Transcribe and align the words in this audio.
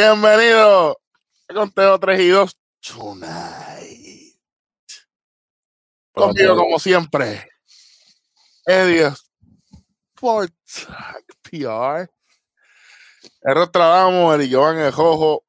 Bienvenido 0.00 0.98
a 1.46 1.52
Conteo 1.52 1.98
3 1.98 2.20
y 2.20 2.28
2 2.28 2.56
Tonight. 2.80 4.34
Conmigo, 6.14 6.56
como 6.56 6.78
siempre, 6.78 7.46
Eddie 8.64 9.12
Sports 10.14 10.88
PR. 11.42 12.08
El 13.42 13.70
Damos, 13.70 14.40
el 14.40 14.50
Joan 14.50 14.78
el 14.78 14.90
Jojo. 14.90 15.44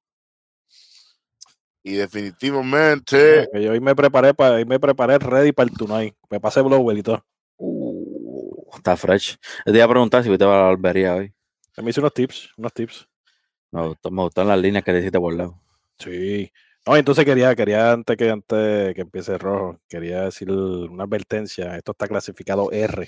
Y 1.82 1.94
definitivamente. 1.94 3.48
Yo 3.54 3.72
hoy 3.72 3.80
me 3.80 3.96
preparé 3.96 4.34
para 4.34 4.56
hoy 4.56 4.66
me 4.66 4.82
preparé 4.82 5.18
ready 5.18 5.54
para 5.54 5.70
el 5.70 5.78
tonight. 5.78 6.14
Me 6.30 6.42
pasé 6.42 6.60
blower 6.60 6.98
y 6.98 7.04
todo. 7.04 7.26
Uh, 7.56 8.70
está 8.76 8.98
fresh. 8.98 9.38
Te 9.64 9.72
iba 9.72 9.86
a 9.86 9.88
preguntar 9.88 10.26
si 10.26 10.38
te 10.38 10.44
va 10.44 10.56
a 10.56 10.58
la 10.58 10.64
barbería 10.64 11.16
hoy. 11.16 11.34
Me 11.78 11.90
hice 11.90 12.02
unos 12.02 12.14
tips, 12.14 12.50
unos 12.58 12.74
tips. 12.74 13.08
Me, 13.72 13.88
gustó, 13.88 14.10
gustan 14.10 14.48
las 14.48 14.60
líneas 14.60 14.84
que 14.84 14.94
dijiste 14.94 15.20
por 15.20 15.34
lado. 15.34 15.60
Sí. 15.98 16.52
No, 16.86 16.98
entonces 16.98 17.26
quería, 17.26 17.56
quería 17.56 17.92
antes 17.92 18.18
que 18.18 18.30
antes 18.30 18.96
que 18.96 19.02
empiece 19.02 19.38
rojo, 19.38 19.80
quería 19.88 20.22
decir 20.24 20.52
una 20.52 21.04
advertencia. 21.04 21.78
Esto 21.78 21.92
está 21.92 22.08
clasificado 22.08 22.72
R. 22.72 23.08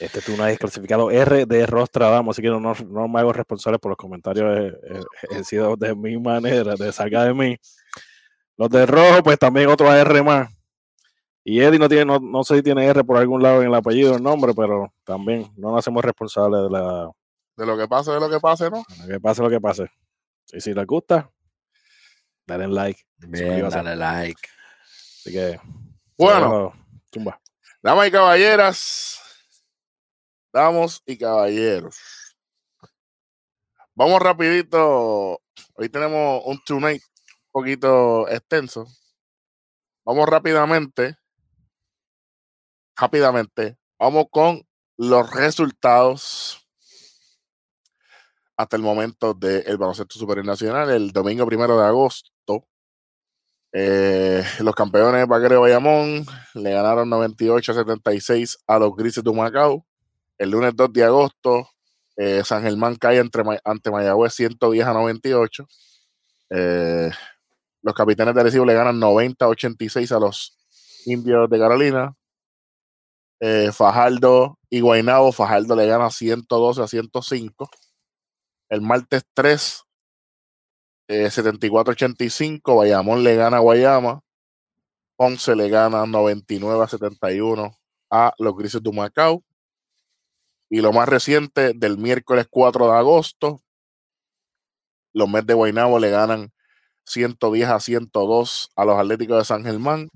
Este 0.00 0.20
tú 0.20 0.36
no 0.36 0.46
es 0.46 0.58
clasificado 0.58 1.10
R 1.10 1.44
de 1.44 1.66
Rostradamo, 1.66 2.30
así 2.30 2.40
que 2.40 2.48
no, 2.48 2.60
no, 2.60 3.08
me 3.08 3.20
hago 3.20 3.32
responsable 3.32 3.78
por 3.78 3.90
los 3.90 3.98
comentarios. 3.98 4.74
He, 5.30 5.44
sido 5.44 5.76
de 5.76 5.94
mi 5.94 6.16
manera, 6.18 6.76
de 6.76 6.92
salga 6.92 7.24
de 7.24 7.34
mí. 7.34 7.56
Los 8.56 8.70
de 8.70 8.86
rojo, 8.86 9.22
pues 9.22 9.38
también 9.38 9.68
otro 9.68 9.92
R 9.92 10.22
más. 10.22 10.50
Y 11.44 11.60
Eddie 11.60 11.78
no 11.78 11.88
tiene, 11.88 12.04
no, 12.04 12.20
no 12.20 12.44
sé 12.44 12.56
si 12.56 12.62
tiene 12.62 12.86
R 12.86 13.04
por 13.04 13.16
algún 13.16 13.42
lado 13.42 13.60
en 13.62 13.68
el 13.68 13.74
apellido, 13.74 14.14
el 14.14 14.22
nombre, 14.22 14.52
pero 14.54 14.92
también 15.04 15.50
no 15.56 15.70
nos 15.70 15.80
hacemos 15.80 16.04
responsables 16.04 16.62
de 16.62 16.70
la. 16.70 17.10
De 17.58 17.66
lo 17.66 17.76
que 17.76 17.88
pase, 17.88 18.12
de 18.12 18.20
lo 18.20 18.30
que 18.30 18.38
pase, 18.38 18.70
¿no? 18.70 18.84
De 18.88 19.02
lo 19.02 19.14
que 19.14 19.20
pase, 19.20 19.42
lo 19.42 19.50
que 19.50 19.60
pase. 19.60 19.90
Y 20.52 20.60
si 20.60 20.72
les 20.72 20.86
gusta, 20.86 21.28
dale 22.46 22.68
like. 22.68 23.02
Bien, 23.16 23.68
dale 23.68 23.96
like. 23.96 24.48
Así 24.84 25.32
que. 25.32 25.60
Bueno. 26.16 26.72
Tumba. 27.10 27.40
Damas 27.82 28.06
y 28.06 28.10
caballeras, 28.12 29.20
Damos 30.52 31.02
y 31.04 31.18
caballeros. 31.18 31.98
Vamos 33.92 34.22
rapidito. 34.22 35.42
Hoy 35.74 35.88
tenemos 35.88 36.42
un 36.44 36.60
tonight 36.64 37.02
un 37.02 37.50
poquito 37.50 38.28
extenso. 38.28 38.86
Vamos 40.04 40.28
rápidamente. 40.28 41.16
Rápidamente. 42.96 43.76
Vamos 43.98 44.26
con 44.30 44.62
los 44.96 45.28
resultados 45.34 46.67
hasta 48.58 48.76
el 48.76 48.82
momento 48.82 49.34
del 49.34 49.78
baloncesto 49.78 50.18
superior 50.18 50.44
nacional. 50.44 50.90
El 50.90 51.12
domingo 51.12 51.46
primero 51.46 51.78
de 51.78 51.86
agosto. 51.86 52.66
Eh, 53.72 54.42
los 54.60 54.74
campeones 54.74 55.28
Vaquero 55.28 55.54
de 55.54 55.60
Bayamón 55.60 56.26
le 56.54 56.72
ganaron 56.72 57.08
98 57.08 57.72
a 57.72 57.74
76 57.76 58.58
a 58.66 58.78
los 58.80 58.96
Grises 58.96 59.22
de 59.22 59.32
Macao. 59.32 59.86
El 60.38 60.50
lunes 60.50 60.74
2 60.74 60.92
de 60.92 61.04
agosto, 61.04 61.68
eh, 62.16 62.42
San 62.44 62.62
Germán 62.62 62.96
cae 62.96 63.18
entre, 63.18 63.44
ante 63.64 63.90
Mayagüez 63.92 64.34
110 64.34 64.86
a 64.86 64.92
98. 64.92 65.68
Eh, 66.50 67.10
los 67.82 67.94
capitanes 67.94 68.34
de 68.34 68.42
Recibo 68.42 68.64
le 68.64 68.74
ganan 68.74 68.98
90 68.98 69.44
a 69.44 69.48
86 69.48 70.10
a 70.10 70.18
los 70.18 70.58
indios 71.06 71.48
de 71.48 71.58
Carolina. 71.60 72.14
Eh, 73.40 73.70
Fajardo 73.72 74.58
y 74.68 74.80
Guainabo, 74.80 75.30
Fajardo 75.30 75.76
le 75.76 75.86
gana 75.86 76.10
112 76.10 76.82
a 76.82 76.88
105. 76.88 77.70
El 78.68 78.82
martes 78.82 79.22
3, 79.34 79.82
74-85, 81.08 82.76
Bayamón 82.76 83.24
le 83.24 83.36
gana 83.36 83.58
a 83.58 83.60
Guayama. 83.60 84.20
Ponce 85.16 85.56
le 85.56 85.68
gana 85.68 86.06
99 86.06 86.84
a 86.84 86.86
71 86.86 87.76
a 88.10 88.34
los 88.38 88.56
Grises 88.56 88.82
de 88.82 88.92
Macao. 88.92 89.42
Y 90.70 90.80
lo 90.80 90.92
más 90.92 91.08
reciente, 91.08 91.72
del 91.74 91.96
miércoles 91.98 92.46
4 92.50 92.92
de 92.92 92.98
agosto, 92.98 93.62
los 95.14 95.28
Mets 95.28 95.46
de 95.46 95.54
Guaynabo 95.54 95.98
le 95.98 96.10
ganan 96.10 96.52
110 97.04 97.68
a 97.68 97.80
102 97.80 98.70
a 98.76 98.84
los 98.84 98.98
Atléticos 98.98 99.38
de 99.38 99.44
San 99.44 99.64
Germán 99.64 100.10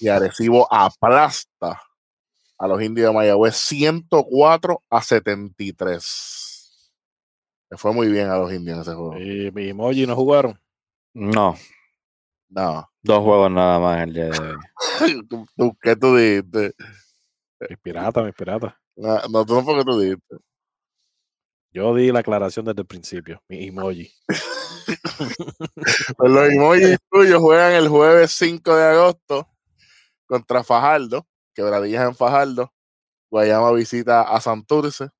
y 0.00 0.08
Arecibo 0.08 0.72
aplasta 0.72 1.82
a 2.58 2.68
los 2.68 2.80
indios 2.80 3.08
de 3.08 3.14
Mayagüez 3.14 3.56
104 3.56 4.82
a 4.88 5.02
73. 5.02 6.47
Le 7.70 7.76
fue 7.76 7.92
muy 7.92 8.08
bien 8.08 8.28
a 8.30 8.38
los 8.38 8.52
indios 8.52 8.76
en 8.76 8.82
ese 8.82 8.94
juego. 8.94 9.18
¿Y 9.18 9.50
mi 9.52 9.68
emoji 9.68 10.06
no 10.06 10.16
jugaron? 10.16 10.58
No. 11.14 11.54
No. 12.48 12.90
Dos 13.02 13.22
juegos 13.22 13.50
nada 13.50 13.78
más 13.78 14.02
el 14.02 14.14
día 14.14 14.26
de 14.26 14.38
hoy. 14.38 14.56
¿Qué 15.82 15.96
tú 15.96 16.16
dijiste? 16.16 16.74
Mis 17.68 17.78
piratas, 17.78 18.24
mis 18.24 18.34
piratas. 18.34 18.74
No, 18.96 19.18
no, 19.30 19.44
tú 19.44 19.54
no 19.54 19.64
porque 19.64 19.84
tú 19.84 20.00
dijiste. 20.00 20.38
Yo 21.70 21.94
di 21.94 22.10
la 22.10 22.20
aclaración 22.20 22.64
desde 22.64 22.80
el 22.80 22.86
principio, 22.86 23.42
mi 23.48 23.68
emoji. 23.68 24.10
pues 24.26 24.38
los 26.18 26.48
emojis 26.48 26.96
tuyos 27.10 27.40
juegan 27.40 27.72
el 27.72 27.88
jueves 27.88 28.32
5 28.32 28.74
de 28.74 28.84
agosto 28.84 29.48
contra 30.26 30.64
Fajardo, 30.64 31.26
quebradillas 31.54 32.08
en 32.08 32.14
Fajardo. 32.14 32.72
Guayama 33.30 33.72
visita 33.72 34.22
a 34.22 34.40
Santurce. 34.40 35.10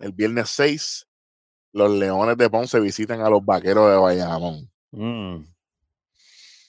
El 0.00 0.12
viernes 0.12 0.50
6, 0.50 1.06
los 1.74 1.90
Leones 1.90 2.38
de 2.38 2.48
Ponce 2.48 2.78
visitan 2.78 3.20
a 3.20 3.28
los 3.28 3.44
Vaqueros 3.44 3.90
de 3.90 3.96
Bayamón. 3.96 4.70
Mm. 4.92 5.44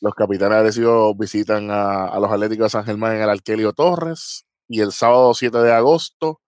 Los 0.02 0.14
Capitanes 0.16 0.76
de 0.76 1.14
visitan 1.16 1.70
a, 1.70 2.08
a, 2.08 2.20
los 2.20 2.32
Atléticos 2.32 2.66
de 2.66 2.70
San 2.72 2.86
Germán 2.86 3.16
en 3.16 3.22
el 3.22 3.30
Arquelio 3.30 3.72
Torres 3.72 4.46
y 4.68 4.82
el 4.82 4.92
sábado 4.92 5.34
7 5.34 5.60
de 5.60 5.72
agosto, 5.72 6.42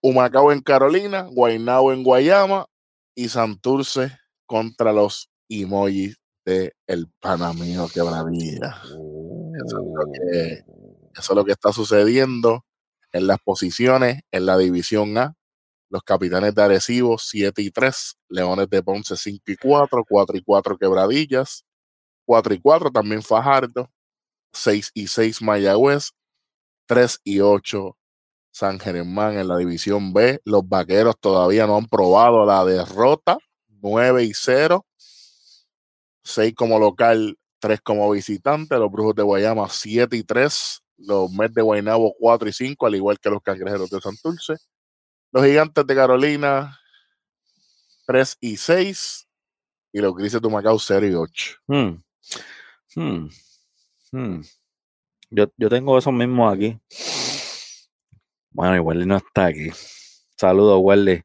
Humacao 0.00 0.52
en 0.52 0.60
Carolina, 0.60 1.26
Guaynabo 1.30 1.92
en 1.92 2.04
Guayama 2.04 2.66
y 3.14 3.28
Santurce 3.28 4.16
contra 4.46 4.92
los 4.92 5.30
emojis 5.48 6.16
de 6.44 6.74
el 6.86 7.08
Panamío 7.20 7.88
Quebradilla. 7.92 8.82
Eso, 9.64 9.80
es 10.32 10.64
eso 11.16 11.32
es 11.32 11.36
lo 11.36 11.44
que 11.44 11.52
está 11.52 11.72
sucediendo 11.72 12.64
en 13.12 13.26
las 13.26 13.38
posiciones 13.40 14.22
en 14.30 14.46
la 14.46 14.58
división 14.58 15.16
A. 15.18 15.34
Los 15.94 16.02
capitanes 16.02 16.52
de 16.56 16.60
Arecibo 16.60 17.16
7 17.18 17.62
y 17.62 17.70
3, 17.70 18.16
Leones 18.28 18.68
de 18.68 18.82
Ponce 18.82 19.16
5 19.16 19.44
y 19.46 19.56
4, 19.56 20.04
4 20.08 20.36
y 20.36 20.42
4 20.42 20.76
Quebradillas, 20.76 21.64
4 22.26 22.54
y 22.54 22.60
4 22.60 22.90
también 22.90 23.22
Fajardo, 23.22 23.88
6 24.52 24.90
y 24.92 25.06
6 25.06 25.40
Mayagüez, 25.40 26.10
3 26.86 27.20
y 27.22 27.38
8 27.38 27.96
San 28.50 28.80
Germán 28.80 29.38
en 29.38 29.46
la 29.46 29.56
división 29.56 30.12
B. 30.12 30.40
Los 30.44 30.68
vaqueros 30.68 31.14
todavía 31.20 31.68
no 31.68 31.76
han 31.76 31.86
probado 31.86 32.44
la 32.44 32.64
derrota. 32.64 33.38
9 33.68 34.24
y 34.24 34.34
0. 34.34 34.84
6 36.24 36.54
como 36.56 36.80
local, 36.80 37.38
3 37.60 37.80
como 37.82 38.10
visitante. 38.10 38.76
Los 38.78 38.90
Brujos 38.90 39.14
de 39.14 39.22
Guayama 39.22 39.68
7 39.68 40.16
y 40.16 40.24
3. 40.24 40.80
Los 40.96 41.30
Mets 41.30 41.54
de 41.54 41.62
Guaynabo 41.62 42.16
4 42.18 42.48
y 42.48 42.52
5, 42.52 42.84
al 42.84 42.96
igual 42.96 43.20
que 43.20 43.30
los 43.30 43.42
Cangrejeros 43.42 43.90
de 43.90 44.00
Santurce. 44.00 44.56
Los 45.34 45.44
Gigantes 45.46 45.84
de 45.84 45.96
Carolina 45.96 46.78
3 48.06 48.38
y 48.40 48.56
6. 48.56 49.28
Y 49.92 50.00
los 50.00 50.14
Grises 50.14 50.40
de 50.40 50.48
Macao 50.48 50.78
0 50.78 51.08
y 51.08 51.14
8. 51.14 51.56
Hmm. 51.66 52.02
Hmm. 52.94 53.28
Hmm. 54.12 54.42
Yo, 55.30 55.46
yo 55.56 55.68
tengo 55.68 55.98
esos 55.98 56.12
mismos 56.12 56.54
aquí. 56.54 56.78
Bueno, 58.50 58.76
y 58.76 58.78
Welly 58.78 59.06
no 59.06 59.16
está 59.16 59.46
aquí. 59.46 59.70
Saludos, 60.36 60.78
Welly. 60.80 61.24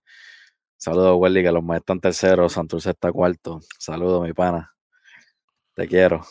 Saludos, 0.76 1.16
Welly, 1.20 1.44
que 1.44 1.52
los 1.52 1.64
maestros 1.64 1.98
están 1.98 2.02
terceros, 2.02 2.54
Santurce 2.54 2.90
está 2.90 3.12
cuarto. 3.12 3.60
Saludos, 3.78 4.24
mi 4.24 4.34
pana. 4.34 4.74
Te 5.76 5.88
quiero. 5.88 6.26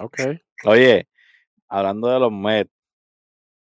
Ok. 0.00 0.18
Oye, 0.64 1.06
hablando 1.70 2.08
de 2.08 2.18
los 2.18 2.32
Mets, 2.32 2.70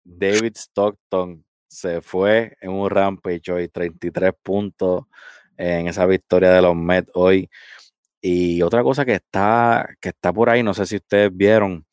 David 0.03 0.55
Stockton 0.55 1.43
se 1.67 2.01
fue 2.01 2.55
en 2.61 2.71
un 2.71 2.89
rampage 2.89 3.51
hoy, 3.51 3.67
33 3.67 4.33
puntos, 4.43 5.05
en 5.57 5.87
esa 5.87 6.05
victoria 6.05 6.51
de 6.51 6.61
los 6.61 6.75
Mets 6.75 7.11
hoy. 7.15 7.49
Y 8.21 8.61
otra 8.61 8.83
cosa 8.83 9.05
que 9.05 9.13
está, 9.15 9.87
que 9.99 10.09
está 10.09 10.31
por 10.31 10.49
ahí, 10.49 10.61
no 10.61 10.73
sé 10.73 10.85
si 10.85 10.97
ustedes 10.97 11.35
vieron, 11.35 11.85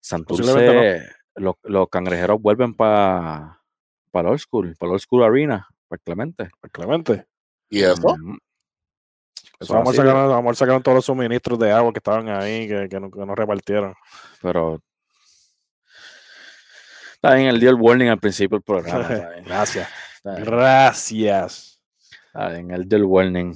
Santurce, 0.00 1.02
los, 1.34 1.88
cangrejeros 1.88 2.40
vuelven 2.40 2.74
para 2.74 3.62
para 4.10 4.30
Old 4.30 4.40
School, 4.40 4.76
para 4.78 4.92
Old 4.92 5.00
School 5.00 5.24
Arena, 5.24 5.66
para 5.88 6.00
Clemente. 6.04 6.50
Para 6.60 6.70
Clemente. 6.70 7.26
¿Y 7.70 7.82
eso? 7.82 8.14
vamos, 9.68 9.98
a 9.98 10.54
sacar, 10.54 10.82
todos 10.82 10.96
los 10.96 11.04
suministros 11.04 11.58
de 11.58 11.72
agua 11.72 11.92
que 11.92 11.98
estaban 11.98 12.28
ahí, 12.28 12.68
que, 12.68 13.00
no, 13.00 13.34
repartieron. 13.34 13.94
Pero 14.42 14.80
Está 17.22 17.36
bien, 17.36 17.48
él 17.48 17.60
dio 17.60 17.70
el 17.70 17.76
warning 17.76 18.08
al 18.08 18.18
principio 18.18 18.56
del 18.58 18.64
programa. 18.64 19.02
está 19.14 19.30
bien, 19.30 19.44
Gracias. 19.44 19.88
está 20.16 20.34
bien, 20.34 20.44
Gracias. 20.44 21.80
está 22.26 22.48
bien, 22.48 22.70
él 22.72 22.88
dio 22.88 22.98
el 22.98 23.04
warning. 23.04 23.54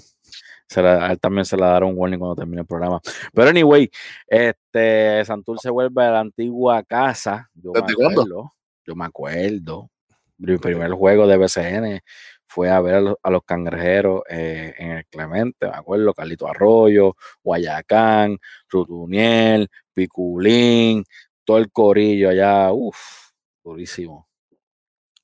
Se 0.68 0.82
la- 0.82 1.06
a 1.06 1.12
él 1.12 1.18
también 1.18 1.44
se 1.44 1.56
le 1.56 1.62
dará 1.64 1.84
un 1.84 1.94
warning 1.96 2.18
cuando 2.18 2.36
termine 2.36 2.60
el 2.60 2.66
programa. 2.66 3.00
Pero 3.34 3.50
anyway, 3.50 3.90
este 4.28 5.24
Santurce 5.24 5.68
vuelve 5.70 6.04
a 6.04 6.10
la 6.12 6.20
antigua 6.20 6.80
casa. 6.84 7.50
Yo 7.54 7.72
me 7.72 7.80
acuerdo, 7.80 8.52
Yo 8.84 8.94
me 8.94 9.04
acuerdo. 9.04 9.90
Mi 10.38 10.58
primer 10.58 10.92
juego 10.92 11.26
de 11.26 11.36
BCN 11.36 12.00
fue 12.44 12.70
a 12.70 12.80
ver 12.80 12.94
a 12.96 13.00
los, 13.00 13.16
a 13.22 13.30
los 13.30 13.42
cangrejeros 13.44 14.22
eh, 14.28 14.74
en 14.78 14.90
el 14.92 15.06
Clemente, 15.06 15.66
me 15.66 15.74
acuerdo, 15.76 16.12
Carlito 16.14 16.46
Arroyo, 16.46 17.16
Guayacán, 17.42 18.38
Rutuniel, 18.68 19.68
Piculín, 19.94 21.04
todo 21.44 21.58
el 21.58 21.70
corillo 21.72 22.28
allá, 22.28 22.70
uff, 22.72 23.25
durísimo. 23.70 24.28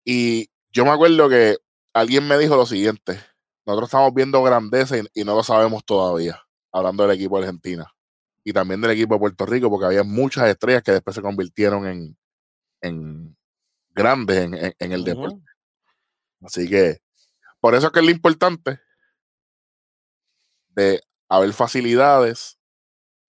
Y 0.05 0.49
yo 0.73 0.85
me 0.85 0.91
acuerdo 0.91 1.29
que 1.29 1.57
alguien 1.93 2.27
me 2.27 2.39
dijo 2.39 2.57
lo 2.57 2.67
siguiente. 2.67 3.21
Nosotros 3.67 3.89
estamos 3.89 4.13
viendo 4.15 4.43
grandeza 4.43 4.97
y, 4.99 5.03
y 5.15 5.25
no 5.25 5.35
lo 5.35 5.43
sabemos 5.43 5.85
todavía, 5.85 6.41
hablando 6.73 7.07
del 7.07 7.17
equipo 7.17 7.39
de 7.39 7.45
Argentina. 7.47 7.93
Y 8.43 8.53
también 8.53 8.81
del 8.81 8.93
equipo 8.93 9.15
de 9.15 9.21
Puerto 9.21 9.45
Rico, 9.47 9.69
porque 9.71 9.87
había 9.87 10.03
muchas 10.03 10.49
estrellas 10.49 10.83
que 10.83 10.93
después 10.93 11.15
se 11.15 11.23
convirtieron 11.23 11.87
en, 11.87 12.19
en 12.81 13.37
grandes 13.91 14.39
en, 14.39 14.55
en- 14.55 14.75
en 14.79 14.93
el 14.93 15.05
deporte. 15.05 15.45
Así 16.43 16.69
que 16.69 17.01
por 17.61 17.75
eso 17.75 17.89
es 17.89 17.93
que 17.93 17.99
es 18.01 18.05
lo 18.07 18.11
importante 18.11 18.81
de 20.71 21.03
haber 21.29 21.53
facilidades 21.53 22.59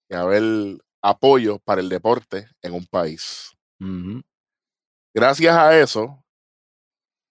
y 0.08 0.14
haber 0.14 0.78
apoyo 1.02 1.58
para 1.58 1.81
el 1.81 1.88
deporte 1.88 2.49
en 2.62 2.75
un 2.75 2.87
país. 2.87 3.50
Gracias 5.12 5.56
a 5.56 5.76
eso, 5.78 6.23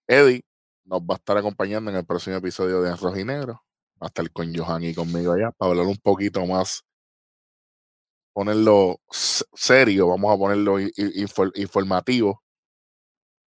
Eddie 0.10 0.42
nos 0.86 1.02
va 1.02 1.14
a 1.14 1.18
estar 1.18 1.38
acompañando 1.38 1.92
en 1.92 1.98
el 1.98 2.06
próximo 2.06 2.36
episodio 2.36 2.82
de 2.82 2.96
Rojo 2.96 3.18
y 3.20 3.24
Negro. 3.24 3.64
Va 4.02 4.06
a 4.06 4.08
estar 4.08 4.30
con 4.32 4.54
Johan 4.56 4.84
y 4.84 4.96
conmigo 4.96 5.34
allá 5.34 5.52
para 5.52 5.70
hablar 5.72 5.86
un 5.86 5.98
poquito 5.98 6.44
más, 6.48 6.84
ponerlo 8.34 8.98
serio, 9.12 10.08
vamos 10.08 10.34
a 10.34 10.38
ponerlo 10.38 10.80
infor- 10.80 11.52
informativo 11.56 12.42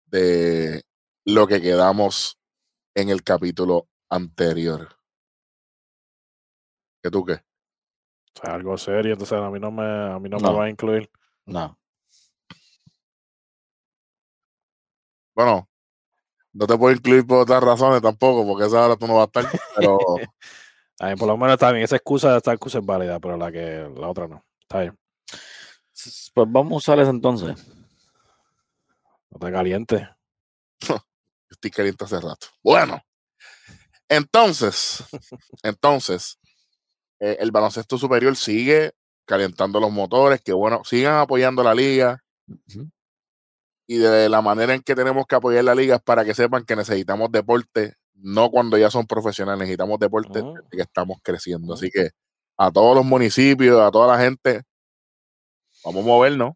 de 0.07 0.83
lo 1.27 1.47
que 1.47 1.61
quedamos 1.61 2.39
en 2.97 3.11
el 3.11 3.23
capítulo 3.23 3.89
anterior. 4.11 4.89
¿Qué 7.03 7.11
tú 7.11 7.25
qué? 7.25 7.35
O 7.35 8.41
sea, 8.43 8.55
algo 8.55 8.77
serio, 8.79 9.13
entonces 9.13 9.39
a 9.39 9.49
mí 9.51 9.61
no 9.61 9.71
me, 9.71 9.85
a 9.85 10.19
mí 10.19 10.29
no, 10.29 10.39
No. 10.39 10.51
me 10.53 10.59
va 10.59 10.65
a 10.65 10.71
incluir. 10.71 11.09
No. 11.47 11.79
Bueno, 15.37 15.68
no 16.59 16.67
te 16.67 16.77
puedo 16.77 16.95
incluir 16.95 17.25
por 17.25 17.39
otras 17.39 17.63
razones 17.63 18.03
tampoco, 18.03 18.47
porque 18.47 18.67
esa 18.67 18.85
hora 18.85 18.97
tú 18.97 19.07
no 19.07 19.15
vas 19.15 19.29
a 19.35 19.41
estar, 19.41 19.61
pero 19.77 19.99
A 21.01 21.11
mí 21.11 21.17
por 21.17 21.29
lo 21.29 21.37
menos 21.37 21.55
está 21.55 21.71
bien. 21.71 21.85
Esa 21.85 21.97
excusa, 21.97 22.37
esta 22.37 22.53
excusa 22.53 22.79
es 22.79 22.87
válida, 22.87 23.21
pero 23.21 23.37
la 23.37 23.53
que 23.53 23.89
la 23.97 24.09
otra 24.09 24.27
no. 24.27 24.45
Está 24.63 24.81
bien. 24.81 24.99
Pues 26.35 26.47
vamos 26.51 26.73
a 26.73 26.77
usar 26.77 26.99
eso 26.99 27.11
entonces. 27.11 27.57
No 29.31 29.39
te 29.39 29.53
caliente. 29.53 30.09
estoy 31.51 31.71
caliente 31.71 32.05
hace 32.05 32.21
rato. 32.21 32.49
Bueno, 32.65 33.01
entonces, 34.09 35.05
entonces, 35.63 36.39
eh, 37.21 37.37
el 37.39 37.53
baloncesto 37.53 37.97
superior 37.97 38.35
sigue 38.37 38.93
calentando 39.25 39.79
los 39.79 39.93
motores, 39.93 40.41
que 40.41 40.53
bueno, 40.53 40.83
sigan 40.85 41.19
apoyando 41.19 41.63
la 41.63 41.75
liga 41.75 42.25
Ujú. 42.49 42.91
Y 43.89 43.97
de 43.97 44.29
la 44.29 44.43
manera 44.43 44.75
en 44.75 44.83
que 44.83 44.95
tenemos 44.95 45.27
que 45.27 45.35
apoyar 45.35 45.65
la 45.65 45.75
liga 45.75 45.97
es 45.97 46.03
para 46.03 46.23
que 46.23 46.35
sepan 46.35 46.65
que 46.65 46.77
necesitamos 46.77 47.33
deporte, 47.33 47.95
no 48.15 48.51
cuando 48.51 48.77
ya 48.77 48.91
son 48.91 49.07
profesionales, 49.07 49.61
necesitamos 49.61 49.99
deporte 49.99 50.43
desde 50.43 50.69
que 50.71 50.83
estamos 50.83 51.19
creciendo. 51.23 51.73
Ujú. 51.73 51.75
Así 51.75 51.91
que 51.91 52.11
a 52.59 52.71
todos 52.71 52.95
los 52.95 53.05
municipios, 53.07 53.81
a 53.81 53.91
toda 53.91 54.15
la 54.15 54.23
gente, 54.23 54.63
vamos 55.83 56.05
a 56.05 56.07
movernos. 56.07 56.53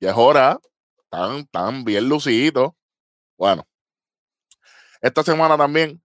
Ya 0.00 0.10
es 0.10 0.16
hora, 0.16 0.60
están, 1.02 1.38
están 1.38 1.84
bien 1.84 2.08
luciditos. 2.08 2.70
Bueno, 3.36 3.66
esta 5.02 5.24
semana 5.24 5.56
también 5.56 6.00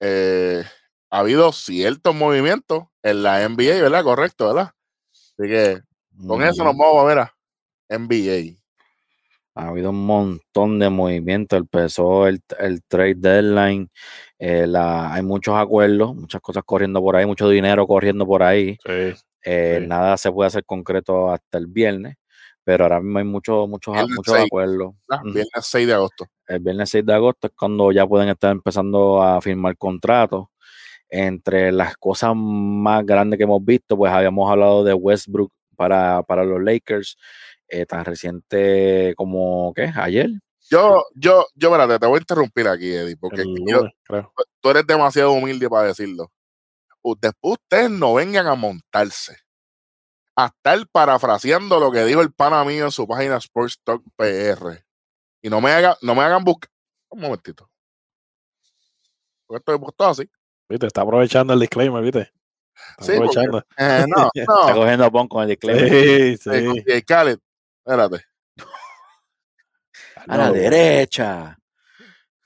eh, 0.00 0.64
ha 1.10 1.18
habido 1.18 1.50
ciertos 1.52 2.14
movimientos 2.14 2.84
en 3.02 3.24
la 3.24 3.42
NBA, 3.42 3.82
¿verdad? 3.82 4.04
Correcto, 4.04 4.46
¿verdad? 4.54 4.70
Así 5.12 5.48
que 5.48 5.80
con 6.28 6.44
eso 6.44 6.62
nos 6.62 6.74
Ujú. 6.74 6.82
vamos 6.82 7.02
a 7.02 7.04
ver 7.06 7.18
a 7.18 7.34
NBA. 7.88 8.63
Ha 9.56 9.68
habido 9.68 9.90
un 9.90 10.04
montón 10.04 10.78
de 10.78 10.88
movimientos. 10.90 11.58
Empezó 11.60 12.26
el, 12.26 12.40
el 12.58 12.82
trade 12.84 13.14
deadline. 13.16 13.88
eh, 14.38 14.66
la- 14.66 15.12
hay 15.14 15.22
muchos 15.22 15.54
acuerdos, 15.56 16.14
muchas 16.14 16.40
cosas 16.40 16.64
corriendo 16.66 17.00
por 17.00 17.16
ahí, 17.16 17.24
mucho 17.24 17.48
dinero 17.48 17.86
corriendo 17.86 18.26
por 18.26 18.42
ahí. 18.42 18.76
Sí. 18.84 19.14
eh, 19.44 19.78
Sí. 19.80 19.86
Nada 19.86 20.16
se 20.16 20.30
puede 20.32 20.48
hacer 20.48 20.64
concreto 20.64 21.30
hasta 21.30 21.58
el 21.58 21.66
viernes, 21.68 22.16
pero 22.64 22.84
ahora 22.84 23.00
mismo 23.00 23.18
hay 23.18 23.24
muchos, 23.24 23.68
muchos, 23.68 23.94
Viernes 23.94 24.16
muchos 24.16 24.34
6, 24.34 24.46
acuerdos. 24.46 24.94
¿verdad? 25.08 25.22
Ujú. 25.24 25.34
Viernes 25.34 25.52
6 25.66 25.86
de 25.86 25.94
agosto. 25.94 26.26
El 26.48 26.60
viernes 26.60 26.90
6 26.90 27.06
de 27.06 27.14
agosto 27.14 27.46
es 27.46 27.52
cuando 27.56 27.92
ya 27.92 28.06
pueden 28.06 28.28
estar 28.28 28.50
empezando 28.52 29.22
a 29.22 29.40
firmar 29.40 29.76
contratos. 29.76 30.46
Entre 31.08 31.70
las 31.70 31.96
cosas 31.96 32.32
más 32.34 33.04
grandes 33.06 33.36
que 33.38 33.44
hemos 33.44 33.64
visto, 33.64 33.96
pues 33.96 34.12
habíamos 34.12 34.50
hablado 34.50 34.82
de 34.82 34.94
Westbrook 34.94 35.52
para, 35.76 36.22
para 36.24 36.44
los 36.44 36.60
Lakers, 36.62 37.16
eh, 37.80 37.86
tan 37.86 38.04
reciente 38.04 39.14
como, 39.16 39.72
¿qué? 39.74 39.90
Ayer. 39.94 40.30
Yo, 40.70 41.04
yo, 41.14 41.46
yo, 41.54 41.68
espérate, 41.68 41.98
te 41.98 42.06
voy 42.06 42.16
a 42.16 42.20
interrumpir 42.20 42.68
aquí, 42.68 42.90
Eddie, 42.92 43.16
porque 43.16 43.42
El 43.42 43.54
yo- 43.66 43.88
tú 44.60 44.70
eres 44.70 44.86
demasiado 44.86 45.32
humilde 45.32 45.68
para 45.68 45.88
decirlo. 45.88 46.30
Después 47.20 47.58
ustedes 47.60 47.90
no 47.90 48.14
vengan 48.14 48.46
a 48.46 48.54
montarse. 48.54 49.36
A 50.36 50.46
estar 50.46 50.78
parafraseando 50.90 51.78
lo 51.78 51.92
que 51.92 52.04
dijo 52.04 52.20
el 52.22 52.32
pana 52.32 52.64
mío 52.64 52.86
en 52.86 52.90
su 52.90 53.06
página 53.06 53.36
Sports 53.36 53.78
Talk 53.84 54.02
PR. 54.16 54.82
Y 55.42 55.50
no 55.50 55.60
me, 55.60 55.70
haga, 55.70 55.96
no 56.00 56.14
me 56.14 56.22
hagan 56.22 56.42
buscar. 56.42 56.70
Un 57.10 57.20
momentito. 57.20 57.70
Porque 59.46 59.58
esto 59.58 59.74
es 59.74 59.80
puesto 59.80 60.04
así. 60.06 60.30
¿Viste? 60.68 60.86
Está 60.86 61.02
aprovechando 61.02 61.52
el 61.52 61.60
disclaimer, 61.60 62.02
¿viste? 62.02 62.32
Está 62.98 63.04
Sí, 63.04 63.12
porque- 63.18 63.38
aprovechando. 63.38 63.58
Eh, 63.76 64.04
no, 64.08 64.30
Está 64.34 64.52
no. 64.72 64.74
cogiendo 64.74 65.12
pon 65.12 65.28
con 65.28 65.42
el 65.42 65.48
disclaimer. 65.50 65.88
Sí, 65.90 66.36
sí. 66.38 66.64
Con 66.66 66.76
espérate. 67.84 68.24
A 70.16 70.26
la 70.26 70.34
Another 70.46 70.50
one, 70.52 70.60
derecha. 70.70 71.58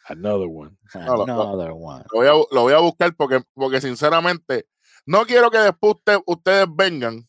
Another 0.09 0.47
one. 0.49 0.77
No, 0.95 1.17
lo- 1.17 1.27
lo- 1.27 1.43
Another 1.43 1.73
one. 1.73 2.05
Lo 2.13 2.19
voy 2.19 2.27
a, 2.27 2.33
lo 2.33 2.63
voy 2.63 2.73
a 2.73 2.79
buscar 2.79 3.15
porque, 3.15 3.43
porque 3.55 3.81
sinceramente 3.81 4.67
no 5.07 5.25
quiero 5.27 5.51
que 5.51 5.59
después 5.59 5.95
usted- 5.97 6.19
ustedes 6.27 6.67
vengan, 6.75 7.29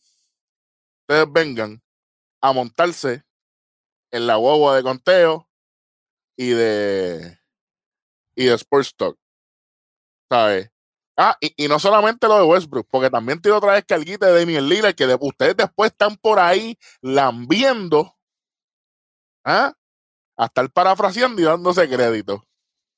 ustedes 1.02 1.26
vengan 1.32 1.82
a 2.42 2.52
montarse 2.52 3.22
en 4.10 4.26
la 4.26 4.36
guagua 4.36 4.76
de 4.76 4.82
conteo 4.82 5.48
y 6.36 6.50
de 6.50 7.38
y 8.34 8.46
de 8.46 8.54
Sports 8.54 8.94
Talk. 8.96 9.18
¿Sabes? 10.30 10.70
Ah, 11.22 11.36
y, 11.38 11.68
no 11.68 11.78
solamente 11.78 12.26
lo 12.28 12.38
de 12.38 12.44
Westbrook, 12.44 12.88
porque 12.90 13.10
también 13.10 13.42
tiene 13.42 13.58
otra 13.58 13.74
vez 13.74 13.84
que 13.84 13.92
alguito 13.92 14.24
de 14.24 14.40
Damian 14.40 14.66
Lillard, 14.66 14.94
que 14.94 15.06
de- 15.06 15.18
ustedes 15.20 15.54
después 15.54 15.90
están 15.90 16.16
por 16.16 16.38
ahí 16.38 16.78
lambiendo, 17.02 18.16
¿ah? 19.44 19.74
A 20.38 20.46
estar 20.46 20.70
parafraseando 20.70 21.42
y 21.42 21.44
dándose 21.44 21.86
crédito. 21.90 22.42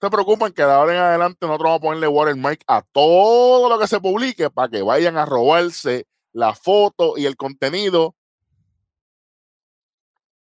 se 0.01 0.11
preocupen 0.11 0.53
que 0.53 0.63
de 0.63 0.71
ahora 0.73 0.95
en 0.95 1.01
adelante 1.01 1.47
nosotros 1.47 1.67
vamos 1.71 1.79
a 1.79 1.83
ponerle 1.83 2.09
watermark 2.09 2.63
a 2.69 2.83
todo 2.83 3.69
lo 3.69 3.79
que 3.79 3.89
se 3.89 4.01
publique 4.01 4.51
para 4.51 4.69
que 4.69 4.83
vayan 4.83 5.17
a 5.17 5.27
robarse 5.27 6.07
la 6.33 6.55
foto 6.55 7.19
y 7.19 7.27
el 7.27 7.37
contenido 7.37 8.15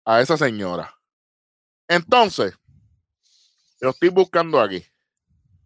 a 0.04 0.20
esa 0.20 0.36
señora. 0.36 0.94
Entonces, 1.88 2.54
yo 3.80 3.90
estoy 3.90 4.10
buscando 4.10 4.60
aquí. 4.60 4.84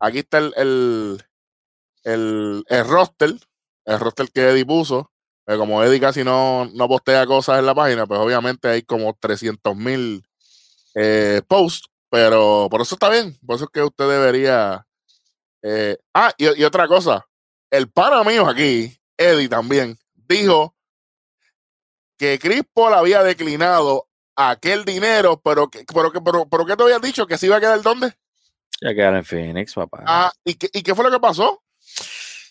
Aquí 0.01 0.21
está 0.21 0.39
el, 0.39 1.25
el, 2.07 2.65
el 2.69 2.85
roster, 2.89 3.35
el 3.85 4.01
roster 4.01 4.31
que 4.33 4.49
Eddie 4.51 4.65
puso. 4.65 5.11
Pero 5.45 5.59
como 5.61 5.83
Eddie 5.85 6.01
casi 6.01 6.25
no, 6.25 6.65
no 6.75 6.89
postea 6.89 7.27
cosas 7.27 7.59
en 7.61 7.67
la 7.67 7.75
página, 7.75 8.07
pues 8.07 8.19
obviamente 8.19 8.69
hay 8.69 8.83
como 8.83 9.17
300 9.21 9.77
mil 9.77 10.25
eh, 10.95 11.41
posts, 11.47 11.89
pero 12.11 12.67
por 12.71 12.81
eso 12.81 12.97
está 12.97 13.09
bien. 13.11 13.39
Por 13.47 13.57
eso 13.57 13.67
es 13.67 13.71
que 13.73 13.83
usted 13.83 14.09
debería. 14.09 14.85
eh, 15.63 15.97
ah, 16.15 16.33
y, 16.37 16.61
y 16.61 16.65
otra 16.65 16.89
cosa. 16.89 17.25
El 17.71 17.89
pana 17.91 18.25
mío 18.25 18.49
aquí, 18.49 18.97
Eddie 19.17 19.49
también, 19.49 19.99
dijo 20.15 20.75
que 22.19 22.39
Chris 22.39 22.63
Paul 22.73 22.95
había 22.95 23.23
declinado 23.23 24.09
aquel 24.35 24.85
dinero, 24.85 25.41
pero 25.45 25.69
que, 25.69 25.85
pero 25.85 26.11
que, 26.11 26.21
pero, 26.21 26.49
pero 26.49 26.67
¿qué 26.67 26.77
te 26.77 26.83
habían 26.83 27.01
dicho? 27.03 27.27
¿Que 27.27 27.39
se 27.39 27.47
iba 27.47 27.57
a 27.57 27.61
quedar 27.61 27.83
dónde? 27.83 28.13
Ya 28.81 28.95
quedaron 28.95 29.19
en 29.19 29.25
Phoenix, 29.25 29.75
papá. 29.75 30.03
Ah, 30.07 30.33
¿y 30.45 30.55
qué, 30.55 30.69
¿y 30.73 30.83
qué 30.83 30.95
fue 30.95 31.05
lo 31.05 31.11
que 31.11 31.21
pasó? 31.21 31.63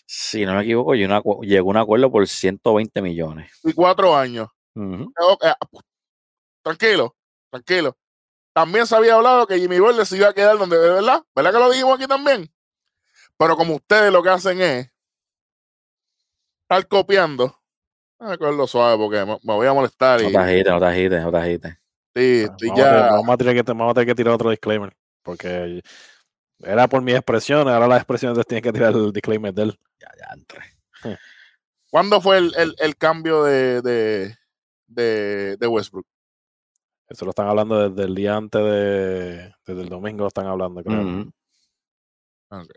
Si 0.08 0.46
no 0.46 0.54
me 0.54 0.62
equivoco, 0.62 0.94
llegó 0.94 1.68
un 1.70 1.76
acuerdo 1.76 2.10
por 2.10 2.26
120 2.28 3.02
millones. 3.02 3.50
Y 3.64 3.72
cuatro 3.72 4.16
años. 4.16 4.48
Ah, 5.42 5.56
Tranquilo, 6.62 7.14
tranquilo. 7.50 7.96
También 8.52 8.86
se 8.86 8.96
había 8.96 9.14
hablado 9.14 9.46
que 9.46 9.58
Jimmy 9.58 9.78
Butler 9.78 10.06
se 10.06 10.16
iba 10.16 10.28
a 10.28 10.32
quedar 10.32 10.56
donde, 10.58 10.78
de 10.78 10.90
verdad, 10.90 11.22
¿verdad 11.34 11.52
que 11.52 11.58
lo 11.58 11.70
dijimos 11.70 11.96
aquí 11.96 12.06
también? 12.06 12.50
Pero 13.36 13.56
como 13.56 13.74
ustedes 13.76 14.12
lo 14.12 14.22
que 14.22 14.30
hacen 14.30 14.60
es 14.60 14.90
estar 16.62 16.86
copiando, 16.88 17.54
a 18.18 18.36
cogerlo 18.38 18.66
suave 18.66 18.96
porque 18.96 19.18
me, 19.24 19.38
me 19.42 19.54
voy 19.54 19.66
a 19.66 19.72
molestar 19.74 20.20
No 20.22 20.28
y 20.30 20.32
te 20.32 20.38
agites, 20.38 20.72
no 20.72 20.80
te 20.80 20.86
agites, 20.86 21.22
no 21.22 21.30
te 21.30 21.36
agites. 21.38 21.74
sí, 22.14 22.44
estoy 22.44 22.68
Vamos, 22.68 22.80
a 22.80 22.84
tener, 22.88 23.00
ya. 23.04 23.10
vamos 23.12 23.28
a 23.28 23.36
tener 23.36 23.54
que, 23.54 23.62
vamos 23.72 23.90
a 23.90 23.94
tener 23.94 24.06
que 24.08 24.14
tirar 24.14 24.34
otro 24.34 24.50
disclaimer. 24.50 24.96
Porque 25.22 25.82
era 26.60 26.88
por 26.88 27.02
mis 27.02 27.14
expresiones, 27.14 27.72
ahora 27.72 27.86
las 27.88 27.98
expresiones 27.98 28.46
tienen 28.46 28.62
que 28.62 28.72
tirar 28.72 28.92
el 28.94 29.12
disclaimer 29.12 29.52
de 29.52 29.62
él. 29.64 29.78
Ya, 30.00 30.08
ya, 30.18 30.34
entre. 30.34 31.18
¿Cuándo 31.90 32.20
fue 32.20 32.38
el, 32.38 32.54
el- 32.56 32.74
el 32.78 32.96
cambio 32.96 33.44
de, 33.44 33.80
de, 33.82 34.36
de, 34.86 35.56
de 35.56 35.66
Westbrook? 35.66 36.06
Eso 37.08 37.24
lo 37.24 37.30
están 37.30 37.46
hablando 37.48 37.88
desde 37.90 38.08
el 38.08 38.14
día 38.14 38.36
antes 38.36 38.60
de. 38.60 39.54
Desde 39.64 39.82
el 39.82 39.88
domingo 39.88 40.22
lo 40.22 40.28
están 40.28 40.46
hablando, 40.46 40.82
creo. 40.82 41.00
Ok. 42.50 42.70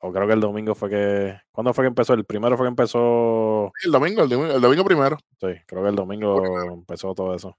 O 0.00 0.12
creo 0.12 0.26
que 0.26 0.32
el 0.34 0.40
domingo 0.40 0.74
fue 0.74 0.90
que. 0.90 1.40
¿Cuándo 1.52 1.72
fue 1.72 1.84
que 1.84 1.88
empezó? 1.88 2.12
El 2.14 2.24
primero 2.24 2.56
fue 2.56 2.66
que 2.66 2.70
empezó. 2.70 3.72
El 3.84 3.92
domingo, 3.92 4.22
el 4.24 4.28
domingo, 4.28 4.52
el 4.54 4.60
domingo 4.60 4.84
primero. 4.84 5.16
Sí, 5.40 5.46
creo 5.66 5.82
que 5.82 5.88
el 5.90 5.96
domingo 5.96 6.60
empezó 6.72 7.14
todo 7.14 7.34
eso. 7.34 7.56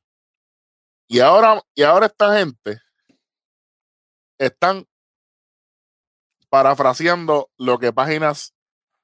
Y 1.07 1.19
ahora, 1.21 1.61
y 1.73 1.83
ahora 1.83 2.07
esta 2.07 2.37
gente 2.37 2.81
están 4.37 4.85
parafraseando 6.49 7.49
lo 7.57 7.79
que 7.79 7.93
páginas 7.93 8.53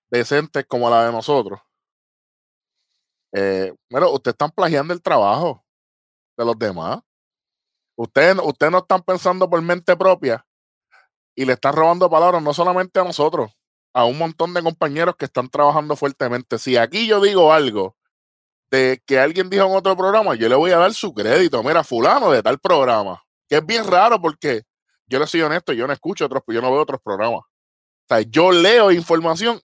decentes 0.09 0.65
como 0.67 0.89
la 0.89 1.05
de 1.05 1.11
nosotros. 1.11 1.59
Eh, 3.33 3.73
bueno, 3.89 4.11
ustedes 4.11 4.33
están 4.33 4.51
plagiando 4.51 4.93
el 4.93 5.01
trabajo 5.01 5.63
de 6.37 6.45
los 6.45 6.57
demás. 6.57 6.99
Ustedes, 7.95 8.37
ustedes 8.43 8.71
no 8.71 8.79
están 8.79 9.01
pensando 9.03 9.49
por 9.49 9.61
mente 9.61 9.95
propia 9.95 10.45
y 11.35 11.45
le 11.45 11.53
están 11.53 11.73
robando 11.73 12.09
palabras 12.09 12.41
no 12.41 12.53
solamente 12.53 12.99
a 12.99 13.03
nosotros, 13.03 13.51
a 13.93 14.05
un 14.05 14.17
montón 14.17 14.53
de 14.53 14.63
compañeros 14.63 15.15
que 15.17 15.25
están 15.25 15.49
trabajando 15.49 15.95
fuertemente. 15.95 16.57
Si 16.57 16.77
aquí 16.77 17.07
yo 17.07 17.21
digo 17.21 17.53
algo 17.53 17.95
de 18.71 19.01
que 19.05 19.19
alguien 19.19 19.49
dijo 19.49 19.65
en 19.65 19.75
otro 19.75 19.95
programa, 19.95 20.35
yo 20.35 20.49
le 20.49 20.55
voy 20.55 20.71
a 20.71 20.77
dar 20.77 20.93
su 20.93 21.13
crédito. 21.13 21.61
Mira, 21.63 21.83
fulano 21.83 22.31
de 22.31 22.41
tal 22.41 22.59
programa. 22.59 23.21
Que 23.47 23.57
es 23.57 23.65
bien 23.65 23.85
raro 23.85 24.19
porque 24.21 24.63
yo 25.11 25.19
le 25.19 25.27
soy 25.27 25.41
honesto, 25.41 25.73
yo 25.73 25.85
no 25.85 25.93
escucho 25.93 26.25
otros, 26.25 26.41
yo 26.47 26.61
no 26.61 26.71
veo 26.71 26.81
otros 26.81 27.01
programas. 27.03 27.41
O 27.41 28.07
sea, 28.07 28.21
yo 28.21 28.51
leo 28.51 28.91
información 28.91 29.61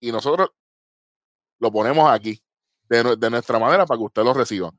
y 0.00 0.12
nosotros 0.12 0.50
lo 1.58 1.72
ponemos 1.72 2.10
aquí, 2.10 2.42
de, 2.84 3.02
nue- 3.04 3.16
de 3.18 3.30
nuestra 3.30 3.58
manera, 3.58 3.86
para 3.86 3.98
que 3.98 4.04
usted 4.04 4.22
lo 4.22 4.32
reciba. 4.34 4.70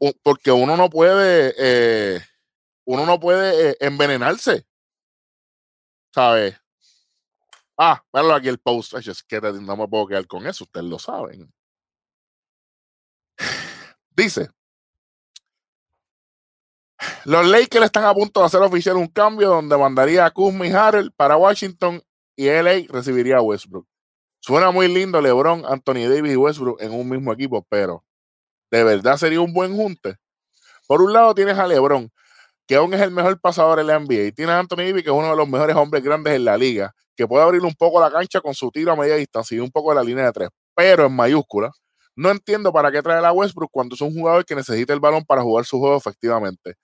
U- 0.00 0.12
Porque 0.22 0.50
uno 0.52 0.76
no 0.76 0.88
puede, 0.90 1.54
eh, 1.58 2.20
uno 2.86 3.06
no 3.06 3.18
puede 3.18 3.70
eh, 3.70 3.76
envenenarse. 3.80 4.66
¿Sabes? 6.14 6.56
Ah, 7.78 8.04
véalo 8.12 8.34
aquí 8.34 8.48
el 8.48 8.58
post. 8.58 8.94
Ay, 8.94 9.02
es 9.08 9.22
que 9.22 9.40
no 9.40 9.76
me 9.76 9.88
puedo 9.88 10.06
quedar 10.06 10.26
con 10.26 10.46
eso, 10.46 10.64
ustedes 10.64 10.86
lo 10.86 10.98
saben. 10.98 11.52
Dice, 14.10 14.50
los 17.24 17.46
Lakers 17.46 17.84
están 17.86 18.04
a 18.04 18.14
punto 18.14 18.40
de 18.40 18.46
hacer 18.46 18.60
oficial 18.60 18.96
un 18.96 19.06
cambio 19.06 19.48
donde 19.48 19.76
mandaría 19.76 20.26
a 20.26 20.30
Kuzma 20.30 20.66
y 20.66 20.72
Harrell 20.72 21.12
para 21.12 21.36
Washington 21.36 22.02
y 22.36 22.48
LA 22.48 22.86
recibiría 22.88 23.36
a 23.36 23.42
Westbrook. 23.42 23.86
Suena 24.40 24.70
muy 24.72 24.88
lindo 24.88 25.20
LeBron, 25.20 25.64
Anthony 25.66 26.08
Davis 26.08 26.32
y 26.32 26.36
Westbrook 26.36 26.82
en 26.82 26.92
un 26.92 27.08
mismo 27.08 27.32
equipo, 27.32 27.64
pero 27.68 28.04
de 28.70 28.82
verdad 28.82 29.16
sería 29.16 29.40
un 29.40 29.52
buen 29.52 29.76
junte. 29.76 30.16
Por 30.88 31.00
un 31.00 31.12
lado 31.12 31.34
tienes 31.34 31.56
a 31.58 31.66
LeBron, 31.66 32.10
que 32.66 32.74
aún 32.74 32.92
es 32.94 33.00
el 33.00 33.12
mejor 33.12 33.40
pasador 33.40 33.78
en 33.78 33.86
la 33.86 34.00
NBA, 34.00 34.24
y 34.24 34.32
tienes 34.32 34.54
a 34.54 34.58
Anthony 34.58 34.78
Davis, 34.78 35.02
que 35.04 35.10
es 35.10 35.14
uno 35.14 35.30
de 35.30 35.36
los 35.36 35.48
mejores 35.48 35.76
hombres 35.76 36.02
grandes 36.02 36.34
en 36.34 36.44
la 36.44 36.56
liga, 36.56 36.92
que 37.14 37.28
puede 37.28 37.44
abrir 37.44 37.62
un 37.62 37.74
poco 37.74 38.00
la 38.00 38.10
cancha 38.10 38.40
con 38.40 38.54
su 38.54 38.70
tiro 38.70 38.92
a 38.92 38.96
media 38.96 39.14
distancia 39.14 39.56
y 39.56 39.60
un 39.60 39.70
poco 39.70 39.90
de 39.90 39.96
la 39.96 40.02
línea 40.02 40.24
de 40.24 40.32
tres, 40.32 40.48
pero 40.74 41.06
en 41.06 41.14
mayúscula. 41.14 41.70
No 42.14 42.30
entiendo 42.30 42.72
para 42.72 42.90
qué 42.90 43.00
traer 43.00 43.24
a 43.24 43.32
Westbrook 43.32 43.70
cuando 43.70 43.94
es 43.94 44.00
un 44.00 44.12
jugador 44.12 44.44
que 44.44 44.54
necesita 44.54 44.92
el 44.92 45.00
balón 45.00 45.24
para 45.24 45.42
jugar 45.42 45.64
su 45.64 45.78
juego 45.78 45.96
efectivamente. 45.96 46.74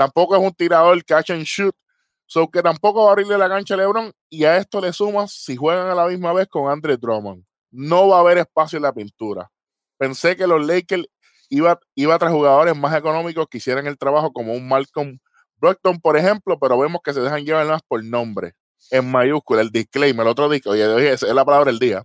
Tampoco 0.00 0.34
es 0.34 0.42
un 0.42 0.50
tirador 0.52 1.04
catch 1.04 1.28
and 1.28 1.42
shoot, 1.44 1.76
so 2.24 2.50
que 2.50 2.62
tampoco 2.62 3.04
va 3.04 3.10
a 3.10 3.12
abrirle 3.12 3.36
la 3.36 3.50
cancha 3.50 3.74
a 3.74 3.76
LeBron 3.76 4.10
y 4.30 4.44
a 4.44 4.56
esto 4.56 4.80
le 4.80 4.94
sumas 4.94 5.30
si 5.30 5.56
juegan 5.56 5.88
a 5.88 5.94
la 5.94 6.06
misma 6.06 6.32
vez 6.32 6.48
con 6.48 6.70
Andre 6.70 6.96
Drummond. 6.96 7.44
No 7.70 8.08
va 8.08 8.16
a 8.16 8.20
haber 8.20 8.38
espacio 8.38 8.78
en 8.78 8.84
la 8.84 8.94
pintura. 8.94 9.50
Pensé 9.98 10.36
que 10.36 10.46
los 10.46 10.66
Lakers 10.66 11.04
iba, 11.50 11.78
iba 11.94 12.18
tras 12.18 12.32
jugadores 12.32 12.74
más 12.74 12.96
económicos 12.96 13.46
que 13.50 13.58
hicieran 13.58 13.86
el 13.86 13.98
trabajo 13.98 14.32
como 14.32 14.54
un 14.54 14.66
Malcolm 14.66 15.18
Brogdon, 15.58 16.00
por 16.00 16.16
ejemplo, 16.16 16.58
pero 16.58 16.78
vemos 16.78 17.02
que 17.04 17.12
se 17.12 17.20
dejan 17.20 17.44
llevar 17.44 17.66
más 17.66 17.82
por 17.86 18.02
nombre, 18.02 18.54
en 18.90 19.10
mayúscula, 19.10 19.60
el 19.60 19.70
disclaimer, 19.70 20.24
el 20.24 20.30
otro 20.30 20.48
disclaimer, 20.48 20.88
oye, 20.88 20.94
oye, 20.94 21.12
esa 21.12 21.26
es 21.26 21.34
la 21.34 21.44
palabra 21.44 21.70
del 21.70 21.78
día. 21.78 22.02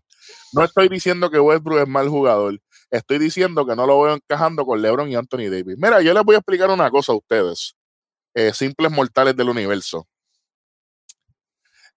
No 0.52 0.66
estoy 0.66 0.90
diciendo 0.90 1.30
que 1.30 1.40
Westbrook 1.40 1.80
es 1.80 1.88
mal 1.88 2.10
jugador, 2.10 2.60
estoy 2.92 3.20
diciendo 3.20 3.66
que 3.66 3.75
no 3.75 3.86
lo 3.86 4.02
veo 4.02 4.16
encajando 4.16 4.66
con 4.66 4.82
LeBron 4.82 5.10
y 5.10 5.16
Anthony 5.16 5.50
Davis. 5.50 5.78
Mira, 5.78 6.02
yo 6.02 6.14
les 6.14 6.24
voy 6.24 6.36
a 6.36 6.40
explicar 6.40 6.70
una 6.70 6.90
cosa 6.92 7.14
a 7.14 7.16
ustedes, 7.16 7.75
eh, 8.36 8.54
simples 8.54 8.92
mortales 8.92 9.36
del 9.36 9.50
universo. 9.50 10.08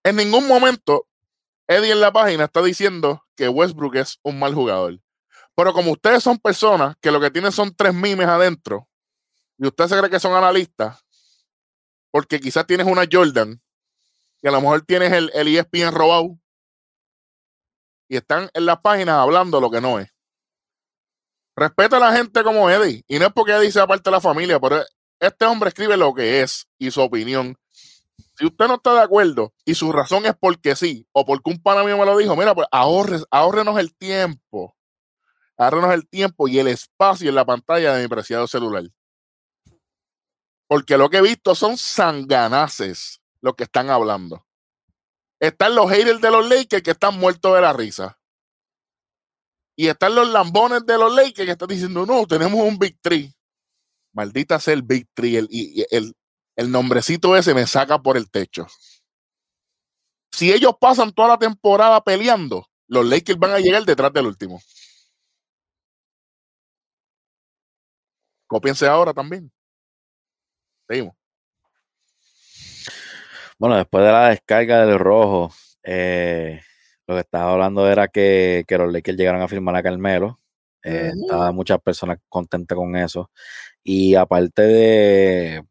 En 0.02 0.16
ningún 0.16 0.46
momento 0.46 1.06
Eddie 1.66 1.92
en 1.92 2.00
la 2.00 2.10
página 2.10 2.44
está 2.44 2.62
diciendo 2.62 3.22
que 3.36 3.48
Westbrook 3.48 3.96
es 3.96 4.18
un 4.22 4.38
mal 4.38 4.54
jugador. 4.54 4.98
Pero 5.54 5.74
como 5.74 5.92
ustedes 5.92 6.22
son 6.22 6.38
personas 6.38 6.96
que 7.00 7.10
lo 7.10 7.20
que 7.20 7.30
tienen 7.30 7.52
son 7.52 7.74
tres 7.74 7.92
mimes 7.92 8.26
adentro, 8.26 8.88
y 9.58 9.66
usted 9.66 9.86
se 9.86 9.98
cree 9.98 10.08
que 10.08 10.20
son 10.20 10.32
analistas, 10.32 11.04
porque 12.10 12.40
quizás 12.40 12.66
tienes 12.66 12.86
una 12.86 13.06
Jordan, 13.10 13.60
y 14.40 14.48
a 14.48 14.50
lo 14.50 14.60
mejor 14.60 14.82
tienes 14.82 15.12
el, 15.12 15.30
el 15.34 15.48
ESPN 15.48 15.92
robado, 15.92 16.38
y 18.08 18.16
están 18.16 18.48
en 18.54 18.64
las 18.64 18.80
páginas 18.80 19.16
hablando 19.16 19.60
lo 19.60 19.70
que 19.70 19.80
no 19.80 19.98
es. 19.98 20.08
Respeta 21.54 21.96
a 21.96 22.00
la 22.00 22.16
gente 22.16 22.42
como 22.44 22.70
Eddie, 22.70 23.04
y 23.08 23.18
no 23.18 23.26
es 23.26 23.32
porque 23.32 23.52
Eddie 23.52 23.72
sea 23.72 23.86
parte 23.86 24.08
de 24.08 24.12
la 24.12 24.20
familia, 24.20 24.58
pero 24.58 24.82
este 25.20 25.44
hombre 25.44 25.68
escribe 25.68 25.96
lo 25.96 26.14
que 26.14 26.42
es 26.42 26.68
y 26.78 26.90
su 26.90 27.00
opinión. 27.00 27.56
Si 28.36 28.46
usted 28.46 28.68
no 28.68 28.74
está 28.74 28.94
de 28.94 29.00
acuerdo 29.00 29.52
y 29.64 29.74
su 29.74 29.90
razón 29.90 30.26
es 30.26 30.34
porque 30.38 30.76
sí, 30.76 31.06
o 31.12 31.24
porque 31.24 31.50
un 31.50 31.60
pana 31.60 31.82
mío 31.82 31.98
me 31.98 32.06
lo 32.06 32.16
dijo, 32.16 32.36
mira, 32.36 32.54
pues 32.54 32.68
ahorre, 32.70 33.18
ahórrenos 33.30 33.78
el 33.78 33.94
tiempo. 33.96 34.76
Ahórrenos 35.56 35.92
el 35.92 36.08
tiempo 36.08 36.46
y 36.46 36.58
el 36.60 36.68
espacio 36.68 37.28
en 37.28 37.34
la 37.34 37.44
pantalla 37.44 37.94
de 37.94 38.02
mi 38.02 38.08
preciado 38.08 38.46
celular. 38.46 38.84
Porque 40.68 40.96
lo 40.96 41.10
que 41.10 41.16
he 41.16 41.22
visto 41.22 41.54
son 41.54 41.76
sanganaces 41.76 43.20
los 43.40 43.54
que 43.54 43.64
están 43.64 43.90
hablando. 43.90 44.46
Están 45.40 45.74
los 45.74 45.90
haters 45.90 46.20
de 46.20 46.30
los 46.30 46.48
Lakers 46.48 46.82
que 46.82 46.90
están 46.90 47.18
muertos 47.18 47.54
de 47.54 47.60
la 47.60 47.72
risa. 47.72 48.18
Y 49.74 49.88
están 49.88 50.14
los 50.14 50.28
lambones 50.28 50.84
de 50.86 50.98
los 50.98 51.14
Lakers 51.14 51.46
que 51.46 51.52
están 51.52 51.68
diciendo, 51.68 52.04
no, 52.04 52.26
tenemos 52.26 52.60
un 52.60 52.78
Big 52.78 53.00
Tree. 53.00 53.32
Maldita 54.18 54.58
sea 54.58 54.74
el 54.74 54.82
Big 54.82 55.06
Tree. 55.14 55.36
El, 55.36 55.46
y, 55.48 55.80
y 55.80 55.86
el, 55.90 56.12
el 56.56 56.70
nombrecito 56.72 57.36
ese 57.36 57.54
me 57.54 57.68
saca 57.68 58.02
por 58.02 58.16
el 58.16 58.28
techo. 58.28 58.66
Si 60.32 60.52
ellos 60.52 60.72
pasan 60.80 61.12
toda 61.12 61.28
la 61.28 61.38
temporada 61.38 62.00
peleando, 62.02 62.66
los 62.88 63.06
Lakers 63.06 63.38
van 63.38 63.52
a 63.52 63.60
llegar 63.60 63.84
detrás 63.84 64.12
del 64.12 64.26
último. 64.26 64.60
Cópiense 68.48 68.88
ahora 68.88 69.14
también. 69.14 69.52
Seguimos. 70.88 71.14
Bueno, 73.56 73.76
después 73.76 74.04
de 74.04 74.10
la 74.10 74.30
descarga 74.30 74.84
del 74.84 74.98
rojo, 74.98 75.52
eh, 75.84 76.60
lo 77.06 77.14
que 77.14 77.20
estaba 77.20 77.52
hablando 77.52 77.88
era 77.88 78.08
que, 78.08 78.64
que 78.66 78.78
los 78.78 78.92
Lakers 78.92 79.16
llegaron 79.16 79.42
a 79.42 79.48
firmar 79.48 79.76
a 79.76 79.82
Carmelo. 79.82 80.40
Eh, 80.82 81.12
Estaban 81.14 81.54
muchas 81.54 81.80
personas 81.80 82.18
contentas 82.28 82.76
con 82.76 82.96
eso. 82.96 83.30
Y 83.90 84.16
aparte 84.16 84.60
de, 84.62 85.64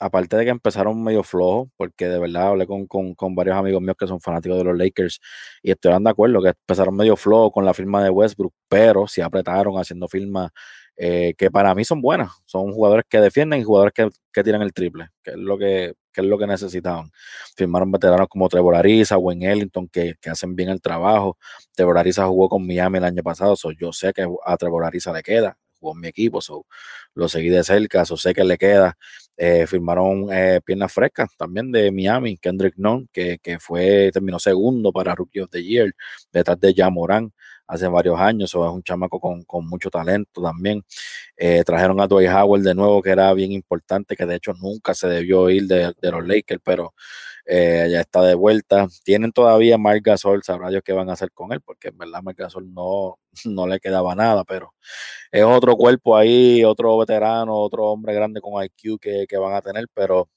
aparte 0.00 0.36
de 0.36 0.44
que 0.44 0.50
empezaron 0.50 1.04
medio 1.04 1.22
flojos, 1.22 1.68
porque 1.76 2.08
de 2.08 2.18
verdad 2.18 2.48
hablé 2.48 2.66
con, 2.66 2.88
con, 2.88 3.34
varios 3.36 3.56
amigos 3.56 3.80
míos 3.80 3.94
que 3.96 4.08
son 4.08 4.20
fanáticos 4.20 4.58
de 4.58 4.64
los 4.64 4.76
Lakers 4.76 5.20
y 5.62 5.70
estoy 5.70 5.92
de 6.02 6.10
acuerdo 6.10 6.42
que 6.42 6.48
empezaron 6.48 6.96
medio 6.96 7.16
flojos 7.16 7.52
con 7.52 7.64
la 7.64 7.72
firma 7.72 8.02
de 8.02 8.10
Westbrook, 8.10 8.52
pero 8.68 9.06
sí 9.06 9.20
apretaron 9.20 9.78
haciendo 9.78 10.08
firmas 10.08 10.50
eh, 10.96 11.34
que 11.38 11.48
para 11.48 11.72
mí 11.76 11.84
son 11.84 12.02
buenas. 12.02 12.32
Son 12.44 12.72
jugadores 12.72 13.04
que 13.08 13.20
defienden 13.20 13.60
y 13.60 13.64
jugadores 13.64 13.94
que, 13.94 14.08
que 14.32 14.42
tiran 14.42 14.62
el 14.62 14.72
triple, 14.72 15.10
que 15.22 15.30
es 15.30 15.36
lo 15.36 15.56
que, 15.56 15.94
es 16.14 16.24
lo 16.24 16.38
que 16.38 16.48
necesitaban. 16.48 17.12
Firmaron 17.56 17.92
veteranos 17.92 18.26
como 18.28 18.48
Trevor 18.48 18.74
Ariza, 18.74 19.16
Wayne 19.16 19.52
Ellington, 19.52 19.88
que, 19.88 20.16
hacen 20.28 20.56
bien 20.56 20.70
el 20.70 20.80
trabajo. 20.80 21.38
Trevor 21.72 21.98
Ariza 21.98 22.26
jugó 22.26 22.48
con 22.48 22.66
Miami 22.66 22.98
el 22.98 23.04
año 23.04 23.22
pasado, 23.22 23.54
yo 23.78 23.92
sé 23.92 24.12
que 24.12 24.26
a 24.44 24.56
Trevor 24.56 24.84
Ariza 24.84 25.12
le 25.12 25.22
queda, 25.22 25.56
en 25.82 26.00
mi 26.00 26.08
equipo, 26.08 26.40
so, 26.40 26.66
lo 27.14 27.28
seguí 27.28 27.48
de 27.48 27.64
cerca, 27.64 28.04
so, 28.04 28.16
sé 28.16 28.34
que 28.34 28.44
le 28.44 28.58
queda. 28.58 28.96
Eh, 29.36 29.66
firmaron 29.66 30.28
eh, 30.30 30.60
piernas 30.62 30.92
frescas 30.92 31.30
también 31.36 31.72
de 31.72 31.90
Miami, 31.90 32.36
Kendrick 32.36 32.74
Nunn, 32.76 33.08
que, 33.12 33.38
que, 33.38 33.58
fue, 33.58 34.10
terminó 34.12 34.38
segundo 34.38 34.92
para 34.92 35.14
Rookie 35.14 35.40
of 35.40 35.50
the 35.50 35.62
Year, 35.62 35.92
detrás 36.32 36.60
de 36.60 36.74
Jamoran 36.74 37.32
hace 37.70 37.88
varios 37.88 38.18
años, 38.18 38.54
o 38.54 38.66
es 38.66 38.72
un 38.72 38.82
chamaco 38.82 39.20
con, 39.20 39.66
mucho 39.66 39.90
talento 39.90 40.42
también. 40.42 40.82
Eh, 41.36 41.62
trajeron 41.64 42.00
a 42.00 42.06
Dwight 42.06 42.30
Howard 42.30 42.62
de 42.62 42.74
nuevo, 42.74 43.00
que 43.02 43.10
era 43.10 43.32
bien 43.32 43.52
importante, 43.52 44.16
que 44.16 44.26
de 44.26 44.36
hecho 44.36 44.52
nunca 44.54 44.92
se 44.94 45.08
debió 45.08 45.48
ir 45.50 45.66
de, 45.66 45.94
los 46.02 46.26
Lakers, 46.26 46.60
pero 46.64 46.94
eh, 47.46 47.88
ya 47.90 48.00
está 48.00 48.22
de 48.22 48.34
vuelta. 48.34 48.88
Tienen 49.04 49.32
todavía 49.32 49.78
Mark 49.78 50.00
Gasol, 50.02 50.42
sabrá 50.42 50.70
Dios 50.70 50.82
qué 50.84 50.92
van 50.92 51.10
a 51.10 51.12
hacer 51.14 51.30
con 51.32 51.52
él, 51.52 51.60
porque 51.60 51.88
en 51.88 51.98
verdad 51.98 52.22
Mark 52.22 52.36
Gasol 52.38 52.72
no, 52.74 53.18
no 53.44 53.66
le 53.66 53.80
quedaba 53.80 54.14
nada, 54.14 54.44
pero 54.44 54.74
es 55.30 55.44
otro 55.44 55.76
cuerpo 55.76 56.16
ahí, 56.16 56.64
otro 56.64 56.98
veterano, 56.98 57.54
otro 57.56 57.86
hombre 57.86 58.14
grande 58.14 58.40
con 58.40 58.62
IQ 58.62 58.98
que, 59.00 59.26
van 59.38 59.54
a 59.54 59.62
tener, 59.62 59.86
pero 59.94 60.28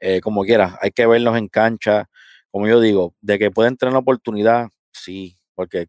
eh, 0.00 0.20
como 0.20 0.44
quiera, 0.44 0.78
hay 0.80 0.90
que 0.90 1.06
verlos 1.06 1.36
en 1.36 1.48
cancha. 1.48 2.08
Como 2.50 2.68
yo 2.68 2.80
digo, 2.80 3.14
de 3.20 3.38
que 3.38 3.50
pueden 3.50 3.76
tener 3.76 3.92
la 3.94 3.98
oportunidad, 4.00 4.68
sí, 4.92 5.38
porque 5.54 5.88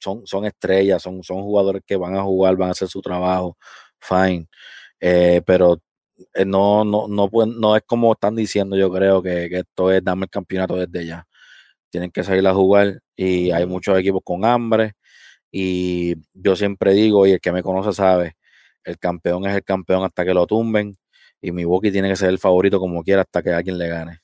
son, 0.00 0.26
son 0.26 0.44
estrellas, 0.46 1.02
son, 1.02 1.22
son 1.22 1.42
jugadores 1.42 1.82
que 1.86 1.96
van 1.96 2.16
a 2.16 2.22
jugar, 2.22 2.56
van 2.56 2.68
a 2.70 2.72
hacer 2.72 2.88
su 2.88 3.00
trabajo, 3.02 3.56
fine. 4.00 4.48
Eh, 5.00 5.42
pero 5.46 5.80
eh, 6.34 6.44
no, 6.44 6.84
no, 6.84 7.08
no, 7.08 7.28
no 7.46 7.76
es 7.76 7.82
como 7.86 8.12
están 8.12 8.36
diciendo, 8.36 8.76
yo 8.76 8.90
creo 8.92 9.22
que, 9.22 9.46
esto 9.46 9.92
es 9.92 10.02
darme 10.04 10.24
el 10.24 10.30
campeonato 10.30 10.76
desde 10.76 11.06
ya. 11.06 11.26
Tienen 11.90 12.10
que 12.10 12.24
salir 12.24 12.46
a 12.48 12.54
jugar 12.54 13.00
y 13.16 13.50
hay 13.52 13.66
muchos 13.66 13.98
equipos 13.98 14.22
con 14.24 14.44
hambre. 14.44 14.94
Y 15.52 16.16
yo 16.34 16.56
siempre 16.56 16.94
digo, 16.94 17.26
y 17.26 17.32
el 17.32 17.40
que 17.40 17.52
me 17.52 17.62
conoce 17.62 17.92
sabe, 17.94 18.36
el 18.84 18.98
campeón 18.98 19.46
es 19.46 19.56
el 19.56 19.64
campeón 19.64 20.04
hasta 20.04 20.24
que 20.24 20.34
lo 20.34 20.46
tumben. 20.46 20.96
Y 21.42 21.52
mi 21.52 21.58
Milwaukee 21.64 21.92
tiene 21.92 22.08
que 22.10 22.16
ser 22.16 22.30
el 22.30 22.38
favorito 22.38 22.80
como 22.80 23.02
quiera 23.04 23.22
hasta 23.22 23.42
que 23.42 23.50
alguien 23.52 23.78
le 23.78 23.88
gane. 23.88 24.20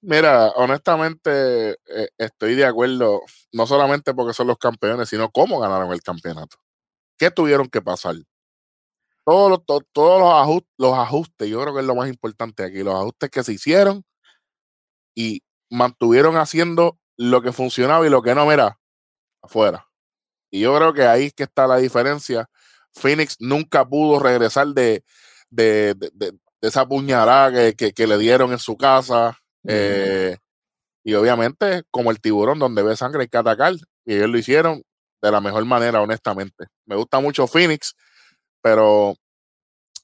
Mira, 0.00 0.48
honestamente 0.56 1.72
eh, 1.72 2.08
estoy 2.18 2.54
de 2.54 2.64
acuerdo, 2.64 3.22
no 3.52 3.66
solamente 3.66 4.14
porque 4.14 4.34
son 4.34 4.46
los 4.46 4.58
campeones, 4.58 5.08
sino 5.08 5.30
cómo 5.30 5.60
ganaron 5.60 5.92
el 5.92 6.02
campeonato. 6.02 6.56
¿Qué 7.18 7.30
tuvieron 7.30 7.68
que 7.68 7.82
pasar? 7.82 8.16
Todos 9.24 9.50
los, 9.50 9.84
todos 9.92 10.20
los, 10.20 10.32
ajustes, 10.32 10.70
los 10.76 10.94
ajustes, 10.94 11.48
yo 11.48 11.62
creo 11.62 11.74
que 11.74 11.80
es 11.80 11.86
lo 11.86 11.94
más 11.94 12.08
importante 12.08 12.64
aquí, 12.64 12.82
los 12.82 12.94
ajustes 12.94 13.30
que 13.30 13.42
se 13.42 13.54
hicieron 13.54 14.04
y 15.14 15.42
mantuvieron 15.70 16.36
haciendo 16.36 16.98
lo 17.16 17.42
que 17.42 17.52
funcionaba 17.52 18.06
y 18.06 18.10
lo 18.10 18.22
que 18.22 18.34
no, 18.34 18.46
mira, 18.46 18.78
afuera. 19.42 19.88
Y 20.50 20.60
yo 20.60 20.76
creo 20.76 20.92
que 20.94 21.02
ahí 21.04 21.26
es 21.26 21.34
que 21.34 21.44
está 21.44 21.66
la 21.66 21.78
diferencia. 21.78 22.48
Phoenix 22.92 23.36
nunca 23.40 23.84
pudo 23.86 24.20
regresar 24.20 24.68
de, 24.68 25.04
de, 25.50 25.96
esa 26.60 26.86
puñalada 26.86 27.74
que, 27.74 27.92
que, 27.92 28.06
le 28.06 28.18
dieron 28.18 28.52
en 28.52 28.58
su 28.58 28.76
casa. 28.76 29.38
Eh, 29.66 30.36
y 31.04 31.14
obviamente, 31.14 31.82
como 31.90 32.10
el 32.10 32.20
tiburón, 32.20 32.58
donde 32.58 32.82
ve 32.82 32.96
sangre 32.96 33.22
hay 33.22 33.28
que 33.28 33.38
atacar. 33.38 33.74
Y 34.04 34.14
ellos 34.14 34.30
lo 34.30 34.38
hicieron 34.38 34.82
de 35.22 35.30
la 35.30 35.40
mejor 35.40 35.64
manera, 35.64 36.00
honestamente. 36.00 36.66
Me 36.86 36.96
gusta 36.96 37.20
mucho 37.20 37.46
Phoenix, 37.46 37.94
pero 38.62 39.14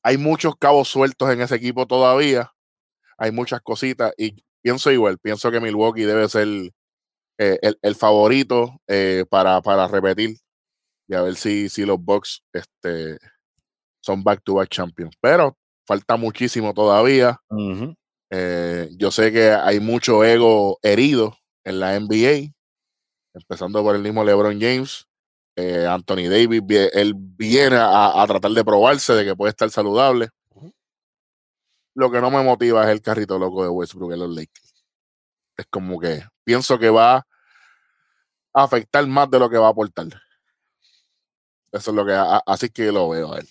hay 0.02 0.18
muchos 0.18 0.56
cabos 0.56 0.88
sueltos 0.88 1.30
en 1.30 1.40
ese 1.40 1.56
equipo 1.56 1.86
todavía. 1.86 2.52
Hay 3.18 3.32
muchas 3.32 3.60
cositas. 3.60 4.12
Y 4.16 4.44
pienso 4.62 4.90
igual, 4.90 5.18
pienso 5.18 5.50
que 5.50 5.60
Milwaukee 5.60 6.04
debe 6.04 6.28
ser 6.28 6.48
eh, 7.38 7.58
el, 7.82 7.94
favorito 7.94 8.80
eh, 8.86 9.24
para, 9.28 9.60
para, 9.62 9.88
repetir. 9.88 10.36
Y 11.08 11.14
a 11.14 11.22
ver 11.22 11.36
si, 11.36 11.68
si 11.68 11.84
los 11.84 11.98
Bucks 11.98 12.42
este, 12.52 13.18
son 14.00 14.22
back-to-back 14.22 14.68
champions. 14.68 15.14
Pero 15.20 15.56
falta 15.86 16.16
muchísimo 16.16 16.72
todavía. 16.72 17.40
Eh, 18.30 18.88
yo 18.92 19.10
sé 19.10 19.32
que 19.32 19.50
hay 19.50 19.80
mucho 19.80 20.24
ego 20.24 20.78
herido 20.82 21.36
en 21.64 21.80
la 21.80 21.98
NBA, 21.98 22.52
empezando 23.34 23.82
por 23.82 23.96
el 23.96 24.02
mismo 24.02 24.24
LeBron 24.24 24.60
James. 24.60 25.06
Eh, 25.56 25.86
Anthony 25.86 26.28
Davis, 26.30 26.62
él 26.92 27.14
viene 27.16 27.76
a, 27.78 28.24
tratar 28.26 28.52
de 28.52 28.64
probarse 28.64 29.12
de 29.14 29.24
que 29.24 29.36
puede 29.36 29.50
estar 29.50 29.68
saludable. 29.70 30.30
Lo 31.94 32.10
que 32.10 32.20
no 32.20 32.30
me 32.30 32.42
motiva 32.42 32.84
es 32.84 32.90
el 32.90 33.02
carrito 33.02 33.38
loco 33.38 33.64
de 33.64 33.68
Westbrook 33.68 34.12
en 34.12 34.20
los 34.20 34.30
Lakers. 34.30 34.74
Es 35.56 35.66
como 35.66 35.98
que 35.98 36.22
pienso 36.44 36.78
que 36.78 36.88
va 36.88 37.16
a 37.16 37.24
afectar 38.54 39.06
más 39.06 39.28
de 39.30 39.38
lo 39.40 39.50
que 39.50 39.58
va 39.58 39.66
a 39.66 39.70
aportar. 39.70 40.06
Eso 41.72 41.90
es 41.90 41.96
lo 41.96 42.06
que, 42.06 42.12
así 42.46 42.70
que 42.70 42.90
lo 42.92 43.08
veo 43.08 43.32
a 43.34 43.38
él. 43.40 43.48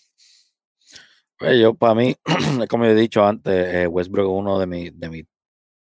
Pues 1.40 1.58
yo, 1.58 1.74
para 1.74 1.96
mí, 1.96 2.16
como 2.70 2.84
he 2.84 2.94
dicho 2.94 3.26
antes, 3.26 3.54
eh, 3.74 3.88
Westbrook 3.88 4.26
es 4.28 4.32
uno 4.40 4.60
de 4.60 4.68
mis 4.68 5.00
de 5.00 5.26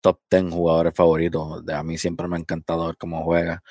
top 0.01 0.19
10 0.29 0.53
jugadores 0.53 0.93
favoritos. 0.95 1.65
De, 1.65 1.73
a 1.73 1.83
mí 1.83 1.97
siempre 1.97 2.27
me 2.27 2.35
ha 2.37 2.39
encantado 2.39 2.87
ver 2.87 2.97
cómo 2.97 3.23
juega. 3.23 3.61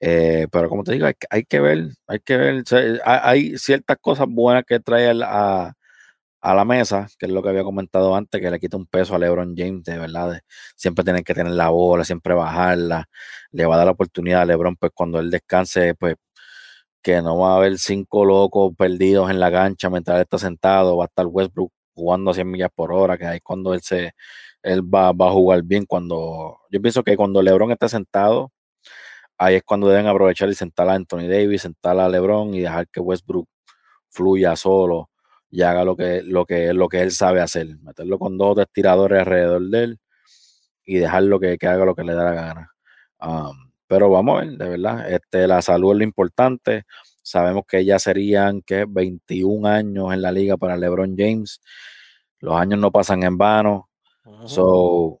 Eh, 0.00 0.48
pero 0.52 0.68
como 0.68 0.84
te 0.84 0.92
digo, 0.92 1.06
hay, 1.30 1.44
que 1.44 1.60
ver, 1.60 1.90
hay 2.08 2.20
que 2.20 2.36
ver. 2.36 2.64
hay, 3.04 3.58
ciertas 3.58 3.98
cosas 4.00 4.26
buenas 4.28 4.64
que 4.66 4.80
trae 4.80 5.10
a, 5.24 5.72
a, 6.40 6.54
la 6.54 6.64
mesa, 6.64 7.08
que 7.18 7.26
es 7.26 7.32
lo 7.32 7.42
que 7.42 7.50
había 7.50 7.64
comentado 7.64 8.16
antes, 8.16 8.40
que 8.40 8.50
le 8.50 8.60
quita 8.60 8.76
un 8.76 8.86
peso 8.86 9.14
a 9.14 9.18
LeBron 9.18 9.54
James, 9.56 9.84
de 9.84 9.98
verdad. 9.98 10.40
siempre 10.76 11.04
tienen 11.04 11.24
que 11.24 11.34
tener 11.34 11.52
la 11.52 11.70
bola, 11.70 12.04
siempre 12.04 12.34
bajarla. 12.34 13.08
Le 13.52 13.66
va 13.66 13.74
a 13.76 13.78
dar 13.78 13.86
la 13.86 13.92
oportunidad 13.92 14.42
a 14.42 14.46
LeBron, 14.46 14.76
pues 14.76 14.92
cuando 14.94 15.20
él 15.20 15.30
descanse, 15.30 15.94
pues 15.94 16.16
que 17.02 17.22
no 17.22 17.38
va 17.38 17.54
a 17.54 17.56
haber 17.56 17.78
cinco 17.78 18.24
locos 18.24 18.74
perdidos 18.76 19.30
en 19.30 19.40
la 19.40 19.50
cancha 19.50 19.90
mientras 19.90 20.16
él 20.16 20.22
está 20.22 20.38
sentado, 20.38 20.96
va 20.96 21.04
a 21.04 21.06
estar 21.08 21.26
Westbrook 21.26 21.72
jugando 21.94 22.30
a 22.30 22.34
100 22.34 22.50
millas 22.50 22.70
por 22.74 22.92
hora, 22.92 23.18
que 23.18 23.26
ahí 23.26 23.40
cuando 23.40 23.74
él 23.74 23.80
se 23.82 24.12
él 24.62 24.82
va, 24.82 25.12
va, 25.12 25.28
a 25.28 25.32
jugar 25.32 25.62
bien 25.62 25.86
cuando 25.86 26.58
yo 26.70 26.82
pienso 26.82 27.02
que 27.02 27.16
cuando 27.16 27.42
LeBron 27.42 27.72
está 27.72 27.88
sentado, 27.88 28.52
ahí 29.38 29.56
es 29.56 29.62
cuando 29.64 29.88
deben 29.88 30.06
aprovechar 30.06 30.48
y 30.50 30.54
sentar 30.54 30.88
a 30.88 30.94
Anthony 30.94 31.28
Davis, 31.28 31.62
sentar 31.62 31.98
a 31.98 32.08
LeBron 32.08 32.54
y 32.54 32.60
dejar 32.60 32.88
que 32.88 33.00
Westbrook 33.00 33.48
fluya 34.10 34.56
solo 34.56 35.10
y 35.50 35.62
haga 35.62 35.84
lo 35.84 35.96
que, 35.96 36.22
lo 36.22 36.46
que, 36.46 36.74
lo 36.74 36.88
que 36.88 37.02
él 37.02 37.12
sabe 37.12 37.40
hacer, 37.40 37.78
meterlo 37.80 38.18
con 38.18 38.38
dos 38.38 38.52
o 38.52 38.54
tres 38.56 38.68
tiradores 38.72 39.20
alrededor 39.20 39.62
de 39.70 39.84
él 39.84 40.00
y 40.84 40.98
dejarlo 40.98 41.40
que, 41.40 41.58
que 41.58 41.66
haga 41.68 41.84
lo 41.84 41.94
que 41.94 42.04
le 42.04 42.14
da 42.14 42.24
la 42.24 42.34
gana. 42.34 42.70
Um, 43.20 43.69
pero 43.90 44.08
vamos 44.08 44.38
a 44.38 44.44
ver, 44.44 44.56
de 44.56 44.68
verdad, 44.68 45.12
este, 45.12 45.48
la 45.48 45.60
salud 45.60 45.90
es 45.90 45.98
lo 45.98 46.04
importante. 46.04 46.84
Sabemos 47.22 47.64
que 47.66 47.84
ya 47.84 47.98
serían 47.98 48.62
que 48.62 48.86
21 48.88 49.68
años 49.68 50.12
en 50.12 50.22
la 50.22 50.30
liga 50.30 50.56
para 50.56 50.76
LeBron 50.76 51.16
James. 51.18 51.60
Los 52.38 52.54
años 52.54 52.78
no 52.78 52.92
pasan 52.92 53.24
en 53.24 53.36
vano. 53.36 53.90
So, 54.46 55.20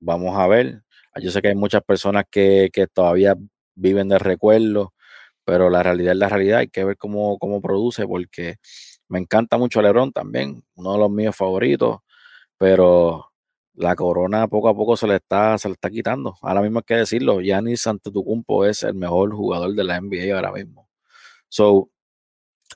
vamos 0.00 0.36
a 0.36 0.48
ver. 0.48 0.82
Yo 1.22 1.30
sé 1.30 1.40
que 1.40 1.50
hay 1.50 1.54
muchas 1.54 1.82
personas 1.84 2.24
que, 2.28 2.72
todavía 2.92 3.36
viven 3.76 4.08
de 4.08 4.18
recuerdo, 4.18 4.94
pero 5.44 5.70
la 5.70 5.84
realidad 5.84 6.14
es 6.14 6.18
la 6.18 6.28
realidad. 6.28 6.58
Hay 6.58 6.68
que 6.70 6.82
ver 6.84 6.96
cómo, 6.96 7.38
cómo 7.38 7.62
produce, 7.62 8.04
porque 8.04 8.56
me 9.06 9.20
encanta 9.20 9.58
mucho 9.58 9.80
LeBron 9.80 10.10
también, 10.10 10.64
uno 10.74 10.94
de 10.94 10.98
los 10.98 11.10
míos 11.12 11.36
favoritos, 11.36 11.98
pero 12.58 13.31
la 13.74 13.96
corona 13.96 14.48
poco 14.48 14.68
a 14.68 14.74
poco 14.74 14.96
se 14.96 15.06
le 15.06 15.16
está, 15.16 15.58
se 15.58 15.68
le 15.68 15.74
está 15.74 15.90
quitando. 15.90 16.36
Ahora 16.42 16.62
mismo 16.62 16.80
hay 16.80 16.84
que 16.84 16.96
decirlo, 16.96 17.40
Giannis 17.40 17.86
Antetokounmpo 17.86 18.64
es 18.66 18.82
el 18.82 18.94
mejor 18.94 19.34
jugador 19.34 19.74
de 19.74 19.84
la 19.84 20.00
NBA 20.00 20.34
ahora 20.36 20.52
mismo. 20.52 20.88
So, 21.48 21.90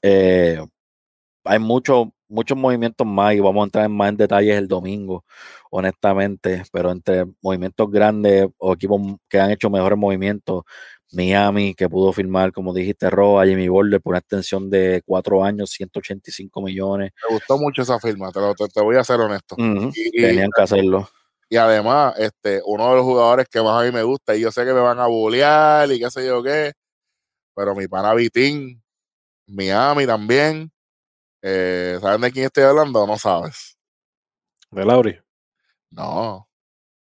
eh, 0.03 0.61
hay 1.45 1.59
muchos 1.59 2.09
muchos 2.29 2.59
movimientos 2.59 3.07
más 3.07 3.35
y 3.35 3.41
vamos 3.41 3.63
a 3.63 3.65
entrar 3.65 3.85
en 3.87 3.93
más 3.97 4.09
en 4.11 4.17
detalles 4.17 4.57
el 4.57 4.69
domingo, 4.69 5.25
honestamente, 5.71 6.63
pero 6.73 6.91
entre 6.91 7.27
movimientos 7.43 7.91
grandes 7.91 8.49
o 8.59 8.73
equipos 8.75 9.01
que 9.29 9.41
han 9.41 9.51
hecho 9.51 9.71
mejores 9.71 9.99
movimientos, 9.99 10.65
Miami, 11.13 11.75
que 11.75 11.89
pudo 11.89 12.13
firmar, 12.13 12.53
como 12.53 12.75
dijiste, 12.75 13.09
Roa, 13.11 13.47
Jimmy 13.47 13.69
Boulder 13.69 14.01
por 14.01 14.13
una 14.13 14.19
extensión 14.19 14.69
de 14.71 15.03
cuatro 15.07 15.45
años, 15.45 15.71
185 15.71 16.61
millones. 16.63 17.13
Me 17.29 17.35
gustó 17.35 17.59
mucho 17.59 17.83
esa 17.83 17.99
firma, 18.01 18.31
te, 18.33 18.41
lo- 18.41 18.55
te- 18.55 18.69
te 18.69 18.81
voy 18.81 18.97
a 18.97 19.05
ser 19.05 19.21
honesto. 19.21 19.55
Y- 19.95 20.11
Tenían 20.21 20.51
que 20.55 20.63
hacerlo. 20.63 21.09
Y 21.49 21.57
además, 21.57 22.15
este, 22.19 22.61
uno 22.67 22.91
de 22.91 22.97
los 22.97 23.05
jugadores 23.05 23.47
que 23.49 23.63
más 23.63 23.81
a 23.81 23.85
mí 23.87 23.93
me 23.93 24.03
gusta, 24.03 24.35
y 24.35 24.41
yo 24.41 24.51
sé 24.51 24.65
que 24.65 24.73
me 24.73 24.81
van 24.81 24.99
a 24.99 25.07
bullear 25.07 25.91
y 25.93 26.01
qué 26.01 26.11
sé 26.11 26.27
yo 26.27 26.43
qué, 26.43 26.73
pero 27.55 27.75
mi 27.75 27.87
pana 27.87 28.13
Vitín, 28.15 28.83
Miami 29.47 30.07
también. 30.07 30.71
Eh, 31.43 31.99
¿Saben 32.01 32.21
de 32.23 32.33
quién 32.33 32.47
estoy 32.47 32.65
hablando 32.65 33.01
o 33.03 33.07
no 33.07 33.17
sabes? 33.17 33.77
De 34.73 34.85
Lauri. 34.85 35.17
No, 35.93 36.46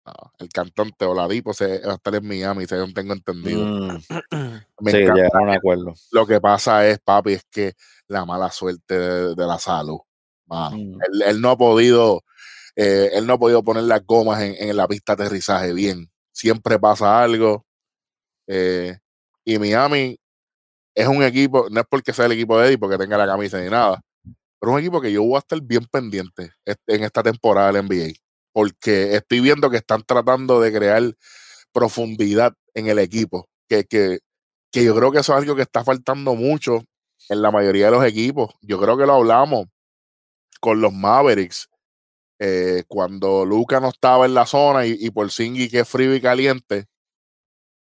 no. 0.05 0.13
El 0.39 0.49
cantante 0.49 1.05
Oladipo 1.05 1.53
se 1.53 1.79
va 1.79 1.93
a 1.93 1.95
estar 1.95 2.15
en 2.15 2.27
Miami, 2.27 2.65
según 2.67 2.93
tengo 2.93 3.13
entendido. 3.13 3.65
Mm, 3.65 3.97
Me 4.81 4.91
sí, 4.91 4.97
llegaron 4.97 5.29
a 5.35 5.41
un 5.43 5.49
acuerdo. 5.49 5.93
Lo 6.11 6.27
que 6.27 6.39
pasa 6.41 6.87
es, 6.87 6.99
papi, 6.99 7.33
es 7.33 7.43
que 7.49 7.73
la 8.07 8.25
mala 8.25 8.51
suerte 8.51 8.97
de, 8.99 9.35
de 9.35 9.45
la 9.47 9.57
salud. 9.59 9.99
mano. 10.47 10.77
Mm. 10.77 10.99
Él, 11.13 11.21
él 11.27 11.41
no 11.41 11.49
ha 11.51 11.57
podido, 11.57 12.23
eh, 12.75 13.11
él 13.13 13.25
no 13.27 13.33
ha 13.33 13.37
podido 13.39 13.63
poner 13.63 13.83
las 13.83 14.05
gomas 14.05 14.41
en, 14.41 14.55
en 14.69 14.77
la 14.77 14.87
pista 14.87 15.15
de 15.15 15.23
aterrizaje 15.23 15.73
bien. 15.73 16.09
Siempre 16.31 16.79
pasa 16.79 17.23
algo. 17.23 17.65
eh, 18.47 18.97
y 19.45 19.59
Miami 19.59 20.17
es 20.95 21.07
un 21.07 21.23
equipo, 21.23 21.67
no 21.69 21.81
es 21.81 21.85
porque 21.89 22.13
sea 22.13 22.25
el 22.25 22.33
equipo 22.33 22.57
de 22.59 22.67
Eddie, 22.67 22.77
porque 22.77 22.97
tenga 22.97 23.17
la 23.17 23.27
camisa 23.27 23.59
ni 23.61 23.69
nada, 23.69 24.01
pero 24.59 24.71
es 24.71 24.75
un 24.75 24.79
equipo 24.79 25.01
que 25.01 25.11
yo 25.11 25.23
voy 25.23 25.35
a 25.35 25.39
estar 25.39 25.61
bien 25.61 25.85
pendiente 25.91 26.51
en 26.87 27.03
esta 27.03 27.21
temporada 27.23 27.71
del 27.71 27.85
NBA. 27.85 28.13
Porque 28.55 29.15
estoy 29.17 29.41
viendo 29.41 29.69
que 29.69 29.75
están 29.77 30.03
tratando 30.03 30.61
de 30.61 30.71
crear 30.71 31.03
profundidad 31.73 32.53
en 32.73 32.87
el 32.87 32.99
equipo. 32.99 33.49
Que, 33.67 33.83
que, 33.83 34.19
que 34.71 34.85
yo 34.85 34.95
creo 34.95 35.11
que 35.11 35.19
eso 35.19 35.33
es 35.33 35.39
algo 35.41 35.57
que 35.57 35.61
está 35.63 35.83
faltando 35.83 36.35
mucho 36.35 36.81
en 37.27 37.41
la 37.41 37.51
mayoría 37.51 37.87
de 37.87 37.91
los 37.91 38.05
equipos. 38.05 38.53
Yo 38.61 38.79
creo 38.79 38.97
que 38.97 39.05
lo 39.05 39.15
hablamos 39.15 39.65
con 40.61 40.79
los 40.79 40.93
Mavericks. 40.93 41.67
eh, 42.39 42.83
cuando 42.87 43.45
Luca 43.45 43.79
no 43.81 43.89
estaba 43.89 44.25
en 44.25 44.33
la 44.33 44.45
zona 44.45 44.85
y, 44.85 44.95
y 44.99 45.09
por 45.09 45.29
Singy 45.31 45.69
que 45.69 45.79
es 45.81 45.89
frío 45.89 46.15
y 46.15 46.21
caliente, 46.21 46.85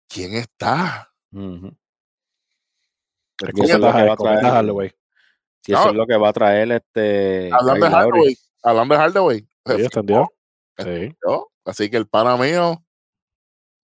¿quién 0.10 0.34
está? 0.36 1.14
Y 3.54 3.64
eso 3.64 3.74
es 3.76 3.80
lo 3.80 3.88
que 3.94 4.04
va 4.08 4.14
a 4.14 4.16
traer- 4.18 4.42
Hardaway. 4.52 4.88
y 5.66 5.72
eso 5.74 5.90
es 5.90 5.96
lo 5.96 6.08
que 6.08 6.18
va 6.18 6.30
a 6.30 6.34
traer 6.34 6.72
este. 6.74 7.50
Hablando 7.54 7.86
de. 7.86 7.92
Hardaway, 7.96 8.38
hablando 8.64 8.94
de 8.96 9.00
Hardaway, 9.02 9.48
Sí, 10.78 11.16
así 11.66 11.90
que 11.90 11.98
el 11.98 12.08
pana 12.08 12.38
mío, 12.38 12.84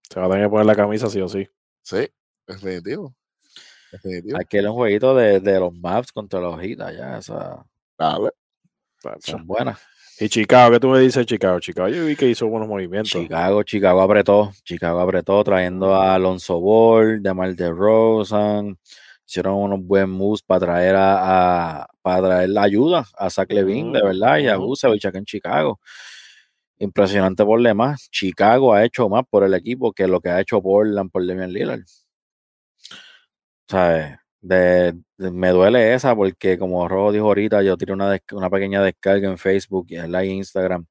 Se 0.09 0.19
va 0.19 0.27
a 0.27 0.29
tener 0.29 0.45
que 0.45 0.49
poner 0.49 0.65
la 0.65 0.75
camisa 0.75 1.09
sí 1.09 1.19
o 1.21 1.27
sí. 1.27 1.47
sí, 1.81 2.07
definitivo. 2.47 3.13
Definitivo. 3.91 4.37
Aquí 4.39 4.57
era 4.57 4.69
un 4.71 4.75
jueguito 4.77 5.15
de, 5.15 5.39
de 5.39 5.59
los 5.59 5.73
Maps 5.73 6.11
contra 6.11 6.39
los 6.39 6.63
Hitas, 6.63 6.95
ya, 6.95 7.17
esas 7.17 7.57
Dale. 7.97 8.31
Son 9.19 9.45
buenas. 9.45 9.79
Y 10.19 10.29
Chicago, 10.29 10.71
¿qué 10.71 10.79
tú 10.79 10.89
me 10.89 10.99
dices 10.99 11.15
de 11.21 11.25
Chicago? 11.25 11.59
Chicago, 11.59 11.89
yo 11.89 12.05
vi 12.05 12.15
que 12.15 12.27
hizo 12.29 12.47
buenos 12.47 12.69
movimientos. 12.69 13.11
Chicago, 13.11 13.63
Chicago 13.63 14.01
apretó, 14.01 14.51
Chicago 14.63 14.99
apretó 14.99 15.43
trayendo 15.43 15.93
a 15.95 16.13
Alonso 16.15 16.59
Ball, 16.59 17.21
DeMar 17.21 17.55
DeRozan, 17.55 18.77
hicieron 19.25 19.55
unos 19.55 19.81
buen 19.83 20.09
moves 20.11 20.41
para 20.43 20.59
traer 20.59 20.95
a, 20.95 21.81
a- 21.81 21.87
para 22.01 22.27
traer 22.27 22.49
la 22.49 22.63
ayuda 22.63 23.05
a 23.17 23.29
Zach 23.29 23.51
Levine, 23.51 23.91
de 23.97 24.03
verdad, 24.05 24.37
y 24.37 24.47
a. 24.47 24.57
Vucevic 24.57 25.05
acá 25.05 25.17
en 25.17 25.25
Chicago. 25.25 25.79
Impresionante 26.83 27.45
por 27.45 27.61
demás. 27.61 28.09
Chicago 28.11 28.73
ha 28.73 28.83
hecho 28.83 29.07
más 29.07 29.23
por 29.29 29.43
el 29.43 29.53
equipo 29.53 29.93
que 29.93 30.05
lo 30.07 30.19
que 30.19 30.29
ha 30.29 30.41
hecho 30.41 30.61
Portland 30.61 31.09
por 31.09 31.25
Damian 31.25 31.51
Lillard. 31.53 31.81
¿Sabes? 33.69 34.17
De, 34.41 34.93
de- 35.17 35.31
me 35.31 35.49
duele 35.51 35.93
esa 35.93 36.13
porque 36.15 36.57
como 36.57 36.85
Robo 36.89 37.13
dijo 37.13 37.25
ahorita, 37.27 37.63
yo 37.63 37.77
tiré 37.77 37.93
una, 37.93 38.17
una 38.33 38.49
pequeña 38.49 38.83
descarga 38.83 39.29
en 39.29 39.37
Facebook 39.37 39.85
y 39.89 39.95
en 39.95 40.11
la 40.11 40.25
Instagram 40.25 40.85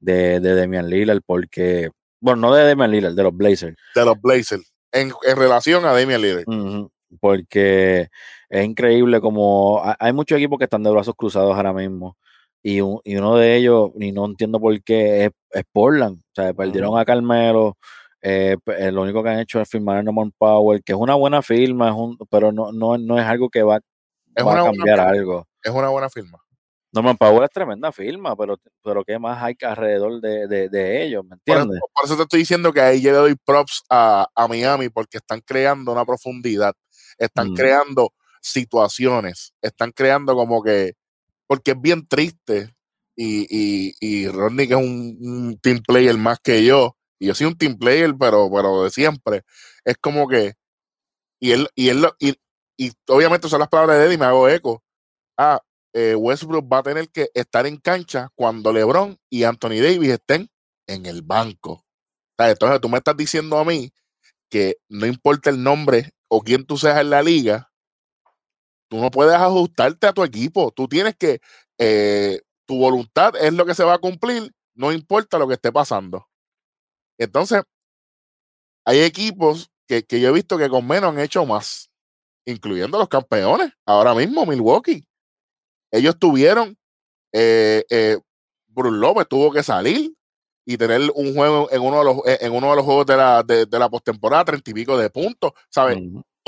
de, 0.00 0.40
de 0.40 0.54
Damian 0.56 0.90
Lillard 0.90 1.20
porque, 1.24 1.90
bueno, 2.20 2.40
no 2.48 2.54
de 2.54 2.66
Damian 2.66 2.90
Lillard, 2.90 3.14
de 3.14 3.22
los 3.22 3.36
Blazers. 3.36 3.76
De 3.94 4.04
los 4.04 4.20
Blazers. 4.20 4.72
En, 4.90 5.12
en 5.22 5.36
relación 5.36 5.84
a 5.84 5.92
Damian 5.92 6.20
Lillard. 6.20 6.44
Porque 7.20 8.08
es 8.48 8.64
increíble 8.64 9.20
como 9.20 9.80
ha- 9.84 9.96
hay 10.00 10.12
muchos 10.12 10.36
equipos 10.36 10.58
que 10.58 10.64
están 10.64 10.82
de 10.82 10.90
brazos 10.90 11.14
cruzados 11.16 11.54
ahora 11.54 11.72
mismo 11.72 12.16
y, 12.62 12.80
un- 12.80 13.00
y 13.04 13.16
uno 13.16 13.36
de 13.36 13.56
ellos, 13.56 13.90
y 13.98 14.12
no 14.12 14.26
entiendo 14.26 14.60
por 14.60 14.82
qué, 14.82 15.26
es, 15.26 15.30
es 15.50 15.62
Portland. 15.72 16.18
O 16.18 16.22
sea, 16.34 16.52
perdieron 16.54 16.98
a 16.98 17.04
Carmelo, 17.04 17.76
eh, 18.22 18.56
eh, 18.66 18.90
lo 18.92 19.02
único 19.02 19.22
que 19.22 19.30
han 19.30 19.38
hecho 19.40 19.60
es 19.60 19.68
firmar 19.68 19.98
a 19.98 20.02
Norman 20.02 20.32
Powell, 20.36 20.82
que 20.84 20.92
es 20.92 20.98
una 20.98 21.14
buena 21.14 21.40
firma, 21.42 21.88
es 21.90 21.94
un, 21.94 22.18
pero 22.30 22.50
no, 22.52 22.72
no, 22.72 22.98
no 22.98 23.18
es 23.18 23.24
algo 23.24 23.48
que 23.48 23.62
va, 23.62 23.80
Es 24.34 24.44
va 24.44 24.60
a 24.60 24.64
cambiar 24.64 25.00
algo. 25.00 25.46
Es 25.62 25.72
una 25.72 25.88
buena 25.88 26.08
firma. 26.10 26.38
Norman 26.90 27.16
Powell 27.18 27.44
es 27.44 27.50
tremenda 27.50 27.92
firma, 27.92 28.34
pero, 28.34 28.56
pero 28.82 29.04
¿qué 29.04 29.18
más 29.18 29.42
hay 29.42 29.54
alrededor 29.62 30.20
de, 30.22 30.48
de, 30.48 30.68
de 30.70 31.02
ellos? 31.04 31.22
¿Me 31.22 31.36
Por 31.44 31.58
entiendes? 31.58 31.80
por 31.94 32.04
eso 32.06 32.16
te 32.16 32.22
estoy 32.22 32.40
diciendo 32.40 32.72
que 32.72 32.80
ahí 32.80 33.02
yo 33.02 33.10
le 33.12 33.16
doy 33.18 33.36
props 33.44 33.82
a, 33.90 34.26
a 34.34 34.48
Miami 34.48 34.88
porque 34.88 35.18
están 35.18 35.40
creando 35.44 35.92
una 35.92 36.06
profundidad, 36.06 36.72
están 37.18 37.50
Mm. 37.50 37.54
creando 37.54 38.12
situaciones, 38.40 39.52
están 39.62 39.92
creando 39.92 40.34
como 40.34 40.62
que, 40.62 40.94
porque 41.48 41.72
es 41.72 41.80
bien 41.80 42.06
triste 42.06 42.72
y, 43.16 43.46
y, 43.50 43.94
y 44.00 44.28
Rodney 44.28 44.68
que 44.68 44.74
es 44.74 44.80
un, 44.80 45.58
team 45.60 45.82
player 45.84 46.16
más 46.16 46.38
que 46.38 46.64
yo, 46.64 46.96
y 47.18 47.26
yo 47.26 47.34
soy 47.34 47.48
un 47.48 47.58
team 47.58 47.76
player 47.76 48.14
pero, 48.16 48.48
pero 48.54 48.84
de 48.84 48.90
siempre, 48.90 49.42
es 49.84 49.96
como 49.98 50.28
que, 50.28 50.54
y 51.40 51.50
él, 51.50 51.68
y 51.74 51.88
él, 51.88 52.06
y, 52.20 52.36
y 52.76 52.92
obviamente 53.08 53.48
son 53.48 53.58
las 53.58 53.68
palabras 53.68 53.98
de 53.98 54.04
Eddie, 54.04 54.18
me 54.18 54.26
hago 54.26 54.48
eco, 54.48 54.84
ah, 55.36 55.60
eh, 55.94 56.14
Westbrook 56.14 56.72
va 56.72 56.78
a 56.78 56.82
tener 56.82 57.08
que 57.08 57.30
estar 57.34 57.66
en 57.66 57.78
cancha 57.78 58.28
cuando 58.36 58.72
LeBron 58.72 59.18
y 59.30 59.44
Anthony 59.44 59.80
Davis 59.82 60.10
estén 60.10 60.48
en 60.86 61.06
el 61.06 61.22
banco. 61.22 61.84
Entonces 62.38 62.80
tú 62.80 62.88
me 62.88 62.98
estás 62.98 63.16
diciendo 63.16 63.58
a 63.58 63.64
mí 63.64 63.90
que 64.50 64.76
no 64.88 65.06
importa 65.06 65.50
el 65.50 65.62
nombre 65.62 66.12
o 66.28 66.42
quién 66.42 66.64
tú 66.64 66.76
seas 66.76 67.00
en 67.00 67.10
la 67.10 67.22
liga, 67.22 67.72
tú 68.88 68.98
no 68.98 69.10
puedes 69.10 69.34
ajustarte 69.34 70.06
a 70.06 70.12
tu 70.12 70.24
equipo. 70.24 70.72
Tú 70.72 70.88
tienes 70.88 71.16
que, 71.16 71.40
eh, 71.78 72.40
tu 72.66 72.78
voluntad 72.78 73.34
es 73.36 73.52
lo 73.52 73.64
que 73.64 73.74
se 73.74 73.84
va 73.84 73.94
a 73.94 73.98
cumplir, 73.98 74.52
no 74.74 74.92
importa 74.92 75.38
lo 75.38 75.46
que 75.46 75.54
esté 75.54 75.72
pasando. 75.72 76.26
Entonces, 77.18 77.62
hay 78.84 79.00
equipos 79.00 79.70
que, 79.86 80.02
que 80.02 80.20
yo 80.20 80.28
he 80.28 80.32
visto 80.32 80.58
que 80.58 80.68
con 80.68 80.86
menos 80.86 81.10
han 81.10 81.20
hecho 81.20 81.44
más, 81.44 81.90
incluyendo 82.46 82.98
los 82.98 83.08
campeones. 83.08 83.72
Ahora 83.86 84.14
mismo, 84.14 84.46
Milwaukee. 84.46 85.04
Ellos 85.90 86.18
tuvieron, 86.18 86.76
eh, 87.32 87.84
eh, 87.90 88.18
Bruce 88.66 88.96
López 88.96 89.26
tuvo 89.28 89.50
que 89.50 89.62
salir 89.62 90.14
y 90.66 90.76
tener 90.76 91.10
un 91.14 91.34
juego 91.34 91.68
en 91.70 91.80
uno 91.80 91.98
de 91.98 92.04
los, 92.04 92.16
en 92.26 92.52
uno 92.52 92.70
de 92.70 92.76
los 92.76 92.84
juegos 92.84 93.06
de 93.06 93.16
la, 93.16 93.42
de, 93.42 93.66
la 93.70 93.88
postemporada, 93.88 94.44
treinta 94.44 94.70
y 94.70 94.74
pico 94.74 94.98
de 94.98 95.08
puntos. 95.08 95.52
¿Sabes? 95.70 95.98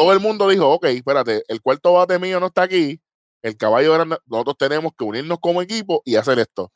Todo 0.01 0.15
el 0.15 0.21
mundo 0.21 0.49
dijo, 0.49 0.67
ok, 0.67 0.87
espérate, 0.87 1.45
el 1.47 1.61
cuarto 1.61 1.93
bate 1.93 2.19
mío 2.19 2.41
no 2.41 2.47
está 2.47 2.63
aquí, 2.63 3.03
el 3.43 3.59
caballo 3.59 3.93
grande, 3.93 4.17
nosotros 4.25 4.57
tenemos 4.57 4.93
que 4.97 5.05
unirnos 5.05 5.39
como 5.41 5.61
equipo 5.61 6.01
y 6.07 6.17
hacer 6.17 6.39
esto. 6.39 6.73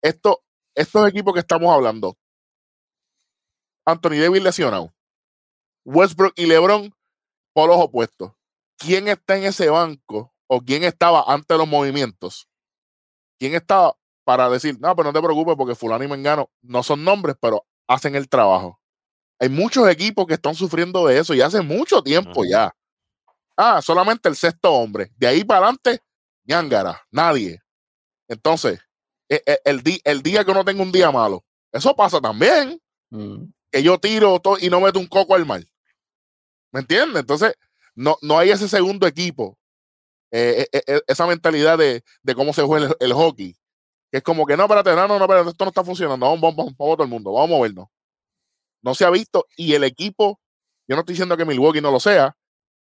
Esto, 0.00 0.42
estos 0.74 1.06
equipos 1.06 1.34
que 1.34 1.40
estamos 1.40 1.70
hablando, 1.70 2.16
Anthony 3.84 4.22
Davis 4.22 4.42
lesionado, 4.42 4.90
Westbrook 5.84 6.32
y 6.34 6.46
LeBron 6.46 6.94
por 7.52 7.68
los 7.68 7.76
opuestos. 7.76 8.32
¿Quién 8.78 9.08
está 9.08 9.36
en 9.36 9.44
ese 9.44 9.68
banco 9.68 10.32
o 10.46 10.62
quién 10.62 10.82
estaba 10.84 11.22
antes 11.26 11.48
de 11.48 11.58
los 11.58 11.68
movimientos? 11.68 12.48
¿Quién 13.38 13.54
estaba 13.54 13.98
para 14.24 14.48
decir, 14.48 14.80
no, 14.80 14.96
pero 14.96 15.12
no 15.12 15.12
te 15.12 15.22
preocupes 15.22 15.56
porque 15.58 15.74
fulano 15.74 16.04
y 16.04 16.08
mengano 16.08 16.48
no 16.62 16.82
son 16.82 17.04
nombres, 17.04 17.36
pero 17.38 17.66
hacen 17.86 18.14
el 18.14 18.30
trabajo? 18.30 18.80
Hay 19.40 19.48
muchos 19.48 19.88
equipos 19.88 20.26
que 20.26 20.34
están 20.34 20.54
sufriendo 20.54 21.06
de 21.06 21.18
eso 21.18 21.32
y 21.34 21.40
hace 21.40 21.62
mucho 21.62 22.02
tiempo 22.02 22.44
ya. 22.44 22.72
Ah, 23.56 23.80
solamente 23.82 24.28
el 24.28 24.36
sexto 24.36 24.70
hombre. 24.72 25.10
De 25.16 25.26
ahí 25.26 25.44
para 25.44 25.60
adelante, 25.66 26.00
ñangara, 26.44 27.02
nadie. 27.10 27.60
Entonces, 28.28 28.80
e- 29.28 29.42
e- 29.46 29.60
el, 29.64 30.22
día 30.22 30.44
que 30.44 30.50
uno 30.50 30.64
tenga 30.64 30.82
un 30.82 30.92
día 30.92 31.10
malo, 31.10 31.44
eso 31.72 31.96
pasa 31.96 32.20
también 32.20 32.80
Ujú. 33.10 33.50
que 33.72 33.82
yo 33.82 33.98
tiro 33.98 34.38
todo 34.40 34.56
y 34.60 34.68
no 34.68 34.80
meto 34.80 34.98
un 34.98 35.06
coco 35.06 35.34
al 35.34 35.46
mar. 35.46 35.62
¿Me 36.72 36.80
entiendes? 36.80 37.20
Entonces, 37.20 37.54
no, 37.94 38.16
no 38.22 38.38
hay 38.38 38.50
ese 38.50 38.68
segundo 38.68 39.06
equipo. 39.06 39.56
eh, 40.32 40.66
eh, 40.72 40.82
eh, 40.86 41.00
esa 41.08 41.26
mentalidad 41.26 41.76
de, 41.78 42.04
de 42.22 42.34
cómo 42.34 42.52
se 42.52 42.62
juega 42.62 42.86
el, 42.88 42.96
el 43.00 43.12
hockey. 43.12 43.56
Que 44.12 44.18
es 44.18 44.22
como 44.22 44.46
que 44.46 44.56
no, 44.56 44.64
espérate, 44.64 44.90
no, 44.94 45.08
no, 45.08 45.18
no, 45.18 45.24
espérate, 45.24 45.50
esto 45.50 45.64
no 45.64 45.70
está 45.70 45.82
funcionando. 45.84 46.26
Vamos, 46.26 46.40
vamos, 46.40 46.56
vamos, 46.56 46.74
vamos 46.78 46.96
todo 46.96 47.04
el 47.04 47.10
mundo, 47.10 47.32
vamos 47.32 47.50
a 47.50 47.52
movernos. 47.56 47.88
No 48.82 48.94
se 48.94 49.04
ha 49.04 49.10
visto. 49.10 49.46
Y 49.56 49.74
el 49.74 49.84
equipo, 49.84 50.40
yo 50.88 50.96
no 50.96 51.00
estoy 51.00 51.14
diciendo 51.14 51.36
que 51.36 51.44
Milwaukee 51.44 51.80
no 51.80 51.90
lo 51.90 52.00
sea, 52.00 52.36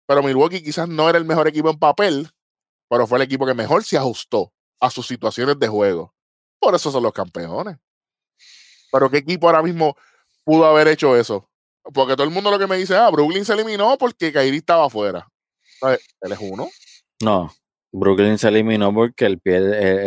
pero 0.06 0.22
Milwaukee 0.22 0.62
quizás 0.62 0.88
no 0.88 1.08
era 1.08 1.18
el 1.18 1.24
mejor 1.24 1.48
equipo 1.48 1.70
en 1.70 1.78
papel, 1.78 2.30
pero 2.88 3.06
fue 3.06 3.18
el 3.18 3.22
equipo 3.22 3.46
que 3.46 3.54
mejor 3.54 3.84
se 3.84 3.96
ajustó 3.96 4.52
a 4.80 4.90
sus 4.90 5.06
situaciones 5.06 5.58
de 5.58 5.68
juego. 5.68 6.14
Por 6.58 6.74
eso 6.74 6.90
son 6.90 7.02
los 7.02 7.12
campeones. 7.12 7.78
Pero 8.92 9.10
¿qué 9.10 9.18
equipo 9.18 9.46
ahora 9.46 9.62
mismo 9.62 9.96
pudo 10.44 10.66
haber 10.66 10.88
hecho 10.88 11.16
eso? 11.16 11.48
Porque 11.94 12.14
todo 12.14 12.24
el 12.24 12.32
mundo 12.32 12.50
lo 12.50 12.58
que 12.58 12.66
me 12.66 12.76
dice, 12.76 12.94
ah, 12.96 13.10
Brooklyn 13.10 13.44
se 13.44 13.54
eliminó 13.54 13.96
porque 13.98 14.32
Kyrie 14.32 14.58
estaba 14.58 14.86
afuera. 14.86 15.26
Él 16.20 16.32
es 16.32 16.38
uno. 16.40 16.68
No, 17.22 17.50
Brooklyn 17.92 18.38
se 18.38 18.48
eliminó 18.48 18.92
porque 18.94 19.26
el 19.26 19.38
pie, 19.40 19.56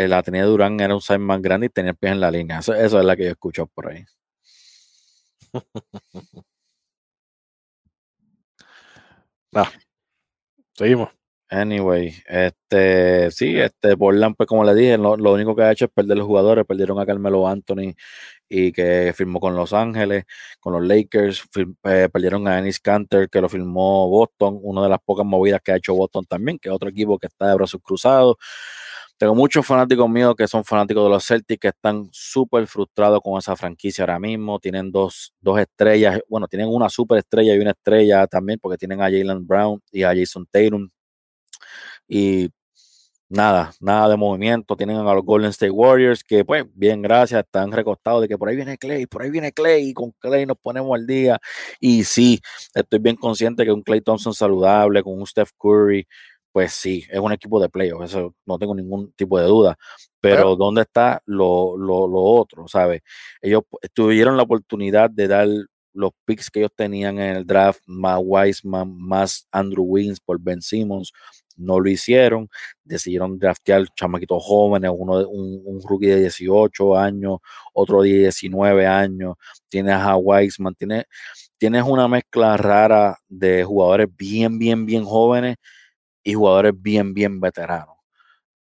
el, 0.03 0.09
la 0.09 0.23
tenía 0.23 0.45
Durán 0.45 0.79
era 0.79 0.95
un 0.95 1.01
size 1.01 1.19
más 1.19 1.41
grande 1.41 1.67
y 1.67 1.69
tenía 1.69 1.91
el 1.91 1.97
pie 1.97 2.11
en 2.11 2.19
la 2.19 2.31
línea. 2.31 2.59
Eso, 2.59 2.73
eso 2.73 2.99
es 2.99 3.05
la 3.05 3.15
que 3.15 3.25
yo 3.25 3.31
escucho 3.31 3.67
por 3.67 3.91
ahí. 3.91 4.05
Seguimos. 10.73 11.09
Anyway, 11.49 12.13
este, 12.27 13.29
sí, 13.31 13.57
este 13.59 13.95
Portland, 13.95 14.35
pues 14.35 14.47
como 14.47 14.63
le 14.65 14.73
dije, 14.73 14.97
lo, 14.97 15.15
lo, 15.15 15.31
único 15.33 15.55
que 15.55 15.61
ha 15.61 15.71
hecho 15.71 15.85
es 15.85 15.91
perder 15.91 16.17
los 16.17 16.25
jugadores, 16.25 16.65
perdieron 16.65 16.99
a 16.99 17.05
Carmelo 17.05 17.47
Anthony 17.47 17.93
y 18.49 18.71
que 18.71 19.13
firmó 19.15 19.39
con 19.39 19.55
Los 19.55 19.71
Ángeles, 19.71 20.25
con 20.59 20.73
los 20.73 20.83
Lakers, 20.83 21.43
eh, 21.83 22.09
perdieron 22.11 22.47
a 22.47 22.59
Ennis 22.59 22.79
Canter, 22.79 23.29
que 23.29 23.41
lo 23.41 23.49
firmó 23.49 24.09
Boston, 24.09 24.59
una 24.61 24.83
de 24.83 24.89
las 24.89 24.99
pocas 25.05 25.25
movidas 25.25 25.61
que 25.63 25.71
ha 25.71 25.77
hecho 25.77 25.93
Boston 25.93 26.25
también, 26.25 26.59
que 26.59 26.69
es 26.69 26.75
otro 26.75 26.89
equipo 26.89 27.17
que 27.19 27.27
está 27.27 27.47
de 27.47 27.55
brazos 27.55 27.81
cruzados. 27.83 28.35
Tengo 29.17 29.33
muchos 29.33 29.65
fanáticos 29.65 30.09
míos 30.09 30.35
que 30.37 30.47
son 30.47 30.65
fanáticos 30.65 31.03
de 31.05 31.09
los 31.09 31.25
Celtics 31.25 31.59
que 31.59 31.67
están 31.69 32.09
súper 32.11 32.67
frustrados 32.67 33.21
con 33.23 33.37
esa 33.37 33.55
franquicia 33.55 34.03
ahora 34.03 34.19
mismo. 34.19 34.59
Tienen 34.59 34.91
dos, 34.91 35.33
dos 35.39 35.59
estrellas, 35.59 36.19
bueno, 36.27 36.47
tienen 36.47 36.67
una 36.67 36.89
super 36.89 37.19
estrella 37.19 37.55
y 37.55 37.59
una 37.59 37.71
estrella 37.71 38.27
también 38.27 38.59
porque 38.61 38.77
tienen 38.77 39.01
a 39.01 39.05
Jalen 39.05 39.47
Brown 39.47 39.81
y 39.91 40.03
a 40.03 40.13
Jason 40.13 40.45
Tatum. 40.51 40.89
Y 42.07 42.49
nada, 43.29 43.73
nada 43.79 44.09
de 44.09 44.17
movimiento. 44.17 44.75
Tienen 44.75 44.97
a 44.97 45.13
los 45.13 45.23
Golden 45.23 45.49
State 45.51 45.71
Warriors 45.71 46.23
que, 46.23 46.45
pues, 46.45 46.65
bien, 46.73 47.01
gracias, 47.01 47.43
están 47.43 47.71
recostados 47.71 48.21
de 48.21 48.27
que 48.27 48.37
por 48.37 48.49
ahí 48.49 48.55
viene 48.55 48.77
Clay, 48.77 49.05
por 49.07 49.21
ahí 49.23 49.29
viene 49.29 49.51
Clay, 49.51 49.89
y 49.89 49.93
con 49.93 50.11
Clay 50.19 50.45
nos 50.45 50.57
ponemos 50.57 50.93
al 50.95 51.07
día. 51.07 51.39
Y 51.79 52.03
sí, 52.03 52.39
estoy 52.73 52.99
bien 52.99 53.15
consciente 53.15 53.65
que 53.65 53.71
un 53.71 53.81
Clay 53.83 54.01
Thompson 54.01 54.33
saludable, 54.33 55.03
con 55.03 55.13
un 55.19 55.27
Steph 55.27 55.51
Curry, 55.57 56.07
pues 56.55 56.71
sí, 56.71 57.03
es 57.09 57.19
un 57.19 57.33
equipo 57.33 57.59
de 57.59 57.67
playoffs, 57.67 58.11
eso 58.11 58.33
no 58.45 58.57
tengo 58.57 58.73
ningún 58.73 59.11
tipo 59.11 59.37
de 59.37 59.45
duda. 59.45 59.77
Pero 60.21 60.55
¿dónde 60.55 60.83
está 60.83 61.21
lo, 61.25 61.75
lo, 61.77 62.07
lo 62.07 62.21
otro? 62.21 62.65
¿Sabes? 62.69 63.01
Ellos 63.41 63.63
tuvieron 63.93 64.37
la 64.37 64.43
oportunidad 64.43 65.09
de 65.09 65.27
dar 65.27 65.49
los 65.91 66.11
picks 66.23 66.49
que 66.49 66.59
ellos 66.61 66.71
tenían 66.73 67.19
en 67.19 67.35
el 67.35 67.45
draft, 67.45 67.81
más 67.87 68.21
Wiseman, 68.23 68.97
más 68.97 69.45
Andrew 69.51 69.83
Wins 69.83 70.21
por 70.21 70.39
Ben 70.39 70.61
Simmons, 70.61 71.11
no 71.57 71.77
lo 71.77 71.89
hicieron, 71.89 72.47
decidieron 72.85 73.37
draftear 73.37 73.87
chamaquitos 73.93 74.41
jóvenes, 74.41 74.91
uno 74.95 75.27
un, 75.27 75.61
un 75.65 75.81
rookie 75.85 76.07
de 76.07 76.21
18 76.21 76.95
años, 76.95 77.39
otro 77.73 78.01
de 78.01 78.13
19 78.19 78.87
años, 78.87 79.35
tienes 79.67 79.95
a 79.95 80.15
Wiseman, 80.15 80.73
tienes, 80.75 81.03
tienes 81.57 81.83
una 81.83 82.07
mezcla 82.07 82.55
rara 82.55 83.17
de 83.27 83.65
jugadores 83.65 84.07
bien, 84.15 84.57
bien, 84.57 84.85
bien 84.85 85.03
jóvenes 85.03 85.57
y 86.25 86.33
jugadores 86.33 86.73
bien, 86.75 87.13
bien 87.13 87.39
veteranos. 87.39 87.95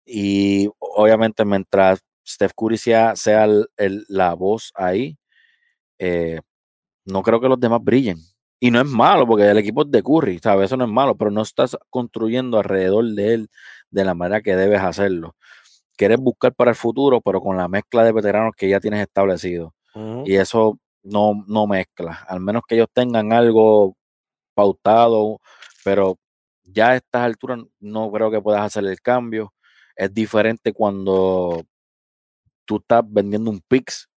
Y 0.04 0.68
obviamente 0.78 1.44
mientras 1.44 2.04
Steph 2.26 2.52
Curry 2.54 2.76
sea, 2.76 3.16
sea 3.16 3.44
el, 3.44 4.04
la 4.08 4.34
voz 4.34 4.70
ahí, 4.76 5.16
eh, 5.98 6.40
no 7.06 7.22
creo 7.22 7.40
que 7.40 7.48
los 7.48 7.58
demás 7.58 7.82
brillen. 7.82 8.18
Y 8.60 8.70
no 8.70 8.80
es 8.80 8.86
malo, 8.86 9.26
porque 9.26 9.48
el 9.48 9.58
equipo 9.58 9.82
es 9.82 9.90
de 9.90 10.02
Curry, 10.02 10.38
¿sabes? 10.38 10.66
Eso 10.66 10.76
no 10.76 10.84
es 10.84 10.90
malo, 10.90 11.16
pero 11.16 11.30
no 11.30 11.42
estás 11.42 11.76
construyendo 11.90 12.58
alrededor 12.58 13.04
de 13.06 13.34
él 13.34 13.50
de 13.90 14.04
la 14.04 14.14
manera 14.14 14.42
que 14.42 14.56
debes 14.56 14.80
hacerlo. 14.80 15.34
Quieres 15.96 16.18
buscar 16.18 16.54
para 16.54 16.70
el 16.70 16.76
futuro, 16.76 17.20
pero 17.20 17.40
con 17.40 17.56
la 17.56 17.68
mezcla 17.68 18.04
de 18.04 18.12
veteranos 18.12 18.54
que 18.56 18.68
ya 18.68 18.80
tienes 18.80 19.00
establecido. 19.00 19.74
Y 20.24 20.34
eso 20.34 20.78
no, 21.02 21.44
no 21.46 21.66
mezcla. 21.66 22.24
Al 22.28 22.40
menos 22.40 22.62
que 22.66 22.74
ellos 22.74 22.88
tengan 22.92 23.32
algo 23.32 23.96
pautado, 24.54 25.40
pero 25.84 26.18
ya 26.74 26.90
a 26.90 26.96
estas 26.96 27.22
alturas 27.22 27.60
no 27.80 28.10
creo 28.12 28.30
que 28.30 28.42
puedas 28.42 28.62
hacer 28.62 28.84
el 28.84 29.00
cambio. 29.00 29.54
Es 29.96 30.12
diferente 30.12 30.72
cuando 30.72 31.62
tú 32.64 32.76
estás 32.76 33.02
vendiendo 33.06 33.50
un 33.50 33.60
Pix 33.60 34.08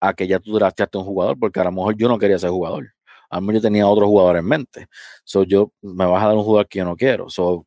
a 0.00 0.14
que 0.14 0.26
ya 0.26 0.38
tú 0.38 0.54
drafteaste 0.54 0.98
un 0.98 1.04
jugador, 1.04 1.38
porque 1.38 1.60
a 1.60 1.64
lo 1.64 1.72
mejor 1.72 1.96
yo 1.96 2.08
no 2.08 2.18
quería 2.18 2.38
ser 2.38 2.50
jugador. 2.50 2.88
A 3.30 3.40
mejor 3.40 3.56
yo 3.56 3.60
tenía 3.62 3.86
otro 3.86 4.06
jugador 4.06 4.36
en 4.36 4.46
mente. 4.46 4.86
So, 5.24 5.44
yo 5.44 5.72
me 5.82 6.06
vas 6.06 6.22
a 6.22 6.28
dar 6.28 6.36
un 6.36 6.44
jugador 6.44 6.68
que 6.68 6.78
yo 6.78 6.84
no 6.84 6.96
quiero. 6.96 7.28
So, 7.28 7.66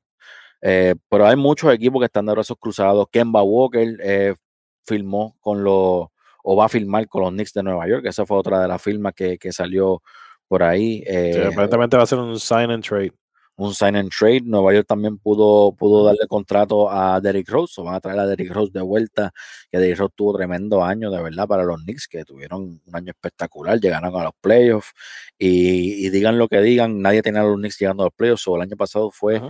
eh, 0.61 0.95
pero 1.09 1.27
hay 1.27 1.35
muchos 1.35 1.71
equipos 1.73 1.99
que 2.01 2.05
están 2.05 2.25
de 2.25 2.31
brazos 2.33 2.57
cruzados. 2.59 3.07
Kemba 3.11 3.43
Walker 3.43 3.97
eh, 4.01 4.35
filmó 4.85 5.35
con 5.39 5.63
los, 5.63 6.07
o 6.43 6.55
va 6.55 6.65
a 6.65 6.69
filmar 6.69 7.07
con 7.07 7.23
los 7.23 7.31
Knicks 7.31 7.53
de 7.53 7.63
Nueva 7.63 7.87
York. 7.87 8.05
Esa 8.05 8.25
fue 8.25 8.37
otra 8.37 8.61
de 8.61 8.67
las 8.67 8.81
firmas 8.81 9.13
que, 9.13 9.37
que 9.37 9.51
salió 9.51 10.01
por 10.47 10.63
ahí. 10.63 11.03
Eh, 11.05 11.47
aparentemente 11.51 11.97
va 11.97 12.03
a 12.03 12.07
ser 12.07 12.19
un 12.19 12.39
sign 12.39 12.71
and 12.71 12.83
trade 12.83 13.13
un 13.55 13.73
sign 13.73 13.95
and 13.95 14.11
trade. 14.11 14.41
Nueva 14.45 14.73
York 14.73 14.87
también 14.87 15.17
pudo, 15.17 15.73
pudo 15.73 16.05
darle 16.05 16.27
contrato 16.27 16.89
a 16.89 17.19
Derrick 17.21 17.49
Rose, 17.49 17.79
o 17.79 17.83
van 17.83 17.95
a 17.95 17.99
traer 17.99 18.19
a 18.19 18.25
Derrick 18.25 18.51
Rose 18.51 18.71
de 18.73 18.81
vuelta, 18.81 19.31
que 19.71 19.77
Derrick 19.77 19.99
Rose 19.99 20.13
tuvo 20.15 20.35
tremendo 20.35 20.83
año 20.83 21.11
de 21.11 21.21
verdad 21.21 21.47
para 21.47 21.63
los 21.63 21.81
Knicks, 21.83 22.07
que 22.07 22.23
tuvieron 22.23 22.81
un 22.85 22.95
año 22.95 23.11
espectacular, 23.11 23.79
llegaron 23.79 24.15
a 24.15 24.23
los 24.23 24.33
playoffs, 24.41 24.91
y, 25.37 26.09
digan 26.09 26.37
lo 26.37 26.47
que 26.47 26.61
digan, 26.61 27.01
nadie 27.01 27.21
tenía 27.21 27.41
a 27.41 27.45
los 27.45 27.57
Knicks 27.57 27.79
llegando 27.79 28.03
a 28.03 28.07
los 28.07 28.13
playoffs, 28.13 28.47
o 28.47 28.55
el 28.55 28.63
año 28.63 28.75
pasado 28.75 29.11
fue 29.11 29.41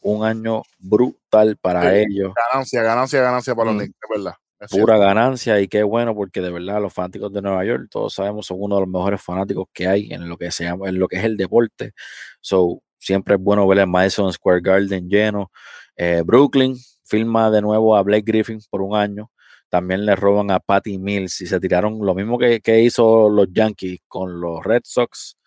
un 0.00 0.24
año 0.24 0.62
brutal 0.78 1.56
para 1.60 1.96
ellos. 1.96 2.32
Ganancia, 2.50 2.82
ganancia, 2.82 3.20
ganancia 3.20 3.54
para 3.54 3.72
los 3.72 3.74
mm. 3.74 3.78
Knicks, 3.78 3.98
de 4.00 4.18
verdad. 4.18 4.34
pura 4.70 4.98
ganancia 4.98 5.60
y 5.60 5.68
qué 5.68 5.82
bueno 5.82 6.14
porque 6.14 6.40
de 6.40 6.50
verdad 6.50 6.80
los 6.80 6.92
fanáticos 6.92 7.32
de 7.32 7.42
Nueva 7.42 7.64
York 7.64 7.88
todos 7.90 8.14
sabemos 8.14 8.46
son 8.46 8.56
uno 8.60 8.76
de 8.76 8.80
los 8.82 8.90
mejores 8.90 9.22
fanáticos 9.22 9.66
que 9.72 9.86
hay 9.86 10.08
en 10.10 10.28
lo 10.28 10.36
que 10.36 10.50
se 10.50 10.64
llama 10.64 10.88
en 10.88 10.98
lo 10.98 11.06
que 11.06 11.16
es 11.16 11.24
el 11.24 11.36
deporte 11.36 11.92
so 12.40 12.82
Siempre 13.08 13.36
es 13.36 13.40
bueno 13.40 13.66
ver 13.66 13.78
el 13.78 13.86
Madison 13.86 14.30
Square 14.30 14.60
Garden 14.60 15.08
lleno. 15.08 15.50
Eh, 15.96 16.20
Brooklyn 16.22 16.76
firma 17.06 17.50
de 17.50 17.62
nuevo 17.62 17.96
a 17.96 18.02
Blake 18.02 18.24
Griffin 18.26 18.60
por 18.68 18.82
un 18.82 18.94
año. 18.94 19.30
También 19.70 20.04
le 20.04 20.14
roban 20.14 20.50
a 20.50 20.60
Patty 20.60 20.98
Mills 20.98 21.40
y 21.40 21.46
se 21.46 21.58
tiraron 21.58 22.04
lo 22.04 22.14
mismo 22.14 22.38
que, 22.38 22.60
que 22.60 22.82
hizo 22.82 23.30
los 23.30 23.48
Yankees 23.50 24.00
con 24.06 24.38
los 24.38 24.62
Red 24.62 24.82
Sox. 24.84 25.38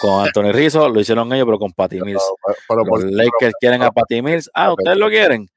Con 0.00 0.24
Anthony 0.24 0.52
Rizzo 0.52 0.88
lo 0.88 1.00
hicieron 1.00 1.32
ellos, 1.32 1.46
pero 1.46 1.58
con 1.58 1.72
Patty 1.72 2.00
Mills. 2.00 2.22
los 2.68 3.04
Lakers 3.06 3.54
quieren 3.58 3.82
a 3.82 3.90
Patty 3.90 4.22
Mills. 4.22 4.48
Ah, 4.54 4.72
¿ustedes 4.72 4.96
lo 4.96 5.08
quieren? 5.08 5.48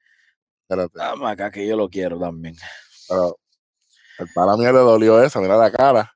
Acá 1.24 1.52
que 1.52 1.64
yo 1.64 1.76
lo 1.76 1.88
quiero 1.88 2.18
también. 2.18 2.56
Pero 3.08 3.38
el 4.18 4.26
para 4.34 4.56
mí 4.56 4.64
le 4.64 4.72
dolió 4.72 5.22
eso, 5.22 5.40
mira 5.40 5.56
la 5.56 5.70
cara. 5.70 6.12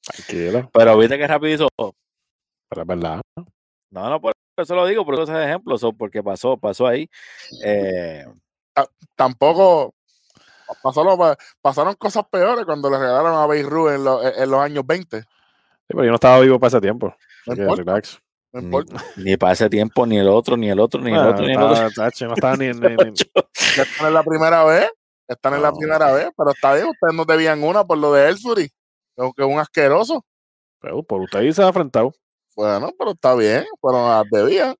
Tranquilo. 0.00 0.70
Pero 0.72 0.96
viste 0.96 1.18
que 1.18 1.26
rápido 1.26 1.52
hizo 1.52 1.94
pero 2.74 2.82
es 2.82 2.88
verdad. 2.88 3.20
No, 3.90 4.10
no, 4.10 4.20
por 4.20 4.32
eso 4.56 4.74
lo 4.74 4.86
digo, 4.86 5.04
por 5.04 5.14
esos 5.14 5.30
ejemplos, 5.30 5.82
porque 5.96 6.22
pasó, 6.22 6.56
pasó 6.56 6.86
ahí. 6.86 7.08
Eh, 7.64 8.24
tampoco 9.14 9.94
pasaron 11.62 11.94
cosas 11.94 12.24
peores 12.30 12.64
cuando 12.64 12.90
le 12.90 12.98
regalaron 12.98 13.34
a 13.36 13.46
Beirut 13.46 13.90
en, 13.90 14.42
en, 14.42 14.50
los 14.50 14.60
años 14.60 14.84
20. 14.86 15.20
Sí, 15.20 15.26
pero 15.88 16.04
yo 16.04 16.10
no 16.10 16.16
estaba 16.16 16.40
vivo 16.40 16.58
para 16.58 16.68
ese 16.68 16.80
tiempo. 16.80 17.14
No 17.46 17.54
importa. 17.54 18.02
Ni, 19.16 19.36
para 19.36 19.52
ese 19.52 19.68
tiempo, 19.68 20.06
ni 20.06 20.18
el 20.18 20.28
otro, 20.28 20.56
ni 20.56 20.70
el 20.70 20.78
otro, 20.78 21.00
ni 21.00 21.12
el 21.12 21.18
otro, 21.18 21.44
ni 21.44 21.52
el 21.52 21.62
otro. 21.62 21.82
no 21.82 22.34
estaba 22.34 22.56
ni, 22.56 22.68
ni, 22.68 22.72
Están 23.76 24.06
en 24.06 24.14
la 24.14 24.22
primera 24.22 24.64
vez, 24.64 24.90
están 25.26 25.54
en 25.54 25.62
la 25.62 25.72
primera 25.72 26.12
vez, 26.12 26.30
pero 26.36 26.50
está 26.50 26.74
bien, 26.74 26.86
ustedes 26.86 27.14
no 27.14 27.24
debían 27.24 27.62
una 27.64 27.84
por 27.84 27.98
lo 27.98 28.12
de 28.12 28.28
Ellsbury, 28.28 28.68
que 29.16 29.42
es 29.42 29.46
un 29.46 29.58
asqueroso. 29.58 30.24
Pero 30.80 31.02
por 31.02 31.20
ustedes 31.20 31.56
se 31.56 31.62
ha 31.62 31.68
enfrentado. 31.68 32.14
Bueno, 32.56 32.92
pero 32.98 33.12
está 33.12 33.34
bien, 33.34 33.64
pero 33.82 34.08
las 34.08 34.24
debían. 34.30 34.74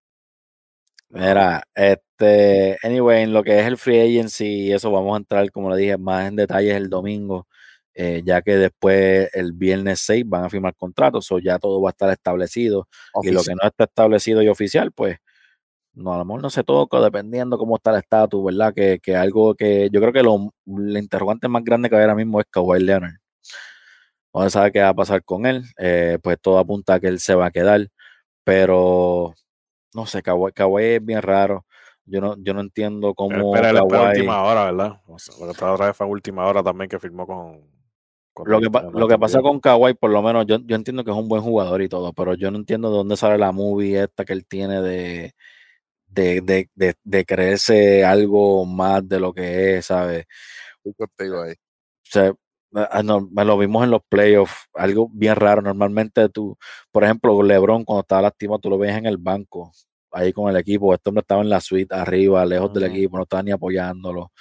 Mira, 1.11 1.63
este, 1.75 2.77
anyway, 2.83 3.23
en 3.23 3.33
lo 3.33 3.43
que 3.45 3.61
es 3.61 3.67
el 3.67 3.77
free 3.79 4.01
agency, 4.01 4.73
eso 4.73 4.91
vamos 4.91 5.15
a 5.15 5.19
entrar, 5.19 5.51
como 5.53 5.71
le 5.71 5.77
dije, 5.77 5.97
más 5.97 6.27
en 6.29 6.37
detalles 6.37 6.75
el 6.77 6.89
domingo, 6.91 7.47
eh, 7.95 8.23
ya 8.25 8.43
que 8.43 8.57
después 8.57 9.29
el 9.33 9.53
viernes 9.53 10.01
6 10.01 10.25
van 10.27 10.45
a 10.45 10.51
firmar 10.51 10.75
contratos, 10.75 11.31
o 11.31 11.39
ya 11.39 11.59
todo 11.59 11.81
va 11.81 11.91
a 11.91 11.93
estar 11.93 12.11
establecido. 12.11 12.89
Y 13.23 13.31
lo 13.31 13.43
que 13.45 13.55
no 13.55 13.67
está 13.69 13.85
establecido 13.85 14.43
y 14.43 14.49
oficial, 14.49 14.91
pues, 14.93 15.19
no, 15.95 16.15
a 16.15 16.19
lo 16.19 16.25
mejor 16.27 16.43
no 16.43 16.51
se 16.51 16.65
toca, 16.65 17.01
dependiendo 17.01 17.59
cómo 17.59 17.77
está 17.77 17.91
el 17.93 17.99
estatus, 17.99 18.45
¿verdad? 18.45 18.75
Que, 18.75 19.01
que 19.03 19.17
algo 19.17 19.55
que 19.57 19.91
yo 19.93 20.01
creo 20.01 20.13
que 20.13 20.23
lo, 20.23 20.53
el 20.67 20.97
interrogante 20.99 21.49
más 21.49 21.65
grande 21.65 21.91
que 21.91 21.97
hay 21.97 22.03
ahora 22.03 22.17
mismo 22.17 22.41
es 22.41 22.47
Kawhi 22.51 22.81
Leonard. 22.81 23.15
No 24.35 24.43
se 24.43 24.51
sabe 24.51 24.73
qué 24.73 24.81
va 24.81 24.89
a 24.89 24.95
pasar 24.95 25.23
con 25.25 25.47
él. 25.47 25.65
Eh, 25.79 26.19
pues 26.23 26.39
todo 26.41 26.59
apunta 26.59 26.95
a 26.95 27.01
que 27.01 27.07
él 27.07 27.21
se 27.21 27.35
va 27.35 27.47
a 27.47 27.51
quedar. 27.51 27.89
Pero 28.43 29.35
no 29.95 30.07
sé, 30.07 30.23
Kawhi, 30.23 30.85
es 30.85 31.05
bien 31.05 31.23
raro. 31.23 31.65
Yo 32.05 32.21
no, 32.21 32.37
yo 32.39 32.53
no 32.53 32.61
entiendo 32.61 33.15
cómo. 33.15 33.53
Pero 33.53 33.69
él 33.69 33.89
Kawhi... 33.89 34.09
última 34.09 34.43
hora, 34.43 34.65
¿verdad? 34.65 35.01
O 35.07 35.19
sea, 35.19 35.35
lo 35.39 35.53
que 35.55 35.65
otra 35.65 35.87
vez 35.87 35.97
fue 35.97 36.07
última 36.07 36.47
hora 36.47 36.63
también 36.63 36.91
que 36.91 36.99
firmó 36.99 37.27
con. 37.27 37.63
lo 38.45 38.61
que, 38.61 38.69
lo 38.93 39.09
que 39.09 39.19
pasa 39.19 39.41
con 39.41 39.61
Kawhi, 39.61 39.95
por 39.95 40.11
lo 40.11 40.21
menos, 40.21 40.45
yo, 40.47 40.59
yo 40.67 40.77
entiendo 40.77 41.05
que 41.05 41.13
es 41.13 41.17
un 41.17 41.29
buen 41.29 41.43
jugador 41.43 41.81
y 41.81 41.89
todo, 41.89 42.13
pero 42.13 42.35
yo 42.35 42.51
no 42.51 42.59
entiendo 42.59 42.91
de 42.91 42.97
dónde 42.97 43.17
sale 43.17 43.39
la 43.39 43.53
movie 43.53 44.03
esta 44.03 44.25
que 44.25 44.33
él 44.33 44.45
tiene 44.47 44.83
de, 44.83 45.35
de, 46.09 46.41
de, 46.41 46.69
de, 46.75 46.95
de 47.03 47.25
creerse 47.25 48.05
algo 48.05 48.67
más 48.67 49.09
de 49.09 49.21
lo 49.21 49.33
que 49.33 49.79
es, 49.79 49.87
¿sabes? 49.87 50.27
Estoy 50.77 50.95
contigo 50.95 51.43
ahí. 51.43 51.53
O 51.53 52.11
sea, 52.11 52.35
no, 53.05 53.29
me 53.31 53.45
lo 53.45 53.57
vimos 53.59 53.85
en 53.85 53.91
los 53.91 54.03
playoffs, 54.09 54.69
algo 54.75 55.09
bien 55.13 55.37
raro. 55.37 55.63
Normalmente 55.63 56.29
tú, 56.29 56.57
por 56.91 57.05
ejemplo, 57.05 57.43
LeBron 57.43 57.85
cuando 57.85 58.03
estaba 58.03 58.23
lastimado, 58.23 58.59
tú 58.59 58.71
lo 58.71 58.79
ves 58.79 58.97
en 58.97 59.07
el 59.07 59.19
banco, 59.19 59.73
ahí 60.11 60.33
con 60.33 60.51
el 60.51 60.57
equipo. 60.57 60.93
Este 60.93 61.11
hombre 61.11 61.23
estaba 61.23 61.43
en 61.43 61.51
la 61.51 61.61
suite, 61.61 61.95
arriba, 61.95 62.45
lejos 62.45 62.73
del 62.73 62.85
equipo, 62.85 63.17
no 63.17 63.23
estaba 63.23 63.43
ni 63.43 63.53
apoyándolo. 63.53 64.23
O 64.23 64.33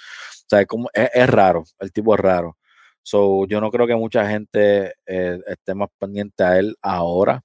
sea, 0.48 0.60
es, 0.60 0.66
como, 0.66 0.88
es, 0.92 1.10
es 1.14 1.30
raro, 1.30 1.64
el 1.78 1.92
tipo 1.92 2.14
es 2.14 2.20
raro. 2.20 2.58
So, 3.02 3.46
yo 3.46 3.60
no 3.60 3.70
creo 3.70 3.86
que 3.86 3.94
mucha 3.94 4.28
gente 4.28 4.94
eh, 5.06 5.38
esté 5.46 5.74
más 5.74 5.88
pendiente 5.98 6.42
a 6.42 6.58
él 6.58 6.76
ahora. 6.82 7.42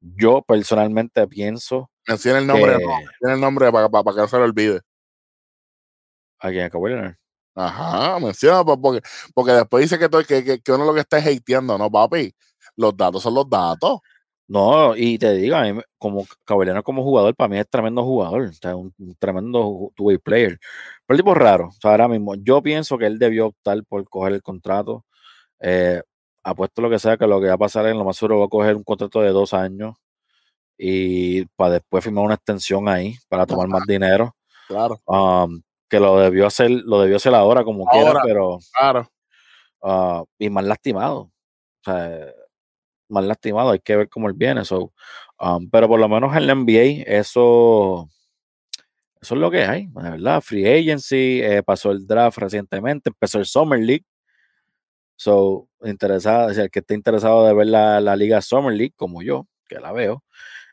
Yo 0.00 0.42
personalmente 0.42 1.26
pienso 1.28 1.90
Menciona 2.08 2.38
el 2.40 2.46
nombre, 2.46 2.76
que... 2.76 2.84
no, 3.20 3.32
el 3.34 3.40
nombre 3.40 3.70
para, 3.70 3.88
para, 3.88 4.02
para 4.02 4.14
que 4.16 4.20
no 4.22 4.28
se 4.28 4.36
lo 4.36 4.44
olvide. 4.44 4.80
¿A 6.40 6.50
quién? 6.50 6.64
¿A 6.64 6.70
Kawhi 6.70 6.90
Leonard? 6.90 7.19
Ajá, 7.54 8.18
menciona, 8.20 8.64
pa- 8.64 8.76
porque, 8.76 9.00
porque 9.34 9.52
después 9.52 9.82
dice 9.82 9.98
que, 9.98 10.08
todo- 10.08 10.24
que, 10.24 10.44
que, 10.44 10.60
que 10.60 10.72
uno 10.72 10.84
lo 10.84 10.94
que 10.94 11.00
está 11.00 11.18
es 11.18 11.26
hateando, 11.38 11.76
¿no, 11.78 11.90
papi? 11.90 12.34
Los 12.76 12.96
datos 12.96 13.22
son 13.22 13.34
los 13.34 13.48
datos. 13.48 14.00
No, 14.48 14.96
y 14.96 15.16
te 15.18 15.32
digo, 15.34 15.54
a 15.56 15.62
mí 15.62 15.80
como 15.96 16.24
Leonard 16.64 16.82
como 16.82 17.02
jugador, 17.04 17.36
para 17.36 17.48
mí 17.48 17.58
es 17.58 17.68
tremendo 17.70 18.02
jugador, 18.04 18.42
o 18.42 18.52
sea, 18.52 18.74
un, 18.74 18.92
un 18.98 19.14
tremendo 19.16 19.92
two-way 19.94 20.18
player. 20.18 20.58
Pero 21.06 21.14
el 21.14 21.18
tipo 21.18 21.32
es 21.32 21.38
raro, 21.38 21.68
o 21.68 21.72
sea, 21.72 21.92
ahora 21.92 22.08
mismo, 22.08 22.34
yo 22.36 22.60
pienso 22.62 22.98
que 22.98 23.06
él 23.06 23.18
debió 23.18 23.46
optar 23.48 23.84
por 23.88 24.08
coger 24.08 24.32
el 24.34 24.42
contrato. 24.42 25.04
Eh, 25.60 26.02
apuesto 26.42 26.82
lo 26.82 26.90
que 26.90 26.98
sea, 26.98 27.16
que 27.16 27.26
lo 27.28 27.40
que 27.40 27.48
va 27.48 27.54
a 27.54 27.58
pasar 27.58 27.86
en 27.86 27.98
lo 27.98 28.04
más 28.04 28.16
seguro 28.16 28.40
va 28.40 28.46
a 28.46 28.48
coger 28.48 28.76
un 28.76 28.84
contrato 28.84 29.20
de 29.22 29.30
dos 29.30 29.54
años 29.54 29.96
y 30.78 31.44
para 31.56 31.74
después 31.74 32.02
firmar 32.04 32.24
una 32.24 32.34
extensión 32.34 32.88
ahí 32.88 33.14
para 33.28 33.46
tomar 33.46 33.68
más 33.68 33.86
dinero. 33.86 34.34
Claro, 34.68 35.00
Um, 35.06 35.60
que 35.90 36.00
lo 36.00 36.18
debió 36.20 36.46
hacer, 36.46 36.70
lo 36.70 37.00
debió 37.00 37.16
hacer 37.16 37.34
ahora 37.34 37.64
como 37.64 37.84
quiera, 37.86 38.14
pero 38.24 38.58
claro. 38.72 39.10
ah, 39.82 40.24
y 40.38 40.48
más 40.48 40.64
lastimado. 40.64 41.22
O 41.22 41.84
sea, 41.84 42.32
más 43.08 43.24
lastimado, 43.24 43.70
hay 43.72 43.80
que 43.80 43.96
ver 43.96 44.08
cómo 44.08 44.28
él 44.28 44.34
viene. 44.34 44.64
So, 44.64 44.92
um, 45.40 45.68
pero 45.68 45.88
por 45.88 45.98
lo 45.98 46.08
menos 46.08 46.34
en 46.36 46.46
la 46.46 46.54
NBA, 46.54 47.02
eso, 47.06 48.08
eso 49.20 49.34
es 49.34 49.40
lo 49.40 49.50
que 49.50 49.64
hay, 49.64 49.86
de 49.86 50.10
verdad. 50.10 50.40
Free 50.40 50.66
agency, 50.66 51.40
eh, 51.42 51.62
pasó 51.64 51.90
el 51.90 52.06
draft 52.06 52.38
recientemente, 52.38 53.10
empezó 53.10 53.38
el 53.38 53.46
Summer 53.46 53.80
League. 53.80 54.04
So, 55.16 55.68
interesado, 55.82 56.50
o 56.50 56.54
sea, 56.54 56.64
el 56.64 56.70
que 56.70 56.78
esté 56.78 56.94
interesado 56.94 57.44
de 57.46 57.52
ver 57.52 57.66
la, 57.66 58.00
la 58.00 58.16
Liga 58.16 58.40
Summer 58.40 58.72
League, 58.72 58.94
como 58.96 59.22
yo, 59.22 59.46
que 59.68 59.80
la 59.80 59.92
veo, 59.92 60.22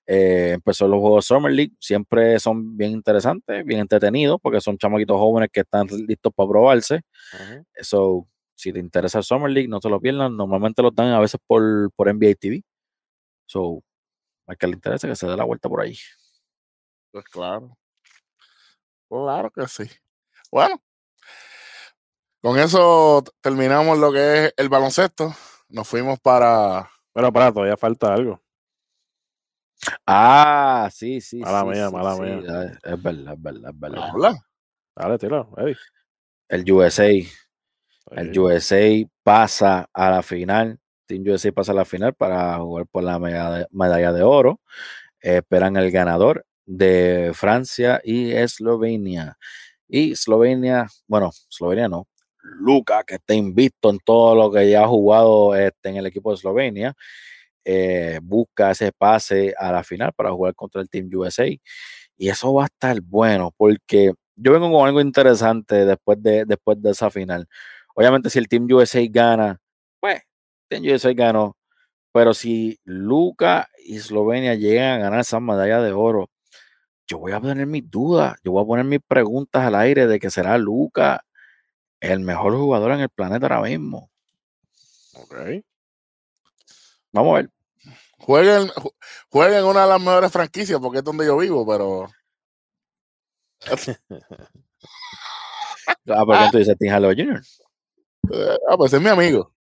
eh, 0.08 0.52
empezó 0.54 0.88
los 0.88 1.02
juegos 1.02 1.26
Summer 1.26 1.52
League, 1.52 1.74
siempre 1.80 2.40
son 2.40 2.78
bien 2.78 2.92
interesantes, 2.92 3.66
bien 3.66 3.82
entretenidos, 3.82 4.40
porque 4.42 4.62
son 4.62 4.78
chamaquitos 4.78 5.18
jóvenes 5.18 5.50
que 5.52 5.60
están 5.62 5.88
listos 6.08 6.32
para 6.34 6.50
probarse. 6.50 7.02
Eso, 7.74 8.26
si 8.56 8.72
te 8.72 8.80
interesa 8.80 9.18
el 9.18 9.26
Summer 9.26 9.52
League, 9.52 9.68
no 9.68 9.82
te 9.82 9.90
lo 9.90 10.00
pierdas. 10.00 10.32
Normalmente 10.32 10.82
lo 10.82 10.92
dan 10.92 11.10
a 11.10 11.20
veces 11.20 11.40
por, 11.46 11.92
por 11.94 12.08
NBA 12.14 12.36
TV. 12.40 12.64
So, 13.48 13.84
al 14.48 14.58
que 14.58 14.68
le 14.68 14.74
interese, 14.74 15.08
que 15.08 15.16
se 15.16 15.28
dé 15.28 15.36
la 15.36 15.44
vuelta 15.44 15.68
por 15.70 15.82
ahí. 15.82 15.98
Pues 17.12 17.26
claro. 17.26 17.78
Claro 19.10 19.52
que 19.52 19.68
sí. 19.68 19.84
Bueno, 20.52 20.82
con 22.42 22.58
eso 22.60 23.24
terminamos 23.42 23.98
lo 23.98 24.12
que 24.14 24.46
es 24.46 24.54
el 24.56 24.70
baloncesto. 24.70 25.34
Nos 25.70 25.88
fuimos 25.88 26.20
para. 26.20 26.90
Pero 27.14 27.34
para, 27.34 27.52
todavía 27.52 27.76
falta 27.76 28.14
algo. 28.14 28.42
Ah, 30.06 30.90
sí, 30.92 31.22
sí. 31.22 31.40
Mala 31.40 31.62
sí, 31.62 31.68
mía, 31.68 31.88
sí, 31.88 31.94
mala 31.94 32.16
sí, 32.16 32.22
mía. 32.22 32.80
Es 32.84 33.04
verdad, 33.04 33.34
es 33.34 33.42
verdad, 33.42 33.72
es 33.72 33.80
verdad. 33.80 34.10
Habla. 34.10 34.46
Dale, 34.96 35.18
tira, 35.18 35.48
Eddie. 35.58 35.78
El 36.50 36.72
USA, 36.72 37.10
el. 38.12 38.40
USA 38.40 39.10
pasa 39.24 39.90
a 39.94 40.12
la 40.12 40.24
final. 40.24 40.80
Team 41.06 41.24
USA 41.28 41.52
pasa 41.52 41.72
a 41.72 41.76
la 41.76 41.86
final 41.86 42.14
para 42.14 42.58
jugar 42.58 42.86
por 42.88 43.04
la 43.04 43.20
medalla 43.20 43.52
de, 43.60 43.68
medalla 43.72 44.14
de 44.14 44.24
oro. 44.24 44.62
Eh, 45.22 45.38
esperan 45.38 45.78
el 45.78 45.92
ganador 45.92 46.46
de 46.66 47.32
Francia 47.34 48.02
y 48.04 48.32
Eslovenia. 48.32 49.38
Y 49.88 50.14
Eslovenia, 50.14 50.88
bueno, 51.08 51.32
Eslovenia 51.50 51.88
no. 51.88 52.08
Luca, 52.42 53.04
que 53.04 53.16
está 53.16 53.34
invicto 53.34 53.90
en 53.90 54.00
todo 54.00 54.36
lo 54.36 54.52
que 54.52 54.70
ya 54.70 54.84
ha 54.84 54.88
jugado 54.88 55.56
este, 55.56 55.90
en 55.90 55.98
el 55.98 56.06
equipo 56.06 56.32
de 56.32 56.36
Eslovenia, 56.36 56.96
eh, 57.70 58.20
busca 58.24 58.72
ese 58.72 58.94
pase 58.94 59.54
a 59.58 59.74
la 59.74 59.84
final 59.84 60.14
para 60.14 60.32
jugar 60.32 60.56
contra 60.56 60.82
el 60.82 60.90
Team 60.90 61.10
USA. 61.14 61.46
Y 62.18 62.30
eso 62.30 62.54
va 62.54 62.64
a 62.64 62.68
estar 62.68 63.02
bueno 63.02 63.54
porque 63.58 64.14
yo 64.38 64.54
vengo 64.54 64.72
con 64.72 64.88
algo 64.88 65.02
interesante 65.02 65.86
después 65.86 66.22
de, 66.24 66.46
después 66.46 66.82
de 66.82 66.92
esa 66.92 67.10
final. 67.10 67.48
Obviamente, 67.94 68.30
si 68.30 68.40
el 68.40 68.48
Team 68.48 68.68
USA 68.72 69.02
gana, 69.10 69.60
pues, 70.00 70.22
Team 70.70 70.84
USA 70.86 71.14
ganó. 71.14 71.58
Pero 72.14 72.34
si 72.34 72.80
Luca 72.86 73.68
y 73.86 73.98
Eslovenia 73.98 74.56
llegan 74.56 75.02
a 75.02 75.04
ganar 75.04 75.20
esa 75.20 75.40
medalla 75.42 75.82
de 75.82 75.92
oro, 75.92 76.30
yo 77.08 77.20
voy 77.20 77.34
a 77.34 77.42
poner 77.42 77.68
mis 77.68 77.90
dudas, 77.90 78.36
yo 78.46 78.54
voy 78.54 78.64
a 78.64 78.68
poner 78.68 78.86
mis 78.86 79.02
preguntas 79.06 79.64
al 79.66 79.76
aire 79.76 80.08
de 80.08 80.20
que 80.20 80.30
será 80.30 80.58
Luca 80.58 81.26
el 82.00 82.22
mejor 82.22 82.56
jugador 82.56 82.94
en 82.94 83.02
el 83.02 83.10
planeta 83.10 83.48
ahora 83.48 83.62
mismo. 83.70 84.10
Ok. 85.16 85.36
Vamos 87.12 87.34
a 87.34 87.42
ver. 87.42 87.57
Jueguen, 88.20 88.68
ju- 88.70 88.94
jueguen 89.30 89.64
una 89.66 89.84
de 89.84 89.88
las 89.90 90.00
mejores 90.02 90.32
franquicias 90.32 90.80
porque 90.80 91.00
es 91.00 91.04
donde 91.04 91.26
yo 91.26 91.38
vivo, 91.38 91.66
pero. 91.68 92.10
Ah, 96.10 96.26
¿por 96.26 96.38
qué 96.38 96.46
tú 96.52 96.58
dices 96.60 96.78
Tim 96.78 96.90
Hardaway 96.92 97.16
Jr.? 97.18 97.42
eh, 98.34 98.58
ah, 98.70 98.78
pues 98.78 98.94
es 98.94 99.02
mi 99.02 99.10
amigo. 99.10 99.54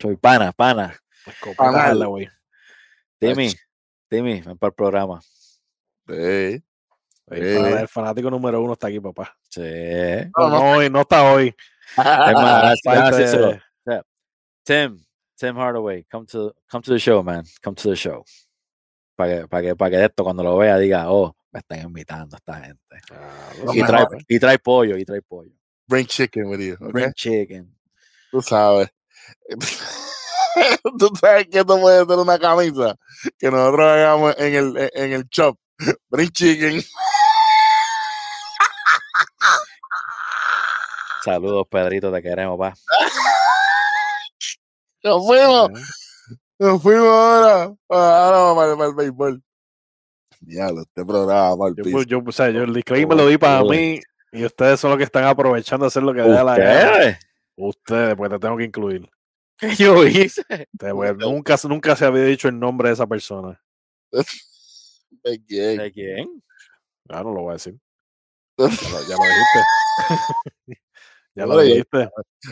Soy 0.00 0.16
pana, 0.16 0.52
pana. 0.52 0.96
Escopeta 1.26 1.56
Panal. 1.64 1.80
Hardaway. 1.80 2.28
Timmy, 3.18 3.52
Timmy, 4.08 4.40
ven 4.40 4.58
para 4.58 4.68
el 4.70 4.74
programa. 4.74 5.20
Sí. 5.20 5.34
El, 6.08 6.62
Sí. 7.28 7.54
fan- 7.62 7.78
el 7.78 7.88
fanático 7.88 8.30
número 8.30 8.60
uno 8.60 8.72
está 8.72 8.88
aquí, 8.88 8.98
papá. 9.00 9.36
Sí. 9.48 9.60
No, 10.36 10.48
No, 10.48 10.50
no. 10.50 10.58
no, 10.58 10.72
hoy, 10.72 10.90
no 10.90 11.00
está 11.02 11.32
hoy. 11.32 11.54
Es 11.96 12.34
más, 12.34 12.78
lo- 12.84 13.50
de- 13.84 14.02
Tim, 14.64 15.04
Tim 15.42 15.56
Hardaway, 15.56 16.04
come 16.08 16.24
to, 16.26 16.54
come 16.70 16.82
to 16.82 16.92
the 16.92 17.00
show, 17.00 17.20
man. 17.20 17.42
Come 17.60 17.74
to 17.74 17.88
the 17.88 17.96
show. 17.96 18.24
Para 19.16 19.40
que, 19.40 19.48
para 19.48 19.62
que, 19.62 19.74
para 19.74 19.90
que 19.90 19.96
de 19.96 20.04
esto 20.04 20.22
cuando 20.22 20.44
lo 20.44 20.56
vea 20.56 20.78
diga, 20.78 21.10
oh, 21.10 21.34
me 21.50 21.58
están 21.58 21.80
invitando 21.80 22.36
a 22.36 22.38
esta 22.38 22.60
gente. 22.60 23.00
Ah, 23.10 23.50
Y 23.74 23.82
trae, 23.82 24.02
mejores. 24.02 24.24
y 24.28 24.38
trae 24.38 24.58
pollo, 24.60 24.96
y 24.96 25.04
trae 25.04 25.20
pollo. 25.20 25.50
Bring 25.88 26.06
chicken 26.06 26.46
with 26.46 26.60
you. 26.60 26.76
Bring 26.78 27.12
chicken. 27.14 27.76
Tú 28.30 28.40
sabes. 28.40 28.88
Tú 30.96 31.10
sabes 31.20 31.48
que 31.48 31.58
esto 31.58 31.80
puede 31.80 32.06
ser 32.06 32.18
una 32.18 32.38
camisa 32.38 32.94
que 33.36 33.50
nosotros 33.50 33.84
hagamos 33.84 34.36
en 34.38 34.54
el, 34.54 34.90
en 34.94 35.12
el 35.12 35.24
shop. 35.28 35.58
Bring 36.08 36.30
chicken. 36.30 36.80
Saludos, 41.24 41.66
Pedrito, 41.68 42.12
te 42.12 42.22
queremos, 42.22 42.56
pa. 42.56 42.74
Nos 45.02 45.26
fuimos. 45.26 45.70
Nos 46.58 46.82
fuimos 46.82 47.06
ahora. 47.06 47.74
Ahora 47.88 48.36
vamos 48.38 48.56
para, 48.56 48.76
para 48.76 48.88
el 48.88 48.94
béisbol. 48.94 49.42
Diablo, 50.40 50.82
este 50.82 51.04
programa 51.04 51.56
para 51.56 51.70
el 51.70 51.76
Yo, 51.76 51.84
piso. 51.84 51.96
pues, 51.96 52.06
yo, 52.06 52.22
o 52.24 52.32
sea, 52.32 52.50
yo 52.50 52.62
el 52.62 52.74
disclaimer 52.74 53.16
lo 53.16 53.26
di 53.26 53.38
para 53.38 53.62
mí 53.64 54.00
y 54.32 54.44
ustedes 54.44 54.80
son 54.80 54.90
los 54.90 54.98
que 54.98 55.04
están 55.04 55.24
aprovechando 55.24 55.84
de 55.84 55.88
hacer 55.88 56.02
lo 56.02 56.12
que 56.12 56.20
da 56.20 56.42
la 56.44 56.56
gana. 56.56 56.90
¿Ustedes? 56.90 57.18
Ustedes, 57.56 58.14
pues 58.16 58.30
te 58.30 58.38
tengo 58.38 58.56
que 58.56 58.64
incluir. 58.64 59.08
¿Qué 59.58 59.74
yo 59.76 60.04
hice? 60.06 60.42
Te 60.78 60.90
voy- 60.92 61.14
nunca, 61.16 61.56
nunca 61.68 61.94
se 61.94 62.04
había 62.04 62.24
dicho 62.24 62.48
el 62.48 62.58
nombre 62.58 62.88
de 62.88 62.94
esa 62.94 63.06
persona. 63.06 63.60
¿De 65.22 65.44
quién? 65.46 65.78
¿De 65.78 65.92
quién? 65.92 66.42
Ah, 67.08 67.22
no 67.22 67.32
lo 67.32 67.42
voy 67.42 67.50
a 67.50 67.52
decir. 67.54 67.78
Ya 68.58 68.66
lo, 68.66 68.70
ya 68.70 69.16
lo 69.16 69.24
dijiste. 69.24 69.60
ya 71.36 71.46
lo 71.46 71.60
dijiste. 71.60 72.10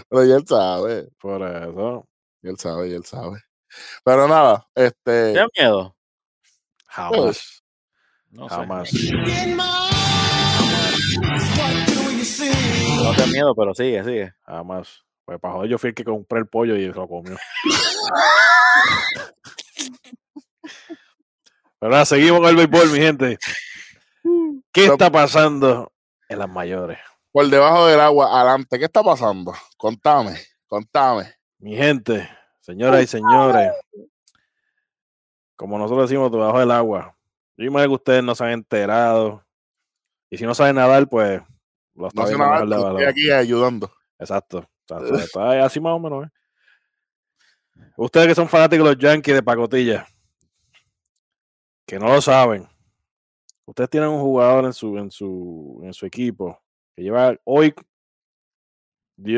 Pero 0.08 0.24
ya 0.24 0.36
él 0.36 0.46
sabe. 0.46 1.08
Por 1.20 1.42
eso. 1.42 2.06
Ya 2.42 2.50
él 2.50 2.58
sabe, 2.58 2.90
ya 2.90 2.96
él 2.96 3.04
sabe. 3.04 3.42
Pero 4.04 4.26
nada, 4.26 4.66
este. 4.74 5.32
¿Tienes 5.32 5.50
miedo? 5.58 5.96
Jamás. 6.86 7.62
No 8.30 8.48
sé. 8.48 8.54
Jamás. 8.54 8.92
No 13.04 13.14
tengo 13.14 13.28
miedo, 13.28 13.54
pero 13.54 13.74
sigue, 13.74 14.04
sigue. 14.04 14.32
Jamás. 14.44 15.04
Pues 15.24 15.38
para 15.38 15.54
joder, 15.54 15.70
yo 15.70 15.78
fui 15.78 15.88
el 15.90 15.94
que 15.94 16.04
compré 16.04 16.40
el 16.40 16.48
pollo 16.48 16.74
y 16.76 16.86
lo 16.86 17.06
comió. 17.06 17.36
Pero 21.80 21.92
nada, 21.92 22.04
seguimos 22.04 22.40
con 22.40 22.50
el 22.50 22.56
béisbol, 22.56 22.90
mi 22.90 22.98
gente. 22.98 23.38
¿Qué 24.72 24.84
está 24.84 25.10
pasando 25.10 25.90
en 26.28 26.38
las 26.38 26.48
mayores? 26.48 26.98
Por 27.32 27.48
debajo 27.48 27.86
del 27.86 28.00
agua, 28.00 28.38
adelante. 28.38 28.78
¿Qué 28.78 28.84
está 28.84 29.02
pasando? 29.02 29.54
Contame, 29.78 30.36
contame. 30.66 31.39
Mi 31.60 31.76
gente, 31.76 32.26
señoras 32.60 33.02
y 33.02 33.06
señores, 33.06 33.70
como 35.56 35.78
nosotros 35.78 36.08
decimos, 36.08 36.32
debajo 36.32 36.58
del 36.58 36.70
agua. 36.70 37.14
Yo 37.58 37.66
imagino 37.66 37.90
que 37.90 37.94
ustedes 37.96 38.24
no 38.24 38.34
se 38.34 38.44
han 38.44 38.52
enterado. 38.52 39.44
Y 40.30 40.38
si 40.38 40.44
no 40.44 40.54
saben 40.54 40.76
nadar, 40.76 41.06
pues 41.06 41.42
lo 41.94 42.08
está 42.08 42.22
No 42.22 42.26
sé 42.28 42.38
nada, 42.38 42.62
estoy 42.62 43.04
aquí 43.04 43.30
ayudando. 43.30 43.92
Exacto. 44.18 44.66
exacto, 44.88 45.14
está 45.18 45.64
así 45.64 45.80
más 45.80 45.92
o 45.92 45.98
menos. 45.98 46.26
¿eh? 46.26 46.30
Ustedes 47.96 48.28
que 48.28 48.34
son 48.34 48.48
fanáticos 48.48 48.88
de 48.88 48.94
los 48.94 49.02
Yankees 49.02 49.34
de 49.34 49.42
pacotilla, 49.42 50.06
que 51.86 51.98
no 51.98 52.06
lo 52.06 52.22
saben, 52.22 52.66
ustedes 53.66 53.90
tienen 53.90 54.08
un 54.08 54.20
jugador 54.22 54.64
en 54.64 54.72
su, 54.72 54.96
en 54.96 55.10
su, 55.10 55.80
en 55.82 55.92
su 55.92 56.06
equipo 56.06 56.58
que 56.96 57.02
lleva 57.02 57.36
hoy, 57.44 57.74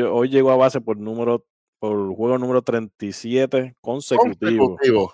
hoy 0.09 0.29
llegó 0.29 0.51
a 0.51 0.55
base 0.55 0.79
por 0.79 0.95
número, 0.95 1.45
por 1.83 2.15
juego 2.15 2.37
número 2.37 2.61
37 2.61 3.75
consecutivo. 3.81 4.67
Consecutivo. 4.77 5.13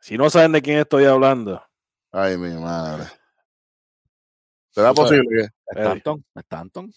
Si 0.00 0.18
no 0.18 0.28
saben 0.28 0.50
de 0.50 0.60
quién 0.60 0.78
estoy 0.78 1.04
hablando, 1.04 1.62
Ay, 2.10 2.36
mi 2.36 2.50
madre. 2.60 3.04
¿Será 4.70 4.92
posible 4.92 5.22
que 5.30 5.46
Stanton, 5.80 6.24
Stanton. 6.34 6.92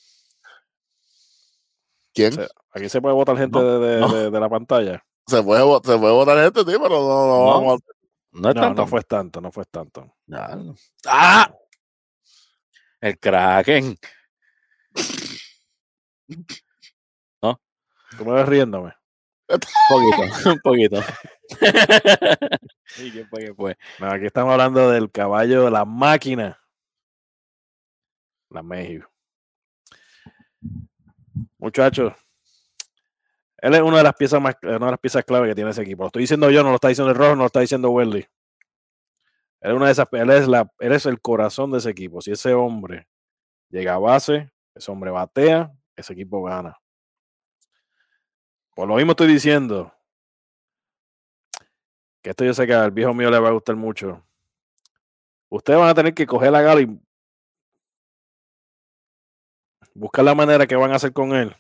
quién? 2.11 2.34
Aquí 2.72 2.89
se 2.89 2.99
puede 2.99 3.13
votar 3.13 3.38
gente 3.38 3.59
No, 3.59 3.80
de, 3.80 3.88
de- 3.88 3.99
no. 3.99 4.13
de- 4.15 4.32
de 4.32 4.39
la 4.39 4.49
pantalla. 4.49 5.05
Se 5.28 5.43
puede, 5.43 5.61
vo- 5.61 5.86
se 5.86 5.99
puede 5.99 6.13
votar 6.13 6.39
este 6.39 6.65
tío, 6.65 6.82
pero 6.82 7.01
no, 7.01 7.28
no, 7.28 7.38
No. 7.38 7.45
vamos 7.45 7.74
a- 7.82 7.86
No 8.32 8.49
es 8.49 8.55
No, 8.55 8.61
Stanton. 8.61 8.76
no 8.78 8.88
fue 8.88 9.03
tanto, 9.03 9.41
no 9.41 9.51
fue 9.51 9.65
tanto. 9.65 10.15
¡Ah! 11.05 11.53
El 12.99 13.19
Kraken. 13.19 13.95
Tú 18.18 18.26
me 18.26 18.34
ves 18.34 18.47
riéndome. 18.47 18.93
Un 19.47 19.59
poquito, 19.89 20.49
un 20.49 20.59
poquito. 20.59 21.01
¿Y 22.97 23.12
quién 23.12 23.28
fue 23.28 23.45
que 23.45 23.53
fue? 23.53 23.78
No, 23.99 24.12
aquí 24.12 24.26
estamos 24.26 24.51
hablando 24.51 24.89
del 24.89 25.12
caballo 25.12 25.66
de 25.66 25.72
la 25.72 25.86
máquina. 25.86 26.59
La 28.49 28.64
México. 28.64 29.09
Muchachos, 31.57 32.14
él 33.57 33.76
es 33.76 33.82
una 33.82 33.97
de 33.97 34.03
las 34.03 34.16
piezas 34.16 34.41
más, 34.41 34.55
una 34.64 34.74
de 34.74 34.91
las 34.91 34.99
piezas 34.99 35.24
clave 35.24 35.47
que 35.47 35.55
tiene 35.55 35.70
ese 35.70 35.84
equipo. 35.84 36.03
Lo 36.03 36.07
estoy 36.07 36.24
diciendo 36.24 36.49
yo, 36.49 36.64
no 36.64 36.70
lo 36.70 36.76
está 36.76 36.88
diciendo 36.88 37.12
el 37.12 37.18
rojo, 37.18 37.36
no 37.36 37.43
lo 37.43 37.45
está 37.45 37.59
diciendo 37.59 37.91
Welly. 37.91 38.28
Él 39.62 39.72
es 39.72 39.74
una 39.74 39.86
de 39.86 39.91
esas, 39.91 40.07
él 40.12 40.30
es 40.32 40.47
la, 40.47 40.72
él 40.80 40.91
es 40.91 41.05
el 41.05 41.22
corazón 41.22 41.72
de 41.72 41.78
ese 41.78 41.91
equipo. 41.91 42.22
Si 42.22 42.32
ese 42.32 42.53
hombre 42.55 43.07
llega 43.70 43.93
a 43.93 43.99
base, 43.99 44.51
ese 44.74 44.91
hombre 44.91 45.12
batea, 45.12 45.72
ese 45.95 46.14
equipo 46.14 46.41
gana. 46.41 46.76
Por 48.76 48.88
lo 48.88 48.95
mismo 48.95 49.11
estoy 49.11 49.28
diciendo 49.28 49.93
que 52.22 52.30
esto 52.30 52.45
yo 52.45 52.53
sé 52.53 52.65
que 52.67 52.74
al 52.74 52.91
viejo 52.91 53.13
mío 53.13 53.30
le 53.30 53.39
va 53.39 53.49
a 53.49 53.53
gustar 53.53 53.76
mucho. 53.76 54.24
Ustedes 55.49 55.80
van 55.80 55.89
a 55.89 55.95
tener 55.95 56.13
que 56.13 56.26
coger 56.26 56.51
la 56.51 56.61
gala 56.61 56.82
y 56.82 56.99
buscar 59.93 60.24
la 60.24 60.36
manera 60.36 60.65
que 60.65 60.76
van 60.76 60.91
a 60.91 60.95
hacer 60.95 61.11
con 61.11 61.34
él. 61.34 61.55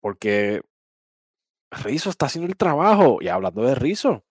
Porque 0.00 0.62
Rizzo 1.70 2.10
está 2.10 2.26
haciendo 2.26 2.48
el 2.48 2.56
trabajo. 2.56 3.18
Y 3.20 3.28
hablando 3.28 3.62
de 3.62 3.74
Rizzo, 3.74 4.24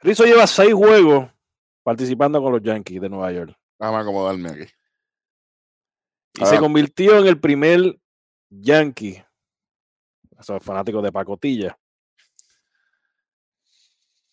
Rizzo 0.00 0.24
lleva 0.24 0.46
seis 0.46 0.74
juegos 0.74 1.30
participando 1.82 2.42
con 2.42 2.52
los 2.52 2.62
Yankees 2.62 3.00
de 3.00 3.08
Nueva 3.08 3.32
York. 3.32 3.58
Déjame 3.78 3.98
acomodarme 3.98 4.50
aquí. 4.50 4.72
Y 6.34 6.46
se 6.46 6.58
convirtió 6.58 7.18
en 7.18 7.28
el 7.28 7.40
primer 7.40 7.98
Yankee, 8.60 9.24
esos 10.38 10.62
fanáticos 10.62 11.02
de 11.02 11.12
pacotilla, 11.12 11.78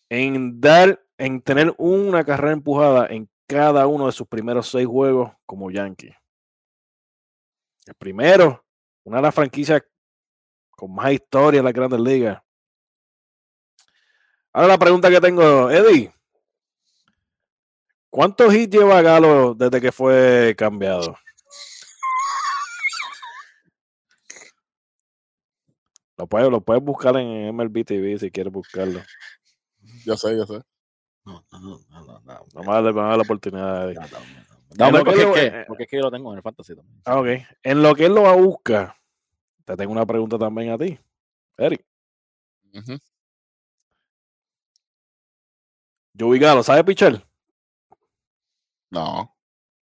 en 0.08 0.60
dar, 0.60 1.02
en 1.16 1.40
tener 1.40 1.74
una 1.78 2.24
carrera 2.24 2.52
empujada 2.52 3.06
en 3.06 3.28
cada 3.46 3.86
uno 3.86 4.06
de 4.06 4.12
sus 4.12 4.26
primeros 4.26 4.68
seis 4.68 4.86
juegos 4.86 5.32
como 5.46 5.70
Yankee. 5.70 6.14
El 7.86 7.94
primero, 7.94 8.64
una 9.04 9.16
de 9.16 9.22
las 9.22 9.34
franquicias 9.34 9.82
con 10.70 10.94
más 10.94 11.12
historia 11.12 11.58
en 11.58 11.64
las 11.64 11.74
grandes 11.74 12.00
ligas. 12.00 12.42
Ahora 14.52 14.68
la 14.68 14.78
pregunta 14.78 15.10
que 15.10 15.20
tengo, 15.20 15.70
Eddie, 15.70 16.12
¿cuántos 18.10 18.54
hits 18.54 18.76
lleva 18.76 19.00
Galo 19.00 19.54
desde 19.54 19.80
que 19.80 19.92
fue 19.92 20.54
cambiado? 20.56 21.16
Lo 26.22 26.28
puedes, 26.28 26.48
lo 26.50 26.60
puedes 26.60 26.80
buscar 26.84 27.16
en 27.16 27.48
MLB 27.52 27.84
TV 27.84 28.16
si 28.16 28.30
quieres 28.30 28.52
buscarlo. 28.52 29.00
Yo 30.06 30.16
sé, 30.16 30.36
yo 30.36 30.46
sé. 30.46 30.60
No, 31.24 31.44
no, 31.50 31.58
no, 31.58 31.80
no, 31.90 32.04
no, 32.04 32.20
no. 32.20 32.46
Vamos 32.54 32.68
a 32.68 32.72
darle, 32.74 32.92
vamos 32.92 33.02
a 33.02 33.08
darle 33.08 33.16
la 33.16 33.22
oportunidad. 33.24 33.86
de- 33.88 33.94
No, 33.94 34.00
no, 34.02 34.08
no, 34.08 34.18
no. 34.20 34.56
En 34.70 34.76
Dame, 34.78 34.98
porque, 35.04 35.22
lo- 35.24 35.36
es 35.36 35.42
eh, 35.42 35.50
que, 35.50 35.64
porque 35.66 35.82
es 35.82 35.88
que 35.88 35.96
yo 35.96 36.02
lo 36.02 36.10
tengo 36.12 36.30
en 36.30 36.36
el 36.36 36.42
fantasy 36.44 36.76
también. 36.76 37.02
Ah, 37.04 37.18
ok. 37.18 37.26
En 37.64 37.82
lo 37.82 37.92
que 37.96 38.06
él 38.06 38.14
lo 38.14 38.38
busca, 38.38 38.96
te 39.64 39.76
tengo 39.76 39.90
una 39.90 40.06
pregunta 40.06 40.38
también 40.38 40.70
a 40.70 40.78
ti, 40.78 40.96
Eric. 41.56 41.84
Joey 46.16 46.38
Galo, 46.38 46.62
¿sabe 46.62 46.84
pichar? 46.84 47.26
No. 48.90 49.34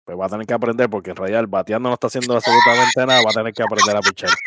Pues 0.05 0.17
va 0.17 0.27
a 0.27 0.29
tener 0.29 0.47
que 0.47 0.53
aprender 0.53 0.89
porque 0.89 1.09
en 1.09 1.17
realidad 1.17 1.41
el 1.41 1.47
bateando 1.47 1.89
no 1.89 1.95
está 1.95 2.07
haciendo 2.07 2.33
absolutamente 2.35 3.05
nada, 3.05 3.21
va 3.25 3.31
a 3.31 3.33
tener 3.33 3.53
que 3.53 3.61
aprender 3.63 3.97
a 3.97 3.99
pichar. 3.99 4.29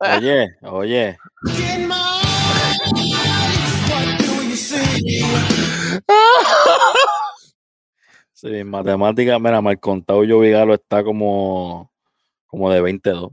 Oye, 0.00 0.56
oye. 0.62 1.18
Sí, 8.32 8.46
en 8.48 8.70
matemáticas, 8.70 9.40
mira, 9.40 9.60
mal 9.60 9.80
contado 9.80 10.22
yo 10.24 10.40
Vigalo 10.40 10.74
está 10.74 11.02
como, 11.02 11.92
como 12.46 12.70
de 12.70 12.80
22. 12.80 13.32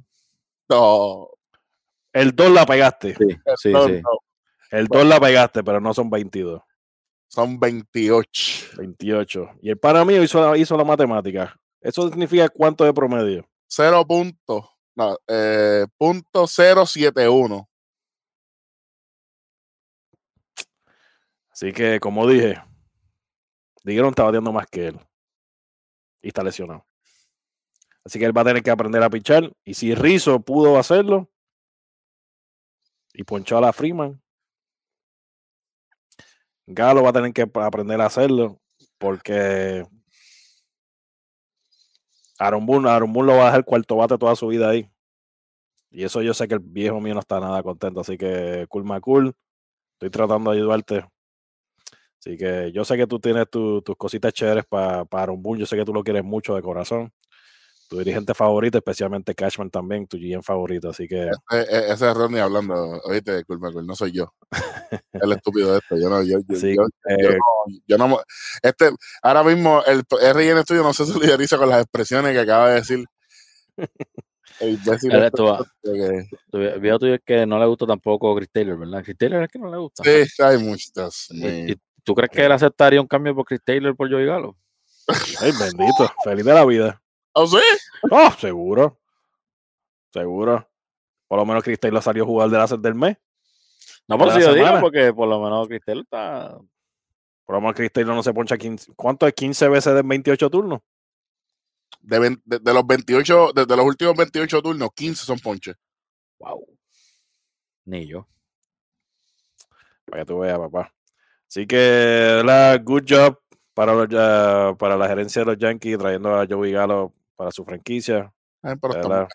No. 0.69 1.29
El 2.11 2.35
2 2.35 2.51
la 2.51 2.65
pegaste. 2.65 3.13
Sí, 3.15 3.27
sí, 3.57 3.71
no, 3.71 3.87
sí. 3.87 4.01
no. 4.01 4.09
El 4.71 4.87
2 4.87 5.05
la 5.05 5.19
pegaste, 5.19 5.63
pero 5.63 5.79
no 5.79 5.93
son 5.93 6.09
22. 6.09 6.61
Son 7.27 7.59
28. 7.59 8.77
28. 8.77 9.49
Y 9.61 9.69
el 9.69 9.77
para 9.77 10.03
mí 10.05 10.15
hizo, 10.15 10.55
hizo 10.55 10.77
la 10.77 10.83
matemática. 10.83 11.55
Eso 11.81 12.07
significa 12.07 12.49
cuánto 12.49 12.83
de 12.83 12.93
promedio. 12.93 13.47
0 13.75 14.05
puntos. 14.07 14.65
No, 14.95 15.17
eh, 15.27 15.85
punto 15.97 16.47
071. 16.47 17.67
Así 21.49 21.71
que, 21.73 21.99
como 21.99 22.27
dije, 22.27 22.61
Dijeron 23.83 24.09
está 24.09 24.23
bateando 24.23 24.51
más 24.51 24.65
que 24.67 24.87
él. 24.87 24.99
Y 26.21 26.29
está 26.29 26.43
lesionado. 26.43 26.85
Así 28.03 28.17
que 28.17 28.25
él 28.25 28.35
va 28.35 28.41
a 28.41 28.45
tener 28.45 28.63
que 28.63 28.71
aprender 28.71 29.03
a 29.03 29.09
pichar. 29.09 29.51
Y 29.63 29.75
si 29.75 29.93
Rizzo 29.93 30.39
pudo 30.39 30.79
hacerlo 30.79 31.29
y 33.13 33.23
ponchó 33.23 33.57
a 33.57 33.61
la 33.61 33.73
Freeman, 33.73 34.21
Galo 36.65 37.03
va 37.03 37.09
a 37.09 37.13
tener 37.13 37.31
que 37.31 37.43
ap- 37.43 37.57
aprender 37.57 38.01
a 38.01 38.07
hacerlo 38.07 38.59
porque 38.97 39.85
Aaron 42.39 42.65
Boone, 42.65 42.89
lo 43.27 43.37
va 43.37 43.43
a 43.43 43.45
dejar 43.47 43.65
cuarto 43.65 43.95
bate 43.97 44.17
toda 44.17 44.35
su 44.35 44.47
vida 44.47 44.69
ahí. 44.69 44.89
Y 45.91 46.03
eso 46.03 46.21
yo 46.21 46.33
sé 46.33 46.47
que 46.47 46.55
el 46.55 46.59
viejo 46.59 46.99
mío 46.99 47.13
no 47.13 47.19
está 47.21 47.39
nada 47.39 47.63
contento. 47.63 48.01
Así 48.01 48.17
que, 48.17 48.65
cool, 48.69 48.83
cool. 49.01 49.33
Estoy 49.93 50.09
tratando 50.09 50.51
de 50.51 50.57
ayudarte. 50.57 51.05
Así 52.19 52.37
que 52.37 52.71
yo 52.73 52.83
sé 52.83 52.97
que 52.97 53.07
tú 53.07 53.19
tienes 53.19 53.49
tu- 53.49 53.81
tus 53.81 53.95
cositas 53.95 54.33
chéveres 54.33 54.65
para 54.65 55.05
Aaron 55.11 55.41
Boone. 55.41 55.59
Yo 55.61 55.65
sé 55.65 55.77
que 55.77 55.85
tú 55.85 55.93
lo 55.93 56.03
quieres 56.03 56.23
mucho 56.23 56.55
de 56.55 56.61
corazón. 56.61 57.13
Tu 57.87 57.99
dirigente 57.99 58.33
favorito, 58.33 58.77
especialmente 58.79 59.35
Cashman 59.35 59.69
también, 59.69 60.07
tu 60.07 60.17
GM 60.17 60.41
favorito. 60.41 60.89
Así 60.89 61.07
que 61.07 61.23
Eh, 61.25 61.29
eh, 61.51 61.83
ese 61.89 62.09
es 62.09 62.13
Ronnie 62.15 62.39
hablando. 62.41 62.73
Oíste, 63.03 63.35
disculpa, 63.37 63.71
Cul, 63.71 63.85
no 63.85 63.95
soy 63.95 64.11
yo. 64.11 64.33
El 65.13 65.31
estúpido 65.33 65.71
de 65.73 65.77
esto. 65.79 65.95
Yo 65.97 66.09
no, 66.09 66.21
yo, 66.23 66.39
yo, 66.47 66.55
Sí, 66.59 66.75
yo- 66.75 66.87
yo 67.07 67.15
eh, 67.31 67.37
no, 67.37 67.75
yo 67.87 67.97
no 67.97 68.19
Este, 68.63 68.89
ahora 69.21 69.43
mismo 69.43 69.83
el 69.85 70.03
RN 70.09 70.61
Studio 70.63 70.83
no 70.83 70.93
se 70.93 71.05
solidariza 71.05 71.57
con 71.57 71.69
las 71.69 71.81
expresiones 71.83 72.33
que 72.33 72.39
acaba 72.39 72.69
de 72.69 72.75
decir. 72.75 73.05
El 74.59 74.79
este 74.85 75.09
Tu- 76.51 76.57
video 76.79 76.97
tuyo 76.97 77.15
es 77.15 77.21
que 77.25 77.45
no 77.45 77.59
le 77.59 77.65
gusta 77.65 77.85
tampoco 77.85 78.35
Chris 78.35 78.49
Taylor, 78.51 78.77
¿verdad? 78.79 79.03
Chris 79.03 79.17
Taylor 79.17 79.43
es 79.43 79.49
que 79.51 79.59
no 79.59 79.69
le 79.69 79.77
gusta. 79.77 80.03
Sí, 80.03 80.41
hay 80.41 80.57
muchas. 80.57 81.27
¿Y- 81.29 81.71
y 81.73 81.75
¿Tú 82.03 82.13
crees 82.15 82.29
que 82.31 82.45
él 82.45 82.51
aceptaría 82.51 83.01
un 83.01 83.07
cambio 83.07 83.35
por 83.35 83.45
Chris 83.45 83.61
Taylor 83.63 83.95
por 83.95 84.09
Joey 84.09 84.25
Galo? 84.25 84.55
ay, 85.41 85.51
bendito, 85.59 86.09
feliz 86.23 86.45
de 86.45 86.53
la 86.53 86.65
vida. 86.65 87.01
¿Oh, 87.37 87.45
sí? 87.47 87.57
Oh, 88.09 88.31
seguro. 88.39 88.97
Seguro. 90.11 90.69
Por 91.27 91.37
lo 91.39 91.45
menos 91.45 91.63
Cristel 91.63 91.93
lo 91.93 92.01
salió 92.01 92.23
a 92.23 92.27
jugar 92.27 92.49
de 92.49 92.57
la 92.57 92.65
del 92.67 92.95
mes. 92.95 93.17
No, 94.07 94.17
por 94.17 94.31
si 94.31 94.39
yo 94.39 94.53
digo, 94.53 94.79
porque 94.79 95.11
por 95.13 95.27
lo 95.27 95.41
menos 95.41 95.67
Chris 95.67 95.81
Taylor 95.83 96.03
está. 96.03 96.57
Por 97.45 97.55
lo 97.55 97.61
menos 97.61 97.75
Cristel 97.75 98.05
no 98.07 98.23
se 98.23 98.33
poncha 98.33 98.57
15. 98.57 98.93
¿Cuánto 98.95 99.27
es 99.27 99.33
15 99.33 99.67
veces 99.67 99.93
de 99.93 100.01
28 100.01 100.49
turnos? 100.49 100.79
De, 101.99 102.19
vein- 102.19 102.41
de- 102.45 102.59
de 102.59 102.73
los 102.73 102.85
28, 102.85 103.51
de, 103.53 103.65
de 103.65 103.75
los 103.77 103.85
últimos 103.85 104.15
28 104.15 104.61
turnos, 104.61 104.89
15 104.95 105.25
son 105.25 105.39
ponches. 105.39 105.75
Wow. 106.39 106.65
Ni 107.85 108.07
yo. 108.07 108.27
Para 110.05 110.21
que 110.21 110.25
tú 110.25 110.39
veas, 110.39 110.57
papá. 110.59 110.93
Así 111.47 111.65
que, 111.67 112.41
la 112.45 112.77
good 112.77 113.03
job 113.09 113.39
para, 113.73 113.93
los, 113.93 114.07
ya- 114.07 114.75
para 114.77 114.95
la 114.95 115.07
gerencia 115.07 115.41
de 115.41 115.45
los 115.47 115.57
Yankees 115.57 115.97
trayendo 115.97 116.33
a 116.39 116.45
Joey 116.47 116.71
Gallo 116.71 117.11
para 117.35 117.51
su 117.51 117.63
franquicia. 117.65 118.31
Pero 118.61 118.93
estamos, 118.93 119.09
verdad. 119.09 119.27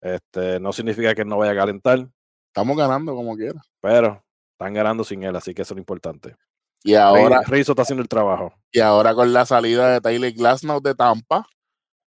Este, 0.00 0.60
no 0.60 0.72
significa 0.72 1.14
que 1.14 1.24
no 1.24 1.38
vaya 1.38 1.52
a 1.52 1.56
calentar, 1.56 2.06
estamos 2.48 2.76
ganando 2.76 3.14
como 3.14 3.36
quiera. 3.36 3.60
pero 3.80 4.22
están 4.52 4.74
ganando 4.74 5.02
sin 5.04 5.22
él, 5.24 5.34
así 5.34 5.54
que 5.54 5.62
eso 5.62 5.74
es 5.74 5.76
lo 5.76 5.80
importante. 5.80 6.36
Y 6.82 6.94
ahora, 6.94 7.40
Ri- 7.40 7.46
Rizzo 7.46 7.72
está 7.72 7.82
haciendo 7.82 8.02
el 8.02 8.08
trabajo. 8.08 8.52
y 8.70 8.80
ahora 8.80 9.14
con 9.14 9.32
la 9.32 9.46
salida 9.46 9.88
de 9.90 10.00
Tyler 10.00 10.32
Glasnow 10.32 10.80
de 10.80 10.94
Tampa, 10.94 11.46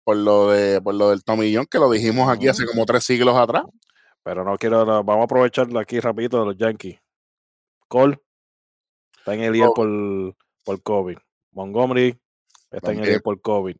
por 0.05 0.17
lo 0.17 0.51
de 0.51 0.81
por 0.83 0.95
lo 0.95 1.11
del 1.11 1.23
tomillón 1.25 1.67
que 1.67 1.79
lo 1.79 1.89
dijimos 1.91 2.29
aquí 2.29 2.49
hace 2.49 2.67
como 2.67 2.85
tres 2.85 3.05
siglos 3.05 3.37
atrás. 3.37 3.65
Pero 4.25 4.43
no 4.45 4.57
quiero, 4.59 4.85
no, 4.85 5.05
vamos 5.05 5.23
a 5.23 5.25
aprovecharlo 5.25 5.79
aquí 5.79 6.01
rapidito 6.01 6.41
de 6.41 6.47
los 6.47 6.57
Yankees. 6.57 6.99
Cole 7.89 8.19
está 9.19 9.35
en 9.35 9.43
el 9.43 9.55
IEL 9.57 9.69
por, 9.75 10.37
por 10.65 10.83
COVID. 10.83 11.19
Montgomery 11.53 12.19
está 12.71 12.91
en 12.93 12.99
el. 13.01 13.09
IEL 13.11 13.23
por 13.23 13.41
COVID. 13.41 13.77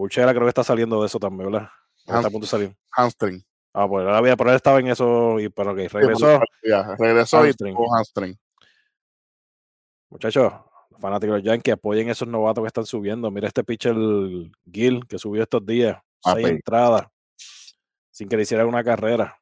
Uchela 0.00 0.32
creo 0.32 0.44
que 0.44 0.50
está 0.50 0.64
saliendo 0.64 1.00
de 1.00 1.06
eso 1.06 1.18
también, 1.18 1.50
¿verdad? 1.50 1.68
Está 1.98 2.18
a 2.20 2.22
punto 2.30 2.40
de 2.40 2.46
salir. 2.46 2.76
Hamstring. 2.92 3.42
Ah, 3.74 3.86
pues 3.88 4.06
él 4.06 4.14
había, 4.14 4.36
pero 4.36 4.50
él 4.50 4.56
estaba 4.56 4.80
en 4.80 4.88
eso 4.88 5.38
y 5.40 5.48
pero 5.50 5.74
que 5.74 5.82
Sí, 5.82 5.88
regresó. 5.88 6.40
ya, 6.62 6.96
regresó 6.96 7.38
Hamstring. 7.38 7.72
y 7.72 7.76
tuvo 7.76 7.94
hamstring. 7.96 8.38
Muchachos, 10.10 10.52
los 10.90 11.00
fanáticos 11.00 11.34
de 11.34 11.38
los 11.38 11.42
Yankees, 11.46 11.74
apoyen 11.74 12.08
esos 12.08 12.26
novatos 12.28 12.62
que 12.62 12.68
están 12.68 12.86
subiendo. 12.86 13.30
Mira 13.30 13.48
este 13.48 13.62
pitcher 13.64 13.94
Gil 14.72 15.06
que 15.06 15.18
subió 15.18 15.42
estos 15.42 15.64
días. 15.66 15.98
Ah, 16.24 16.32
seis 16.34 16.48
entradas. 16.48 17.06
Sin 18.10 18.28
que 18.28 18.36
le 18.36 18.42
hicieran 18.42 18.66
una 18.66 18.82
carrera. 18.82 19.38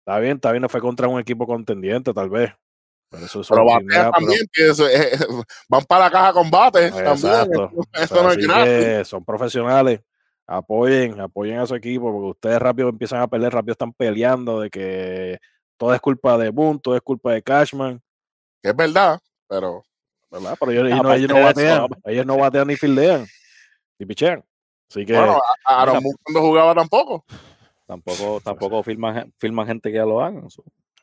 Está 0.00 0.18
bien, 0.18 0.36
está 0.36 0.50
bien, 0.50 0.62
no 0.62 0.68
fue 0.68 0.80
contra 0.80 1.06
un 1.06 1.20
equipo 1.20 1.46
contendiente, 1.46 2.12
tal 2.12 2.30
vez. 2.30 2.52
Pero 3.12 3.26
eso 3.26 3.40
es 3.42 3.48
Pero 3.48 3.64
pero- 3.86 4.10
también, 4.10 4.40
eso 4.54 4.88
es- 4.88 5.26
van 5.68 5.84
para 5.84 6.04
la 6.06 6.10
caja 6.10 6.32
con 6.32 6.50
bate 6.50 6.90
también. 6.90 7.06
Exacto. 7.12 7.70
Eso 7.92 8.22
no 8.22 8.30
es 8.32 8.38
así 8.38 8.46
gratis. 8.46 8.64
que 8.84 9.04
son 9.04 9.24
profesionales. 9.24 10.00
Apoyen, 10.46 11.20
apoyen 11.20 11.58
a 11.58 11.66
su 11.66 11.74
equipo, 11.76 12.10
porque 12.12 12.28
ustedes 12.30 12.58
rápido 12.58 12.88
empiezan 12.88 13.20
a 13.20 13.28
pelear, 13.28 13.52
rápido 13.52 13.72
están 13.72 13.92
peleando 13.92 14.60
de 14.60 14.70
que 14.70 15.38
todo 15.76 15.94
es 15.94 16.00
culpa 16.00 16.36
de 16.36 16.50
Boone, 16.50 16.80
todo 16.82 16.96
es 16.96 17.02
culpa 17.02 17.32
de 17.32 17.42
Cashman, 17.42 18.02
Que 18.62 18.70
es 18.70 18.76
verdad, 18.76 19.18
pero 19.48 19.84
¿verdad? 20.30 20.56
Pero 20.58 20.72
ellos, 20.72 20.86
ellos 20.88 21.02
no, 21.02 21.12
ellos 21.14 21.30
no 21.30 21.40
batean, 21.42 21.86
ellos 22.04 22.26
no 22.26 22.36
batean 22.38 22.66
ni 22.66 22.76
fildean, 22.76 23.26
ni 23.98 24.06
pichean. 24.06 24.44
Así 24.90 25.04
que, 25.06 25.12
bueno, 25.14 25.38
Aaron 25.64 26.02
Boone 26.02 26.16
cuando 26.24 26.40
jugaba 26.40 26.74
tampoco. 26.74 27.24
Tampoco, 27.86 28.40
tampoco 28.40 28.82
filman, 28.82 29.14
gen- 29.14 29.34
filman 29.38 29.66
gente 29.66 29.90
que 29.90 29.96
ya 29.96 30.04
lo 30.06 30.22
hagan. 30.22 30.46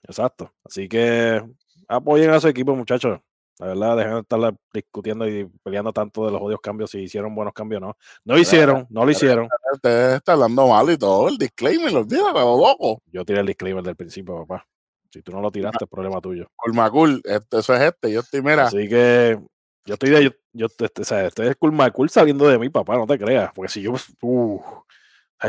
exacto. 0.07 0.51
Así 0.66 0.88
que 0.89 1.41
apoyen 1.90 2.30
a 2.30 2.40
su 2.40 2.48
equipo, 2.48 2.76
muchachos. 2.76 3.20
La 3.60 3.68
verdad, 3.68 3.98
dejen 3.98 4.14
de 4.14 4.20
estar 4.22 4.56
discutiendo 4.74 5.28
y 5.28 5.46
peleando 5.62 5.92
tanto 5.92 6.26
de 6.26 6.32
los 6.32 6.42
odios 6.42 6.62
cambios, 6.62 6.92
si 6.92 7.00
hicieron 7.00 7.36
buenos 7.36 7.54
cambios 7.54 7.82
o 7.82 7.88
no. 7.88 7.98
No 8.24 8.36
lo 8.36 8.40
hicieron, 8.40 8.88
no 8.90 9.04
lo 9.04 9.12
hicieron. 9.12 9.50
Usted 9.74 10.16
está 10.16 10.32
hablando 10.32 10.66
mal 10.70 10.90
y 10.90 10.98
todo, 10.98 11.28
el 11.28 11.38
disclaimer, 11.38 11.94
olvídate, 11.94 12.40
loco. 12.40 13.02
Yo 13.12 13.26
tiré 13.26 13.42
el 13.42 13.48
disclaimer 13.48 13.84
del 13.84 13.98
principio, 13.98 14.46
papá. 14.46 14.66
Si 15.12 15.22
tú 15.22 15.34
no 15.34 15.42
lo 15.42 15.52
tiraste, 15.52 15.84
es 15.84 15.90
problema 15.90 16.22
tuyo. 16.22 16.48
Colmacul, 16.56 17.22
este, 17.26 17.60
eso 17.60 17.74
es 17.74 17.82
este, 17.82 18.14
yo 18.14 18.22
estoy, 18.22 18.42
mira, 18.42 18.68
Así 18.68 18.88
que 18.88 19.38
yo 19.86 19.94
estoy 19.96 20.10
de, 20.10 20.24
yo, 20.24 20.30
yo 20.54 20.68
este, 20.68 21.02
o 21.02 21.06
sea, 21.06 21.26
este 21.26 21.48
es 21.50 21.56
cool 21.58 22.10
saliendo 22.10 22.48
de 22.48 22.60
mí, 22.60 22.70
papá, 22.70 22.96
no 22.96 23.08
te 23.08 23.18
creas. 23.18 23.52
Porque 23.54 23.72
si 23.72 23.82
yo, 23.82 23.94
uh, 24.22 24.62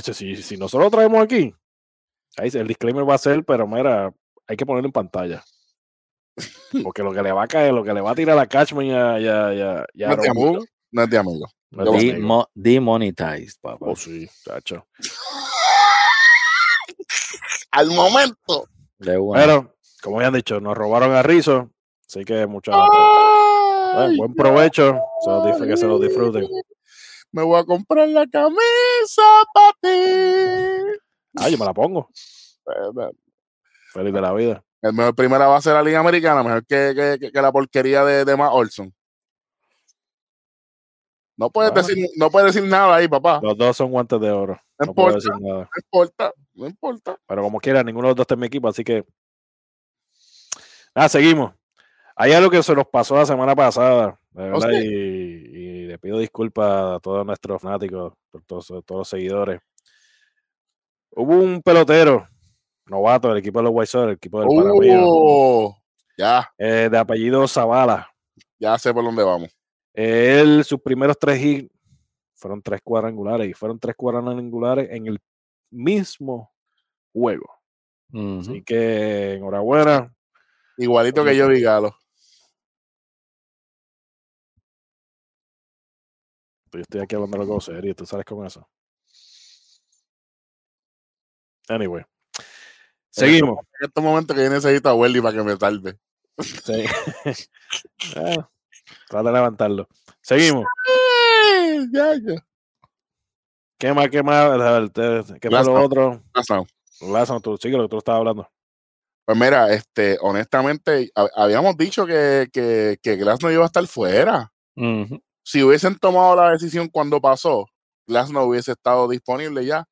si, 0.01 0.34
si 0.36 0.57
nosotros 0.57 0.86
lo 0.86 0.91
traemos 0.91 1.22
aquí, 1.22 1.55
ahí 2.38 2.51
el 2.55 2.66
disclaimer 2.66 3.09
va 3.09 3.14
a 3.14 3.18
ser, 3.18 3.45
pero 3.45 3.68
mira, 3.68 4.12
hay 4.49 4.57
que 4.57 4.66
ponerlo 4.66 4.88
en 4.88 4.93
pantalla. 4.93 5.45
Porque 6.82 7.03
lo 7.03 7.12
que 7.12 7.22
le 7.22 7.32
va 7.32 7.45
a 7.45 7.49
caer, 7.49 7.72
lo 7.72 7.84
que 7.84 7.93
le 7.93 8.01
va 8.01 8.12
a 8.12 8.14
tirar 8.14 8.38
a 8.38 8.47
Catchman 8.47 8.86
y 8.86 8.93
a, 8.93 9.20
y 9.20 9.26
a, 9.28 9.55
y 9.55 9.61
a- 9.61 9.86
y 9.95 10.03
a 10.05 10.09
no 10.09 10.14
es 10.14 10.22
de 10.22 10.28
amigo, 10.28 10.64
no 10.93 11.03
es 11.03 11.11
de 11.11 11.18
amigo. 11.18 11.47
no 11.70 11.82
es 11.82 11.86
Yo 11.86 11.93
de 11.93 12.01
sí. 12.01 12.11
amigo. 12.11 12.22
Demo- 12.22 12.49
demonetized, 12.55 13.61
papá. 13.61 13.86
Oh, 13.88 13.97
sí, 13.97 14.28
chacho. 14.45 14.86
Al 17.72 17.91
momento. 17.91 18.68
De 18.99 19.16
una. 19.18 19.41
Pero, 19.41 19.74
como 20.03 20.16
habían 20.18 20.34
dicho, 20.34 20.61
nos 20.61 20.76
robaron 20.76 21.12
a 21.12 21.22
Rizzo, 21.22 21.70
así 22.07 22.24
que 22.24 22.47
muchas 22.47 22.74
Ay, 23.93 24.16
buen 24.16 24.34
provecho, 24.34 25.01
se 25.20 25.30
los 25.30 25.59
que 25.61 25.76
se 25.76 25.86
los 25.86 26.01
disfruten. 26.01 26.47
Me 27.32 27.43
voy 27.43 27.61
a 27.61 27.64
comprar 27.64 28.09
la 28.09 28.26
camisa 28.26 29.22
para 29.55 29.72
ti. 29.80 30.99
Ah, 31.36 31.49
yo 31.49 31.59
me 31.59 31.64
la 31.64 31.72
pongo. 31.74 32.09
Feliz 33.93 34.12
de 34.12 34.20
la 34.20 34.32
vida. 34.32 34.64
El 34.83 34.93
mejor 34.95 35.14
primera 35.14 35.47
base 35.47 35.68
de 35.70 35.74
la 35.76 35.83
Liga 35.83 36.01
Americana, 36.01 36.43
mejor 36.43 36.64
que, 36.66 37.18
que- 37.20 37.31
que- 37.31 37.43
la 37.43 37.53
porquería 37.53 38.05
de, 38.05 38.24
de 38.24 38.37
Matt 38.37 38.51
Olson. 38.53 38.95
No 41.37 41.51
puedes, 41.51 41.72
Bueno. 41.72 41.87
decir, 41.89 42.07
no 42.16 42.31
puedes 42.31 42.55
decir 42.55 42.68
nada 42.68 42.97
ahí, 42.97 43.09
papá. 43.09 43.41
Los 43.43 43.57
dos 43.57 43.76
son 43.76 43.91
guantes 43.91 44.20
de 44.20 44.31
oro. 44.31 44.55
No 44.78 44.87
No 44.87 44.91
importa, 44.93 45.14
decir 45.16 45.33
nada. 45.41 45.61
no 45.62 45.70
importa, 45.85 46.33
no 46.55 46.66
importa. 46.66 47.16
Pero 47.26 47.43
como 47.43 47.61
quiera, 47.61 47.83
ninguno 47.83 48.09
de 48.09 48.11
los 48.11 48.16
dos 48.16 48.24
está 48.24 48.35
en 48.35 48.41
mi 48.41 48.47
equipo, 48.47 48.68
así 48.68 48.85
que. 48.85 49.05
Ah, 50.95 51.09
seguimos. 51.09 51.53
Hay 52.16 52.33
algo 52.33 52.51
que 52.51 52.62
se 52.62 52.74
nos 52.74 52.87
pasó 52.89 53.16
la 53.16 53.24
semana 53.24 53.55
pasada, 53.57 54.20
de 54.33 54.43
verdad, 54.43 54.70
y, 54.72 54.76
y 54.87 55.87
le 55.87 55.99
pido 55.99 56.18
disculpas 56.18 56.97
a 56.97 57.01
todos 57.01 57.24
nuestros 57.24 57.62
fanáticos, 57.62 58.12
por 58.31 58.43
todos, 58.45 58.66
todos 58.66 58.85
los 58.99 59.09
seguidores. 59.09 59.61
Hubo 61.12 61.35
un 61.37 61.62
pelotero 61.62 62.28
novato 62.91 63.28
del 63.28 63.38
equipo 63.38 63.61
de 63.61 63.64
los 63.64 63.72
White 63.74 63.86
Sox, 63.86 64.05
el 64.05 64.14
equipo 64.14 64.41
del 64.41 64.49
Uh, 64.51 65.72
ya, 66.18 66.53
eh, 66.59 66.88
de 66.91 66.99
apellido 66.99 67.47
Zavala. 67.49 68.11
ya 68.59 68.76
sé 68.78 68.93
por 68.93 69.05
dónde 69.05 69.22
vamos. 69.22 69.51
Él, 69.95 70.64
sus 70.64 70.80
primeros 70.80 71.18
tres 71.18 71.43
hits 71.43 71.72
fueron 72.34 72.61
tres 72.62 72.80
cuadrangulares 72.82 73.49
y 73.49 73.55
fueron 73.55 73.78
tres 73.78 73.95
cuadrangulares 73.97 74.91
en 74.91 75.07
el 75.07 75.18
mismo 75.70 76.53
juego. 77.12 77.51
Así 78.12 78.62
que 78.62 79.34
enhorabuena. 79.34 80.12
Igualito 80.76 81.24
que 81.24 81.36
yo 81.36 81.47
vi 81.49 81.61
Galo. 81.61 81.95
Yo 86.72 86.80
estoy 86.80 87.01
aquí 87.01 87.14
hablando 87.14 87.36
de 87.36 87.43
algo 87.43 87.61
serio, 87.61 87.95
tú 87.95 88.07
sabes 88.07 88.24
con 88.24 88.47
eso. 88.47 88.68
Anyway. 91.68 92.05
Seguimos. 93.11 93.58
En 93.80 93.86
este 93.88 94.00
momento 94.00 94.34
que 94.34 94.44
yo 94.44 94.50
necesito 94.50 94.88
a 94.88 94.94
Welly 94.94 95.20
para 95.20 95.36
que 95.36 95.42
me 95.44 95.56
salve. 95.56 95.98
Sí. 96.38 96.84
Ah, 98.16 98.48
trata 99.08 99.28
de 99.28 99.34
levantarlo. 99.34 99.88
Seguimos. 100.20 100.64
Ya, 101.92 102.14
ya. 102.16 102.44
¿Qué 103.78 103.92
más? 103.92 104.08
¿Qué 104.08 104.22
más? 104.22 104.90
¿Qué 104.92 105.48
fue 105.48 105.64
lo 105.64 105.82
otro? 105.84 106.22
Lázaro. 106.34 106.66
Lázaro, 107.00 107.40
tú 107.40 107.56
sigue 107.56 107.76
lo 107.76 107.84
que 107.84 107.88
tú 107.90 107.98
estabas 107.98 108.18
hablando. 108.20 108.48
Pues 109.24 109.38
mira, 109.38 109.72
este, 109.72 110.18
honestamente, 110.20 111.11
hab- 111.14 111.30
habíamos 111.36 111.76
dicho 111.76 112.04
que, 112.06 112.48
que, 112.52 112.98
que 113.02 113.16
Glass 113.16 113.40
no 113.42 113.50
iba 113.50 113.62
a 113.62 113.66
estar 113.66 113.86
fuera. 113.86 114.52
Si 115.44 115.62
hubiesen 115.62 115.96
tomado 115.98 116.34
la 116.36 116.50
decisión 116.50 116.88
cuando 116.88 117.20
pasó, 117.20 117.66
Glass 118.06 118.30
no 118.30 118.42
hubiese 118.44 118.72
estado 118.72 119.08
disponible 119.08 119.64
ya 119.64 119.84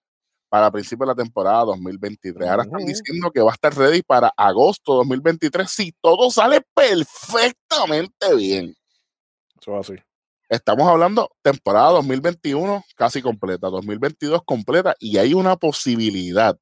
para 0.48 0.70
principios 0.70 1.08
de 1.08 1.14
la 1.14 1.22
temporada 1.22 1.64
2023. 1.66 2.48
Ahora 2.48 2.62
están 2.64 2.84
diciendo 2.84 3.30
que 3.30 3.40
va 3.40 3.50
a 3.50 3.54
estar 3.54 3.74
ready 3.74 4.02
para 4.02 4.32
agosto 4.36 4.94
2023 4.94 5.70
si 5.70 5.92
todo 6.00 6.30
sale 6.30 6.62
perfectamente 6.74 8.34
bien. 8.34 8.74
Eso 9.60 9.78
es 9.78 9.90
así. 9.90 10.02
Estamos 10.48 10.88
hablando 10.88 11.30
temporada 11.42 11.90
2021 11.90 12.82
casi 12.96 13.20
completa, 13.20 13.68
2022 13.68 14.42
completa 14.44 14.94
y 14.98 15.18
hay 15.18 15.34
una 15.34 15.56
posibilidad 15.56 16.58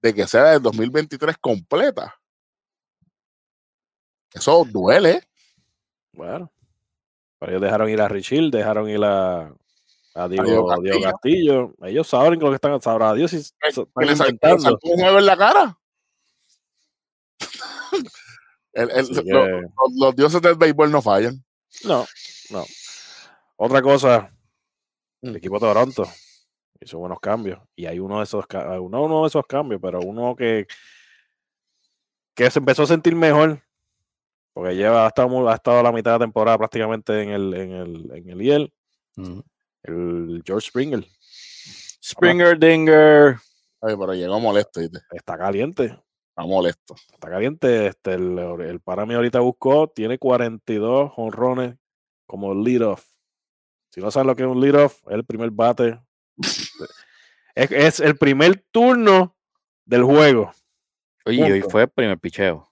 de 0.00 0.14
que 0.14 0.26
sea 0.26 0.44
del 0.44 0.62
2023 0.62 1.36
completa. 1.38 2.14
Eso 4.32 4.64
duele. 4.64 5.22
Bueno. 6.12 6.50
Pero 7.38 7.52
ellos 7.52 7.62
dejaron 7.62 7.90
ir 7.90 8.00
a 8.00 8.08
Richil, 8.08 8.50
dejaron 8.50 8.88
ir 8.88 9.02
a, 9.04 9.52
a 10.14 10.28
Diego, 10.28 10.44
Diego 10.44 10.76
Diego 10.82 11.00
Castillo. 11.00 11.10
Castillo. 11.12 11.74
Ellos 11.88 12.06
saben 12.08 12.38
lo 12.40 12.48
que 12.48 12.54
están, 12.56 12.80
sabrá 12.82 13.14
Dios 13.14 13.30
si 13.30 13.36
están 13.38 13.72
le 13.96 14.12
inventando. 14.12 14.78
un 14.82 15.00
en 15.00 15.26
la 15.26 15.36
cara. 15.36 15.78
El- 18.72 18.90
el- 18.90 18.98
Así 19.00 19.14
lo- 19.14 19.22
que- 19.22 19.30
los, 19.50 19.92
los 19.98 20.16
dioses 20.16 20.40
del 20.42 20.54
béisbol 20.56 20.90
no 20.92 21.02
fallan. 21.02 21.42
No, 21.84 22.06
no. 22.50 22.64
Otra 23.56 23.82
cosa, 23.82 24.32
el 25.22 25.32
Mm. 25.32 25.36
equipo 25.36 25.54
de 25.56 25.60
Toronto 25.60 26.04
hizo 26.80 26.98
buenos 26.98 27.20
cambios. 27.20 27.60
Y 27.76 27.86
hay 27.86 27.98
uno 27.98 28.18
de 28.18 28.24
esos, 28.24 28.44
uno, 28.80 29.22
de 29.22 29.26
esos 29.26 29.44
cambios, 29.46 29.80
pero 29.82 30.00
uno 30.00 30.34
que, 30.36 30.66
que 32.34 32.50
se 32.50 32.58
empezó 32.60 32.84
a 32.84 32.86
sentir 32.86 33.14
mejor. 33.14 33.60
Porque 34.52 34.74
lleva, 34.76 35.04
ha 35.04 35.08
estado, 35.08 35.48
ha 35.48 35.54
estado 35.54 35.82
la 35.82 35.92
mitad 35.92 36.12
de 36.12 36.18
la 36.18 36.24
temporada 36.24 36.58
prácticamente 36.58 37.22
en 37.22 37.30
el, 37.30 37.54
en 37.54 37.70
el, 37.72 38.10
en 38.16 38.30
el 38.30 38.42
IEL, 38.42 38.72
Ujú. 39.16 39.44
El 39.82 40.42
George 40.44 40.68
Springer. 40.68 41.06
Springer 42.02 42.58
Dinger. 42.58 43.36
Ay, 43.80 43.96
pero 43.98 44.14
llegó 44.14 44.38
molesto, 44.40 44.80
¿viste? 44.80 44.98
Está 45.12 45.38
caliente, 45.38 45.84
Está 46.30 46.42
molesto. 46.46 46.94
está 47.12 47.30
caliente. 47.30 47.86
Este, 47.86 48.14
el, 48.14 48.38
el 48.60 48.80
para 48.80 49.06
mí 49.06 49.14
ahorita 49.14 49.40
buscó, 49.40 49.88
tiene 49.88 50.18
42 50.18 51.12
honrones 51.16 51.76
como 52.26 52.54
lead 52.54 52.82
off. 52.86 53.04
Si 53.90 54.00
no 54.00 54.10
saben 54.10 54.26
lo 54.28 54.36
que 54.36 54.42
es 54.42 54.48
un 54.48 54.60
lead 54.60 54.74
off, 54.84 55.00
es 55.08 55.14
el 55.14 55.24
primer 55.24 55.50
bate. 55.50 56.00
es, 57.54 57.70
es 57.72 58.00
el 58.00 58.16
primer 58.16 58.64
turno 58.70 59.36
del 59.84 60.04
juego. 60.04 60.52
Oye, 61.26 61.48
y 61.48 61.52
hoy 61.52 61.62
fue 61.62 61.82
el 61.82 61.88
primer 61.90 62.18
picheo. 62.18 62.70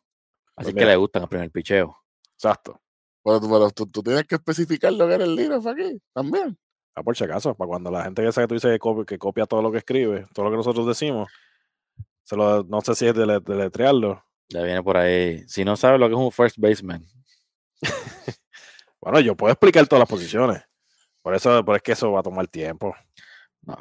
Así 0.57 0.73
Pues 0.73 0.75
que 0.83 0.87
le 0.87 0.97
gustan 0.97 1.23
el 1.23 1.29
primer 1.29 1.51
picheo. 1.51 1.97
Exacto. 2.35 2.81
Pero, 3.23 3.41
tú- 3.41 3.49
pero 3.51 3.71
tú, 3.71 3.87
tú 3.87 4.03
tienes 4.03 4.25
que 4.27 4.37
especificar 4.37 4.93
lo 4.93 5.07
que 5.09 5.15
era 5.15 5.25
el 5.25 5.35
lead-off 5.35 5.67
aquí 5.67 6.01
también. 6.15 6.57
Ah, 6.99 7.03
por 7.03 7.17
si 7.17 7.25
acaso, 7.25 7.55
para 7.55 7.69
cuando 7.69 7.91
la 7.91 8.05
gente 8.05 8.23
que 8.23 8.33
sabe 8.33 8.47
que 8.47 8.49
tú 8.49 8.55
dices 8.55 8.73
que 8.73 8.79
copia, 8.79 9.05
que 9.05 9.19
copia 9.19 9.47
todo 9.47 9.63
lo 9.63 9.71
que 9.71 9.79
escribe, 9.79 10.27
todo 10.35 10.45
lo 10.47 10.51
que 10.51 10.57
nosotros 10.57 10.87
decimos, 10.87 11.31
se 12.25 12.37
lo, 12.37 12.65
no 12.65 12.81
sé 12.81 12.95
si 12.95 13.07
es 13.07 13.15
dele- 13.15 13.41
deletrearlo. 13.41 14.25
Ya 14.49 14.63
viene 14.63 14.83
por 14.83 14.97
ahí. 14.97 15.47
Si 15.47 15.65
no 15.65 15.77
sabes 15.77 16.01
lo 16.01 16.09
que 16.09 16.15
es 16.15 16.21
un 16.21 16.33
first 16.33 16.57
baseman, 16.59 17.05
Bueno, 19.01 19.21
yo 19.21 19.37
puedo 19.37 19.53
explicar 19.53 19.87
todas 19.87 20.01
las 20.01 20.09
posiciones. 20.09 20.63
Por 21.23 21.35
eso, 21.35 21.65
por 21.65 21.77
es 21.77 21.83
que 21.83 21.93
eso 21.93 22.11
va 22.11 22.21
a 22.21 22.23
tomar 22.25 22.49
tiempo. 22.49 22.95
No. 23.63 23.77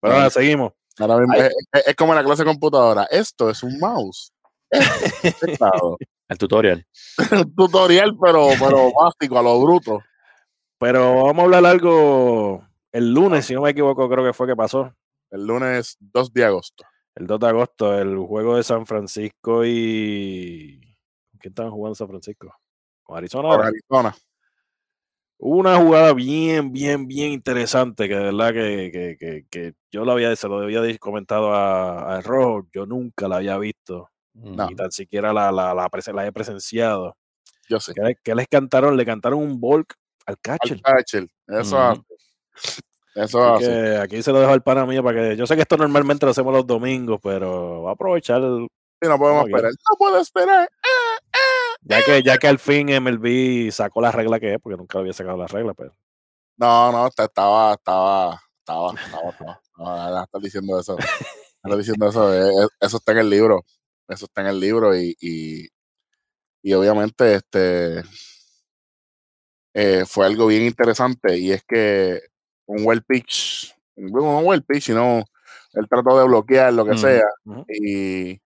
Pero 0.00 0.14
ahora 0.14 0.30
seguimos. 0.30 0.72
Ahora 0.98 1.16
mismo 1.18 1.34
es, 1.34 1.96
como 1.96 2.12
en 2.12 2.18
la 2.18 2.24
clase 2.24 2.42
de 2.42 2.50
computadora. 2.50 3.04
Esto 3.04 3.48
es 3.48 3.62
un 3.62 3.78
mouse. 3.78 4.32
Es 4.70 4.82
el 6.28 6.38
tutorial. 6.38 6.86
un 7.32 7.54
tutorial, 7.54 8.16
pero, 8.20 8.48
pero 8.58 8.92
básico, 8.92 9.38
a 9.38 9.42
lo 9.42 9.60
bruto. 9.62 10.02
Pero 10.78 11.24
vamos 11.24 11.38
a 11.38 11.44
hablar 11.44 11.66
algo 11.66 12.66
el 12.92 13.12
lunes, 13.12 13.46
si 13.46 13.54
no 13.54 13.62
me 13.62 13.70
equivoco, 13.70 14.08
creo 14.08 14.24
que 14.24 14.32
fue 14.32 14.46
que 14.46 14.56
pasó. 14.56 14.94
El 15.30 15.46
lunes 15.46 15.96
2 16.00 16.32
de 16.32 16.44
agosto. 16.44 16.84
El 17.14 17.26
2 17.26 17.40
de 17.40 17.46
agosto, 17.48 17.98
el 17.98 18.16
juego 18.18 18.56
de 18.56 18.62
San 18.62 18.86
Francisco 18.86 19.64
y. 19.64 20.80
¿con 21.30 21.38
¿Quién 21.40 21.50
estaban 21.52 21.72
jugando 21.72 21.94
San 21.94 22.08
Francisco? 22.08 22.54
Con 23.02 23.16
Arizona. 23.16 23.48
Ahora? 23.48 23.68
Arizona. 23.68 24.14
Hubo 25.38 25.56
una 25.58 25.76
jugada 25.76 26.12
bien, 26.14 26.72
bien, 26.72 27.06
bien 27.06 27.32
interesante 27.32 28.08
que 28.08 28.14
de 28.14 28.22
verdad 28.22 28.52
que, 28.52 28.90
que, 28.92 29.16
que, 29.18 29.46
que 29.50 29.74
yo 29.90 30.04
lo 30.04 30.12
había, 30.12 30.34
se 30.36 30.48
lo 30.48 30.58
había 30.60 30.80
comentado 30.98 31.52
a, 31.52 32.16
a 32.16 32.20
Rojo, 32.22 32.66
yo 32.72 32.86
nunca 32.86 33.26
la 33.28 33.36
había 33.36 33.58
visto, 33.58 34.08
No. 34.32 34.68
ni 34.68 34.74
tan 34.76 34.90
siquiera 34.92 35.32
la, 35.32 35.50
la, 35.52 35.74
la, 35.74 35.88
la 36.14 36.26
he 36.26 36.32
presenciado. 36.32 37.16
Yo 37.68 37.80
sé. 37.80 37.92
¿Qué, 37.94 38.02
le- 38.02 38.18
qué 38.22 38.34
les 38.34 38.46
cantaron? 38.48 38.96
Le 38.96 39.04
cantaron 39.04 39.40
un 39.40 39.60
volk 39.60 39.94
al 40.26 40.34
Al 40.34 40.38
catcher. 40.40 40.80
catcher. 40.82 41.26
Eso 41.48 41.78
hace. 41.78 42.02
Eso 43.14 43.54
Así 43.54 43.64
hace. 43.64 43.72
que 43.72 43.96
aquí 43.98 44.22
se 44.22 44.32
lo 44.32 44.40
dejo 44.40 44.52
al 44.52 44.62
pana 44.62 44.86
mío 44.86 45.02
para 45.02 45.20
que. 45.30 45.36
Yo 45.36 45.46
sé 45.46 45.54
que 45.54 45.62
esto 45.62 45.76
normalmente 45.76 46.26
lo 46.26 46.30
hacemos 46.32 46.52
los 46.52 46.66
domingos, 46.66 47.20
pero 47.22 47.82
va 47.82 47.90
a 47.90 47.94
aprovechar, 47.94 48.42
el- 48.42 48.68
Sí, 49.00 49.08
no 49.08 49.18
podemos 49.18 49.46
esperar. 49.46 49.70
No 49.70 49.96
puedo 49.98 50.18
esperar. 50.20 50.68
ya 51.82 52.02
que, 52.04 52.22
ya 52.22 52.38
que 52.38 52.48
al 52.48 52.58
fin 52.58 52.88
MLB 52.88 53.70
sacó 53.70 54.00
la 54.00 54.10
regla 54.12 54.40
que 54.40 54.54
es, 54.54 54.60
porque 54.60 54.76
nunca 54.78 54.98
había 54.98 55.12
sacado 55.12 55.36
la 55.36 55.46
regla, 55.46 55.74
pero 55.74 55.94
No, 56.56 56.90
no, 56.92 57.06
estaba, 57.08 57.74
estaba, 57.74 57.74
estaba, 57.74 58.94
estaba, 58.94 59.30
estaba. 59.30 59.60
No, 59.76 60.10
no, 60.10 60.22
estás 60.24 60.42
diciendo 60.42 60.80
eso. 60.80 60.96
Estás 60.98 61.78
diciendo 61.78 62.08
eso. 62.08 62.32
eh, 62.34 62.48
eh, 62.48 62.68
Eso 62.80 62.96
está 62.96 63.12
en 63.12 63.18
el 63.18 63.30
libro. 63.30 63.64
Eso 64.08 64.24
está 64.26 64.40
en 64.42 64.46
el 64.48 64.60
libro 64.60 64.96
y, 64.96 65.14
y, 65.20 65.66
y 66.62 66.72
obviamente 66.74 67.34
este 67.34 68.02
eh, 69.74 70.04
fue 70.06 70.26
algo 70.26 70.46
bien 70.46 70.62
interesante 70.62 71.36
y 71.38 71.52
es 71.52 71.62
que 71.64 72.20
un 72.66 72.86
well 72.86 73.02
pitch, 73.02 73.74
no 73.96 74.38
un 74.38 74.46
well 74.46 74.64
pitch, 74.64 74.84
sino 74.84 75.24
él 75.74 75.86
trató 75.88 76.18
de 76.18 76.24
bloquear 76.24 76.72
lo 76.72 76.84
que 76.84 76.92
Ujú. 76.92 77.00
sea 77.00 77.24
y 77.68 78.40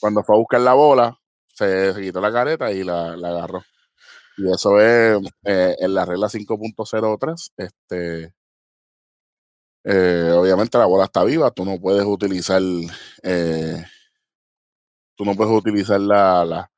cuando 0.00 0.22
fue 0.22 0.36
a 0.36 0.38
buscar 0.38 0.60
la 0.60 0.74
bola 0.74 1.18
se, 1.46 1.94
se 1.94 2.00
quitó 2.02 2.20
la 2.20 2.32
careta 2.32 2.70
y 2.72 2.84
la, 2.84 3.16
la 3.16 3.28
agarró. 3.28 3.62
Y 4.36 4.50
eso 4.50 4.80
es 4.80 5.18
eh, 5.44 5.76
en 5.78 5.94
la 5.94 6.04
regla 6.04 6.28
5.03. 6.28 7.52
Este, 7.56 8.34
eh, 9.84 10.32
obviamente 10.34 10.78
la 10.78 10.86
bola 10.86 11.04
está 11.04 11.24
viva, 11.24 11.50
tú 11.50 11.64
no 11.64 11.78
puedes 11.78 12.04
utilizar, 12.04 12.62
eh, 13.22 13.84
tú 15.16 15.24
no 15.24 15.34
puedes 15.34 15.52
utilizar 15.52 16.00
la, 16.00 16.44
la 16.44 16.70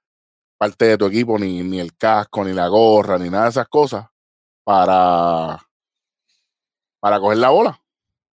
parte 0.59 0.85
de 0.87 0.99
tu 0.99 1.07
equipo, 1.07 1.39
ni, 1.39 1.63
ni 1.63 1.81
el 1.81 1.97
casco, 1.97 2.45
ni 2.45 2.53
la 2.53 2.69
gorra, 2.69 3.19
ni 3.19 3.29
nada 3.31 3.45
de 3.45 3.51
esas 3.51 3.69
cosas 3.69 4.07
para, 4.65 5.59
para 7.01 7.21
coger 7.21 7.39
la 7.39 7.51
bola. 7.51 7.81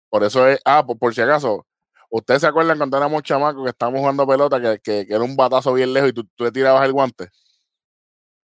Por 0.10 0.24
eso 0.24 0.48
es, 0.48 0.60
ah, 0.66 0.86
por, 0.86 0.98
por 0.98 1.14
si 1.14 1.22
acaso, 1.22 1.66
¿ustedes 2.10 2.42
se 2.42 2.48
acuerdan 2.48 2.78
cuando 2.78 2.98
éramos 2.98 3.24
chamacos 3.24 3.64
que 3.64 3.70
estábamos 3.72 4.00
jugando 4.02 4.28
pelota, 4.28 4.62
que, 4.62 4.80
que- 4.80 5.06
que 5.08 5.14
era 5.14 5.24
un 5.24 5.36
batazo 5.36 5.74
bien 5.74 5.92
lejos 5.94 6.10
y 6.10 6.14
tú, 6.14 6.24
tú 6.36 6.44
le 6.44 6.52
tirabas 6.52 6.86
el 6.86 6.94
guante? 6.94 7.30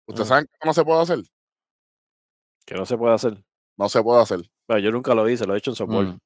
¿Ustedes 0.06 0.26
Mm. 0.26 0.28
saben 0.28 0.46
que 0.46 0.66
no 0.66 0.74
se 0.74 0.84
puede 0.84 1.02
hacer? 1.02 1.18
que 2.64 2.74
no 2.76 2.86
se 2.86 2.96
puede 2.96 3.14
hacer. 3.14 3.44
No 3.76 3.88
se 3.88 4.00
puede 4.02 4.22
hacer. 4.22 4.40
Pero 4.66 4.78
yo 4.78 4.92
nunca 4.92 5.14
lo 5.14 5.28
hice, 5.28 5.46
lo 5.46 5.54
he 5.54 5.58
hecho 5.58 5.72
en 5.72 5.76
softball. 5.76 6.06
Mm. 6.06 6.18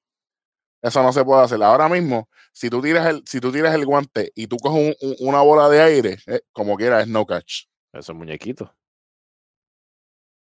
Eso 0.83 1.03
no 1.03 1.12
se 1.12 1.24
puede 1.24 1.43
hacer. 1.43 1.62
Ahora 1.62 1.89
mismo, 1.89 2.29
si 2.53 2.70
tú 2.70 2.81
tiras 2.81 3.07
el, 3.07 3.22
si 3.27 3.41
tú 3.41 3.51
tiras 3.51 3.74
el 3.74 3.85
guante 3.87 4.31
y 4.35 4.47
tú 4.47 4.57
coges 4.59 4.97
un- 5.01 5.09
un- 5.09 5.16
una 5.29 5.41
bola 5.41 5.68
de 5.68 5.81
aire, 5.83 6.18
eh, 6.27 6.41
como 6.53 6.77
quiera, 6.77 7.01
es 7.01 7.09
no 7.09 7.27
catch. 7.27 7.64
Esos 7.93 8.14
muñequitos. 8.14 8.70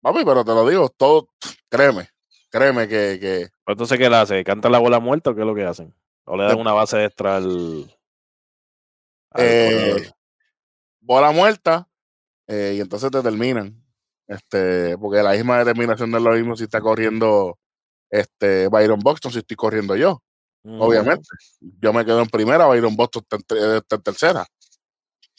Papi, 0.01 0.25
pero 0.25 0.45
te 0.45 0.53
lo 0.53 0.69
digo, 0.69 0.89
todo, 0.91 1.29
créeme, 1.69 2.09
créeme 2.51 2.87
que, 2.87 3.19
que 3.21 3.49
Entonces, 3.67 3.99
¿qué 3.99 4.09
le 4.09 4.17
hace? 4.17 4.45
¿Cantan 4.45 4.73
la 4.73 4.79
bola 4.79 5.01
muerta 5.01 5.31
o 5.31 5.35
qué 5.35 5.41
es 5.41 5.47
lo 5.47 5.55
que 5.55 5.65
hacen? 5.65 5.95
¿O 6.25 6.37
le 6.37 6.45
dan 6.45 6.59
una 6.61 6.73
base 6.73 7.05
extra 7.05 7.37
al. 7.37 7.97
al 9.31 9.45
Eh, 9.45 10.11
bola 11.01 11.31
muerta 11.33 11.89
eh, 12.47 12.75
y 12.77 12.81
entonces 12.81 13.11
te 13.11 13.23
terminan. 13.23 13.83
Este, 14.27 14.97
porque 14.99 15.23
la 15.23 15.33
misma 15.33 15.59
determinación 15.59 16.11
no 16.11 16.19
es 16.19 16.23
lo 16.23 16.33
mismo 16.33 16.55
si 16.55 16.65
está 16.65 16.81
corriendo 16.81 17.59
este 18.11 18.69
Byron 18.69 19.01
Buxton, 19.01 19.33
si 19.33 19.39
estoy 19.39 19.57
corriendo 19.57 19.97
yo. 19.97 20.23
Mm, 20.65 20.81
Obviamente. 20.81 21.29
Yo 21.61 21.93
me 21.93 22.05
quedo 22.05 22.21
en 22.21 22.29
primera, 22.29 22.67
Byron 22.67 22.97
Buxton 22.97 23.23
está 23.23 23.55
en, 23.55 23.83
en 23.91 24.03
tercera, 24.03 24.47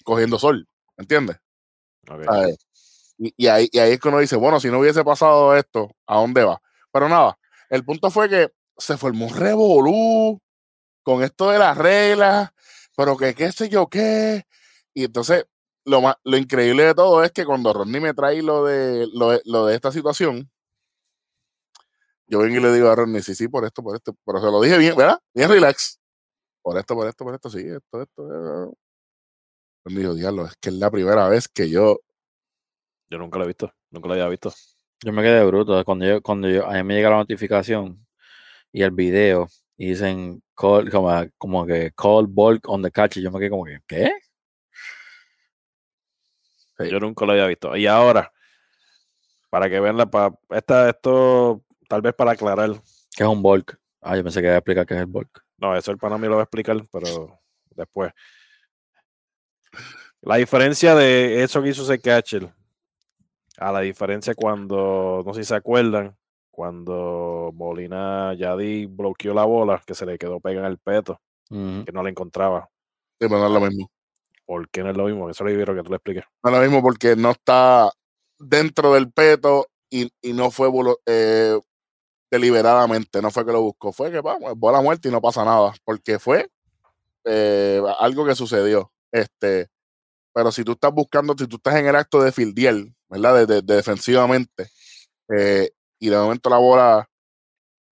cogiendo 0.03 0.39
sol. 0.39 0.67
¿Entiendes? 0.97 1.37
Y, 3.17 3.33
y 3.37 3.47
ahí, 3.47 3.69
y 3.71 3.79
ahí 3.79 3.93
es 3.93 3.99
que 3.99 4.07
uno 4.07 4.19
dice, 4.19 4.35
bueno, 4.35 4.59
si 4.59 4.69
no 4.69 4.79
hubiese 4.79 5.03
pasado 5.03 5.55
esto, 5.55 5.91
¿a 6.07 6.17
dónde 6.17 6.43
va? 6.43 6.61
Pero 6.91 7.09
nada, 7.09 7.37
el 7.69 7.83
punto 7.83 8.09
fue 8.09 8.29
que 8.29 8.49
se 8.77 8.97
formó 8.97 9.27
un 9.27 9.35
revolú 9.35 10.41
con 11.03 11.23
esto 11.23 11.51
de 11.51 11.59
las 11.59 11.77
reglas, 11.77 12.51
pero 12.95 13.17
que 13.17 13.33
qué 13.33 13.51
sé 13.51 13.69
yo 13.69 13.87
qué. 13.87 14.45
Y 14.93 15.05
entonces, 15.05 15.45
lo, 15.85 16.01
más, 16.01 16.15
lo 16.23 16.37
increíble 16.37 16.83
de 16.83 16.95
todo 16.95 17.23
es 17.23 17.31
que 17.31 17.45
cuando 17.45 17.73
Rodney 17.73 18.01
me 18.01 18.13
trae 18.13 18.41
lo 18.41 18.65
de, 18.65 19.07
lo 19.13 19.39
lo 19.45 19.65
de 19.65 19.75
esta 19.75 19.91
situación, 19.91 20.49
yo 22.29 22.39
vengo 22.39 22.57
y 22.57 22.59
le 22.61 22.73
digo 22.73 22.89
a 22.89 22.95
Rodney, 22.95 23.21
sí, 23.21 23.35
sí, 23.35 23.47
por 23.47 23.65
esto, 23.65 23.83
por 23.83 23.95
esto, 23.95 24.15
pero 24.25 24.39
se 24.39 24.45
lo 24.45 24.61
dije 24.61 24.77
bien, 24.77 24.95
¿verdad? 24.95 25.19
Bien 25.33 25.49
relax. 25.49 25.99
Por 26.61 26.77
esto, 26.77 26.95
por 26.95 27.07
esto, 27.07 27.25
por 27.25 27.33
esto, 27.33 27.49
sí, 27.49 27.59
esto, 27.59 28.01
esto. 28.01 28.77
Rodney 29.83 30.03
dijo, 30.03 30.13
diablo, 30.13 30.45
es 30.45 30.55
que 30.57 30.69
es 30.69 30.75
la 30.75 30.91
primera 30.91 31.27
vez 31.29 31.47
que 31.47 31.69
yo 31.69 31.99
Yo 33.09 33.17
nunca 33.17 33.39
lo 33.39 33.45
he 33.45 33.47
visto. 33.47 33.73
Nunca 33.91 34.07
lo 34.07 34.13
había 34.13 34.27
visto. 34.27 34.53
Yo 35.03 35.13
me 35.13 35.23
quedé 35.23 35.43
bruto. 35.45 35.83
Cuando 35.85 36.05
yo, 36.05 36.21
cuando 36.21 36.49
yo, 36.49 36.65
a 36.67 36.73
mí 36.73 36.83
me 36.83 36.95
llega 36.95 37.09
la 37.09 37.17
notificación 37.17 38.05
y 38.71 38.83
el 38.83 38.91
video 38.91 39.47
y 39.77 39.89
dicen 39.89 40.43
call, 40.55 40.91
como, 40.91 41.09
como 41.37 41.65
que 41.65 41.91
call 41.95 42.27
bulk 42.27 42.67
on 42.69 42.83
the 42.83 42.91
catch, 42.91 43.17
y 43.17 43.21
yo 43.23 43.31
me 43.31 43.39
quedé 43.39 43.49
como 43.49 43.65
que, 43.65 43.79
¿qué? 43.87 44.11
Sí. 46.77 46.89
Yo 46.89 46.99
nunca 46.99 47.25
lo 47.25 47.31
había 47.33 47.47
visto. 47.47 47.75
Y 47.75 47.87
ahora, 47.87 48.31
para 49.49 49.69
que 49.69 49.79
vean 49.79 49.97
la. 49.97 50.09
Pa, 50.09 50.37
esta, 50.49 50.89
esto, 50.89 51.63
tal 51.89 52.01
vez 52.01 52.13
para 52.13 52.31
aclarar. 52.31 52.71
¿Qué 53.17 53.23
es 53.23 53.29
un 53.29 53.41
bulk? 53.41 53.77
Ah, 54.01 54.15
yo 54.15 54.23
pensé 54.23 54.39
que 54.39 54.47
iba 54.47 54.55
a 54.55 54.59
explicar 54.59 54.85
qué 54.85 54.93
es 54.93 54.99
el 55.01 55.07
bulk. 55.07 55.43
No, 55.57 55.75
eso 55.75 55.91
el 55.91 55.97
pana 55.97 56.17
mío 56.17 56.29
lo 56.29 56.35
va 56.37 56.43
a 56.43 56.45
explicar, 56.45 56.77
pero 56.91 57.37
después. 57.75 58.13
La 60.21 60.35
diferencia 60.37 60.95
de 60.95 61.43
eso 61.43 61.61
que 61.61 61.69
hizo 61.69 61.83
ese 61.83 61.99
catcher 61.99 62.53
a 63.57 63.71
la 63.71 63.81
diferencia 63.81 64.35
cuando, 64.35 65.23
no 65.25 65.33
sé 65.33 65.43
si 65.43 65.49
se 65.49 65.55
acuerdan, 65.55 66.15
cuando 66.49 67.51
Molina 67.53 68.33
Yadi 68.33 68.85
bloqueó 68.85 69.33
la 69.33 69.43
bola, 69.45 69.81
que 69.85 69.95
se 69.95 70.05
le 70.05 70.17
quedó 70.17 70.39
pega 70.39 70.59
en 70.61 70.65
el 70.65 70.77
peto, 70.77 71.19
que 71.85 71.91
no 71.91 72.03
la 72.03 72.09
encontraba. 72.09 72.69
Sí, 73.19 73.27
pero 73.27 73.39
no 73.39 73.47
es 73.47 73.51
lo 73.53 73.59
mismo. 73.61 73.91
¿Por 74.45 74.69
qué 74.69 74.81
no 74.83 74.89
es 74.91 74.97
lo 74.97 75.05
mismo? 75.05 75.29
Eso 75.29 75.43
lo 75.43 75.49
quiero 75.51 75.75
que 75.75 75.83
tú 75.83 75.89
le 75.89 75.97
expliques. 75.97 76.23
No 76.43 76.49
es 76.51 76.55
lo 76.57 76.61
mismo 76.63 76.81
porque 76.81 77.15
no 77.15 77.31
está 77.31 77.91
dentro 78.37 78.93
del 78.93 79.11
peto 79.11 79.67
y, 79.89 80.09
y 80.21 80.33
no 80.33 80.51
fue 80.51 80.67
volo- 80.69 80.99
eh, 81.05 81.59
deliberadamente, 82.31 83.21
no 83.21 83.31
fue 83.31 83.45
que 83.45 83.51
lo 83.51 83.61
buscó, 83.61 83.91
fue 83.93 84.11
que 84.11 84.21
vamos, 84.21 84.53
bola 84.57 84.81
muerta 84.81 85.07
y 85.07 85.11
no 85.11 85.21
pasa 85.21 85.43
nada, 85.45 85.73
porque 85.83 86.19
fue 86.19 86.49
eh, 87.25 87.81
algo 87.99 88.25
que 88.25 88.35
sucedió. 88.35 88.91
Este, 89.11 89.69
pero 90.33 90.51
si 90.51 90.63
tú 90.63 90.73
estás 90.73 90.93
buscando, 90.93 91.35
si 91.37 91.47
tú 91.47 91.57
estás 91.57 91.75
en 91.75 91.87
el 91.87 91.95
acto 91.95 92.21
de 92.21 92.31
fildear, 92.31 92.75
¿verdad? 93.09 93.35
De, 93.35 93.45
de- 93.47 93.61
de 93.63 93.75
defensivamente, 93.77 94.69
eh, 95.35 95.71
y 95.99 96.09
de 96.09 96.17
momento 96.17 96.49
la 96.49 96.57
bola 96.57 97.09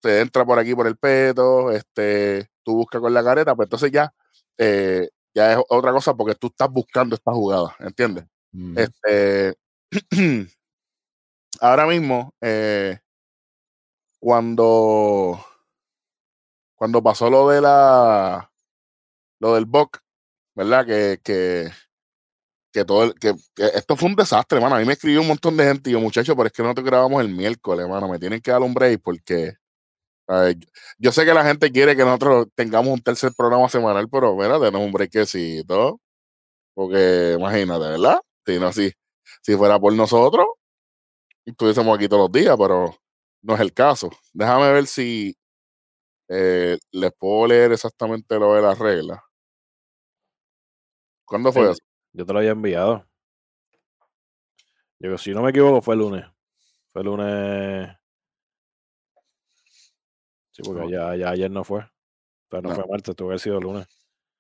se 0.03 0.21
entra 0.21 0.45
por 0.45 0.59
aquí 0.59 0.75
por 0.75 0.87
el 0.87 0.97
peto, 0.99 1.71
este, 1.73 2.49
tú 2.65 2.75
buscas 2.77 3.01
con 3.01 3.15
la 3.15 3.25
careta, 3.25 3.55
pues 3.57 3.67
entonces 3.67 3.91
ya, 3.93 4.13
eh, 4.59 5.09
ya 5.35 5.53
es 5.55 5.59
otra 5.69 5.93
cosa 5.93 6.15
porque 6.15 6.35
tú 6.37 6.49
estás 6.49 6.71
buscando 6.71 7.15
esta 7.17 7.33
jugada, 7.33 7.75
¿entiendes? 7.81 8.25
Este, 8.79 9.55
ahora 11.61 11.87
mismo, 11.87 12.33
eh, 12.41 12.99
cuando, 14.19 15.45
cuando 16.75 17.03
pasó 17.03 17.31
lo 17.31 17.49
de 17.49 17.61
la, 17.61 18.51
lo 19.41 19.55
del 19.55 19.67
BOC, 19.67 19.99
¿verdad? 20.55 20.87
Que, 20.87 21.21
que, 21.23 21.71
que 22.73 22.85
todo 22.85 23.05
el, 23.05 23.15
que, 23.15 23.35
esto 23.57 23.97
fue 23.97 24.09
un 24.09 24.17
desastre, 24.17 24.59
hermano. 24.59 24.77
A 24.77 24.79
mí 24.81 24.85
me 24.85 24.95
escribió 24.95 25.21
un 25.21 25.29
montón 25.29 25.57
de 25.57 25.65
gente 25.65 25.91
y 25.91 25.93
yo, 25.95 26.01
muchachos, 26.01 26.35
pero 26.37 26.47
es 26.47 26.53
que 26.53 26.63
no 26.63 26.75
te 26.75 26.83
grabamos 26.83 27.21
el 27.23 27.29
miércoles, 27.29 27.85
hermano. 27.85 28.09
Me 28.09 28.19
tienen 28.19 28.41
que 28.41 28.51
dar 28.51 28.63
un 28.63 28.75
break 28.75 29.01
porque 29.03 29.57
yo 30.99 31.13
sé 31.13 31.25
que 31.25 31.35
la 31.35 31.45
gente 31.45 31.71
quiere 31.71 31.97
que 31.97 32.05
nosotros 32.05 32.49
tengamos 32.55 32.93
un 32.93 33.01
tercer 33.01 33.33
programa 33.37 33.69
semanal, 33.69 34.09
pero 34.09 34.35
mira, 34.37 34.59
tenemos 34.59 34.83
un 34.83 34.93
breakcito. 34.93 36.01
Porque 36.75 37.37
imagínate, 37.39 37.87
¿verdad? 37.89 38.21
Si 38.45 38.59
no, 38.59 38.73
si, 38.73 38.93
si 39.43 39.57
fuera 39.57 39.79
por 39.79 39.93
nosotros, 39.95 40.47
estuviésemos 41.45 41.97
aquí 41.97 42.09
todos 42.09 42.25
los 42.25 42.33
días, 42.33 42.57
pero 42.59 42.97
no 43.47 43.55
es 43.55 43.61
el 43.61 43.73
caso. 43.73 44.11
Déjame 44.33 44.73
ver 44.73 44.87
si 44.87 45.37
eh, 46.29 46.79
les 46.91 47.13
puedo 47.13 47.47
leer 47.47 47.73
exactamente 47.73 48.39
lo 48.39 48.55
de 48.55 48.63
las 48.63 48.79
reglas. 48.79 49.21
¿Cuándo 51.25 51.53
fue 51.53 51.67
Sí. 51.67 51.71
eso? 51.73 51.81
Yo 52.13 52.27
te 52.27 52.33
lo 52.33 52.39
había 52.41 52.51
enviado. 52.53 53.07
Yo, 54.99 55.17
si 55.19 55.33
no 55.33 55.43
me 55.43 55.51
equivoco, 55.51 55.81
fue 55.83 55.95
el 55.95 56.01
lunes. 56.01 56.25
Fue 56.93 57.03
el 57.03 57.07
lunes. 57.07 57.97
Sí, 60.53 60.63
porque 60.65 60.91
ya, 60.91 61.15
ya 61.15 61.31
ayer 61.31 61.51
no 61.51 61.63
fue. 61.65 61.87
Pero 62.49 62.63
no, 62.63 62.69
No. 62.71 62.75
fue 62.77 62.85
martes, 62.89 63.15
tuvo 63.15 63.29
que 63.29 63.33
haber 63.33 63.41
sido 63.41 63.59
el 63.59 63.65
lunes. 63.65 63.87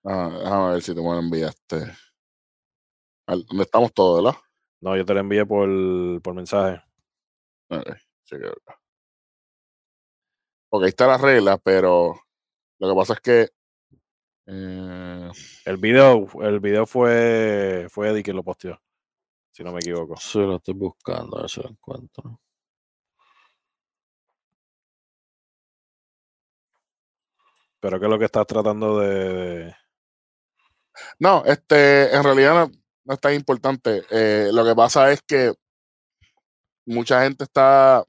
Ah, 0.04 0.30
déjame 0.42 0.70
ver 0.72 0.82
si 0.82 0.94
te 0.94 1.00
puedo 1.00 1.18
enviar 1.18 1.50
este. 1.50 1.92
al- 3.26 3.44
¿Dónde 3.44 3.64
estamos 3.64 3.92
todos, 3.92 4.24
verdad? 4.24 4.38
No, 4.80 4.96
yo 4.96 5.04
te 5.04 5.14
lo 5.14 5.20
envié 5.20 5.44
por, 5.44 5.68
por 6.22 6.34
mensaje. 6.34 6.80
Ok, 7.68 7.88
sí 8.24 8.36
que- 10.70 10.76
Ok, 10.76 10.82
ahí 10.84 10.88
está 10.88 11.06
la 11.06 11.18
regla, 11.18 11.58
pero 11.58 12.20
lo 12.78 12.88
que 12.88 12.94
pasa 12.96 13.14
es 13.14 13.20
que. 13.20 13.48
eh, 14.46 15.30
El 15.64 15.76
video, 15.78 16.26
el 16.42 16.60
video 16.60 16.86
fue, 16.86 17.86
fue 17.90 18.10
Eddie 18.10 18.22
quien 18.22 18.36
lo 18.36 18.44
posteó. 18.44 18.78
Si 19.52 19.64
no 19.64 19.72
me 19.72 19.78
equivoco. 19.80 20.16
Sí, 20.18 20.38
lo 20.38 20.56
estoy 20.56 20.74
buscando, 20.74 21.38
a 21.38 21.42
ver 21.42 21.50
si 21.50 21.62
lo 21.62 21.70
encuentro. 21.70 22.40
Pero 27.80 27.98
¿qué 27.98 28.06
es 28.06 28.10
lo 28.10 28.18
que 28.18 28.24
estás 28.26 28.46
tratando 28.46 28.98
de. 29.00 29.08
de- 29.34 29.76
no, 31.18 31.42
este, 31.44 32.14
en 32.14 32.24
realidad 32.24 32.54
no, 32.54 32.70
no 33.04 33.14
es 33.14 33.20
tan 33.20 33.34
importante. 33.34 34.02
Eh, 34.10 34.50
lo 34.52 34.64
que 34.64 34.74
pasa 34.74 35.12
es 35.12 35.20
que 35.22 35.52
mucha 36.86 37.22
gente 37.22 37.44
está 37.44 38.04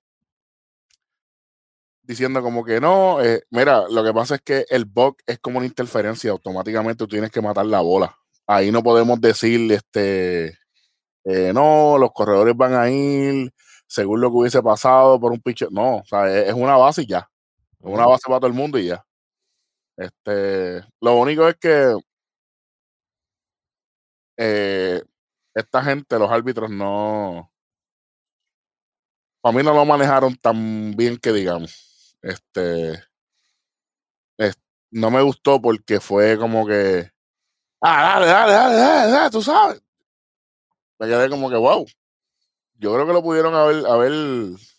diciendo 2.08 2.42
como 2.42 2.64
que 2.64 2.80
no, 2.80 3.22
eh, 3.22 3.44
mira, 3.52 3.88
lo 3.90 4.04
que 4.04 4.14
pasa 4.14 4.36
es 4.36 4.42
que 4.42 4.66
el 4.70 4.86
bug 4.86 5.18
es 5.28 5.40
como 5.40 5.58
una 5.58 5.68
interferencia, 5.68 6.32
automáticamente 6.32 6.98
tú 6.98 7.08
tienes 7.08 7.32
que 7.32 7.42
matar 7.42 7.66
la 7.66 7.82
bola. 7.82 8.16
Ahí 8.48 8.72
no 8.72 8.82
podemos 8.82 9.20
decir, 9.22 9.72
este, 9.72 10.58
eh, 11.26 11.52
no, 11.54 11.98
los 11.98 12.12
corredores 12.14 12.56
van 12.56 12.74
a 12.76 12.90
ir 12.90 13.52
según 13.88 14.22
lo 14.22 14.30
que 14.32 14.38
hubiese 14.38 14.64
pasado 14.64 15.20
por 15.20 15.32
un 15.34 15.42
pitcher. 15.42 15.72
No, 15.72 15.98
o 15.98 16.06
sea, 16.06 16.28
es, 16.28 16.50
es 16.50 16.54
una 16.54 16.78
base 16.78 17.04
y 17.04 17.08
ya. 17.08 17.30
Es 17.80 17.86
una 17.86 18.08
base 18.08 18.24
para 18.28 18.40
todo 18.40 18.48
el 18.48 18.54
mundo 18.54 18.80
y 18.80 18.88
ya. 18.88 19.06
Este, 19.98 20.82
lo 21.02 21.16
único 21.18 21.48
es 21.48 21.56
que 21.58 21.96
eh, 24.38 25.02
esta 25.56 25.84
gente, 25.84 26.20
los 26.20 26.32
árbitros, 26.32 26.70
no. 26.70 27.52
Para 29.42 29.58
mí 29.58 29.64
no 29.64 29.74
lo 29.74 29.86
manejaron 29.86 30.36
tan 30.36 30.92
bien 30.96 31.18
que 31.18 31.34
digamos. 31.34 31.87
Este. 32.28 33.04
es- 34.38 34.58
no 34.92 35.12
me 35.12 35.22
gustó 35.22 35.62
porque 35.62 36.00
fue 36.00 36.38
como 36.38 36.66
que. 36.66 37.12
Ah, 37.82 38.20
dale, 38.22 38.28
dale, 38.28 38.54
dale, 38.54 38.76
dale, 38.78 39.12
dale, 39.12 39.32
tú 39.32 39.42
sabes. 39.44 39.82
Me 41.00 41.08
quedé 41.08 41.30
como 41.30 41.50
que, 41.50 41.56
wow. 41.56 41.86
Yo 42.80 42.94
creo 42.94 43.08
que 43.08 43.14
lo 43.14 43.24
pudieron 43.24 43.56
haber, 43.56 43.86
haber 43.88 44.14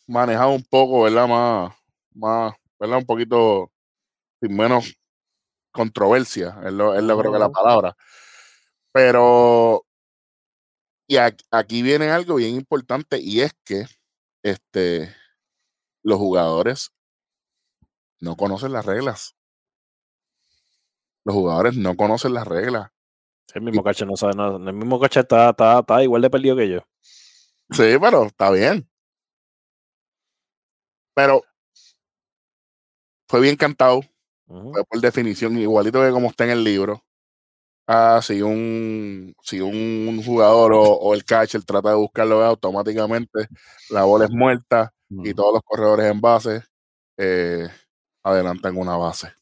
manejado 0.07 0.51
un 0.53 0.64
poco, 0.64 1.03
¿verdad? 1.05 1.28
Más, 1.28 1.74
más, 2.14 2.55
¿verdad? 2.80 2.99
Un 2.99 3.07
poquito 3.07 3.70
sin 4.42 4.57
menos 4.57 4.94
controversia, 5.72 6.59
es 6.66 6.72
lo, 6.72 6.94
es 6.96 7.03
lo 7.05 7.18
creo 7.18 7.32
que 7.32 7.38
la 7.40 7.51
palabra. 7.51 7.96
Pero, 8.92 9.84
y 11.07 11.16
ac- 11.16 11.44
aquí 11.51 11.82
viene 11.82 12.11
algo 12.11 12.36
bien 12.36 12.55
importante 12.55 13.18
y 13.20 13.40
es 13.40 13.53
que 13.64 13.86
este, 14.42 15.14
los 16.03 16.18
jugadores 16.18 16.92
no 18.20 18.36
conocen 18.36 18.72
las 18.72 18.84
reglas. 18.86 19.36
Los 21.24 21.34
jugadores 21.34 21.76
no 21.76 21.96
conocen 21.96 22.34
las 22.34 22.46
reglas. 22.46 22.90
El 23.54 23.62
mismo 23.62 23.82
catcher 23.82 24.06
no 24.06 24.16
sabe 24.16 24.34
nada. 24.34 24.56
El 24.56 24.74
mismo 24.74 25.00
catcher 25.00 25.22
está, 25.22 25.50
está, 25.50 25.80
está 25.80 26.02
igual 26.02 26.22
de 26.22 26.30
perdido 26.30 26.56
que 26.56 26.68
yo. 26.68 26.80
Sí, 27.70 27.96
pero 28.00 28.26
está 28.26 28.50
bien. 28.50 28.88
Pero 31.14 31.42
fue 33.28 33.40
bien 33.40 33.56
cantado, 33.56 34.00
fue 34.46 34.84
por 34.84 35.00
definición, 35.00 35.58
igualito 35.58 36.00
que 36.02 36.10
como 36.10 36.28
está 36.28 36.44
en 36.44 36.50
el 36.50 36.64
libro. 36.64 37.04
Ah, 37.86 38.20
si 38.22 38.42
un, 38.42 39.34
si 39.42 39.60
un 39.60 40.22
jugador 40.24 40.74
o, 40.74 40.82
o 40.82 41.14
el 41.14 41.24
catcher 41.24 41.64
trata 41.64 41.90
de 41.90 41.96
buscarlo 41.96 42.44
automáticamente, 42.44 43.48
la 43.90 44.04
bola 44.04 44.26
es 44.26 44.30
muerta 44.30 44.92
y 45.08 45.32
todos 45.34 45.54
los 45.54 45.62
corredores 45.64 46.10
en 46.10 46.20
base 46.20 46.62
eh, 47.16 47.68
adelantan 48.28 48.76
una 48.76 48.96
base. 48.96 49.32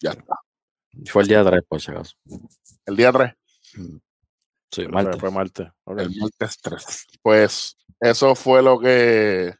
Ya 0.00 0.10
está. 0.10 0.34
Fue 1.06 1.22
el 1.22 1.28
día 1.28 1.44
3, 1.44 1.62
por 1.68 1.80
si 1.80 1.90
acaso. 1.90 2.14
El 2.86 2.96
día 2.96 3.12
3, 3.12 3.32
Sí, 4.72 4.84
Fue- 4.84 4.88
martes. 4.88 5.20
Fue 5.20 5.30
martes. 5.30 5.68
ok. 5.84 5.98
el 6.00 6.16
martes 6.16 6.58
3. 6.62 7.06
Pues 7.22 7.76
eso 8.00 8.34
fue 8.34 8.62
lo 8.62 8.78
que 8.78 9.54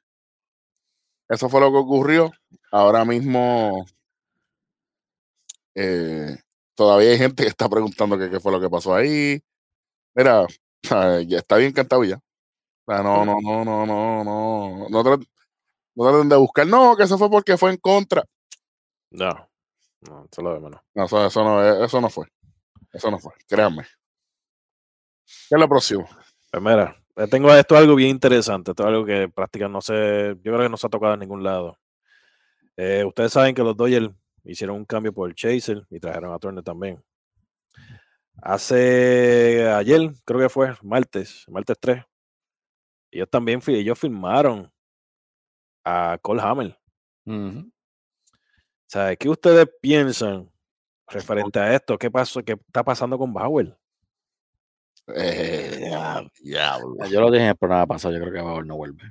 eso 1.29 1.49
fue 1.49 1.61
lo 1.61 1.71
que 1.71 1.77
ocurrió. 1.79 2.31
Ahora 2.73 3.05
mismo 3.05 3.85
eh, 5.75 6.37
todavía 6.75 7.11
hay 7.11 7.19
gente 7.19 7.43
que 7.45 7.49
está 7.49 7.69
preguntando 7.69 8.19
qué 8.19 8.41
fue 8.41 8.53
lo 8.53 8.61
que 8.61 8.71
pasó 8.71 8.95
ahí. 8.95 9.41
Mira, 10.15 10.47
ya 11.27 11.39
está 11.39 11.57
bien 11.57 11.73
cantado 11.73 12.05
ya. 12.05 12.17
O 12.17 12.93
sea, 12.93 13.03
no, 13.03 13.25
no, 13.25 13.37
no, 13.41 13.65
no, 13.65 13.87
no, 13.87 14.25
no, 14.25 14.89
no, 14.89 15.21
no 15.95 16.09
traten 16.11 16.29
de 16.29 16.37
buscar, 16.37 16.67
no, 16.67 16.97
que 16.97 17.05
eso 17.05 17.19
fue 17.19 17.31
porque 17.31 17.57
fue 17.59 17.71
en 17.71 17.77
contra. 17.79 18.25
No. 19.11 19.49
No, 20.09 20.27
eso 20.31 20.43
lo 20.43 20.55
de 20.55 20.61
menos. 20.61 20.81
No, 20.95 21.05
eso, 21.07 21.27
eso 21.27 21.45
no, 21.45 21.65
es- 21.65 21.87
eso 21.87 22.01
no 22.01 22.11
fue. 22.11 22.27
Eso 22.93 23.11
no 23.11 23.19
fue, 23.19 23.33
créanme. 23.49 23.85
¿Qué 25.49 25.55
es 25.57 25.61
lo 25.61 25.69
próximo? 25.69 26.09
Pues 26.51 26.63
mira, 26.63 26.97
eh, 27.17 27.27
tengo 27.29 27.53
esto 27.55 27.77
algo 27.77 27.95
bien 27.95 28.11
interesante. 28.11 28.73
Esto 28.73 28.83
es 28.85 28.89
algo 28.89 29.05
que 29.05 29.29
prácticamente 29.29 29.73
no 29.75 29.81
sé. 29.81 30.37
Yo 30.43 30.53
creo 30.53 30.61
que 30.61 30.69
no 30.69 30.77
se 30.77 30.87
ha 30.87 30.91
tocado 30.91 31.15
en 31.15 31.21
ningún 31.21 31.43
lado. 31.43 31.79
Eh, 32.77 33.05
ustedes 33.05 33.33
saben 33.33 33.55
que 33.55 33.63
los 33.63 33.77
Dodgers 33.77 34.11
hicieron 34.45 34.77
un 34.77 34.85
cambio 34.85 35.13
por 35.13 35.35
Chaser 35.35 35.87
y 35.91 36.01
trajeron 36.01 36.33
a 36.33 36.39
Turner 36.39 36.65
también. 36.65 37.03
Hace 38.43 39.69
ayer, 39.71 40.13
creo 40.25 40.41
que 40.41 40.49
fue 40.49 40.75
martes, 40.83 41.45
martes 41.49 41.77
3. 41.79 42.05
Ellos 43.13 43.29
también 43.31 43.61
ellos 43.67 43.99
firmaron 43.99 44.73
a 45.85 46.19
Cole 46.21 46.43
Hammer. 46.43 46.79
Sea, 48.87 49.15
¿qué 49.17 49.29
ustedes 49.29 49.69
piensan 49.81 50.51
referente 51.07 51.59
a 51.59 51.75
esto? 51.75 51.97
¿Qué 51.99 52.11
pasó? 52.11 52.43
¿Qué 52.43 52.53
está 52.53 52.83
pasando 52.83 53.17
con 53.19 53.33
Bauer? 53.33 53.77
Eh, 55.15 55.91
diablo. 56.41 56.97
Ah, 57.01 57.07
Yo 57.09 57.21
lo 57.21 57.31
dije 57.31 57.45
en 57.45 57.51
el 57.51 57.57
programa 57.57 57.87
pasado, 57.87 58.15
yo 58.15 58.21
creo 58.21 58.33
que 58.33 58.41
Bauer 58.43 58.67
no 58.67 58.77
vuelve. 58.77 59.03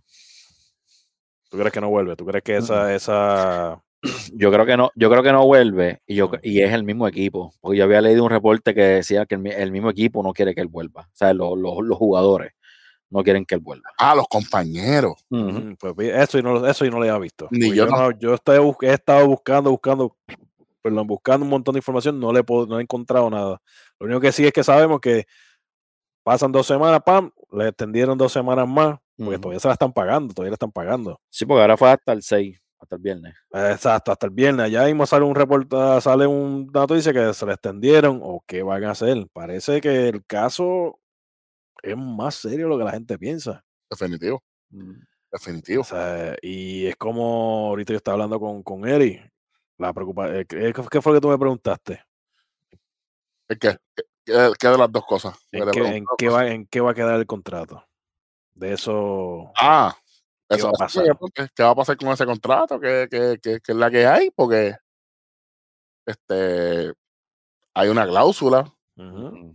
¿Tú 1.50 1.58
crees 1.58 1.74
que 1.74 1.82
no 1.82 1.90
vuelve? 1.90 2.16
¿Tú 2.16 2.26
crees 2.26 2.44
que 2.44 2.58
esa, 2.58 2.94
esa 2.94 3.84
Yo 4.34 4.50
creo 4.52 4.66
que 4.66 4.78
no, 4.78 4.92
yo 4.96 5.10
creo 5.10 5.22
que 5.24 5.32
no 5.34 5.46
vuelve 5.46 6.02
y, 6.08 6.16
yo, 6.16 6.30
Mm. 6.30 6.36
y 6.44 6.62
es 6.62 6.72
el 6.74 6.84
mismo 6.86 7.06
equipo. 7.08 7.54
Porque 7.60 7.80
yo 7.80 7.84
había 7.84 8.00
leído 8.02 8.24
un 8.24 8.30
reporte 8.30 8.74
que 8.74 8.82
decía 8.82 9.26
que 9.26 9.36
el, 9.36 9.42
mi- 9.42 9.50
el 9.52 9.72
mismo 9.74 9.90
equipo 9.90 10.24
no 10.24 10.32
quiere 10.32 10.56
que 10.56 10.62
él 10.62 10.68
vuelva. 10.68 11.02
O 11.02 11.16
sea, 11.16 11.34
los, 11.34 11.58
los, 11.58 11.80
los 11.84 11.98
jugadores 11.98 12.54
no 13.10 13.24
quieren 13.24 13.46
que 13.46 13.56
él 13.56 13.62
vuelva. 13.62 13.90
Ah, 13.98 14.14
los 14.16 14.28
compañeros. 14.28 15.26
Mm, 15.30 15.74
Pues 15.80 15.96
eso 16.00 16.38
y 16.38 16.44
no, 16.44 16.54
lo- 16.54 16.68
eso 16.68 16.86
y 16.86 16.90
no 16.90 16.98
lo 16.98 17.04
había 17.04 17.18
visto. 17.18 17.48
Ni 17.52 17.68
Porque 17.68 17.78
yo 17.78 17.86
yo, 17.86 17.92
no- 17.92 18.12
yo 18.20 18.34
estoy 18.36 18.60
bus- 18.60 18.76
he 18.82 18.94
estado 18.94 19.26
buscando, 19.28 19.72
buscando, 19.72 20.16
perdón, 20.82 21.08
buscando 21.08 21.44
un 21.44 21.50
montón 21.50 21.74
de 21.74 21.80
información, 21.80 22.20
no 22.20 22.32
le 22.32 22.44
puedo, 22.44 22.66
no 22.68 22.80
he 22.80 22.82
encontrado 22.84 23.30
nada. 23.30 23.62
Lo 24.00 24.06
único 24.06 24.22
que 24.22 24.32
sí 24.32 24.46
es 24.46 24.54
que 24.54 24.64
sabemos 24.64 25.00
que 25.00 25.26
pasan 26.24 26.52
dos 26.52 26.68
semanas, 26.68 27.02
pam, 27.06 27.32
le 27.52 27.70
extendieron 27.70 28.18
dos 28.18 28.32
semanas 28.32 28.68
más, 28.68 29.00
porque 29.18 29.40
todavía 29.40 29.60
se 29.60 29.68
la 29.68 29.74
están 29.74 29.92
pagando, 29.94 30.34
todavía 30.34 30.52
le 30.52 30.56
están 30.56 30.72
pagando. 30.72 31.20
Sí, 31.30 31.46
porque 31.46 31.62
ahora 31.62 31.78
fue 31.78 31.90
hasta 31.90 32.14
el 32.14 32.22
6, 32.22 32.60
hasta 32.80 32.96
el 32.96 33.02
viernes. 33.02 33.34
Exacto, 33.52 34.12
hasta 34.12 34.28
el 34.28 34.32
viernes. 34.34 34.66
Allá 34.68 34.86
mismo 34.86 35.06
sale 35.06 35.26
un 35.26 35.36
reporte, 35.36 35.76
sale 36.02 36.28
un 36.28 36.68
dato 36.72 36.94
dice 36.94 37.12
que 37.14 37.34
se 37.34 37.46
le 37.46 37.54
extendieron 37.54 38.20
o 38.22 38.44
qué 38.46 38.62
van 38.64 38.84
a 38.86 38.92
hacer. 38.92 39.26
Parece 39.34 39.82
que 39.82 40.10
el 40.10 40.24
caso 40.26 41.00
es 41.84 41.98
más 41.98 42.36
serio 42.36 42.68
lo 42.68 42.78
que 42.78 42.84
la 42.84 42.92
gente 42.92 43.18
piensa. 43.18 43.64
Definitivo. 43.90 44.44
Mm. 44.70 44.94
Definitivo. 45.32 45.82
O 45.82 45.86
sea, 45.86 46.36
y 46.42 46.88
es 46.88 46.96
como 46.96 47.68
ahorita 47.68 47.94
yo 47.94 47.98
estaba 47.98 48.14
hablando 48.14 48.40
con, 48.40 48.64
con 48.64 48.88
Eri. 48.88 49.22
La 49.78 49.90
eh, 49.92 50.46
¿qué, 50.48 50.74
¿Qué 50.92 51.02
fue 51.02 51.14
lo 51.14 51.18
que 51.20 51.22
tú 51.22 51.30
me 51.30 51.38
preguntaste? 51.38 52.04
¿Qué, 53.48 53.78
qué 54.26 54.68
de 54.68 54.78
las 54.78 54.92
dos 54.92 55.06
cosas? 55.06 55.38
¿En 55.52 55.72
qué, 55.72 55.80
en 55.96 56.06
va, 56.32 56.48
¿En 56.48 56.68
qué 56.68 56.82
va 56.82 56.92
a 56.92 56.94
quedar 56.94 57.20
el 57.20 57.26
contrato? 57.26 57.84
De 58.54 58.74
eso. 58.74 59.52
Ah, 59.56 59.96
¿Qué 60.50 60.58
eso 60.58 60.66
va 60.68 60.72
a 60.72 60.80
pasar? 60.80 61.06
¿Qué 61.56 61.64
va 61.64 61.70
a 61.70 61.76
pasar 61.76 61.98
con 61.98 62.10
ese 62.10 62.26
contrato? 62.26 62.80
¿Qué, 62.80 63.08
qué, 63.10 63.40
qué- 63.42 63.60
qué 63.64 63.72
es 63.72 63.78
la 63.78 63.90
que 63.90 64.06
hay? 64.06 64.32
Porque 64.32 64.76
este 66.06 66.94
hay 67.74 67.90
una 67.90 68.06
cláusula. 68.06 68.72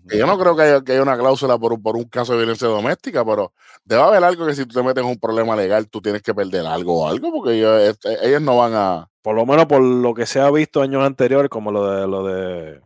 Que 0.09 0.17
yo 0.19 0.27
no 0.27 0.39
creo 0.39 0.57
que 0.57 0.63
haya, 0.63 0.81
que 0.83 0.93
haya 0.93 1.03
una 1.03 1.19
cláusula 1.19 1.59
por, 1.59 1.73
un- 1.73 1.83
por 1.83 1.97
un 1.97 2.05
caso 2.05 2.33
de 2.33 2.39
violencia 2.39 2.67
doméstica, 2.69 3.25
pero 3.25 3.53
debe 3.85 4.03
haber 4.03 4.25
algo 4.25 4.47
que 4.47 4.55
si 4.55 4.65
tú 4.67 4.75
te 4.75 4.83
metes 4.83 5.03
en 5.05 5.11
un 5.11 5.19
problema 5.19 5.55
legal, 5.57 5.89
tú 5.89 6.01
tienes 6.01 6.23
que 6.23 6.35
perder 6.35 6.65
algo 6.67 7.03
o 7.03 7.09
algo, 7.09 7.31
porque 7.33 7.53
ellos, 7.59 7.81
este, 7.83 8.27
ellos 8.27 8.41
no 8.43 8.57
van 8.57 8.73
a. 8.75 9.11
Por 9.23 9.35
lo 9.37 9.45
menos 9.47 9.67
por 9.67 9.81
lo 9.83 10.15
que 10.15 10.27
se 10.27 10.41
ha 10.41 10.51
visto 10.51 10.81
años 10.83 11.03
anteriores, 11.05 11.49
como 11.51 11.71
lo 11.73 11.91
de 11.91 12.07
lo 12.07 12.25
de 12.25 12.81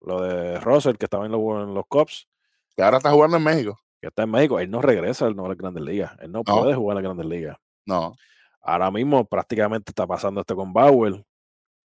lo 0.00 0.20
de 0.22 0.58
Russell, 0.60 0.96
que 0.96 1.06
estaba 1.06 1.26
en 1.26 1.32
los, 1.32 1.40
en 1.40 1.74
los 1.74 1.84
Cubs, 1.86 2.28
Que 2.76 2.82
ahora 2.82 2.96
está 2.96 3.10
jugando 3.12 3.36
en 3.36 3.44
México. 3.44 3.78
que 4.00 4.08
está 4.08 4.24
en 4.24 4.30
México, 4.32 4.58
él 4.58 4.70
no 4.70 4.82
regresa 4.82 5.26
él 5.28 5.36
no 5.36 5.44
a 5.46 5.48
las 5.48 5.56
grandes 5.58 5.84
ligas. 5.84 6.12
Él 6.20 6.32
no, 6.32 6.42
No. 6.46 6.60
puede 6.60 6.74
jugar 6.74 6.96
en 6.98 7.04
las 7.04 7.14
grandes 7.14 7.26
ligas. 7.26 7.56
No. 7.86 8.14
Ahora 8.60 8.90
mismo 8.90 9.24
prácticamente 9.24 9.90
está 9.90 10.06
pasando 10.06 10.40
esto 10.40 10.56
con 10.56 10.72
Bauer, 10.72 11.24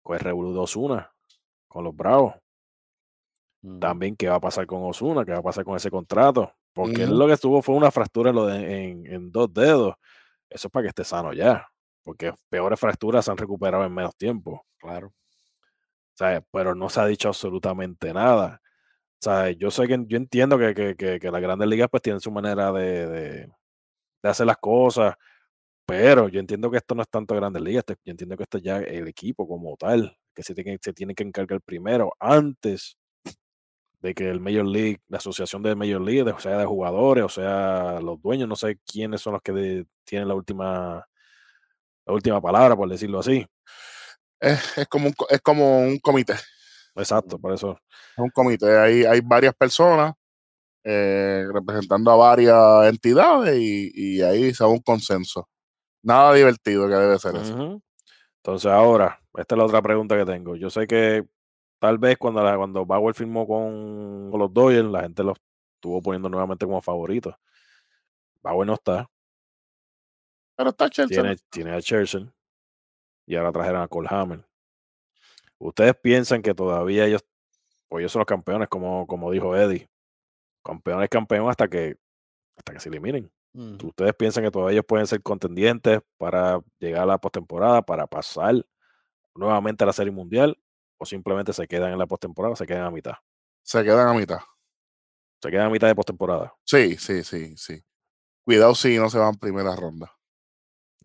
con 0.03 0.15
el 0.15 0.19
Revolú 0.21 0.53
de 0.53 0.59
Osuna, 0.59 1.11
con 1.67 1.83
los 1.83 1.95
Bravos. 1.95 2.33
También 3.79 4.15
qué 4.15 4.29
va 4.29 4.35
a 4.35 4.39
pasar 4.39 4.65
con 4.67 4.83
Osuna, 4.83 5.25
qué 5.25 5.31
va 5.31 5.39
a 5.39 5.43
pasar 5.43 5.63
con 5.65 5.75
ese 5.75 5.89
contrato. 5.91 6.53
Porque 6.73 7.03
él 7.03 7.17
lo 7.17 7.27
que 7.27 7.33
estuvo 7.33 7.61
fue 7.61 7.75
una 7.75 7.91
fractura 7.91 8.29
en, 8.29 8.35
lo 8.35 8.45
de- 8.47 8.83
en, 8.89 9.05
en 9.07 9.31
dos 9.31 9.53
dedos. 9.53 9.95
Eso 10.49 10.67
es 10.67 10.71
para 10.71 10.83
que 10.83 10.89
esté 10.89 11.03
sano 11.03 11.33
ya. 11.33 11.67
Porque 12.03 12.33
peores 12.49 12.79
fracturas 12.79 13.25
se 13.25 13.31
han 13.31 13.37
recuperado 13.37 13.83
en 13.85 13.93
menos 13.93 14.15
tiempo. 14.15 14.65
Claro. 14.77 15.07
O 15.07 16.17
sea, 16.17 16.41
pero 16.51 16.73
no 16.75 16.89
se 16.89 16.99
ha 16.99 17.05
dicho 17.05 17.27
absolutamente 17.27 18.13
nada. 18.13 18.61
O 19.19 19.23
sea, 19.23 19.49
yo 19.51 19.71
sé 19.71 19.87
que 19.87 19.97
yo 20.07 20.17
entiendo 20.17 20.57
que, 20.57 20.73
que, 20.73 20.95
que, 20.95 21.19
que 21.19 21.31
las 21.31 21.41
grandes 21.41 21.67
ligas 21.67 21.87
pues 21.89 22.03
tienen 22.03 22.19
su 22.21 22.31
manera 22.31 22.71
de, 22.71 23.07
de, 23.07 23.31
de 24.23 24.29
hacer 24.29 24.45
las 24.47 24.57
cosas, 24.57 25.15
pero 25.85 26.29
yo 26.29 26.39
entiendo 26.39 26.71
que 26.71 26.77
esto 26.77 26.95
no 26.95 27.01
es 27.03 27.09
tanto 27.09 27.35
grandes 27.35 27.61
ligas, 27.63 27.85
yo 27.87 28.11
entiendo 28.11 28.37
que 28.37 28.43
esto 28.43 28.57
ya 28.59 28.77
el 28.79 29.07
equipo 29.07 29.47
como 29.47 29.75
tal, 29.77 30.17
que 30.35 30.43
se 30.43 30.53
tiene, 30.55 30.77
se 30.81 30.93
tiene 30.93 31.15
que 31.15 31.23
encargar 31.23 31.61
primero, 31.61 32.13
antes 32.19 32.97
de 33.99 34.13
que 34.13 34.29
el 34.29 34.39
Major 34.39 34.65
League, 34.65 34.99
la 35.07 35.17
asociación 35.17 35.63
de 35.63 35.75
Major 35.75 36.01
League, 36.01 36.23
de- 36.23 36.31
o 36.31 36.39
sea, 36.39 36.57
de 36.57 36.65
jugadores, 36.65 37.23
o 37.23 37.29
sea, 37.29 37.99
los 38.01 38.21
dueños, 38.21 38.47
no 38.47 38.55
sé 38.55 38.77
quiénes 38.85 39.21
son 39.21 39.33
los 39.33 39.41
que 39.41 39.51
de- 39.51 39.85
tienen 40.05 40.27
la 40.27 40.35
última, 40.35 41.07
la 42.05 42.13
última 42.13 42.39
palabra, 42.41 42.75
por 42.75 42.89
decirlo 42.89 43.19
así. 43.19 43.45
Es, 44.39 44.77
es 44.77 44.87
como 44.87 45.07
un, 45.07 45.15
es 45.29 45.41
como 45.41 45.79
un 45.79 45.97
comité. 45.99 46.35
Exacto, 46.95 47.37
por 47.39 47.53
eso. 47.53 47.77
Es 48.15 48.17
un 48.19 48.29
comité. 48.29 48.77
Hay, 48.77 49.03
hay 49.03 49.21
varias 49.21 49.53
personas 49.55 50.13
eh, 50.83 51.45
representando 51.53 52.11
a 52.11 52.15
varias 52.15 52.87
entidades 52.87 53.57
y, 53.59 53.91
y 53.93 54.21
ahí 54.21 54.53
se 54.53 54.63
da 54.63 54.69
un 54.69 54.79
consenso. 54.79 55.49
Nada 56.03 56.33
divertido 56.33 56.87
que 56.87 56.93
debe 56.95 57.19
ser 57.19 57.35
eso. 57.35 57.53
Entonces 58.37 58.71
ahora, 58.71 59.19
esta 59.35 59.55
es 59.55 59.59
la 59.59 59.65
otra 59.65 59.81
pregunta 59.81 60.15
que 60.15 60.25
tengo. 60.25 60.55
Yo 60.55 60.69
sé 60.69 60.87
que 60.87 61.25
tal 61.79 61.97
vez 61.97 62.17
cuando, 62.17 62.43
la- 62.43 62.57
cuando 62.57 62.85
Bauer 62.85 63.13
firmó 63.15 63.45
con, 63.47 64.29
con 64.31 64.39
los 64.39 64.53
Dodgers, 64.53 64.87
la 64.87 65.01
gente 65.01 65.23
los 65.23 65.37
estuvo 65.75 66.01
poniendo 66.01 66.29
nuevamente 66.29 66.65
como 66.65 66.81
favoritos. 66.81 67.35
Bauer 68.41 68.65
no 68.67 68.73
está, 68.73 69.09
Pero 70.55 70.69
está 70.71 70.89
Chelsea. 70.89 71.21
tiene, 71.21 71.35
tiene 71.49 71.71
a 71.73 71.81
Churchill 71.81 72.31
y 73.25 73.35
ahora 73.35 73.51
trajeron 73.51 73.81
a 73.81 73.87
Cole 73.87 74.07
Hammer. 74.09 74.45
¿Ustedes 75.59 75.95
piensan 75.95 76.41
que 76.41 76.53
todavía 76.53 77.05
ellos, 77.05 77.25
pues 77.89 78.01
ellos 78.01 78.11
son 78.11 78.19
los 78.21 78.27
campeones, 78.27 78.67
como, 78.69 79.05
como 79.07 79.31
dijo 79.31 79.55
Eddie? 79.55 79.89
Campeón 80.63 81.01
es 81.03 81.09
campeón 81.09 81.49
hasta 81.49 81.67
que, 81.67 81.97
hasta 82.57 82.73
que 82.73 82.79
se 82.79 82.89
eliminen. 82.89 83.31
¿Ustedes 83.83 84.13
piensan 84.13 84.43
que 84.43 84.51
todavía 84.51 84.73
ellos 84.73 84.85
pueden 84.87 85.07
ser 85.07 85.21
contendientes 85.23 85.99
para 86.17 86.61
llegar 86.79 87.03
a 87.03 87.05
la 87.07 87.17
postemporada, 87.17 87.81
para 87.81 88.05
pasar 88.05 88.63
nuevamente 89.33 89.83
a 89.83 89.87
la 89.87 89.93
Serie 89.93 90.11
Mundial? 90.11 90.57
¿O 90.97 91.05
simplemente 91.05 91.53
se 91.53 91.67
quedan 91.67 91.91
en 91.93 91.99
la 91.99 92.07
postemporada, 92.07 92.55
se 92.55 92.65
quedan 92.65 92.85
a 92.85 92.91
mitad? 92.91 93.13
Se 93.63 93.83
quedan 93.83 94.07
a 94.07 94.13
mitad. 94.13 94.39
Se 95.41 95.51
quedan 95.51 95.67
a 95.67 95.69
mitad 95.69 95.87
de 95.87 95.95
postemporada. 95.95 96.53
Sí, 96.63 96.97
sí, 96.97 97.23
sí, 97.23 97.55
sí. 97.57 97.83
Cuidado 98.43 98.73
si 98.75 98.97
no 98.97 99.09
se 99.09 99.19
van 99.19 99.35
primera 99.35 99.75
ronda. 99.75 100.11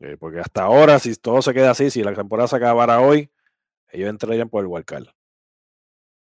Eh, 0.00 0.16
porque 0.18 0.40
hasta 0.40 0.62
ahora, 0.62 0.98
si 0.98 1.14
todo 1.16 1.42
se 1.42 1.52
queda 1.52 1.70
así, 1.70 1.90
si 1.90 2.02
la 2.02 2.14
temporada 2.14 2.48
se 2.48 2.56
acabara 2.56 3.00
hoy, 3.00 3.30
ellos 3.90 4.08
entrarían 4.08 4.48
por 4.48 4.62
el 4.62 4.68
wildcard 4.68 5.06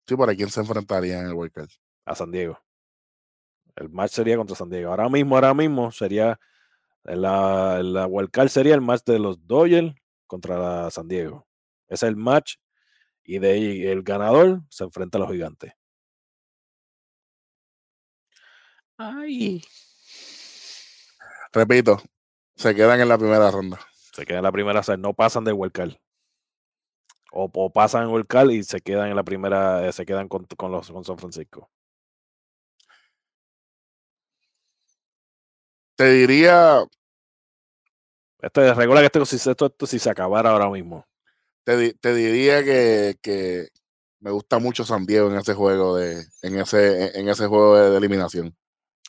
Sí, 0.07 0.17
¿para 0.17 0.35
quién 0.35 0.51
se 0.51 0.61
enfrentaría 0.61 1.21
en 1.21 1.27
el 1.27 1.35
Cup? 1.35 1.69
a 2.05 2.15
San 2.17 2.33
Diego. 2.33 2.59
El 3.77 3.89
match 3.91 4.11
sería 4.11 4.37
contra 4.37 4.57
San 4.57 4.69
Diego. 4.69 4.91
Ahora 4.91 5.09
mismo, 5.09 5.37
ahora 5.37 5.55
mismo 5.55 5.93
sería 5.93 6.41
la, 7.05 7.81
la 7.83 8.07
wildcard 8.07 8.49
sería 8.49 8.75
el 8.75 8.81
match 8.81 9.05
de 9.05 9.19
los 9.21 9.47
Dodgers 9.47 9.95
contra 10.27 10.59
la 10.59 10.91
San 10.91 11.07
Diego. 11.07 11.47
Es 11.89 12.03
el 12.03 12.17
match 12.17 12.57
y 13.31 13.39
de 13.39 13.53
ahí 13.53 13.87
el 13.87 14.03
ganador 14.03 14.63
se 14.69 14.83
enfrenta 14.83 15.17
a 15.17 15.21
los 15.21 15.31
gigantes. 15.31 15.73
Ay. 18.99 19.63
Repito, 21.53 22.03
se 22.57 22.75
quedan 22.75 23.01
en 23.01 23.09
la 23.09 23.17
primera 23.17 23.49
ronda. 23.53 23.79
Se 24.13 24.27
quedan 24.27 24.39
en 24.39 24.45
la 24.45 24.53
primera, 24.53 24.81
o 24.81 24.83
sea, 24.83 24.97
no 24.97 25.15
pasan 25.15 25.45
de 25.45 25.53
wildcard. 25.53 25.93
O, 27.31 27.49
o 27.55 27.73
pasan 27.73 28.03
en 28.03 28.11
wildcard 28.11 28.51
y 28.51 28.65
se 28.65 28.81
quedan 28.81 29.09
en 29.11 29.15
la 29.15 29.23
primera, 29.23 29.87
eh, 29.87 29.93
se 29.93 30.05
quedan 30.05 30.27
con, 30.27 30.47
con 30.47 30.73
los 30.73 30.91
con 30.91 31.05
San 31.05 31.17
Francisco. 31.17 31.71
Te 35.95 36.11
diría, 36.11 36.83
Este 38.43 38.73
regula 38.75 39.01
que 39.01 39.07
esto, 39.07 39.25
si, 39.25 39.37
esto, 39.37 39.67
esto 39.67 39.87
si 39.87 39.99
se 39.99 40.11
acabara 40.11 40.51
ahora 40.51 40.69
mismo. 40.69 41.07
Te, 41.65 41.95
te 41.95 42.15
diría 42.15 42.65
que, 42.65 43.17
que 43.23 43.69
me 44.21 44.31
gusta 44.31 44.59
mucho 44.59 44.85
San 44.85 45.07
Diego 45.07 45.31
en 45.31 45.37
ese 45.39 45.55
juego 45.55 45.97
de, 45.97 46.25
en 46.43 46.59
ese, 46.59 47.19
en 47.19 47.29
ese 47.29 47.47
juego 47.47 47.77
de, 47.77 47.91
de 47.91 47.97
eliminación. 47.97 48.57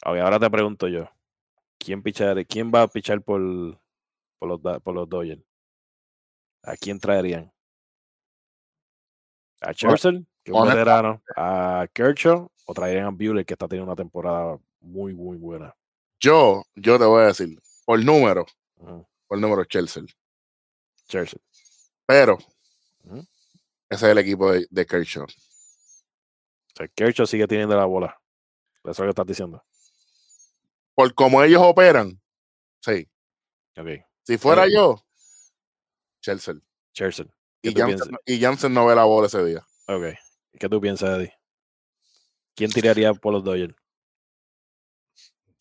Ok, 0.05 0.17
ahora 0.17 0.39
te 0.39 0.49
pregunto 0.49 0.87
yo. 0.87 1.09
¿Quién, 1.77 2.01
pichar, 2.03 2.45
quién 2.45 2.71
va 2.73 2.83
a 2.83 2.87
pichar 2.87 3.21
por, 3.21 3.41
por, 4.39 4.49
los, 4.49 4.81
por 4.81 4.95
los 4.95 5.09
Dodgers? 5.09 5.41
¿A 6.63 6.75
quién 6.75 6.99
traerían? 6.99 7.51
¿A 9.61 9.73
Churchill, 9.73 10.27
que 10.43 10.51
un 10.51 10.63
veterano? 10.63 11.21
¿A 11.35 11.87
Kershaw? 11.93 12.49
¿O 12.65 12.73
traerían 12.73 13.05
a 13.05 13.09
Buehler, 13.09 13.45
que 13.45 13.53
está 13.53 13.67
teniendo 13.67 13.91
una 13.91 13.95
temporada 13.95 14.59
muy, 14.79 15.13
muy 15.13 15.37
buena? 15.37 15.75
Yo, 16.19 16.63
yo 16.75 16.99
te 16.99 17.05
voy 17.05 17.23
a 17.23 17.27
decir, 17.27 17.59
por 17.85 18.03
número, 18.03 18.45
Ujú, 18.75 19.05
por 19.27 19.39
número 19.39 19.65
Chelsea. 19.65 20.03
Churchill. 21.07 21.41
Pero 22.05 22.37
ese 23.89 24.05
es 24.05 24.11
el 24.11 24.17
equipo 24.17 24.51
de, 24.51 24.67
de 24.69 24.85
Kershaw. 24.85 25.23
O 25.25 25.27
sea, 26.75 26.87
Kershaw 26.87 27.25
sigue 27.25 27.47
teniendo 27.47 27.75
la 27.75 27.85
bola. 27.85 28.19
Eso 28.83 28.91
es 28.91 28.99
lo 28.99 29.05
que 29.05 29.09
estás 29.09 29.27
diciendo. 29.27 29.63
Por 30.95 31.13
cómo 31.13 31.41
ellos 31.43 31.61
operan, 31.63 32.21
sí. 32.81 33.09
Ok. 33.77 33.87
Si 34.23 34.37
fuera 34.37 34.65
yo, 34.67 35.03
Chelsea. 36.21 36.55
¿Qué 36.93 37.69
Y 37.69 37.73
Jansen, 37.73 38.17
Jansen 38.39 38.73
no 38.73 38.85
ve 38.85 38.95
la 38.95 39.05
bola 39.05 39.27
ese 39.27 39.43
día. 39.43 39.65
Ok. 39.87 40.15
¿Qué 40.59 40.69
tú 40.69 40.79
piensas, 40.81 41.17
Eddie? 41.17 41.33
¿Quién 42.55 42.69
tiraría 42.69 43.13
por 43.13 43.33
los 43.33 43.43
Dodgers? 43.43 43.75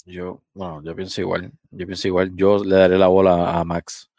Yo, 0.04 0.42
bueno, 0.54 0.82
yo 0.82 0.94
pienso 0.94 1.20
igual. 1.20 1.52
Yo 1.70 1.86
pienso 1.86 2.08
igual. 2.08 2.32
Yo 2.34 2.62
le 2.64 2.76
daré 2.76 2.98
la 2.98 3.06
bola 3.06 3.58
a 3.58 3.64
Max. 3.64 4.10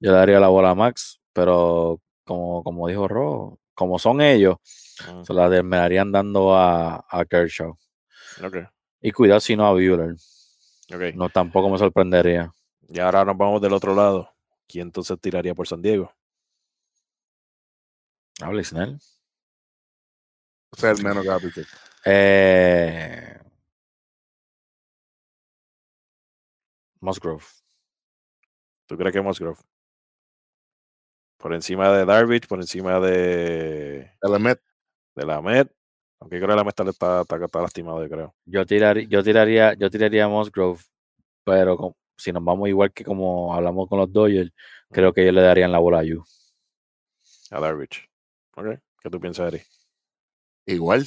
Yo 0.00 0.12
le 0.12 0.18
daría 0.18 0.40
la 0.40 0.48
bola 0.48 0.70
a 0.70 0.74
Max, 0.74 1.17
pero 1.32 2.00
como, 2.24 2.62
como 2.62 2.88
dijo 2.88 3.08
Ro, 3.08 3.58
como 3.74 3.98
son 3.98 4.20
ellos, 4.20 4.56
Ujú, 5.08 5.24
se 5.24 5.32
la 5.32 5.48
terminarían 5.48 6.10
dando 6.10 6.54
a, 6.54 7.04
a 7.08 7.24
Kershaw. 7.24 7.76
Y 9.00 9.12
cuidado 9.12 9.40
si 9.40 9.56
no 9.56 9.66
a 9.66 9.72
Bueller. 9.72 10.16
No, 11.14 11.28
tampoco 11.28 11.68
me 11.68 11.78
sorprendería. 11.78 12.52
Y 12.88 12.98
ahora 12.98 13.24
nos 13.24 13.36
vamos 13.36 13.60
del 13.60 13.72
otro 13.72 13.94
lado. 13.94 14.30
¿Quién 14.66 14.88
entonces 14.88 15.18
tiraría 15.20 15.54
por 15.54 15.66
San 15.66 15.82
Diego? 15.82 16.12
Habla 18.40 18.64
Snell. 18.64 18.98
Ese 20.76 20.90
es 20.90 20.98
el 20.98 21.04
menos 21.04 21.24
pichar. 21.42 21.64
Eh, 22.04 23.38
Musgrove. 27.00 27.44
¿Tú 28.86 28.96
crees 28.96 29.12
que 29.12 29.20
Musgrove? 29.20 29.58
Por 31.38 31.54
encima 31.54 31.90
de 31.96 32.04
Darvish, 32.04 32.46
por 32.46 32.58
encima 32.60 32.98
de, 33.00 34.10
El 34.20 34.40
Met, 34.40 34.60
de 35.14 35.24
la 35.24 35.40
Met. 35.40 35.70
Aunque 36.20 36.36
creo 36.38 36.48
que 36.48 36.56
la 36.56 36.64
Met 36.64 36.70
está, 36.78 36.90
está, 36.90 37.20
está- 37.22 37.44
está 37.44 37.62
lastimado, 37.62 38.02
yo 38.02 38.10
creo. 38.10 38.34
Yo 38.44 38.66
tiraría, 38.66 39.06
yo 39.08 39.22
tiraría, 39.22 39.74
yo 39.74 39.88
tiraría 39.88 40.24
a 40.24 40.28
Musgrove, 40.28 40.80
pero 41.44 41.76
con- 41.76 41.94
si 42.16 42.32
nos 42.32 42.42
vamos 42.42 42.68
igual 42.68 42.92
que 42.92 43.04
como 43.04 43.54
hablamos 43.54 43.88
con 43.88 44.00
los 44.00 44.12
Dodgers, 44.12 44.50
creo 44.90 45.12
que 45.12 45.22
ellos 45.22 45.34
le 45.34 45.42
darían 45.42 45.70
la 45.70 45.78
bola 45.78 46.00
a 46.00 46.02
Yu. 46.04 46.24
A 47.52 47.60
Darvish. 47.60 48.08
Ok. 48.56 48.66
¿Qué 49.00 49.08
tú 49.10 49.20
piensas, 49.20 49.54
Eri? 49.54 49.62
Igual. 50.66 51.06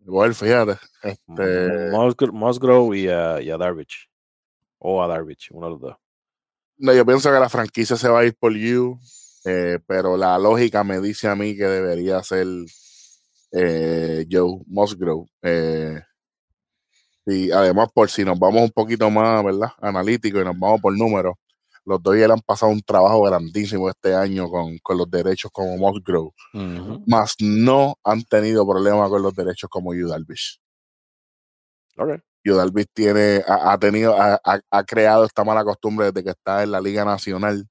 Igual, 0.00 0.34
fíjate. 0.34 0.78
Este, 1.02 1.90
Musgro- 1.92 2.32
Musgrove 2.32 2.98
y 2.98 3.08
a, 3.08 3.40
y 3.42 3.50
a 3.50 3.58
Darvish. 3.58 4.08
O 4.78 5.02
a 5.02 5.06
Darvish, 5.06 5.48
uno 5.52 5.66
de 5.66 5.70
los 5.72 5.80
dos. 5.80 5.96
No, 6.82 6.92
yo 6.92 7.06
pienso 7.06 7.30
que 7.32 7.38
la 7.38 7.48
franquicia 7.48 7.96
se 7.96 8.08
va 8.08 8.20
a 8.20 8.24
ir 8.24 8.36
por 8.36 8.52
You, 8.54 8.98
eh, 9.44 9.78
pero 9.86 10.16
la 10.16 10.36
lógica 10.36 10.82
me 10.82 11.00
dice 11.00 11.28
a 11.28 11.36
mí 11.36 11.56
que 11.56 11.64
debería 11.64 12.22
ser 12.24 12.46
eh, 13.52 14.26
Joe 14.28 14.62
Musgrove. 14.66 15.28
Eh, 15.42 16.00
y 17.26 17.52
además, 17.52 17.88
por 17.94 18.10
si 18.10 18.24
nos 18.24 18.36
vamos 18.36 18.62
un 18.62 18.70
poquito 18.70 19.08
más, 19.10 19.44
¿verdad? 19.44 19.68
Analítico 19.80 20.40
y 20.40 20.44
nos 20.44 20.58
vamos 20.58 20.80
por 20.80 20.96
números, 20.96 21.34
los 21.84 22.02
Dodgers 22.02 22.32
han 22.32 22.40
pasado 22.40 22.72
un 22.72 22.82
trabajo 22.82 23.22
grandísimo 23.22 23.88
este 23.88 24.12
año 24.14 24.48
con, 24.50 24.76
con 24.78 24.98
los 24.98 25.08
derechos 25.08 25.52
como 25.52 25.76
Musgrove, 25.76 26.32
Ujú. 26.54 27.04
más 27.06 27.36
no 27.38 27.94
han 28.02 28.24
tenido 28.24 28.68
problemas 28.68 29.08
con 29.08 29.22
los 29.22 29.34
derechos 29.34 29.70
como 29.70 29.94
Yu 29.94 30.08
Darvish. 30.08 30.60
Ok. 31.96 32.20
Yu 32.44 32.54
Darvish 32.56 32.86
tiene, 32.94 33.42
ha, 33.46 33.72
ha 33.72 33.78
tenido, 33.78 34.20
ha, 34.20 34.40
ha- 34.44 34.60
ha 34.70 34.84
creado 34.84 35.24
esta 35.24 35.44
mala 35.44 35.64
costumbre 35.64 36.06
desde 36.06 36.24
que 36.24 36.30
está 36.30 36.62
en 36.62 36.72
la 36.72 36.80
Liga 36.80 37.04
Nacional. 37.04 37.66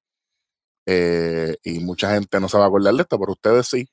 eh, 0.86 1.56
y 1.64 1.80
mucha 1.80 2.12
gente 2.14 2.40
no 2.40 2.48
se 2.48 2.58
va 2.58 2.64
a 2.64 2.68
acordar 2.68 2.94
de 2.94 3.02
esto, 3.02 3.18
pero 3.18 3.32
ustedes 3.32 3.66
sí. 3.68 3.88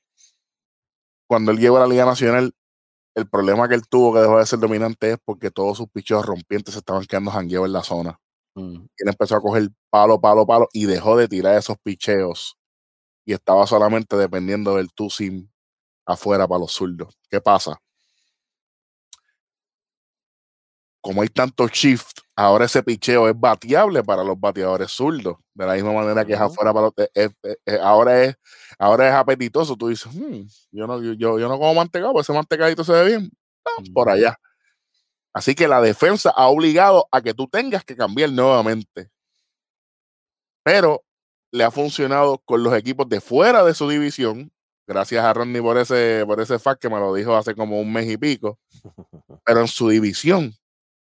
Cuando 1.28 1.52
él 1.52 1.58
llegó 1.58 1.76
a 1.76 1.80
la 1.80 1.86
Liga 1.86 2.04
Nacional, 2.04 2.52
el 3.16 3.28
problema 3.28 3.68
que 3.68 3.76
él 3.76 3.82
tuvo 3.88 4.14
que 4.14 4.20
dejó 4.20 4.38
de 4.38 4.46
ser 4.46 4.60
dominante 4.60 5.12
es 5.12 5.18
porque 5.24 5.50
todos 5.50 5.78
sus 5.78 5.88
pichos 5.90 6.24
rompientes 6.26 6.74
se 6.74 6.80
estaban 6.80 7.04
quedando 7.06 7.30
jangueos 7.32 7.66
en 7.66 7.74
la 7.74 7.82
zona. 7.84 8.18
Y 8.98 9.04
él 9.04 9.08
empezó 9.10 9.36
a 9.36 9.42
coger 9.42 9.68
palo, 9.90 10.20
palo, 10.20 10.46
palo 10.46 10.68
y 10.72 10.86
dejó 10.86 11.16
de 11.16 11.28
tirar 11.28 11.56
esos 11.58 11.78
picheos. 11.82 12.56
Y 13.26 13.34
estaba 13.34 13.66
solamente 13.66 14.16
dependiendo 14.16 14.76
del 14.76 14.92
two 14.94 15.10
sim 15.10 15.48
afuera 16.06 16.48
para 16.48 16.60
los 16.60 16.72
zurdos. 16.72 17.16
¿Qué 17.30 17.40
pasa? 17.40 17.78
Como 21.02 21.22
hay 21.22 21.28
tanto 21.28 21.66
shift, 21.68 22.18
ahora 22.36 22.66
ese 22.66 22.82
picheo 22.82 23.28
es 23.28 23.38
bateable 23.38 24.02
para 24.04 24.22
los 24.22 24.38
bateadores 24.38 24.90
zurdos. 24.90 25.36
De 25.54 25.66
la 25.66 25.74
misma 25.74 25.92
manera 25.92 26.24
que 26.26 26.34
es 26.34 26.40
afuera 26.40 26.72
para 26.74 26.86
los. 26.86 26.94
es- 26.98 27.10
es- 27.14 27.30
es- 27.42 27.56
es- 27.64 27.80
ahora, 27.80 28.22
es, 28.24 28.36
ahora 28.78 29.08
es 29.08 29.14
apetitoso. 29.14 29.76
Tú 29.76 29.88
dices, 29.88 30.12
"Hmm, 30.14 30.42
yo, 30.72 30.86
no, 30.86 31.02
yo, 31.02 31.12
yo, 31.14 31.38
yo 31.38 31.48
no 31.48 31.58
como 31.58 31.74
mantecado, 31.74 32.12
pues 32.12 32.26
ese 32.26 32.34
mantecadito 32.34 32.84
se 32.84 32.92
ve 32.92 33.04
bien. 33.06 33.30
Ah, 33.66 33.82
por 33.94 34.10
allá. 34.10 34.36
Así 35.34 35.54
que 35.54 35.68
la 35.68 35.80
defensa 35.82 36.30
ha 36.36 36.48
obligado 36.48 37.08
a 37.12 37.20
que 37.22 37.34
tú 37.34 37.48
tengas 37.48 37.84
que 37.84 37.96
cambiar 37.96 38.30
nuevamente. 38.32 39.10
Pero 40.66 41.04
le 41.52 41.64
ha 41.64 41.70
funcionado 41.70 42.38
con 42.44 42.62
los 42.62 42.74
equipos 42.74 43.08
de 43.08 43.20
fuera 43.20 43.64
de 43.64 43.74
su 43.74 43.88
división. 43.88 44.52
Gracias 44.86 45.24
a 45.24 45.32
Rodney 45.32 45.60
por 45.62 45.78
ese, 45.78 46.24
por 46.26 46.40
ese 46.40 46.58
fact 46.58 46.80
que 46.82 46.88
me 46.90 46.98
lo 46.98 47.14
dijo 47.14 47.36
hace 47.36 47.54
como 47.54 47.80
un 47.80 47.92
mes 47.92 48.08
y 48.10 48.16
pico. 48.16 48.58
Pero 49.44 49.60
en 49.60 49.68
su 49.68 49.88
división 49.88 50.54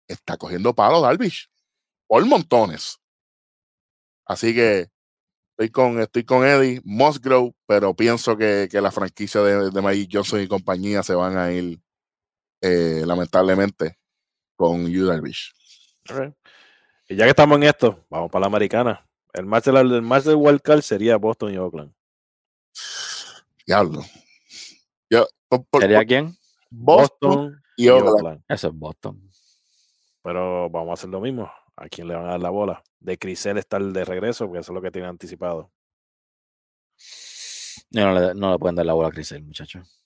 está 0.09 0.36
cogiendo 0.36 0.74
palo 0.74 1.00
Darvish 1.00 1.48
por 2.06 2.24
montones. 2.26 2.98
Así 4.26 4.54
que 4.54 4.88
estoy 5.52 5.70
con, 5.70 6.00
estoy 6.00 6.24
con 6.24 6.44
Eddie 6.46 6.80
Musgrove, 6.84 7.52
pero 7.66 7.94
pienso 7.94 8.36
que, 8.36 8.68
que 8.70 8.80
la 8.80 8.90
franquicia 8.90 9.42
de, 9.42 9.70
de 9.70 9.82
Magic 9.82 10.11
Johnson 10.12 10.40
y 10.40 10.48
compañía 10.48 11.02
se 11.02 11.14
van 11.14 11.36
a 11.38 11.52
ir 11.52 11.80
eh, 12.61 13.02
lamentablemente 13.06 13.98
con 14.56 14.86
Yu 14.88 15.06
Darvish. 15.06 15.52
Y 17.09 17.16
ya 17.16 17.24
que 17.24 17.30
estamos 17.30 17.56
en 17.56 17.64
esto, 17.64 18.06
vamos 18.11 18.30
para 18.30 18.40
la 18.42 18.46
americana. 18.48 19.09
El 19.32 19.46
match, 19.46 19.68
el 19.68 19.88
del 19.88 20.34
wild 20.36 20.61
card 20.62 20.80
sería 20.80 21.16
Boston 21.16 21.52
y 21.54 21.59
Oakland. 21.59 21.92
Diablo. 23.66 24.02
Yo, 25.11 25.26
por- 25.48 25.64
por- 25.66 25.82
¿Sería 25.82 25.98
por 25.98 26.06
quién? 26.06 26.38
Boston, 26.70 27.30
Boston 27.30 27.62
y 27.76 27.84
y 27.84 27.88
Oakland. 27.88 28.14
Oakland. 28.16 28.44
Eso 28.48 28.68
es 28.68 28.74
Boston. 28.74 29.28
Pero 30.23 30.69
vamos 30.71 30.91
a 30.91 30.95
hacer 30.95 31.11
lo 31.11 31.21
mismo. 31.21 31.51
¿A 31.77 31.89
quién 31.89 32.09
le 32.09 32.14
van 32.14 32.27
a 32.27 32.31
dar 32.31 32.41
la 32.41 32.51
bola? 32.51 32.83
De 33.01 33.19
Crisel 33.19 33.59
estar 33.59 33.83
de 33.83 34.05
regreso, 34.05 34.47
porque 34.47 34.61
eso 34.61 34.73
es 34.73 34.75
lo 34.75 34.83
que 34.83 34.91
tienen 34.91 35.11
anticipado. 35.11 35.71
No, 37.91 38.05
no 38.07 38.21
le, 38.21 38.35
no 38.35 38.53
le 38.53 38.59
pueden 38.59 38.77
dar 38.77 38.87
la 38.87 38.93
bola 38.95 39.09
a 39.09 39.12
Crisel, 39.12 39.45
muchachos. 39.45 40.03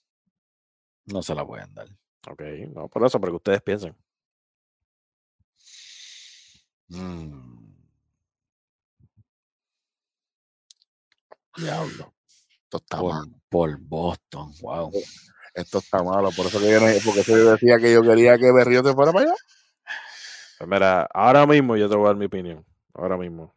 No 1.05 1.21
se 1.23 1.33
la 1.35 1.45
pueden 1.45 1.73
dar. 1.73 1.87
Ok, 2.29 2.41
no 2.73 2.87
por 2.89 3.05
eso, 3.05 3.19
pero 3.19 3.33
que 3.33 3.37
ustedes 3.37 3.61
piensen. 3.61 3.95
Mm. 6.89 7.73
Diablo. 11.57 12.13
Esto 12.63 12.77
está 12.77 12.97
Por, 12.99 13.13
mal. 13.13 13.35
por 13.49 13.77
Boston. 13.79 14.53
Wow. 14.61 14.91
Esto 15.53 15.77
está 15.79 16.03
malo. 16.03 16.31
Por 16.35 16.47
eso 16.47 16.59
que 16.59 16.71
yo, 16.71 16.79
no- 16.79 16.87
porque 17.05 17.21
eso 17.21 17.37
yo 17.37 17.51
decía 17.51 17.77
que 17.79 17.93
yo 17.93 18.01
quería 18.01 18.37
que 18.37 18.51
Berrío 18.51 18.83
se 18.83 18.93
fuera 18.93 19.11
para 19.11 19.25
allá. 19.25 19.35
Pues 20.57 20.69
mira, 20.69 21.07
ahora 21.13 21.45
mismo 21.45 21.75
yo 21.75 21.89
te 21.89 21.95
voy 21.95 22.05
a 22.05 22.07
dar 22.09 22.15
mi 22.15 22.25
opinión. 22.25 22.65
Ahora 22.93 23.17
mismo. 23.17 23.53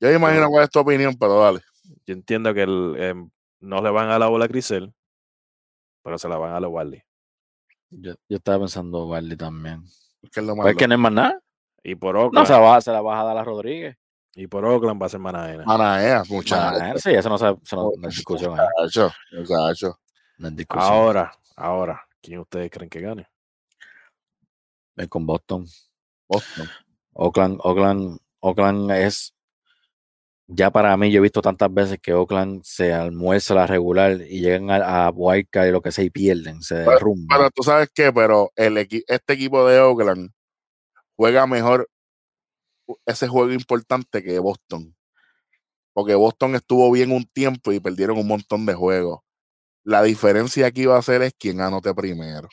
Yo 0.00 0.10
imagino 0.12 0.40
Pero- 0.42 0.50
cuál 0.50 0.64
es 0.64 0.70
tu 0.70 0.78
opinión, 0.80 1.14
pero 1.18 1.40
dale. 1.40 1.60
Yo 2.06 2.14
entiendo 2.14 2.52
que 2.54 2.62
el, 2.62 2.94
em, 2.98 3.30
no 3.60 3.80
le 3.82 3.90
van 3.90 4.10
a 4.10 4.18
la 4.18 4.26
bola 4.28 4.44
a 4.44 4.48
Crisel, 4.48 4.92
pero 6.02 6.18
se 6.18 6.28
la 6.28 6.36
van 6.36 6.50
a 6.50 6.54
dar 6.54 6.64
a 6.64 6.68
Wally. 6.68 7.02
Yo, 7.90 8.14
yo 8.28 8.36
estaba 8.36 8.58
pensando 8.58 9.06
Barley 9.08 9.36
también. 9.36 9.84
¿Qué 10.32 10.40
es 10.40 10.46
lo 10.46 10.54
Pues 10.56 10.72
es 10.72 10.76
que 10.76 10.88
no 10.88 10.94
es 10.94 11.00
más 11.00 11.12
nada. 11.12 11.40
Y 11.82 11.94
por 11.94 12.14
No, 12.14 12.22
Oakland, 12.22 12.46
se 12.46 12.52
la, 12.54 12.58
va, 12.58 12.80
se 12.80 12.90
la 12.92 13.00
vas 13.02 13.20
a 13.20 13.24
dar 13.24 13.36
a 13.36 13.44
Rodríguez. 13.44 13.96
y 14.34 14.46
por 14.48 14.64
Oakland 14.64 15.00
va 15.00 15.06
a 15.06 15.08
ser 15.10 15.20
Manaena. 15.20 15.64
Manaea, 15.64 16.18
Manaea, 16.18 16.22
muchachos. 16.28 17.02
Sí, 17.02 17.10
eso 17.10 17.28
no, 17.28 17.38
se, 17.38 17.46
eso 17.62 17.76
no, 17.76 17.90
no 17.96 18.08
es 18.08 18.16
discusión. 18.16 18.56
No 18.56 20.48
es 20.48 20.56
discusión. 20.56 20.92
Ahora, 20.92 21.32
ahora, 21.56 22.02
¿quién 22.20 22.40
ustedes 22.40 22.70
creen 22.70 22.90
que 22.90 23.00
gane? 23.00 23.28
Ven 24.96 25.08
con 25.08 25.24
Boston. 25.26 25.66
Boston. 26.28 26.68
Oakland, 27.12 27.58
Oakland, 27.62 28.18
Oakland 28.40 28.90
es. 28.90 29.34
Ya 30.46 30.70
para 30.70 30.94
mí, 30.98 31.10
yo 31.10 31.18
he 31.18 31.22
visto 31.22 31.40
tantas 31.40 31.72
veces 31.72 31.98
que 32.02 32.12
Oakland 32.12 32.62
se 32.64 32.92
almuerza 32.92 33.54
la 33.54 33.66
regular 33.66 34.20
y 34.20 34.40
llegan 34.40 34.70
a, 34.70 35.06
a 35.06 35.10
Wildcard 35.10 35.68
y 35.68 35.72
lo 35.72 35.80
que 35.80 35.90
sea 35.90 36.04
y 36.04 36.10
pierden, 36.10 36.60
se 36.60 36.74
derrumban. 36.74 37.28
Pero 37.28 37.50
tú 37.50 37.62
sabes 37.62 37.88
qué, 37.94 38.12
pero 38.12 38.50
el 38.54 38.76
este 38.76 39.32
equipo 39.32 39.66
de 39.66 39.80
Oakland 39.80 40.32
juega 41.16 41.46
mejor 41.46 41.88
ese 43.06 43.28
juego 43.28 43.52
importante 43.52 44.22
que 44.22 44.38
Boston. 44.38 44.94
Porque 45.94 46.14
Boston 46.14 46.56
estuvo 46.56 46.90
bien 46.90 47.12
un 47.12 47.24
tiempo 47.24 47.72
y 47.72 47.80
perdieron 47.80 48.18
un 48.18 48.26
montón 48.26 48.66
de 48.66 48.74
juegos. 48.74 49.20
La 49.84 50.02
diferencia 50.02 50.66
aquí 50.66 50.86
va 50.86 50.98
a 50.98 51.02
ser 51.02 51.22
es 51.22 51.34
quién 51.38 51.60
anote 51.60 51.94
primero. 51.94 52.48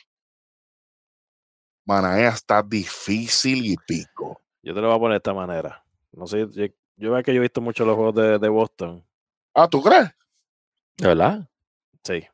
Manaea 1.84 2.30
está 2.30 2.62
difícil 2.62 3.66
y 3.66 3.76
pico. 3.76 4.40
Yo 4.62 4.74
te 4.74 4.80
lo 4.80 4.88
voy 4.88 4.96
a 4.96 5.00
poner 5.00 5.12
de 5.14 5.16
esta 5.18 5.34
manera. 5.34 5.84
No 6.12 6.26
sé, 6.26 6.46
yo, 6.52 6.66
yo 6.96 7.12
veo 7.12 7.22
que 7.22 7.32
yo 7.32 7.38
he 7.38 7.42
visto 7.42 7.60
mucho 7.60 7.84
los 7.84 7.96
juegos 7.96 8.14
de, 8.14 8.38
de 8.38 8.48
Boston. 8.48 9.04
Ah, 9.54 9.68
¿tú 9.68 9.82
crees? 9.82 10.10
¿De 10.96 11.08
verdad? 11.08 11.48
Sí, 12.04 12.24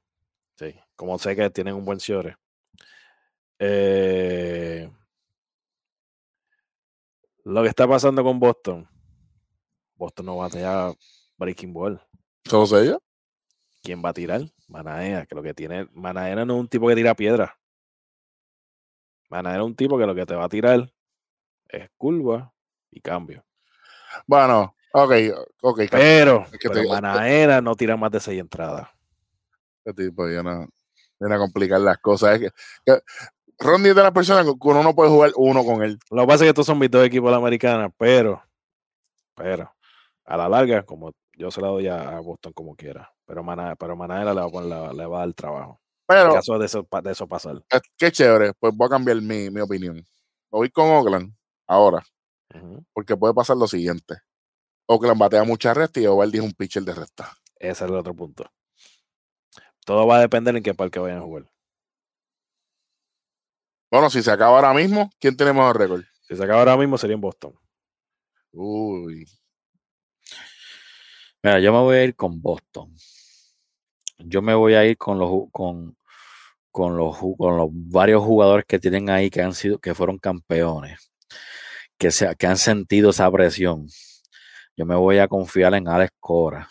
sí. 0.57 0.75
Como 0.95 1.19
sé 1.19 1.35
que 1.35 1.49
tienen 1.51 1.75
un 1.75 1.85
buen 1.85 2.01
cierre. 2.01 2.37
Eh, 3.59 4.91
lo 7.45 7.63
que 7.63 7.69
está 7.69 7.89
pasando 7.89 8.23
con 8.23 8.39
Boston. 8.39 8.89
Boston 9.95 10.27
no 10.27 10.37
va 10.37 10.47
a 10.47 10.51
tener 10.51 10.95
breaking 11.39 11.73
ball. 11.73 12.01
¿Eso 12.45 12.61
lo 12.61 12.67
sé 12.67 12.87
yo? 12.87 13.03
¿Quién 13.83 14.03
va 14.05 14.11
a 14.11 14.15
tirar? 14.15 14.43
Manaea, 14.69 15.27
que 15.27 15.35
lo 15.35 15.43
que 15.43 15.55
tiene. 15.55 15.89
Manaea 15.93 16.45
no 16.45 16.55
es 16.55 16.61
un 16.61 16.69
tipo 16.69 16.89
que 16.89 16.95
tira 16.95 17.15
piedra. 17.15 17.59
Manaea 19.29 19.59
es 19.59 19.63
un 19.65 19.75
tipo 19.77 19.99
que 19.99 20.07
lo 20.07 20.15
que 20.15 20.27
te 20.27 20.35
va 20.35 20.45
a 20.45 20.49
tirar 20.49 20.91
es 21.69 21.91
curva 21.97 22.53
y 22.91 23.01
cambio. 23.01 23.45
Bueno, 24.27 24.75
ok, 24.93 25.13
ok. 25.63 25.81
Pero, 25.91 26.45
es 26.53 26.59
que 26.59 26.69
pero 26.69 26.83
te- 26.83 26.89
Manaea 26.89 27.61
no 27.61 27.75
tira 27.75 27.97
más 27.97 28.11
de 28.11 28.21
seis 28.21 28.41
entradas. 28.41 28.89
Este 29.85 30.05
tipo 30.07 30.25
viene 30.27 30.51
a 30.51 31.39
complicar 31.39 31.81
las 31.81 31.99
cosas. 31.99 32.35
Es 32.35 32.41
que, 32.41 32.51
que 32.85 33.03
Ronnie 33.59 33.91
es 33.91 33.97
de 33.97 34.03
las 34.03 34.13
personas 34.13 34.45
que 34.45 34.53
uno 34.61 34.83
no 34.83 34.95
puede 34.95 35.11
jugar 35.11 35.33
uno 35.37 35.65
con 35.65 35.83
él. 35.83 35.99
Lo 36.11 36.23
que 36.23 36.27
pasa 36.27 36.37
es 36.37 36.43
que 36.43 36.49
estos 36.51 36.67
son 36.67 36.79
mis 36.79 36.91
dos 36.91 37.05
equipos 37.05 37.29
de 37.29 37.33
la 37.33 37.39
americana, 37.39 37.91
pero, 37.97 38.43
pero, 39.35 39.73
a 40.25 40.37
la 40.37 40.49
larga, 40.49 40.83
como 40.85 41.13
yo 41.35 41.51
se 41.51 41.61
la 41.61 41.69
doy 41.69 41.87
a 41.89 42.19
Boston 42.21 42.53
como 42.53 42.75
quiera. 42.77 43.13
Pero 43.27 43.43
Mana, 43.43 43.77
pero 43.77 43.97
Manaela 43.97 44.33
le 44.35 44.41
va 44.41 44.47
a 44.47 44.51
poner 44.51 44.69
la- 44.71 44.93
le 44.93 45.07
va 45.07 45.19
a 45.23 45.27
dar 45.27 45.35
trabajo. 45.35 45.81
En 46.11 46.17
Pero 46.17 46.33
caso 46.35 46.59
de 46.59 46.67
eso, 46.67 46.85
pa- 46.85 47.03
de 47.03 47.13
eso 47.13 47.27
pasar. 47.29 47.63
qué 47.99 48.11
chévere, 48.11 48.55
pues 48.55 48.75
voy 48.75 48.87
a 48.87 48.91
cambiar 48.91 49.21
mi, 49.21 49.51
mi 49.51 49.61
opinión. 49.61 50.03
Voy 50.51 50.71
con 50.71 50.87
Oakland 50.91 51.35
ahora, 51.67 52.03
porque 52.95 53.17
puede 53.17 53.35
pasar 53.35 53.57
lo 53.59 53.67
siguiente. 53.69 54.15
Oakland 54.87 55.21
batea 55.21 55.45
mucha 55.45 55.75
resta 55.75 56.01
y 56.01 56.07
Ovaldi 56.07 56.39
es 56.39 56.45
un 56.45 56.53
pitcher 56.53 56.83
de 56.83 56.95
resta. 56.95 57.31
Ese 57.57 57.85
es 57.85 57.91
el 57.91 57.95
otro 57.97 58.15
punto. 58.15 58.51
Todo 59.85 60.07
va 60.07 60.17
a 60.17 60.21
depender 60.21 60.57
en 60.57 60.63
qué 60.63 60.73
parque 60.75 60.99
vayan 60.99 61.19
a 61.19 61.23
jugar. 61.23 61.45
Bueno, 63.91 64.09
si 64.09 64.23
se 64.23 64.31
acaba 64.31 64.57
ahora 64.57 64.73
mismo, 64.75 65.11
¿quién 65.19 65.37
tiene 65.37 65.53
mejor 65.53 65.79
récord? 65.79 66.05
Si 66.23 66.37
se 66.37 66.43
acaba 66.43 66.61
ahora 66.61 66.77
mismo 66.77 66.97
sería 66.97 67.15
en 67.15 67.21
Boston. 67.21 67.53
Uy. 68.53 69.27
Mira, 71.43 71.61
yo 71.61 71.73
me 71.73 71.79
voy 71.81 71.97
a 71.97 72.05
ir 72.05 72.17
con 72.17 72.41
Boston. 72.41 72.95
Yo 74.19 74.43
me 74.43 74.55
voy 74.55 74.75
a 74.75 74.85
ir 74.85 74.97
con 74.99 75.19
los 75.19 75.31
con, 75.53 75.97
con 76.71 76.97
los 76.97 77.17
con 77.37 77.57
los 77.57 77.69
varios 77.71 78.23
jugadores 78.25 78.65
que 78.67 78.79
tienen 78.79 79.11
ahí 79.11 79.31
que 79.31 79.43
han 79.43 79.55
sido 79.55 79.79
que 79.79 79.95
fueron 79.95 80.19
campeones, 80.19 81.11
que 81.99 82.11
se, 82.11 82.35
que 82.37 82.47
han 82.47 82.57
sentido 82.59 83.11
esa 83.11 83.31
presión. 83.31 83.89
Yo 84.77 84.87
me 84.87 84.95
voy 84.95 85.19
a 85.19 85.29
confiar 85.29 85.75
en 85.75 85.89
Alex 85.89 86.13
Cora. 86.21 86.69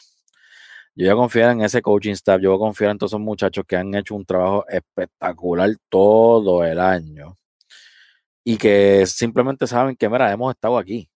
Yo 0.95 1.05
voy 1.05 1.11
a 1.11 1.15
confiar 1.15 1.51
en 1.51 1.61
ese 1.61 1.81
coaching 1.81 2.13
staff. 2.13 2.41
Yo 2.41 2.51
voy 2.51 2.57
a 2.57 2.67
confiar 2.67 2.91
en 2.91 2.97
todos 2.97 3.11
esos 3.11 3.21
muchachos 3.21 3.65
que 3.67 3.75
han 3.75 3.93
hecho 3.93 4.15
un 4.15 4.25
trabajo 4.25 4.65
espectacular 4.67 5.69
todo 5.89 6.63
el 6.63 6.79
año 6.79 7.35
y 8.43 8.57
que 8.57 9.05
simplemente 9.05 9.67
saben 9.67 9.95
que, 9.95 10.07
mira, 10.07 10.31
hemos 10.31 10.53
estado 10.55 10.77
aquí. 10.77 11.09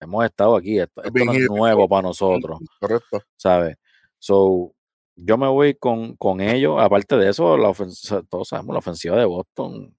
Hemos 0.00 0.24
estado 0.24 0.56
aquí. 0.56 0.78
Esto, 0.80 1.02
no 1.04 1.32
es 1.32 1.50
nuevo 1.50 1.88
para 1.88 2.02
nosotros. 2.02 2.58
Correcto. 2.80 3.22
¿sabes? 3.36 3.76
So, 4.18 4.74
yo 5.20 5.36
me 5.36 5.48
voy 5.48 5.74
con, 5.74 6.16
con 6.16 6.40
ellos. 6.40 6.80
Aparte 6.80 7.16
de 7.16 7.30
eso, 7.30 7.56
la 7.58 7.68
ofensiva, 7.70 8.22
todos 8.22 8.48
sabemos 8.48 8.74
la 8.74 8.78
ofensiva 8.78 9.16
de 9.16 9.24
Boston. 9.24 9.94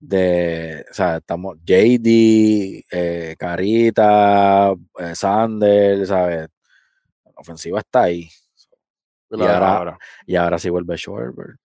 De, 0.00 0.84
o 0.90 0.94
sea, 0.94 1.16
estamos 1.18 1.56
JD, 1.64 2.84
eh, 2.90 3.36
Carita, 3.38 4.72
eh, 4.98 5.14
Sanders, 5.14 6.08
¿sabes? 6.08 6.48
La 7.24 7.32
ofensiva 7.36 7.80
está 7.80 8.02
ahí. 8.04 8.28
Y 9.30 9.42
Ahora, 9.42 9.98
Y 10.26 10.36
ahora 10.36 10.58
sí 10.58 10.70
vuelve 10.70 10.96
Schwarber. 10.96 11.56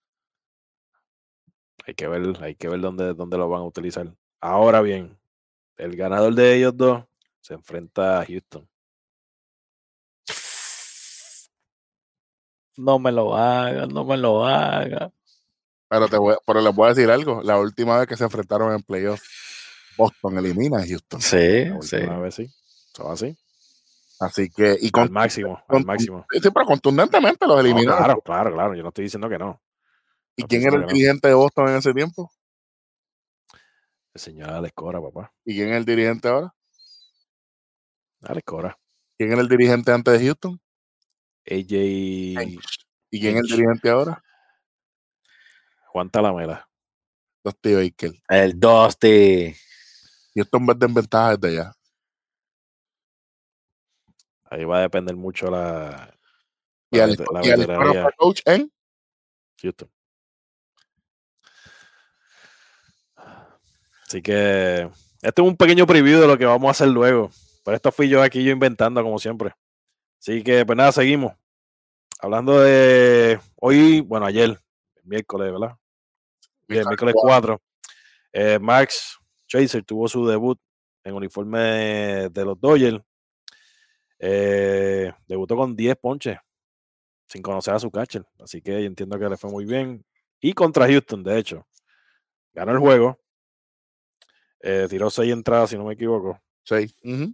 hay 1.86 1.93
que 1.95 2.08
ver, 2.08 2.43
hay 2.43 2.56
que 2.56 2.70
ver 2.70 2.82
dónde, 2.82 3.14
dónde 3.14 3.38
lo 3.38 3.49
van 3.49 3.62
a 3.62 3.66
utilizar. 3.66 4.14
Ahora 4.41 4.82
bien, 4.82 5.18
el 5.78 5.95
ganador 5.95 6.34
de 6.36 6.56
ellos 6.56 6.76
dos 6.76 7.04
se 7.41 7.54
enfrenta 7.56 8.22
a 8.22 8.26
Houston. 8.26 8.68
No 12.78 12.99
me 12.99 13.11
lo 13.11 13.36
haga, 13.36 13.86
no 13.88 14.03
me 14.05 14.17
lo 14.17 14.45
haga. 14.45 15.11
Pero, 15.89 16.07
te 16.07 16.17
voy, 16.17 16.36
pero 16.45 16.61
les 16.61 16.74
voy 16.76 16.88
a 16.88 16.93
decir 16.93 17.09
algo. 17.11 17.41
La 17.43 17.59
última 17.59 17.97
vez 17.99 18.07
que 18.07 18.17
se 18.17 18.24
enfrentaron 18.24 18.74
en 18.74 18.82
playoff, 18.82 19.21
Boston 19.97 20.38
elimina 20.39 20.80
a 20.80 20.86
Houston. 20.88 21.21
Sí, 21.21 21.65
La 21.65 21.82
sí. 21.82 21.95
última 21.97 22.19
vez 22.19 22.36
sí. 22.36 22.49
Eso 22.93 23.11
así. 23.11 23.38
Así 24.19 24.49
que, 24.49 24.78
y 24.82 24.91
Al 24.93 25.09
con, 25.09 25.11
máximo, 25.11 25.61
al 25.67 25.86
máximo. 25.86 26.26
sí, 26.32 26.49
pero 26.53 26.65
contundentemente 26.65 27.45
los 27.47 27.55
No, 27.55 27.61
eliminaron. 27.61 27.97
claro, 27.97 28.21
claro, 28.21 28.53
claro. 28.53 28.76
Yo 28.76 28.84
no 28.84 28.89
estoy 28.89 29.03
diciendo 29.05 29.30
que 29.30 29.38
no. 29.38 29.61
¿Y 30.36 30.43
no 30.43 30.47
quién 30.47 30.63
era 30.63 30.76
el 30.78 30.82
no. 30.84 30.88
dirigente 30.88 31.28
de 31.28 31.34
Boston 31.36 31.69
en 31.69 31.76
ese 31.78 31.93
tiempo? 31.93 32.32
El 34.13 34.21
señor 34.21 34.49
Alex 34.51 34.74
Cora, 34.74 35.01
papá. 35.01 35.32
¿Y 35.45 35.55
quién 35.55 35.69
es 35.69 35.78
el 35.78 35.86
dirigente 35.86 36.28
ahora? 36.28 36.53
Alex 38.24 38.45
Cora. 38.45 38.80
¿Quién 39.17 39.32
era 39.34 39.41
el 39.41 39.49
dirigente 39.49 39.91
antes 39.91 40.19
de 40.19 40.26
Houston? 40.26 40.59
AJ 41.46 41.74
¿Y 43.12 43.20
quién 43.20 43.38
es 43.38 43.41
el 43.44 43.48
dirigente 43.58 43.89
ahora? 43.89 44.24
Juan 45.88 46.10
Talamela. 46.10 46.68
Dusty 47.44 47.74
Baker. 47.76 48.12
El 48.30 48.60
Dusty. 48.60 49.56
Houston 50.36 50.68
va 50.68 50.76
en 50.80 50.94
ventaja 50.94 51.38
desde 51.38 51.60
allá. 51.60 51.74
Ahí 54.46 54.64
va 54.66 54.78
a 54.80 54.82
depender 54.82 55.16
mucho 55.16 55.50
la, 55.52 56.16
Y 56.91 56.98
la, 56.98 57.08
vete- 57.08 57.26
la 57.32 58.10
y 58.12 58.16
coach 58.18 58.41
en 58.46 58.72
Houston. 59.62 59.89
Así 64.08 64.22
que 64.22 64.89
este 65.22 65.41
es 65.41 65.48
un 65.48 65.58
pequeño 65.58 65.88
preview 65.88 66.20
de 66.22 66.28
lo 66.28 66.38
que 66.38 66.46
vamos 66.46 66.68
a 66.68 66.72
hacer 66.72 66.88
luego. 66.88 67.32
Pero 67.64 67.76
esto 67.76 67.91
fui 67.91 68.10
yo 68.10 68.22
aquí, 68.22 68.44
yo 68.44 68.52
inventando 68.52 69.02
como 69.04 69.18
siempre. 69.20 69.54
Así 70.26 70.41
que, 70.41 70.65
pues 70.65 70.78
nada, 70.78 70.93
seguimos. 70.93 71.34
Hablando 72.17 72.61
de 72.61 73.41
hoy, 73.57 73.99
bueno, 73.99 74.26
ayer, 74.26 74.57
miércoles, 75.03 75.51
¿verdad? 75.51 75.76
Bien, 76.65 76.88
miércoles 76.88 77.13
4. 77.17 77.61
eh, 78.32 78.57
Max 78.57 79.19
Chaser 79.47 79.84
tuvo 79.84 80.07
su 80.07 80.26
debut 80.26 80.57
en 81.03 81.13
uniforme 81.15 81.59
de 82.30 82.45
los 82.45 82.57
Dodgers. 82.57 83.03
Eh, 84.17 85.11
debutó 85.28 85.57
con 85.57 85.76
10 85.76 85.97
ponches 85.97 86.38
sin 87.28 87.41
conocer 87.41 87.74
a 87.74 87.80
su 87.80 87.91
catcher. 87.91 88.26
Así 88.39 88.61
que 88.61 88.82
yo 88.82 88.88
entiendo 88.88 89.19
que 89.19 89.28
le 89.28 89.36
fue 89.36 89.51
muy 89.51 89.65
bien. 89.65 90.05
Y 90.39 90.53
contra 90.53 90.88
Houston, 90.88 91.21
de 91.21 91.38
hecho. 91.38 91.67
Ganó 92.53 92.71
el 92.71 92.80
juego. 92.80 93.19
Eh, 94.61 94.88
tiró 94.89 95.09
6 95.09 95.34
entradas, 95.34 95.71
si 95.71 95.78
no 95.78 95.84
me 95.84 95.95
equivoco. 95.95 96.39
Sí. 96.63 96.95
Ujú. 97.03 97.34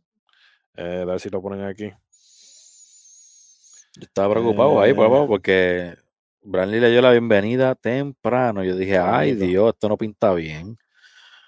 Eh, 0.74 1.02
a 1.04 1.06
ver 1.06 1.20
si 1.20 1.30
lo 1.30 1.40
ponen 1.40 1.66
aquí. 1.66 1.94
Yo 4.00 4.06
estaba 4.06 4.34
preocupado 4.34 4.80
ahí, 4.80 4.92
Eh. 4.92 4.96
papá, 4.96 5.28
porque 5.28 5.94
Brantley 6.42 6.80
le 6.80 6.90
dio 6.90 7.02
la 7.02 7.12
bienvenida 7.12 7.76
temprano. 7.76 8.64
Yo 8.64 8.78
dije, 8.78 8.98
ay. 8.98 9.34
Dios, 9.34 9.74
esto 9.74 9.90
no 9.90 9.98
pinta 9.98 10.34
bien. 10.34 10.78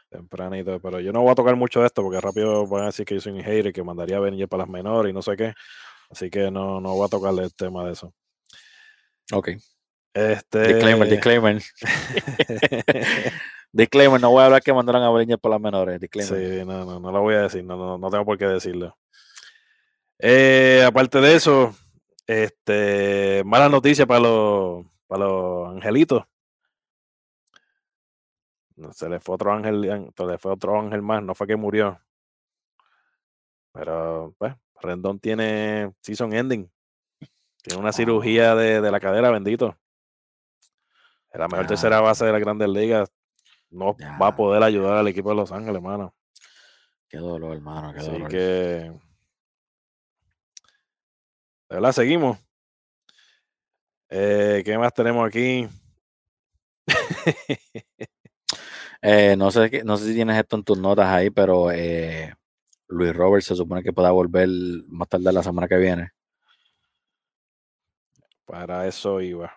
Tempranito. 0.09 0.77
Pero 0.81 0.99
yo 0.99 1.13
no 1.13 1.21
voy 1.21 1.31
a 1.31 1.35
tocar 1.35 1.55
mucho 1.55 1.79
de 1.79 1.85
esto 1.85 2.03
porque 2.03 2.19
rápido 2.19 2.67
van 2.67 2.83
a 2.83 2.85
decir 2.87 3.05
que 3.05 3.15
yo 3.15 3.21
soy 3.21 3.31
un 3.31 3.41
hater 3.41 3.71
que 3.71 3.83
mandaría 3.83 4.17
a 4.17 4.19
venir 4.19 4.49
para 4.49 4.63
las 4.63 4.69
menores 4.69 5.11
y 5.11 5.13
no 5.13 5.21
sé 5.21 5.37
qué. 5.37 5.53
Así 6.09 6.29
que 6.29 6.51
no, 6.51 6.81
no 6.81 6.93
voy 6.93 7.05
a 7.05 7.09
tocarle 7.09 7.43
el 7.43 7.55
tema 7.55 7.85
de 7.85 7.93
eso. 7.93 8.13
Ok. 9.31 9.51
Este. 10.13 10.73
Disclaimer, 10.73 11.07
disclaimer. 11.07 11.61
disclaimer, 13.71 14.19
no 14.19 14.31
voy 14.31 14.41
a 14.41 14.45
hablar 14.47 14.61
que 14.61 14.73
mandaron 14.73 15.03
a 15.03 15.09
Bringer 15.09 15.39
por 15.39 15.51
las 15.51 15.61
menores. 15.61 16.01
Disclaimer. 16.01 16.59
Sí, 16.59 16.65
no, 16.65 16.83
no, 16.83 16.99
no 16.99 17.11
lo 17.13 17.21
voy 17.21 17.35
a 17.35 17.43
decir, 17.43 17.63
no, 17.63 17.77
no, 17.77 17.97
no 17.97 18.09
tengo 18.09 18.25
por 18.25 18.37
qué 18.37 18.45
decirlo. 18.47 18.97
Eh, 20.19 20.83
aparte 20.85 21.19
de 21.21 21.35
eso, 21.35 21.73
este, 22.31 23.43
mala 23.45 23.67
noticia 23.69 24.05
para 24.05 24.19
los, 24.21 24.85
para 25.07 25.25
los 25.25 25.69
angelitos. 25.69 26.23
Se 28.93 29.09
le 29.09 29.19
fue 29.19 29.35
otro 29.35 29.53
ángel, 29.53 30.11
se 30.15 30.25
le 30.25 30.37
fue 30.37 30.51
otro 30.53 30.79
ángel 30.79 31.01
más, 31.01 31.21
no 31.21 31.35
fue 31.35 31.45
que 31.45 31.55
murió. 31.55 31.99
Pero, 33.73 34.33
pues, 34.37 34.53
Rendón 34.81 35.19
tiene 35.19 35.93
season 36.01 36.33
ending. 36.33 36.71
Tiene 37.61 37.79
una 37.79 37.91
cirugía 37.91 38.55
de, 38.55 38.81
de 38.81 38.91
la 38.91 38.99
cadera, 38.99 39.29
bendito. 39.29 39.77
Es 41.31 41.39
la 41.39 41.47
mejor 41.47 41.67
tercera 41.67 42.01
base 42.01 42.25
de 42.25 42.31
las 42.31 42.41
grandes 42.41 42.69
ligas. 42.69 43.11
No 43.69 43.95
va 44.21 44.27
a 44.27 44.35
poder 44.35 44.63
ayudar 44.63 44.97
al 44.97 45.07
equipo 45.07 45.29
de 45.29 45.35
Los 45.35 45.51
Ángeles, 45.51 45.75
hermano. 45.75 46.13
Qué 47.07 47.17
dolor, 47.17 47.53
hermano, 47.55 47.93
qué 47.93 47.99
Así 47.99 48.11
dolor. 48.11 48.29
que. 48.29 48.91
De 51.71 51.75
verdad, 51.77 51.93
seguimos. 51.93 52.37
Eh, 54.09 54.61
¿Qué 54.65 54.77
más 54.77 54.93
tenemos 54.93 55.25
aquí? 55.25 55.69
Eh, 59.03 59.35
no, 59.35 59.49
sé, 59.49 59.81
no 59.83 59.97
sé 59.97 60.05
si 60.05 60.13
tienes 60.13 60.37
esto 60.37 60.55
en 60.57 60.63
tus 60.63 60.77
notas 60.77 61.07
ahí, 61.07 61.31
pero 61.31 61.71
eh, 61.71 62.31
Luis 62.87 63.15
Robert 63.15 63.43
se 63.43 63.55
supone 63.55 63.81
que 63.81 63.91
pueda 63.91 64.11
volver 64.11 64.47
más 64.89 65.09
tarde 65.09 65.33
la 65.33 65.41
semana 65.41 65.67
que 65.67 65.77
viene. 65.77 66.11
Para 68.45 68.85
eso 68.85 69.19
iba. 69.19 69.51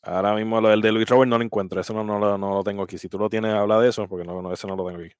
Ahora 0.00 0.34
mismo 0.34 0.58
lo 0.58 0.70
del 0.70 0.80
de 0.80 0.90
Luis 0.90 1.06
Robert 1.06 1.28
no 1.28 1.36
lo 1.36 1.44
encuentro. 1.44 1.78
Eso 1.82 1.92
no, 1.92 2.02
no, 2.02 2.18
lo, 2.18 2.38
no 2.38 2.54
lo 2.54 2.64
tengo 2.64 2.84
aquí. 2.84 2.96
Si 2.96 3.10
tú 3.10 3.18
lo 3.18 3.28
tienes, 3.28 3.52
habla 3.52 3.78
de 3.78 3.90
eso, 3.90 4.08
porque 4.08 4.24
no, 4.24 4.40
no, 4.40 4.54
ese 4.54 4.66
no 4.66 4.74
lo 4.74 4.86
tengo 4.86 5.00
aquí. 5.02 5.12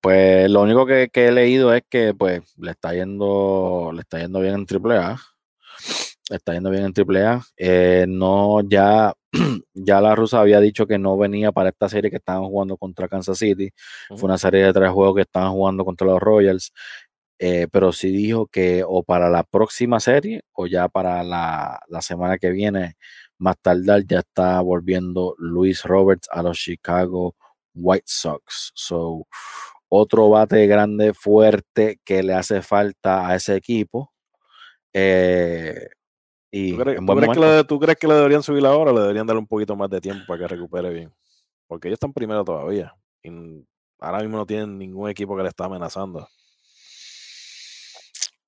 Pues 0.00 0.50
lo 0.50 0.62
único 0.62 0.86
que, 0.86 1.08
que 1.12 1.28
he 1.28 1.32
leído 1.32 1.74
es 1.74 1.82
que 1.88 2.14
pues 2.14 2.42
le 2.58 2.70
está 2.72 2.94
yendo, 2.94 3.90
le 3.94 4.00
está 4.00 4.18
yendo 4.18 4.40
bien 4.40 4.54
en 4.54 4.66
AAA. 4.66 5.18
Le 6.30 6.36
está 6.36 6.52
yendo 6.54 6.70
bien 6.70 6.84
en 6.84 6.92
AAA. 6.94 7.42
Eh, 7.56 8.06
no, 8.08 8.60
ya, 8.68 9.12
ya 9.74 10.00
la 10.00 10.14
rusa 10.14 10.40
había 10.40 10.60
dicho 10.60 10.86
que 10.86 10.98
no 10.98 11.18
venía 11.18 11.52
para 11.52 11.70
esta 11.70 11.88
serie 11.88 12.10
que 12.10 12.16
estaban 12.18 12.44
jugando 12.44 12.76
contra 12.76 13.08
Kansas 13.08 13.38
City. 13.38 13.70
Fue 14.08 14.24
una 14.28 14.38
serie 14.38 14.64
de 14.64 14.72
tres 14.72 14.90
juegos 14.90 15.16
que 15.16 15.22
estaban 15.22 15.52
jugando 15.52 15.84
contra 15.84 16.06
los 16.06 16.20
Royals. 16.20 16.72
eh, 17.38 17.68
pero 17.72 17.92
sí 17.92 18.10
dijo 18.12 18.46
que 18.48 18.84
o 18.86 19.02
para 19.04 19.30
la 19.30 19.44
próxima 19.44 20.00
serie 20.00 20.42
o 20.52 20.66
ya 20.66 20.88
para 20.88 21.22
la, 21.24 21.80
la 21.88 22.02
semana 22.02 22.38
que 22.38 22.50
viene, 22.50 22.96
más 23.38 23.56
tardar, 23.62 24.04
ya 24.06 24.20
está 24.20 24.60
volviendo 24.62 25.34
Luis 25.38 25.84
Roberts 25.84 26.28
a 26.32 26.42
los 26.42 26.58
Chicago 26.58 27.34
White 27.74 28.04
Sox. 28.06 28.72
So, 28.74 29.26
otro 29.90 30.30
bate 30.30 30.66
grande, 30.66 31.12
fuerte 31.12 32.00
que 32.04 32.22
le 32.22 32.32
hace 32.32 32.62
falta 32.62 33.26
a 33.28 33.34
ese 33.34 33.56
equipo. 33.56 34.12
eh, 34.94 35.88
y 36.52 36.72
¿Tú 36.72 36.78
crees, 36.78 36.98
tú 36.98 37.06
crees 37.16 37.30
que 37.32 37.40
le, 37.40 37.64
tú 37.64 37.78
crees 37.80 37.98
que 37.98 38.08
le 38.08 38.14
deberían 38.14 38.42
subir 38.42 38.64
ahora 38.66 38.90
o 38.90 38.94
le 38.94 39.00
deberían 39.02 39.26
dar 39.26 39.36
un 39.36 39.46
poquito 39.46 39.76
más 39.76 39.88
de 39.90 40.00
tiempo 40.00 40.24
para 40.26 40.38
que 40.40 40.48
recupere 40.48 40.90
bien? 40.90 41.12
Porque 41.68 41.88
ellos 41.88 41.96
están 41.96 42.12
primero 42.12 42.44
todavía. 42.44 42.92
Y 43.22 43.30
ahora 44.00 44.20
mismo 44.20 44.36
no 44.38 44.46
tienen 44.46 44.78
ningún 44.78 45.08
equipo 45.10 45.36
que 45.36 45.42
le 45.42 45.48
está 45.48 45.66
amenazando. 45.66 46.26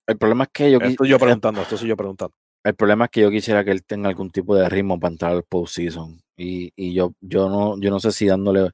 El 0.06 0.18
problema 0.18 0.44
es 0.44 0.50
que 0.52 0.70
yo, 0.72 0.78
Esto 0.80 1.04
yo 1.04 1.16
el- 1.16 1.20
preguntando, 1.20 1.62
esto 1.62 1.76
soy 1.76 1.88
yo 1.88 1.96
preguntando. 1.96 2.34
El 2.64 2.74
problema 2.74 3.06
es 3.06 3.10
que 3.10 3.20
yo 3.22 3.30
quisiera 3.30 3.64
que 3.64 3.72
él 3.72 3.84
tenga 3.84 4.08
algún 4.08 4.30
tipo 4.30 4.54
de 4.54 4.68
ritmo 4.68 4.98
para 4.98 5.12
entrar 5.12 5.32
al 5.32 5.42
postseason. 5.44 6.20
Y, 6.36 6.72
y 6.76 6.94
yo, 6.94 7.12
yo 7.20 7.48
no, 7.48 7.80
yo 7.80 7.90
no 7.90 7.98
sé 7.98 8.12
si 8.12 8.26
dándole 8.26 8.70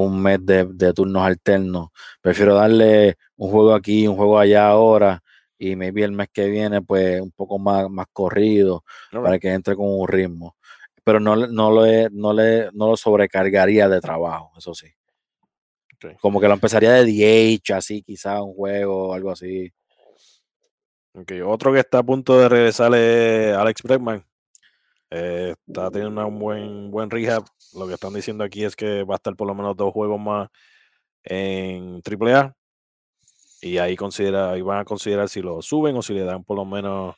un 0.00 0.22
mes 0.22 0.38
de, 0.44 0.64
de 0.64 0.92
turnos 0.92 1.22
alternos. 1.22 1.90
Prefiero 2.20 2.54
darle 2.54 3.16
un 3.36 3.50
juego 3.50 3.74
aquí, 3.74 4.06
un 4.06 4.16
juego 4.16 4.38
allá 4.38 4.68
ahora 4.68 5.22
y 5.58 5.76
maybe 5.76 6.02
el 6.02 6.12
mes 6.12 6.28
que 6.32 6.48
viene, 6.48 6.82
pues 6.82 7.20
un 7.20 7.30
poco 7.30 7.58
más, 7.58 7.88
más 7.90 8.06
corrido 8.12 8.84
para 9.10 9.38
que 9.38 9.52
entre 9.52 9.76
con 9.76 9.86
un 9.88 10.08
ritmo. 10.08 10.56
Pero 11.04 11.20
no, 11.20 11.36
no, 11.36 11.84
le, 11.84 12.08
no, 12.10 12.32
le, 12.32 12.70
no 12.72 12.88
lo 12.88 12.96
sobrecargaría 12.96 13.88
de 13.88 14.00
trabajo, 14.00 14.52
eso 14.56 14.74
sí. 14.74 14.88
Como 16.20 16.40
que 16.40 16.48
lo 16.48 16.54
empezaría 16.54 16.92
de 16.92 17.04
DH, 17.04 17.74
así, 17.74 18.02
quizá 18.02 18.42
un 18.42 18.54
juego 18.54 19.08
o 19.08 19.14
algo 19.14 19.30
así. 19.30 19.72
Okay. 21.14 21.42
Otro 21.42 21.72
que 21.72 21.80
está 21.80 21.98
a 21.98 22.02
punto 22.02 22.38
de 22.38 22.48
regresar 22.48 22.92
es 22.94 23.54
Alex 23.54 23.82
Bregman. 23.82 24.24
Está 25.12 25.90
teniendo 25.90 26.26
un 26.26 26.38
buen, 26.38 26.90
buen 26.90 27.10
rehab. 27.10 27.44
Lo 27.74 27.86
que 27.86 27.94
están 27.94 28.14
diciendo 28.14 28.44
aquí 28.44 28.64
es 28.64 28.74
que 28.74 29.04
va 29.04 29.14
a 29.14 29.16
estar 29.16 29.36
por 29.36 29.46
lo 29.46 29.54
menos 29.54 29.76
dos 29.76 29.92
juegos 29.92 30.18
más 30.18 30.48
en 31.24 32.00
AAA. 32.02 32.54
Y 33.60 33.78
ahí, 33.78 33.94
considera, 33.96 34.52
ahí 34.52 34.62
van 34.62 34.80
a 34.80 34.84
considerar 34.84 35.28
si 35.28 35.42
lo 35.42 35.62
suben 35.62 35.96
o 35.96 36.02
si 36.02 36.14
le 36.14 36.24
dan 36.24 36.44
por 36.44 36.56
lo 36.56 36.64
menos 36.64 37.14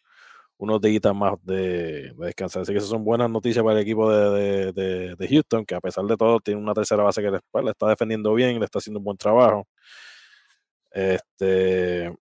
unos 0.59 0.81
días 0.81 1.15
más 1.15 1.35
de, 1.45 2.12
descansar. 2.19 2.62
Así 2.62 2.73
que 2.73 2.79
esas 2.79 2.91
son 2.91 3.05
buenas 3.05 3.31
noticias 3.31 3.65
para 3.65 3.77
el 3.77 3.83
equipo 3.83 4.11
de, 4.11 4.73
de, 4.73 5.29
Houston, 5.29 5.65
que 5.65 5.75
a 5.77 5.81
pesar 5.81 6.05
de 6.05 6.16
todo 6.16 6.41
tiene 6.41 6.61
una 6.61 6.75
tercera 6.75 7.03
base 7.05 7.23
que 7.23 7.31
le, 7.31 7.41
pues, 7.51 7.65
le, 7.65 7.71
está 7.71 7.89
defendiendo 7.89 8.35
bien, 8.35 8.59
le 8.59 8.65
está 8.65 8.79
haciendo 8.79 8.99
un 8.99 9.05
buen 9.05 9.16
trabajo. 9.19 9.66
Este, 10.91 12.12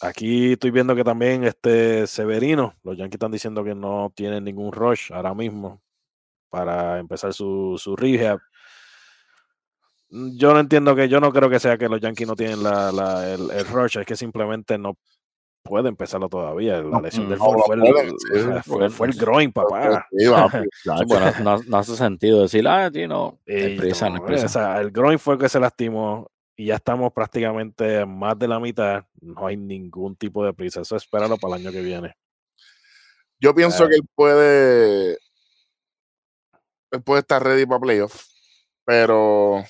Aquí 0.00 0.52
estoy 0.52 0.70
viendo 0.70 0.94
que 0.94 1.04
también 1.04 1.44
este 1.44 2.06
Severino, 2.06 2.74
los 2.82 2.96
Yankees 2.96 3.14
están 3.14 3.30
diciendo 3.30 3.62
que 3.62 3.74
no 3.74 4.12
tienen 4.14 4.44
ningún 4.44 4.72
rush 4.72 5.12
ahora 5.12 5.34
mismo 5.34 5.80
para 6.50 6.98
empezar 6.98 7.32
su, 7.32 7.76
su 7.78 7.96
rehab. 7.96 8.40
Yo 10.10 10.52
no 10.52 10.60
entiendo 10.60 10.94
que, 10.94 11.08
yo 11.08 11.20
no 11.20 11.32
creo 11.32 11.48
que 11.48 11.58
sea 11.58 11.78
que 11.78 11.88
los 11.88 12.00
Yankees 12.00 12.28
no 12.28 12.36
tienen 12.36 12.62
la, 12.62 12.92
la, 12.92 13.32
el, 13.32 13.66
rush, 13.66 13.98
es 13.98 14.06
que 14.06 14.16
simplemente 14.16 14.78
no 14.78 14.96
puede 15.62 15.88
empezarlo 15.88 16.28
todavía. 16.28 16.80
La 16.82 17.00
lesión 17.00 17.28
del 17.28 17.38
fue, 17.38 17.76
el, 17.76 18.90
fue, 18.90 19.06
el 19.06 19.14
groin, 19.14 19.52
papá. 19.52 20.06
no, 21.42 21.78
hace 21.78 21.96
sentido 21.96 22.42
decir, 22.42 22.66
ah, 22.68 22.90
tío, 22.90 23.08
no, 23.08 23.38
prisa, 23.44 24.10
no, 24.10 24.24
el 24.78 24.90
groin 24.90 25.18
fue 25.18 25.34
el 25.34 25.40
que 25.40 25.48
se 25.48 25.58
lastimó 25.58 26.28
y 26.56 26.66
ya 26.66 26.76
estamos 26.76 27.12
prácticamente 27.12 28.06
más 28.06 28.38
de 28.38 28.48
la 28.48 28.60
mitad. 28.60 29.04
No 29.20 29.46
hay 29.46 29.56
ningún 29.56 30.16
tipo 30.16 30.44
de 30.44 30.52
prisa. 30.52 30.80
Eso 30.80 30.96
espéralo 30.96 31.36
para 31.36 31.56
el 31.56 31.62
año 31.62 31.72
que 31.72 31.80
viene. 31.80 32.16
Yo 33.40 33.54
pienso 33.54 33.88
que 33.88 33.96
él 33.96 34.08
puede. 34.14 35.18
Él 36.92 37.02
puede 37.02 37.20
estar 37.20 37.42
ready 37.42 37.66
para 37.66 37.80
playoffs. 37.80 38.30
Pero 38.84 39.64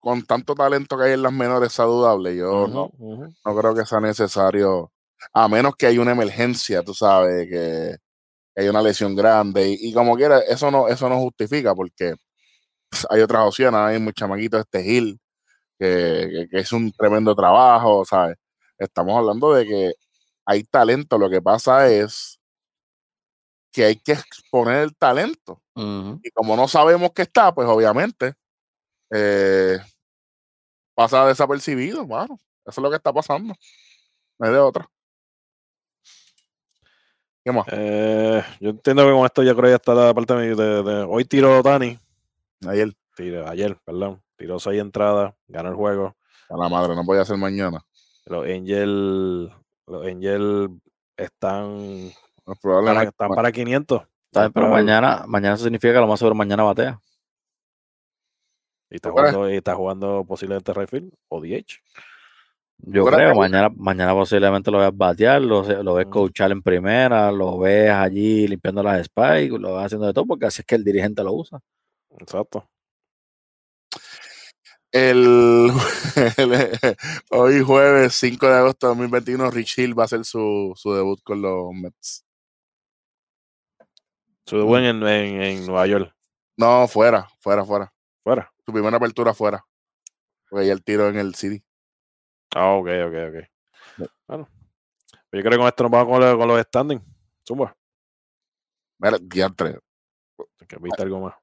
con 0.00 0.24
tanto 0.24 0.54
talento 0.54 0.96
que 0.96 1.04
hay 1.04 1.12
en 1.12 1.22
las 1.22 1.32
menores 1.32 1.72
saludables, 1.72 2.36
yo 2.36 2.66
no, 2.66 2.90
no 2.98 3.56
creo 3.56 3.74
que 3.74 3.86
sea 3.86 4.00
necesario. 4.00 4.92
A 5.32 5.48
menos 5.48 5.74
que 5.76 5.86
haya 5.86 6.00
una 6.00 6.12
emergencia, 6.12 6.82
tú 6.82 6.94
sabes, 6.94 7.48
que, 7.48 7.96
hay 8.56 8.68
una 8.68 8.82
lesión 8.82 9.14
grande. 9.14 9.76
Y, 9.78 9.92
como 9.92 10.16
quiera, 10.16 10.40
eso 10.40 10.70
no, 10.70 10.88
eso 10.88 11.08
no 11.08 11.18
justifica 11.18 11.74
porque 11.74 12.14
hay 13.10 13.20
otras 13.20 13.46
opciones. 13.46 13.78
Hay 13.80 13.98
muchos 14.00 14.14
chamaquitos 14.14 14.60
este 14.60 14.82
Gil 14.82 15.20
que, 15.78 16.48
es 16.52 16.72
un 16.72 16.92
tremendo 16.92 17.34
trabajo, 17.34 18.04
¿sabes? 18.04 18.36
Estamos 18.78 19.16
hablando 19.16 19.52
de 19.54 19.66
que 19.66 19.92
hay 20.44 20.64
talento, 20.64 21.18
lo 21.18 21.30
que 21.30 21.42
pasa 21.42 21.88
es 21.88 22.40
que 23.72 23.84
hay 23.84 23.96
que 23.96 24.12
exponer 24.12 24.82
el 24.82 24.96
talento. 24.96 25.62
Y 25.74 26.30
como 26.30 26.56
no 26.56 26.68
sabemos 26.68 27.12
que 27.12 27.22
está, 27.22 27.54
pues 27.54 27.68
obviamente 27.68 28.34
eh, 29.12 29.78
pasa 30.94 31.26
desapercibido, 31.26 32.06
bueno, 32.06 32.38
eso 32.64 32.80
es 32.80 32.82
lo 32.82 32.88
que 32.88 32.96
está 32.96 33.12
pasando. 33.12 33.54
No 34.38 34.46
hay 34.46 34.52
de 34.52 34.58
otra. 34.58 34.88
¿Qué 37.44 37.52
más? 37.52 37.66
Eh, 37.70 38.42
yo 38.60 38.70
entiendo 38.70 39.04
que 39.04 39.12
con 39.12 39.24
esto 39.24 39.42
ya 39.42 39.52
creo 39.52 39.64
que 39.64 39.70
ya 39.70 39.76
está 39.76 39.94
la 39.94 40.14
parte 40.14 40.34
de, 40.34 40.54
de, 40.54 41.06
hoy 41.08 41.24
tiro 41.24 41.62
Dani. 41.62 41.98
Ayer. 42.66 42.92
Tiro, 43.14 43.48
ayer, 43.48 43.78
perdón. 43.84 44.22
Tiró 44.36 44.58
seis 44.58 44.80
entradas, 44.80 45.34
ganó 45.48 45.70
el 45.70 45.74
juego. 45.74 46.16
A 46.48 46.56
la 46.56 46.68
madre, 46.68 46.94
no 46.94 47.04
voy 47.04 47.18
a 47.18 47.22
hacer 47.22 47.36
mañana. 47.36 47.80
Los 48.26 48.44
Angels, 48.44 49.52
los 49.86 50.06
Angels 50.06 50.70
están, 51.16 52.10
para, 52.62 53.02
están 53.04 53.30
para 53.30 53.52
500. 53.52 54.02
pero 54.52 54.68
mañana, 54.68 55.24
mañana 55.26 55.54
eso 55.54 55.64
significa 55.64 55.94
que 55.94 56.00
lo 56.00 56.06
más 56.06 56.18
seguro 56.18 56.34
mañana 56.34 56.62
batea. 56.62 57.00
Y 58.90 58.96
está 58.96 59.10
jugando, 59.10 59.50
y 59.50 59.56
está 59.56 59.74
jugando 59.74 60.24
posiblemente 60.26 60.72
Rayfield 60.72 61.12
o 61.28 61.40
DH. 61.40 61.80
Yo 62.78 63.04
creo, 63.06 63.34
mañana, 63.34 63.70
mañana 63.74 64.12
posiblemente 64.12 64.70
lo 64.70 64.78
veas 64.78 64.94
batear, 64.94 65.40
lo, 65.40 65.62
lo 65.82 65.94
ves 65.94 66.06
coachar 66.06 66.52
en 66.52 66.62
primera, 66.62 67.32
lo 67.32 67.58
ves 67.58 67.90
allí 67.90 68.46
limpiando 68.46 68.82
las 68.82 69.06
spikes, 69.06 69.58
lo 69.58 69.76
ves 69.76 69.86
haciendo 69.86 70.06
de 70.06 70.12
todo, 70.12 70.26
porque 70.26 70.46
así 70.46 70.60
es 70.60 70.66
que 70.66 70.74
el 70.74 70.84
dirigente 70.84 71.24
lo 71.24 71.32
usa. 71.32 71.58
Exacto. 72.18 72.68
El, 74.96 75.70
hoy 77.30 77.62
jueves 77.62 78.14
5 78.14 78.46
de 78.46 78.54
agosto 78.54 78.86
de 78.86 78.92
2021, 78.92 79.50
Rich 79.50 79.78
Hill 79.78 79.98
va 79.98 80.04
a 80.04 80.06
hacer 80.06 80.24
su, 80.24 80.72
su 80.74 80.94
debut 80.94 81.22
con 81.22 81.42
los 81.42 81.74
Mets. 81.74 82.24
Su 84.46 84.56
debut 84.56 84.78
en, 84.78 85.02
en, 85.06 85.66
Nueva 85.66 85.86
York. 85.86 86.16
No, 86.56 86.88
fuera, 86.88 87.28
fuera, 87.40 87.62
fuera. 87.66 87.92
Fuera. 88.24 88.50
Su 88.64 88.72
primera 88.72 88.96
apertura 88.96 89.34
fuera. 89.34 89.62
Porque 90.48 90.66
ya 90.66 90.72
el 90.72 90.82
tiro 90.82 91.10
en 91.10 91.18
el 91.18 91.34
City. 91.34 91.62
Ah, 92.54 92.70
ok, 92.70 92.88
ok, 93.06 93.14
ok. 93.28 94.08
Bueno. 94.26 94.48
Yo 95.30 95.40
creo 95.42 95.50
que 95.50 95.58
con 95.58 95.66
esto 95.66 95.82
nos 95.82 95.92
vamos 95.92 96.08
con, 96.08 96.20
los, 96.22 96.36
con 96.38 96.48
los 96.48 96.62
standings. 96.62 97.02
Suma. 97.42 97.76
Mira, 98.98 99.18
diantre. 99.20 99.78
Que 100.66 100.76
viste 100.80 101.02
algo 101.02 101.20
más. 101.20 101.34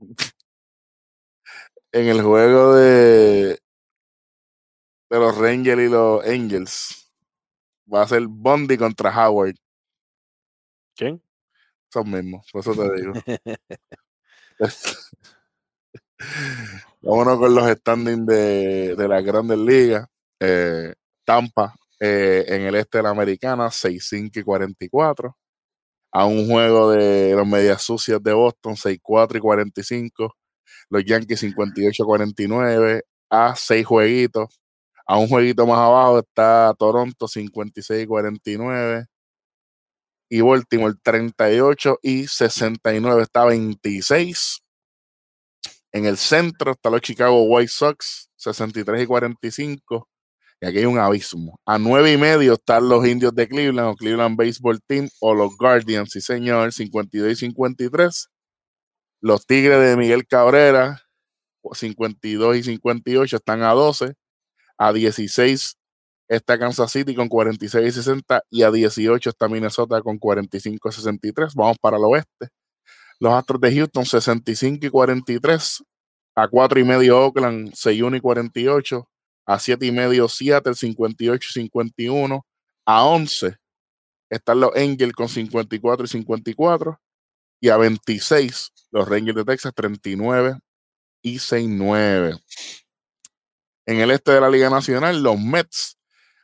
en 1.94 2.08
el 2.08 2.22
juego 2.22 2.74
de, 2.74 3.60
de 5.10 5.18
los 5.18 5.38
Rangers 5.38 5.80
y 5.80 5.88
los 5.88 6.24
Angels 6.26 7.08
va 7.92 8.02
a 8.02 8.08
ser 8.08 8.26
Bondi 8.26 8.76
contra 8.76 9.10
Howard. 9.10 9.54
¿Quién? 10.96 11.22
Son 11.92 12.10
mismos, 12.10 12.50
por 12.50 12.62
eso 12.62 12.74
te 12.74 12.92
digo. 13.00 13.12
Vámonos 17.00 17.38
con 17.38 17.54
los 17.54 17.70
standings 17.70 18.26
de, 18.26 18.96
de 18.96 19.08
las 19.08 19.24
grandes 19.24 19.58
ligas. 19.58 20.08
Eh, 20.40 20.94
Tampa 21.24 21.76
eh, 22.00 22.44
en 22.48 22.62
el 22.62 22.74
este 22.74 22.98
de 22.98 23.04
la 23.04 23.10
americana, 23.10 23.70
6-5 23.70 24.40
y 24.40 24.42
44. 24.42 25.36
A 26.10 26.26
un 26.26 26.48
juego 26.48 26.90
de 26.90 27.34
los 27.36 27.46
medias 27.46 27.82
sucias 27.82 28.20
de 28.20 28.32
Boston, 28.32 28.74
6-4 28.74 29.36
y 29.36 29.40
45 29.40 30.36
los 30.90 31.04
Yankees 31.04 31.42
58-49 31.42 33.02
a 33.30 33.54
seis 33.56 33.86
jueguitos. 33.86 34.60
A 35.06 35.18
un 35.18 35.28
jueguito 35.28 35.66
más 35.66 35.78
abajo 35.78 36.20
está 36.20 36.74
Toronto 36.78 37.26
56-49 37.28 39.06
y 40.30 40.40
Baltimore 40.40 40.94
38 41.02 41.98
y 42.02 42.26
69 42.26 43.22
está 43.22 43.44
26. 43.44 44.60
En 45.92 46.06
el 46.06 46.16
centro 46.16 46.72
está 46.72 46.90
los 46.90 47.02
Chicago 47.02 47.42
White 47.44 47.68
Sox 47.68 48.30
63 48.36 49.02
y 49.02 49.06
45 49.06 50.08
y 50.60 50.66
aquí 50.66 50.78
hay 50.78 50.86
un 50.86 50.98
abismo. 50.98 51.60
A 51.66 51.78
nueve 51.78 52.12
y 52.12 52.16
medio 52.16 52.54
están 52.54 52.88
los 52.88 53.06
Indios 53.06 53.34
de 53.34 53.48
Cleveland 53.48 53.88
o 53.90 53.96
Cleveland 53.96 54.36
Baseball 54.36 54.80
Team 54.86 55.08
o 55.20 55.34
los 55.34 55.56
Guardians, 55.56 56.10
sí 56.10 56.20
señor, 56.20 56.72
52 56.72 57.32
y 57.32 57.36
53. 57.36 58.28
Los 59.24 59.46
Tigres 59.46 59.80
de 59.80 59.96
Miguel 59.96 60.26
Cabrera, 60.26 61.00
52 61.72 62.56
y 62.58 62.62
58, 62.62 63.36
están 63.36 63.62
a 63.62 63.72
12. 63.72 64.12
A 64.76 64.92
16 64.92 65.78
está 66.28 66.58
Kansas 66.58 66.92
City 66.92 67.14
con 67.14 67.30
46 67.30 67.86
y 67.88 67.90
60. 67.90 68.42
Y 68.50 68.64
a 68.64 68.70
18 68.70 69.30
está 69.30 69.48
Minnesota 69.48 70.02
con 70.02 70.18
45 70.18 70.90
y 70.90 70.92
63. 70.92 71.54
Vamos 71.54 71.78
para 71.80 71.96
el 71.96 72.04
oeste. 72.04 72.48
Los 73.18 73.32
Astros 73.32 73.62
de 73.62 73.74
Houston, 73.74 74.04
65 74.04 74.88
y 74.88 74.90
43. 74.90 75.82
A 76.36 76.46
4 76.46 76.80
y 76.80 76.84
medio 76.84 77.18
Oakland, 77.18 77.72
61 77.72 78.18
y 78.18 78.20
48. 78.20 79.08
A 79.46 79.58
7 79.58 79.86
y 79.86 79.90
medio 79.90 80.28
Seattle, 80.28 80.74
58 80.74 81.48
y 81.48 81.52
51. 81.62 82.46
A 82.84 83.04
11 83.06 83.56
están 84.28 84.60
los 84.60 84.76
Angels 84.76 85.14
con 85.14 85.30
54 85.30 86.04
y 86.04 86.08
54 86.08 87.00
y 87.64 87.70
a 87.70 87.78
26 87.78 88.72
los 88.90 89.08
Rangers 89.08 89.36
de 89.36 89.44
Texas 89.46 89.72
39 89.74 90.58
y 91.22 91.38
69. 91.38 92.36
En 93.86 94.00
el 94.00 94.10
este 94.10 94.32
de 94.32 94.40
la 94.42 94.50
Liga 94.50 94.68
Nacional, 94.68 95.22
los 95.22 95.40
Mets 95.40 95.96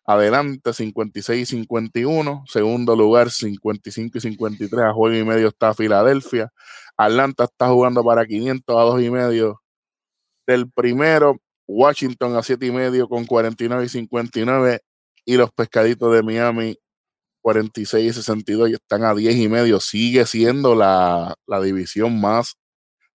adelante 0.06 0.72
56 0.72 1.42
y 1.42 1.56
51. 1.56 2.44
Segundo 2.46 2.96
lugar 2.96 3.30
55 3.30 4.16
y 4.16 4.20
53. 4.22 4.80
A 4.80 4.94
juego 4.94 5.14
y 5.14 5.22
medio 5.22 5.48
está 5.48 5.74
Filadelfia. 5.74 6.50
Atlanta 6.96 7.44
está 7.44 7.68
jugando 7.68 8.02
para 8.02 8.24
500 8.24 8.74
a 8.74 8.80
2 8.80 9.02
y 9.02 9.10
medio 9.10 9.60
del 10.46 10.70
primero. 10.70 11.36
Washington 11.66 12.34
a 12.34 12.42
7 12.42 12.64
y 12.64 12.72
medio 12.72 13.10
con 13.10 13.26
49 13.26 13.84
y 13.84 13.88
59. 13.90 14.80
Y 15.26 15.36
los 15.36 15.52
pescaditos 15.52 16.14
de 16.14 16.22
Miami 16.22 16.78
46 17.42 18.10
y 18.10 18.12
62 18.12 18.70
y 18.70 18.74
están 18.74 19.04
a 19.04 19.14
10 19.14 19.36
y 19.36 19.48
medio. 19.48 19.80
Sigue 19.80 20.26
siendo 20.26 20.74
la, 20.74 21.34
la 21.46 21.60
división 21.60 22.20
más 22.20 22.56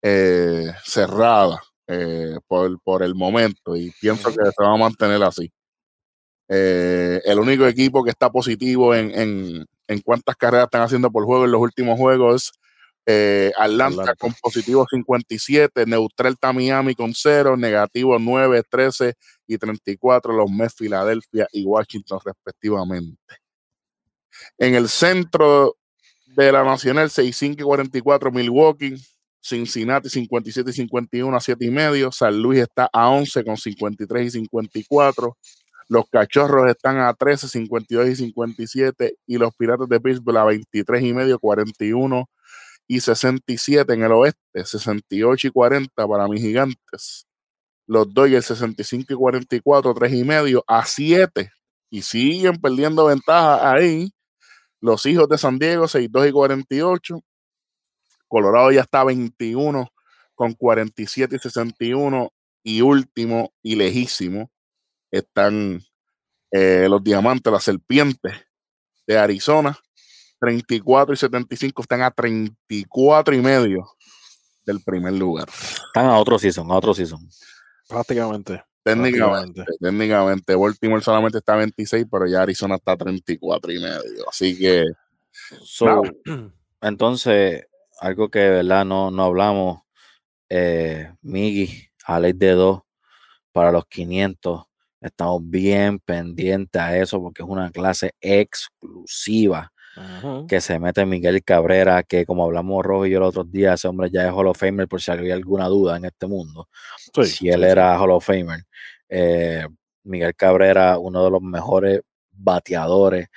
eh, 0.01 0.73
cerrada 0.83 1.61
eh, 1.87 2.37
por, 2.47 2.77
por, 2.81 3.03
el 3.03 3.15
momento 3.15 3.75
y 3.75 3.91
pienso 4.01 4.29
que 4.29 4.43
se 4.43 4.63
va 4.63 4.73
a 4.73 4.77
mantener 4.77 5.23
así. 5.23 5.51
Eh, 6.49 7.21
el 7.23 7.39
único 7.39 7.65
equipo 7.65 8.03
que 8.03 8.09
está 8.09 8.29
positivo 8.29 8.93
en, 8.93 9.11
en, 9.17 9.65
en, 9.87 10.01
cuántas 10.01 10.35
carreras 10.35 10.65
están 10.65 10.81
haciendo 10.81 11.09
por 11.09 11.23
juego 11.23 11.45
en 11.45 11.51
los 11.51 11.61
últimos 11.61 11.97
juegos 11.97 12.51
es 13.05 13.53
Atlanta, 13.57 14.15
con 14.15 14.33
positivo 14.41 14.85
57, 14.89 15.85
neutral 15.85 16.33
está 16.33 16.53
Miami 16.53 16.95
con 16.95 17.13
0, 17.13 17.57
negativo 17.57 18.17
9, 18.19 18.61
13 18.69 19.13
y 19.47 19.57
34 19.57 20.33
los 20.33 20.49
Mets, 20.49 20.75
Filadelfia 20.75 21.47
y 21.51 21.65
Washington 21.65 22.19
respectivamente. 22.23 23.42
En 24.57 24.75
el 24.75 24.89
centro 24.89 25.77
de 26.35 26.51
la 26.51 26.63
Nacional, 26.63 27.09
65 27.09 27.61
y 27.61 27.63
44 27.63 28.31
Milwaukee, 28.31 28.95
Cincinnati 29.41 30.09
57 30.09 30.69
y 30.69 30.73
51 30.73 31.35
a 31.35 31.39
7 31.39 31.65
y 31.65 31.69
medio, 31.69 32.11
San 32.11 32.41
Luis 32.41 32.61
está 32.61 32.89
a 32.91 33.09
11 33.09 33.43
con 33.43 33.57
53 33.57 34.27
y 34.27 34.29
54, 34.31 35.37
los 35.89 36.05
Cachorros 36.09 36.69
están 36.69 36.97
a 36.99 37.13
13, 37.13 37.49
52 37.49 38.09
y 38.09 38.15
57 38.15 39.15
y 39.27 39.37
los 39.37 39.53
Piratas 39.55 39.89
de 39.89 39.99
Pittsburgh 39.99 40.37
a 40.37 40.45
23 40.45 41.03
y 41.03 41.13
medio, 41.13 41.39
41 41.39 42.29
y 42.87 42.99
67 42.99 43.93
en 43.93 44.03
el 44.03 44.11
oeste, 44.11 44.65
68 44.65 45.47
y 45.47 45.51
40 45.51 46.07
para 46.07 46.27
mis 46.27 46.41
gigantes. 46.41 47.27
Los 47.85 48.13
Dodgers 48.13 48.45
65 48.45 49.13
y 49.13 49.15
44, 49.15 49.93
3 49.93 50.13
y 50.13 50.23
medio 50.23 50.63
a 50.67 50.85
7 50.85 51.51
y 51.89 52.01
siguen 52.01 52.59
perdiendo 52.61 53.05
ventaja 53.05 53.73
ahí. 53.73 54.12
Los 54.83 55.05
hijos 55.05 55.29
de 55.29 55.37
San 55.37 55.57
Diego 55.57 55.87
62 55.87 56.27
y 56.27 56.31
48 56.33 57.21
Colorado 58.27 58.69
ya 58.69 58.81
está 58.81 59.01
21 59.05 59.87
con 60.35 60.53
47 60.53 61.37
y 61.37 61.39
61 61.39 62.33
y 62.63 62.81
último 62.81 63.53
y 63.61 63.75
lejísimo 63.75 64.51
están 65.09 65.81
eh, 66.51 66.87
los 66.89 67.01
diamantes, 67.01 67.53
las 67.53 67.63
serpientes 67.63 68.33
de 69.07 69.17
Arizona, 69.17 69.77
34 70.41 71.13
y 71.13 71.17
75 71.17 71.81
están 71.81 72.01
a 72.01 72.11
34 72.11 73.35
y 73.35 73.39
medio 73.39 73.85
del 74.65 74.81
primer 74.81 75.13
lugar. 75.13 75.47
Están 75.47 76.07
a 76.07 76.17
otro 76.17 76.37
season, 76.37 76.69
a 76.69 76.75
otro 76.75 76.93
season. 76.93 77.25
Prácticamente. 77.87 78.61
Técnicamente, 78.83 79.63
técnicamente, 79.79 80.55
Baltimore 80.55 81.01
solamente 81.01 81.37
está 81.37 81.53
a 81.53 81.57
26, 81.57 82.05
pero 82.11 82.27
ya 82.27 82.41
Arizona 82.41 82.75
está 82.75 82.91
a 82.91 82.97
34 82.97 83.71
y 83.71 83.79
medio. 83.79 84.29
Así 84.29 84.57
que. 84.57 84.85
entonces, 86.81 87.65
algo 87.99 88.29
que 88.29 88.39
de 88.39 88.49
verdad 88.49 88.85
no, 88.85 89.09
no 89.09 89.23
hablamos, 89.23 89.81
eh, 90.49 91.13
Miggy, 91.21 91.89
a 92.05 92.19
ley 92.19 92.33
de 92.33 92.51
dos 92.51 92.81
para 93.51 93.71
los 93.71 93.85
500. 93.87 94.63
Estamos 94.99 95.41
bien 95.43 95.99
pendientes 95.99 96.81
a 96.81 96.97
eso 96.97 97.21
porque 97.21 97.43
es 97.43 97.49
una 97.49 97.71
clase 97.71 98.13
exclusiva 98.21 99.72
que 100.47 100.59
se 100.61 100.79
mete 100.79 101.05
Miguel 101.05 101.43
Cabrera, 101.43 102.03
que 102.03 102.25
como 102.25 102.45
hablamos 102.45 102.83
Rojo 102.83 103.05
y 103.05 103.11
yo 103.11 103.17
el 103.17 103.23
otro 103.23 103.43
día, 103.43 103.73
ese 103.73 103.87
hombre 103.87 104.09
ya 104.11 104.27
es 104.27 104.33
Hall 104.33 104.47
of 104.47 104.57
Famer 104.57 104.87
por 104.87 105.01
si 105.01 105.11
había 105.11 105.35
alguna 105.35 105.67
duda 105.67 105.97
en 105.97 106.05
este 106.05 106.27
mundo. 106.27 106.67
si 107.23 107.49
él 107.49 107.63
era 107.63 107.99
Hall 107.99 108.11
of 108.11 108.25
Famer. 108.25 108.63
Eh, 109.07 109.67
Miguel 110.03 110.35
Cabrera, 110.35 110.97
uno 110.97 111.23
de 111.23 111.31
los 111.31 111.41
mejores 111.41 112.01
bateadores 112.31 113.27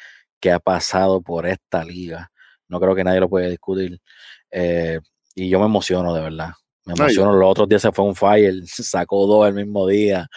que 0.41 0.51
ha 0.51 0.59
pasado 0.59 1.21
por 1.21 1.47
esta 1.47 1.85
liga. 1.85 2.31
No 2.69 2.81
creo 2.81 2.95
que 2.95 3.05
nadie 3.05 3.21
lo 3.21 3.29
pueda 3.29 3.49
discutir. 3.49 4.01
Eh, 4.51 5.01
y 5.35 5.49
yo 5.49 5.59
me 5.61 5.67
emociono 5.67 6.15
de 6.15 6.23
verdad. 6.23 6.51
Me 6.85 6.95
emociono. 6.95 7.33
Los 7.33 7.51
otros 7.51 7.69
días 7.69 7.83
se 7.83 7.93
fue 7.93 8.05
un 8.05 8.15
fire, 8.15 8.55
sacó 8.67 9.27
dos 9.27 9.47
el 9.49 9.55
mismo 9.55 9.87
día. 9.87 10.29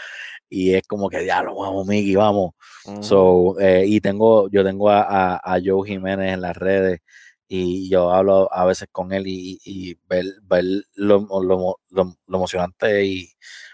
Y 0.50 0.74
es 0.74 0.84
como 0.88 1.10
que 1.10 1.26
ya 1.26 1.44
lo 1.44 1.56
vamos, 1.56 1.86
Miki, 1.86 2.16
vamos. 2.16 2.54
so, 3.02 3.60
eh, 3.60 3.84
y 3.86 4.02
tengo, 4.02 4.50
yo 4.50 4.64
tengo 4.64 4.90
a, 4.90 5.36
a, 5.38 5.60
Joe 5.64 5.88
Jiménez 5.88 6.34
en 6.34 6.42
las 6.42 6.58
redes 6.58 7.02
y 7.48 7.90
yo 7.90 8.12
hablo 8.12 8.52
a 8.52 8.66
veces 8.66 8.88
con 8.92 9.12
él 9.12 9.28
y, 9.28 9.60
y 9.64 9.96
ver, 10.08 10.26
ver 10.44 10.64
lo, 10.96 11.28
lo, 11.42 11.80
lo, 11.90 12.16
emocionante 12.28 13.06
y 13.06 13.30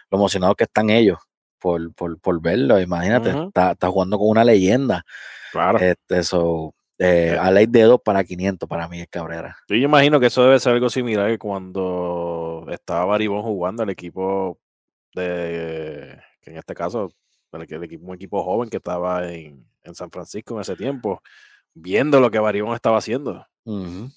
lo 0.10 0.18
emocionado 0.18 0.56
que 0.56 0.66
están 0.66 0.90
ellos 0.90 1.20
por, 1.60 1.94
por, 1.94 2.20
por 2.20 2.42
verlo. 2.42 2.80
Imagínate, 2.80 3.30
está, 3.30 3.72
está, 3.72 3.90
jugando 3.90 4.18
con 4.18 4.30
una 4.30 4.44
leyenda. 4.44 5.06
Claro. 5.52 5.80
Este, 5.80 6.24
so, 6.24 6.74
eh, 6.98 7.38
a 7.40 7.52
ley 7.52 7.66
de 7.66 7.84
dos 7.84 8.00
para 8.02 8.24
500 8.24 8.70
para 8.70 8.88
mí 8.88 9.02
es 9.02 9.08
Cabrera. 9.10 9.58
Yo 9.68 9.76
imagino 9.76 10.20
que 10.20 10.28
eso 10.28 10.44
debe 10.44 10.60
ser 10.60 10.74
algo 10.74 10.90
similar 10.90 11.30
que 11.30 11.38
cuando 11.38 12.66
estaba 12.70 13.06
Baribón 13.06 13.44
jugando 13.44 13.84
el 13.84 13.90
equipo 13.90 14.58
de, 15.14 16.18
que 16.46 16.52
en 16.52 16.58
este 16.58 16.76
caso, 16.76 17.12
el, 17.52 17.84
equipo, 17.84 18.06
un 18.08 18.16
equipo 18.16 18.44
joven 18.44 18.70
que 18.70 18.78
estaba 18.78 19.32
en, 19.32 19.66
San 19.94 20.10
Francisco 20.10 20.56
en 20.56 20.62
ese 20.62 20.76
tiempo, 20.76 21.22
viendo 21.74 22.20
lo 22.20 22.32
que 22.32 22.40
Baribón 22.40 22.74
estaba 22.74 22.98
haciendo. 22.98 23.46
Yo 23.66 24.10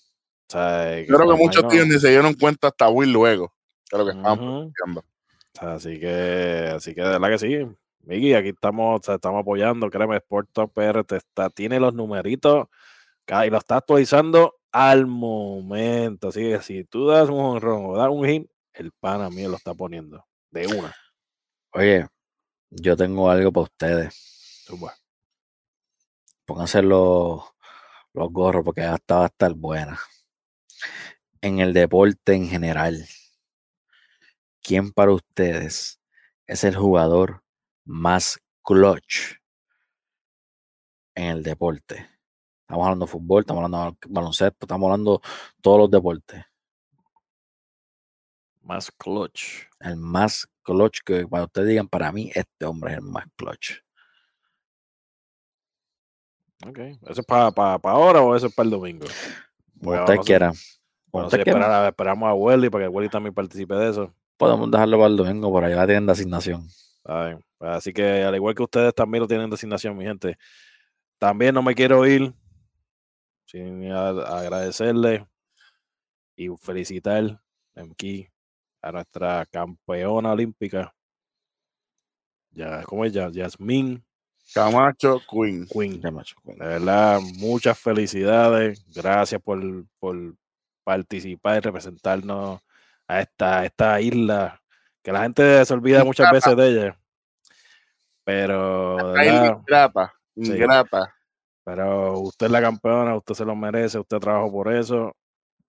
creo 0.48 1.30
que 1.30 1.36
muchos 1.36 1.68
tíos 1.68 1.86
se 2.00 2.08
dieron 2.08 2.34
cuenta 2.34 2.68
hasta 2.68 2.90
muy 2.90 3.06
luego 3.06 3.52
de 3.90 3.98
lo 3.98 4.06
que 4.06 4.12
estaban 4.12 4.72
Así 5.60 5.98
que, 5.98 6.72
así 6.74 6.94
que 6.94 7.02
de 7.02 7.08
verdad 7.08 7.30
que 7.30 7.38
sí. 7.38 7.66
Miki, 8.02 8.32
aquí 8.34 8.50
estamos, 8.50 9.06
estamos 9.08 9.40
apoyando, 9.40 9.90
créeme, 9.90 10.16
Sport 10.16 10.50
Talk 10.52 10.72
PR 10.72 11.04
te 11.04 11.16
está, 11.16 11.50
tiene 11.50 11.80
los 11.80 11.92
numeritos 11.92 12.68
y 13.26 13.50
lo 13.50 13.58
está 13.58 13.78
actualizando 13.78 14.54
al 14.72 15.06
momento. 15.06 16.28
Así 16.28 16.40
que 16.40 16.60
si 16.62 16.84
tú 16.84 17.08
das 17.08 17.28
un 17.28 17.40
honrón 17.40 17.86
o 17.86 17.96
das 17.96 18.08
un 18.08 18.24
hit, 18.24 18.50
el 18.72 18.92
pan 18.92 19.20
a 19.20 19.30
mí 19.30 19.42
lo 19.42 19.56
está 19.56 19.74
poniendo 19.74 20.24
de 20.50 20.66
una. 20.68 20.94
Oye, 21.72 22.06
yo 22.70 22.96
tengo 22.96 23.30
algo 23.30 23.52
para 23.52 23.64
ustedes. 23.64 24.64
Pónganse 26.44 26.82
los, 26.82 27.42
los 28.12 28.32
gorros 28.32 28.64
porque 28.64 28.82
hasta 28.82 29.16
va 29.16 29.22
a 29.24 29.26
estar 29.26 29.54
buena. 29.54 29.98
En 31.40 31.60
el 31.60 31.72
deporte 31.72 32.34
en 32.34 32.48
general, 32.48 33.06
¿quién 34.62 34.92
para 34.92 35.12
ustedes 35.12 36.00
es 36.46 36.64
el 36.64 36.74
jugador 36.74 37.44
más 37.84 38.40
clutch 38.64 39.38
en 41.14 41.24
el 41.24 41.42
deporte. 41.42 42.08
Estamos 42.62 42.84
hablando 42.84 43.06
de 43.06 43.12
fútbol, 43.12 43.40
estamos 43.40 43.64
hablando 43.64 43.92
de 43.92 44.08
baloncesto, 44.08 44.66
estamos 44.66 44.86
hablando 44.86 45.18
de 45.18 45.28
todos 45.62 45.78
los 45.78 45.90
deportes. 45.90 46.44
Más 48.62 48.90
clutch. 48.92 49.68
El 49.80 49.96
más 49.96 50.48
clutch 50.68 51.00
que 51.04 51.26
para 51.26 51.44
ustedes 51.44 51.68
digan, 51.68 51.88
para 51.88 52.12
mí 52.12 52.30
este 52.34 52.66
hombre 52.66 52.92
es 52.92 52.98
el 52.98 53.04
más 53.04 53.24
clutch. 53.36 53.78
Ok. 56.66 56.78
¿Eso 56.78 57.20
es 57.20 57.26
para, 57.26 57.50
para, 57.50 57.78
ahora 57.84 58.20
o 58.20 58.36
eso 58.36 58.48
es 58.48 58.54
para 58.54 58.66
el 58.66 58.70
domingo? 58.70 59.06
Como 59.78 59.98
ustedes 59.98 60.20
quieran. 60.20 60.54
Bueno, 61.06 61.28
esperamos 61.28 62.28
a 62.28 62.34
Welly 62.34 62.68
para 62.68 62.84
que 62.84 62.88
Welly 62.88 63.08
también 63.08 63.34
participe 63.34 63.74
de 63.74 63.90
eso. 63.90 64.14
Podemos 64.36 64.70
dejarlo 64.70 64.98
para 64.98 65.08
el 65.08 65.16
domingo, 65.16 65.50
por 65.50 65.64
ahí 65.64 65.74
la 65.74 65.86
tienen 65.86 66.06
de 66.06 66.12
asignación. 66.12 66.68
Pues, 67.02 67.70
así 67.70 67.92
que 67.92 68.22
al 68.22 68.34
igual 68.34 68.54
que 68.54 68.62
ustedes 68.62 68.94
también 68.94 69.22
lo 69.22 69.28
tienen 69.28 69.48
de 69.48 69.54
asignación, 69.54 69.96
mi 69.96 70.04
gente. 70.04 70.36
También 71.18 71.54
no 71.54 71.62
me 71.62 71.74
quiero 71.74 72.06
ir 72.06 72.34
sin 73.46 73.90
agradecerle 73.90 75.26
y 76.36 76.48
felicitar 76.60 77.40
aquí 77.74 78.28
a 78.88 78.92
nuestra 78.92 79.46
campeona 79.46 80.32
olímpica. 80.32 80.94
Ya, 82.50 82.82
¿Cómo 82.84 83.04
es 83.04 83.12
ya? 83.12 83.30
Yasmín 83.30 84.02
Camacho 84.54 85.20
Queen. 85.30 85.66
Queen. 85.66 86.00
Camacho 86.00 86.36
De 86.44 86.56
verdad, 86.56 87.20
muchas 87.36 87.78
felicidades. 87.78 88.82
Gracias 88.94 89.40
por, 89.42 89.60
por 89.98 90.16
participar 90.84 91.58
y 91.58 91.60
representarnos 91.60 92.60
a 93.06 93.20
esta, 93.20 93.64
esta 93.64 94.00
isla 94.00 94.60
que 95.02 95.12
la 95.12 95.22
gente 95.22 95.64
se 95.64 95.74
olvida 95.74 96.04
muchas 96.04 96.30
veces 96.32 96.56
de 96.56 96.68
ella. 96.68 96.98
Pero. 98.24 99.14
Ingrata, 99.22 100.12
ingrata. 100.34 101.14
Pero 101.64 102.20
usted 102.20 102.46
es 102.46 102.52
la 102.52 102.62
campeona, 102.62 103.16
usted 103.16 103.34
se 103.34 103.44
lo 103.44 103.54
merece, 103.54 103.98
usted 103.98 104.18
trabajó 104.18 104.50
por 104.50 104.72
eso 104.72 105.14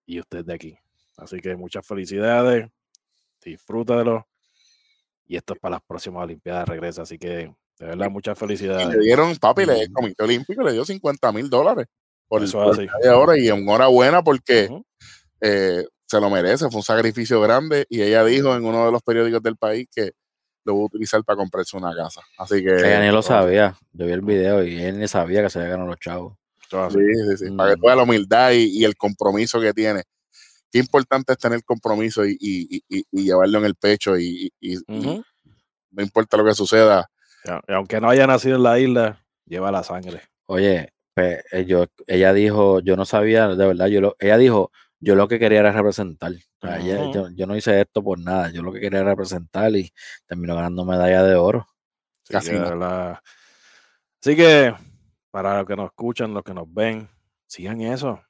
y 0.05 0.21
usted 0.21 0.39
es 0.39 0.45
de 0.45 0.53
aquí. 0.53 0.77
Así 1.17 1.41
que 1.41 1.57
muchas 1.57 1.85
felicidades, 1.85 2.69
disfrútalo. 3.43 4.27
Y 5.27 5.35
esto 5.37 5.53
es 5.53 5.59
para 5.59 5.75
las 5.75 5.81
próximas 5.85 6.23
Olimpiadas, 6.23 6.67
regresa. 6.67 7.03
Así 7.03 7.17
que 7.17 7.51
De 7.79 7.85
verdad, 7.85 8.09
muchas 8.09 8.37
Y 8.37 8.39
felicidades. 8.39 8.87
le 8.89 8.99
dieron, 8.99 9.35
papi, 9.37 9.65
le- 9.65 9.83
el. 9.83 9.91
Comité 9.93 10.23
Olímpico 10.23 10.61
le 10.63 10.73
dio 10.73 10.83
50 10.83 11.31
mil 11.31 11.49
dólares 11.49 11.87
por 12.27 12.41
el 12.41 12.47
Eso 12.47 12.61
por 12.61 12.77
el 12.79 12.89
de 13.01 13.09
ahora 13.09 13.37
y 13.37 13.47
enhorabuena 13.47 14.21
porque 14.21 14.69
eh, 15.39 15.85
se 16.05 16.19
lo 16.19 16.29
merece, 16.29 16.65
fue 16.69 16.77
un 16.79 16.83
sacrificio 16.83 17.39
grande 17.39 17.85
y 17.89 18.01
ella 18.01 18.25
dijo 18.25 18.53
en 18.55 18.65
uno 18.65 18.85
de 18.85 18.91
los 18.91 19.01
periódicos 19.01 19.41
del 19.41 19.55
país 19.55 19.87
que 19.95 20.11
lo 20.65 20.75
va 20.75 20.81
a 20.81 20.85
utilizar 20.85 21.23
para 21.23 21.37
comprarse 21.37 21.77
una 21.77 21.95
casa. 21.95 22.19
Así 22.37 22.61
que 22.63 22.75
Ella 22.75 22.99
ni 23.01 23.11
lo 23.11 23.21
sabía. 23.21 23.77
Yo 23.93 24.05
vi 24.07 24.11
el 24.11 24.21
video 24.21 24.61
y 24.63 24.77
él 24.81 24.99
ni 24.99 25.07
sabía 25.07 25.41
que 25.41 25.49
se 25.49 25.59
había 25.59 25.71
ganado 25.71 25.87
los 25.89 25.99
chavos. 25.99 26.35
Sí, 26.69 26.99
sí, 27.29 27.37
sí, 27.45 27.51
para 27.55 27.75
que 27.75 27.81
toda 27.81 27.95
la 27.95 28.03
humildad 28.03 28.51
y, 28.51 28.65
y 28.79 28.83
el 28.83 28.95
compromiso 28.97 29.61
que 29.61 29.73
tiene. 29.73 30.03
Qué 30.71 30.79
importante 30.79 31.33
es 31.33 31.39
tener 31.39 31.63
compromiso 31.63 32.25
y, 32.25 32.37
y- 32.39 32.77
y- 32.77 32.83
y- 32.99 33.03
y 33.11 33.23
llevarlo 33.23 33.59
en 33.59 33.65
el 33.65 33.75
pecho 33.75 34.17
y, 34.17 34.51
y- 34.59 34.75
y 34.75 34.77
Ujú. 34.97 35.23
no 35.91 36.03
importa 36.03 36.37
lo 36.37 36.45
que 36.45 36.53
suceda. 36.53 37.09
Aunque 37.67 37.99
no 37.99 38.09
haya 38.09 38.27
nacido 38.27 38.57
en 38.57 38.63
la 38.63 38.79
isla, 38.79 39.25
lleva 39.45 39.71
la 39.71 39.81
sangre. 39.83 40.21
Oye, 40.45 40.93
pues, 41.15 41.43
eh, 41.51 41.65
yo, 41.65 41.85
ella 42.05 42.33
dijo, 42.33 42.79
yo 42.81 42.95
no 42.95 43.05
sabía, 43.05 43.47
de 43.47 43.65
verdad, 43.67 43.87
yo 43.87 44.01
lo, 44.01 44.15
ella 44.19 44.37
dijo, 44.37 44.71
yo 44.99 45.15
lo 45.15 45.27
que 45.27 45.39
quería 45.39 45.59
era 45.61 45.71
representar. 45.71 46.33
O 46.61 46.67
sea, 46.67 46.79
ella- 46.79 47.03
Ujú. 47.05 47.13
yo, 47.13 47.29
yo 47.31 47.47
no 47.47 47.55
hice 47.55 47.81
esto 47.81 48.03
por 48.03 48.19
nada, 48.19 48.51
yo 48.51 48.61
lo 48.61 48.71
que 48.71 48.79
quería 48.79 48.99
era 48.99 49.09
representar 49.11 49.73
y 49.75 49.91
terminó 50.27 50.55
ganando 50.55 50.85
medalla 50.85 51.23
de 51.23 51.35
oro. 51.35 51.65
Casi 52.27 52.51
que, 52.51 52.59
no. 52.59 52.75
la- 52.75 53.23
Así 54.21 54.35
que, 54.35 54.73
para 55.31 55.57
los 55.59 55.65
que 55.67 55.75
nos 55.75 55.85
escuchan, 55.87 56.33
los 56.33 56.43
que 56.43 56.53
nos 56.53 56.71
ven, 56.71 57.09
sigan 57.47 57.81
eso. 57.81 58.21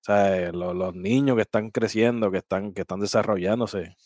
O 0.00 0.04
sea, 0.04 0.52
lo- 0.52 0.74
los, 0.74 0.94
niños 0.94 1.36
que 1.36 1.42
están 1.42 1.70
creciendo, 1.70 2.30
que 2.30 2.38
están, 2.38 2.72
que 2.72 2.82
están 2.82 3.00
desarrollándose, 3.00 3.96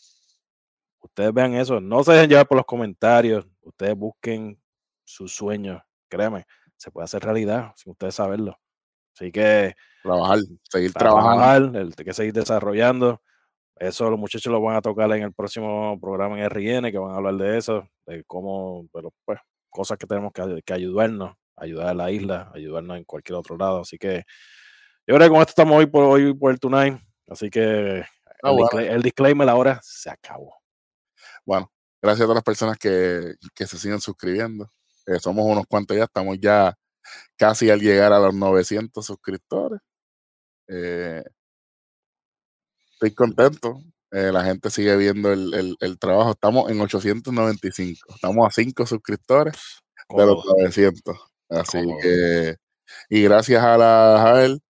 ustedes 0.99 1.33
vean 1.33 1.53
eso. 1.53 1.79
No 1.79 2.03
se 2.03 2.13
dejen 2.13 2.29
llevar 2.29 2.47
por 2.47 2.57
los 2.57 2.65
comentarios. 2.65 3.47
Ustedes 3.61 3.95
busquen 3.95 4.59
sus 5.03 5.33
sueños. 5.33 5.81
Créeme, 6.09 6.45
se 6.75 6.91
puede 6.91 7.05
hacer 7.05 7.23
realidad 7.23 7.71
sin 7.75 7.91
ustedes 7.91 8.15
saberlo. 8.15 8.57
Así 9.15 9.31
que 9.31 9.75
Trabajar, 10.01 10.39
seguir 10.63 10.93
trabajando. 10.93 11.79
el, 11.79 11.93
hay 11.97 12.05
que 12.05 12.13
seguir 12.13 12.33
desarrollando. 12.33 13.21
Eso 13.75 14.09
los 14.09 14.19
muchachos 14.19 14.51
lo 14.51 14.61
van 14.61 14.75
a 14.75 14.81
tocar 14.81 15.11
en 15.13 15.23
el 15.23 15.33
próximo 15.33 15.99
programa 15.99 16.39
en 16.39 16.45
RN, 16.49 16.91
que 16.91 16.97
van 16.97 17.11
a 17.11 17.17
hablar 17.17 17.35
de 17.35 17.57
eso, 17.57 17.87
de 18.05 18.23
cómo, 18.25 18.87
pero 18.93 19.11
pues, 19.25 19.39
cosas 19.69 19.97
que 19.97 20.05
tenemos 20.05 20.31
que, 20.31 20.61
que 20.63 20.73
ayudarnos, 20.73 21.35
ayudar 21.55 21.87
a 21.87 21.93
la 21.93 22.11
isla, 22.11 22.51
ayudarnos 22.53 22.97
en 22.97 23.03
cualquier 23.05 23.37
otro 23.37 23.57
lado. 23.57 23.81
Así 23.81 23.97
que 23.97 24.23
yo 25.07 25.15
creo 25.15 25.27
que 25.27 25.29
con 25.29 25.39
esto 25.41 25.51
estamos 25.51 25.77
hoy 25.77 25.85
por 25.85 26.03
hoy 26.03 26.33
por 26.33 26.51
el 26.51 26.59
Tonight. 26.59 26.99
Así 27.27 27.49
que 27.49 28.03
Ah, 28.43 28.49
el, 28.49 28.55
bueno. 28.57 28.67
discla- 28.69 28.91
el 28.91 29.01
disclaimer 29.01 29.49
ahora 29.49 29.79
se 29.83 30.09
acabó. 30.09 30.55
Bueno, 31.45 31.71
gracias 32.01 32.21
a 32.21 32.25
todas 32.25 32.35
las 32.35 32.43
personas 32.43 32.77
que, 32.77 33.35
que 33.55 33.65
se 33.67 33.77
siguen 33.77 34.01
suscribiendo. 34.01 34.71
Eh, 35.07 35.19
somos 35.19 35.45
unos 35.45 35.65
cuantos 35.67 35.95
ya, 35.97 36.03
estamos 36.05 36.37
ya 36.39 36.73
casi 37.37 37.69
al 37.69 37.79
llegar 37.81 38.13
a 38.13 38.19
los 38.19 38.33
900 38.33 39.05
suscriptores. 39.05 39.79
Eh, 40.67 41.23
estoy 42.93 43.13
contento. 43.13 43.81
eh, 44.11 44.31
la 44.31 44.43
gente 44.43 44.69
sigue 44.69 44.95
viendo 44.95 45.31
el, 45.33 45.53
el- 45.55 45.75
el 45.79 45.97
trabajo. 45.97 46.31
Estamos 46.31 46.69
en 46.69 46.79
895. 46.81 48.13
Estamos 48.13 48.47
a 48.47 48.51
5 48.51 48.85
suscriptores 48.85 49.55
de 50.09 50.25
los 50.25 50.43
Cómodo. 50.43 50.55
900. 50.59 51.17
Así 51.49 51.79
que, 52.01 52.55
y 53.09 53.23
gracias 53.23 53.63
a, 53.63 53.75
la, 53.77 54.33
a 54.35 54.45
él, 54.45 54.61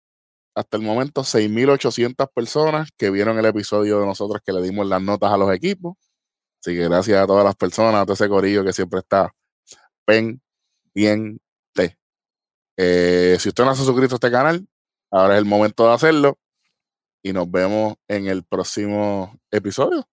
hasta 0.56 0.78
el 0.78 0.84
momento 0.84 1.22
6.800 1.22 2.32
personas 2.34 2.90
que 2.98 3.10
vieron 3.10 3.38
el 3.40 3.46
episodio 3.46 4.00
de 4.00 4.06
nosotros 4.06 4.42
que 4.46 4.54
le 4.54 4.62
dimos 4.62 4.88
las 4.88 5.02
notas 5.02 5.32
a 5.32 5.38
los 5.38 5.54
equipos. 5.54 5.96
Así 6.60 6.76
que 6.76 6.84
gracias 6.84 7.22
a 7.22 7.28
todas 7.28 7.44
las 7.44 7.56
personas, 7.56 8.02
a 8.02 8.06
todo 8.06 8.14
ese 8.14 8.30
corillo 8.30 8.64
que 8.64 8.74
siempre 8.74 9.00
está 9.00 9.34
pendiente. 10.06 10.42
Eh, 12.78 13.38
si 13.40 13.50
usted 13.50 13.66
no 13.66 13.76
se 13.76 13.82
ha 13.82 13.86
suscrito 13.86 14.16
a 14.16 14.18
este 14.18 14.32
canal, 14.32 14.68
ahora 15.12 15.36
es 15.36 15.40
el 15.40 15.46
momento 15.46 15.88
de 15.88 15.94
hacerlo. 15.94 16.38
Y 17.24 17.34
nos 17.34 17.50
vemos 17.50 17.96
en 18.08 18.28
el 18.28 18.44
próximo 18.44 19.38
episodio. 19.50 20.08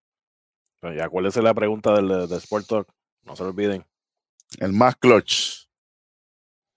Y 0.81 0.99
acuérdense 0.99 1.41
la 1.41 1.53
pregunta 1.53 1.93
del, 1.93 2.27
de 2.27 2.37
Sport 2.37 2.67
Talk. 2.67 2.93
No 3.23 3.35
se 3.35 3.43
lo 3.43 3.49
olviden. 3.49 3.85
El 4.59 4.73
más 4.73 4.95
clutch. 4.95 5.67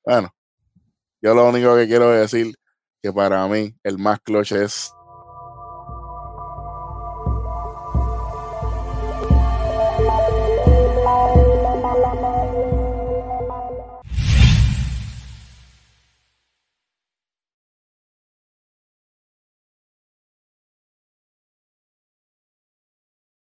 Bueno, 0.04 0.34
yo 1.22 1.34
lo 1.34 1.48
único 1.48 1.74
que 1.76 1.86
quiero 1.86 2.10
decir 2.10 2.54
que 3.04 3.12
para 3.12 3.46
mí 3.48 3.74
el 3.82 3.98
más 3.98 4.18
clutch 4.20 4.52
es 4.52 4.94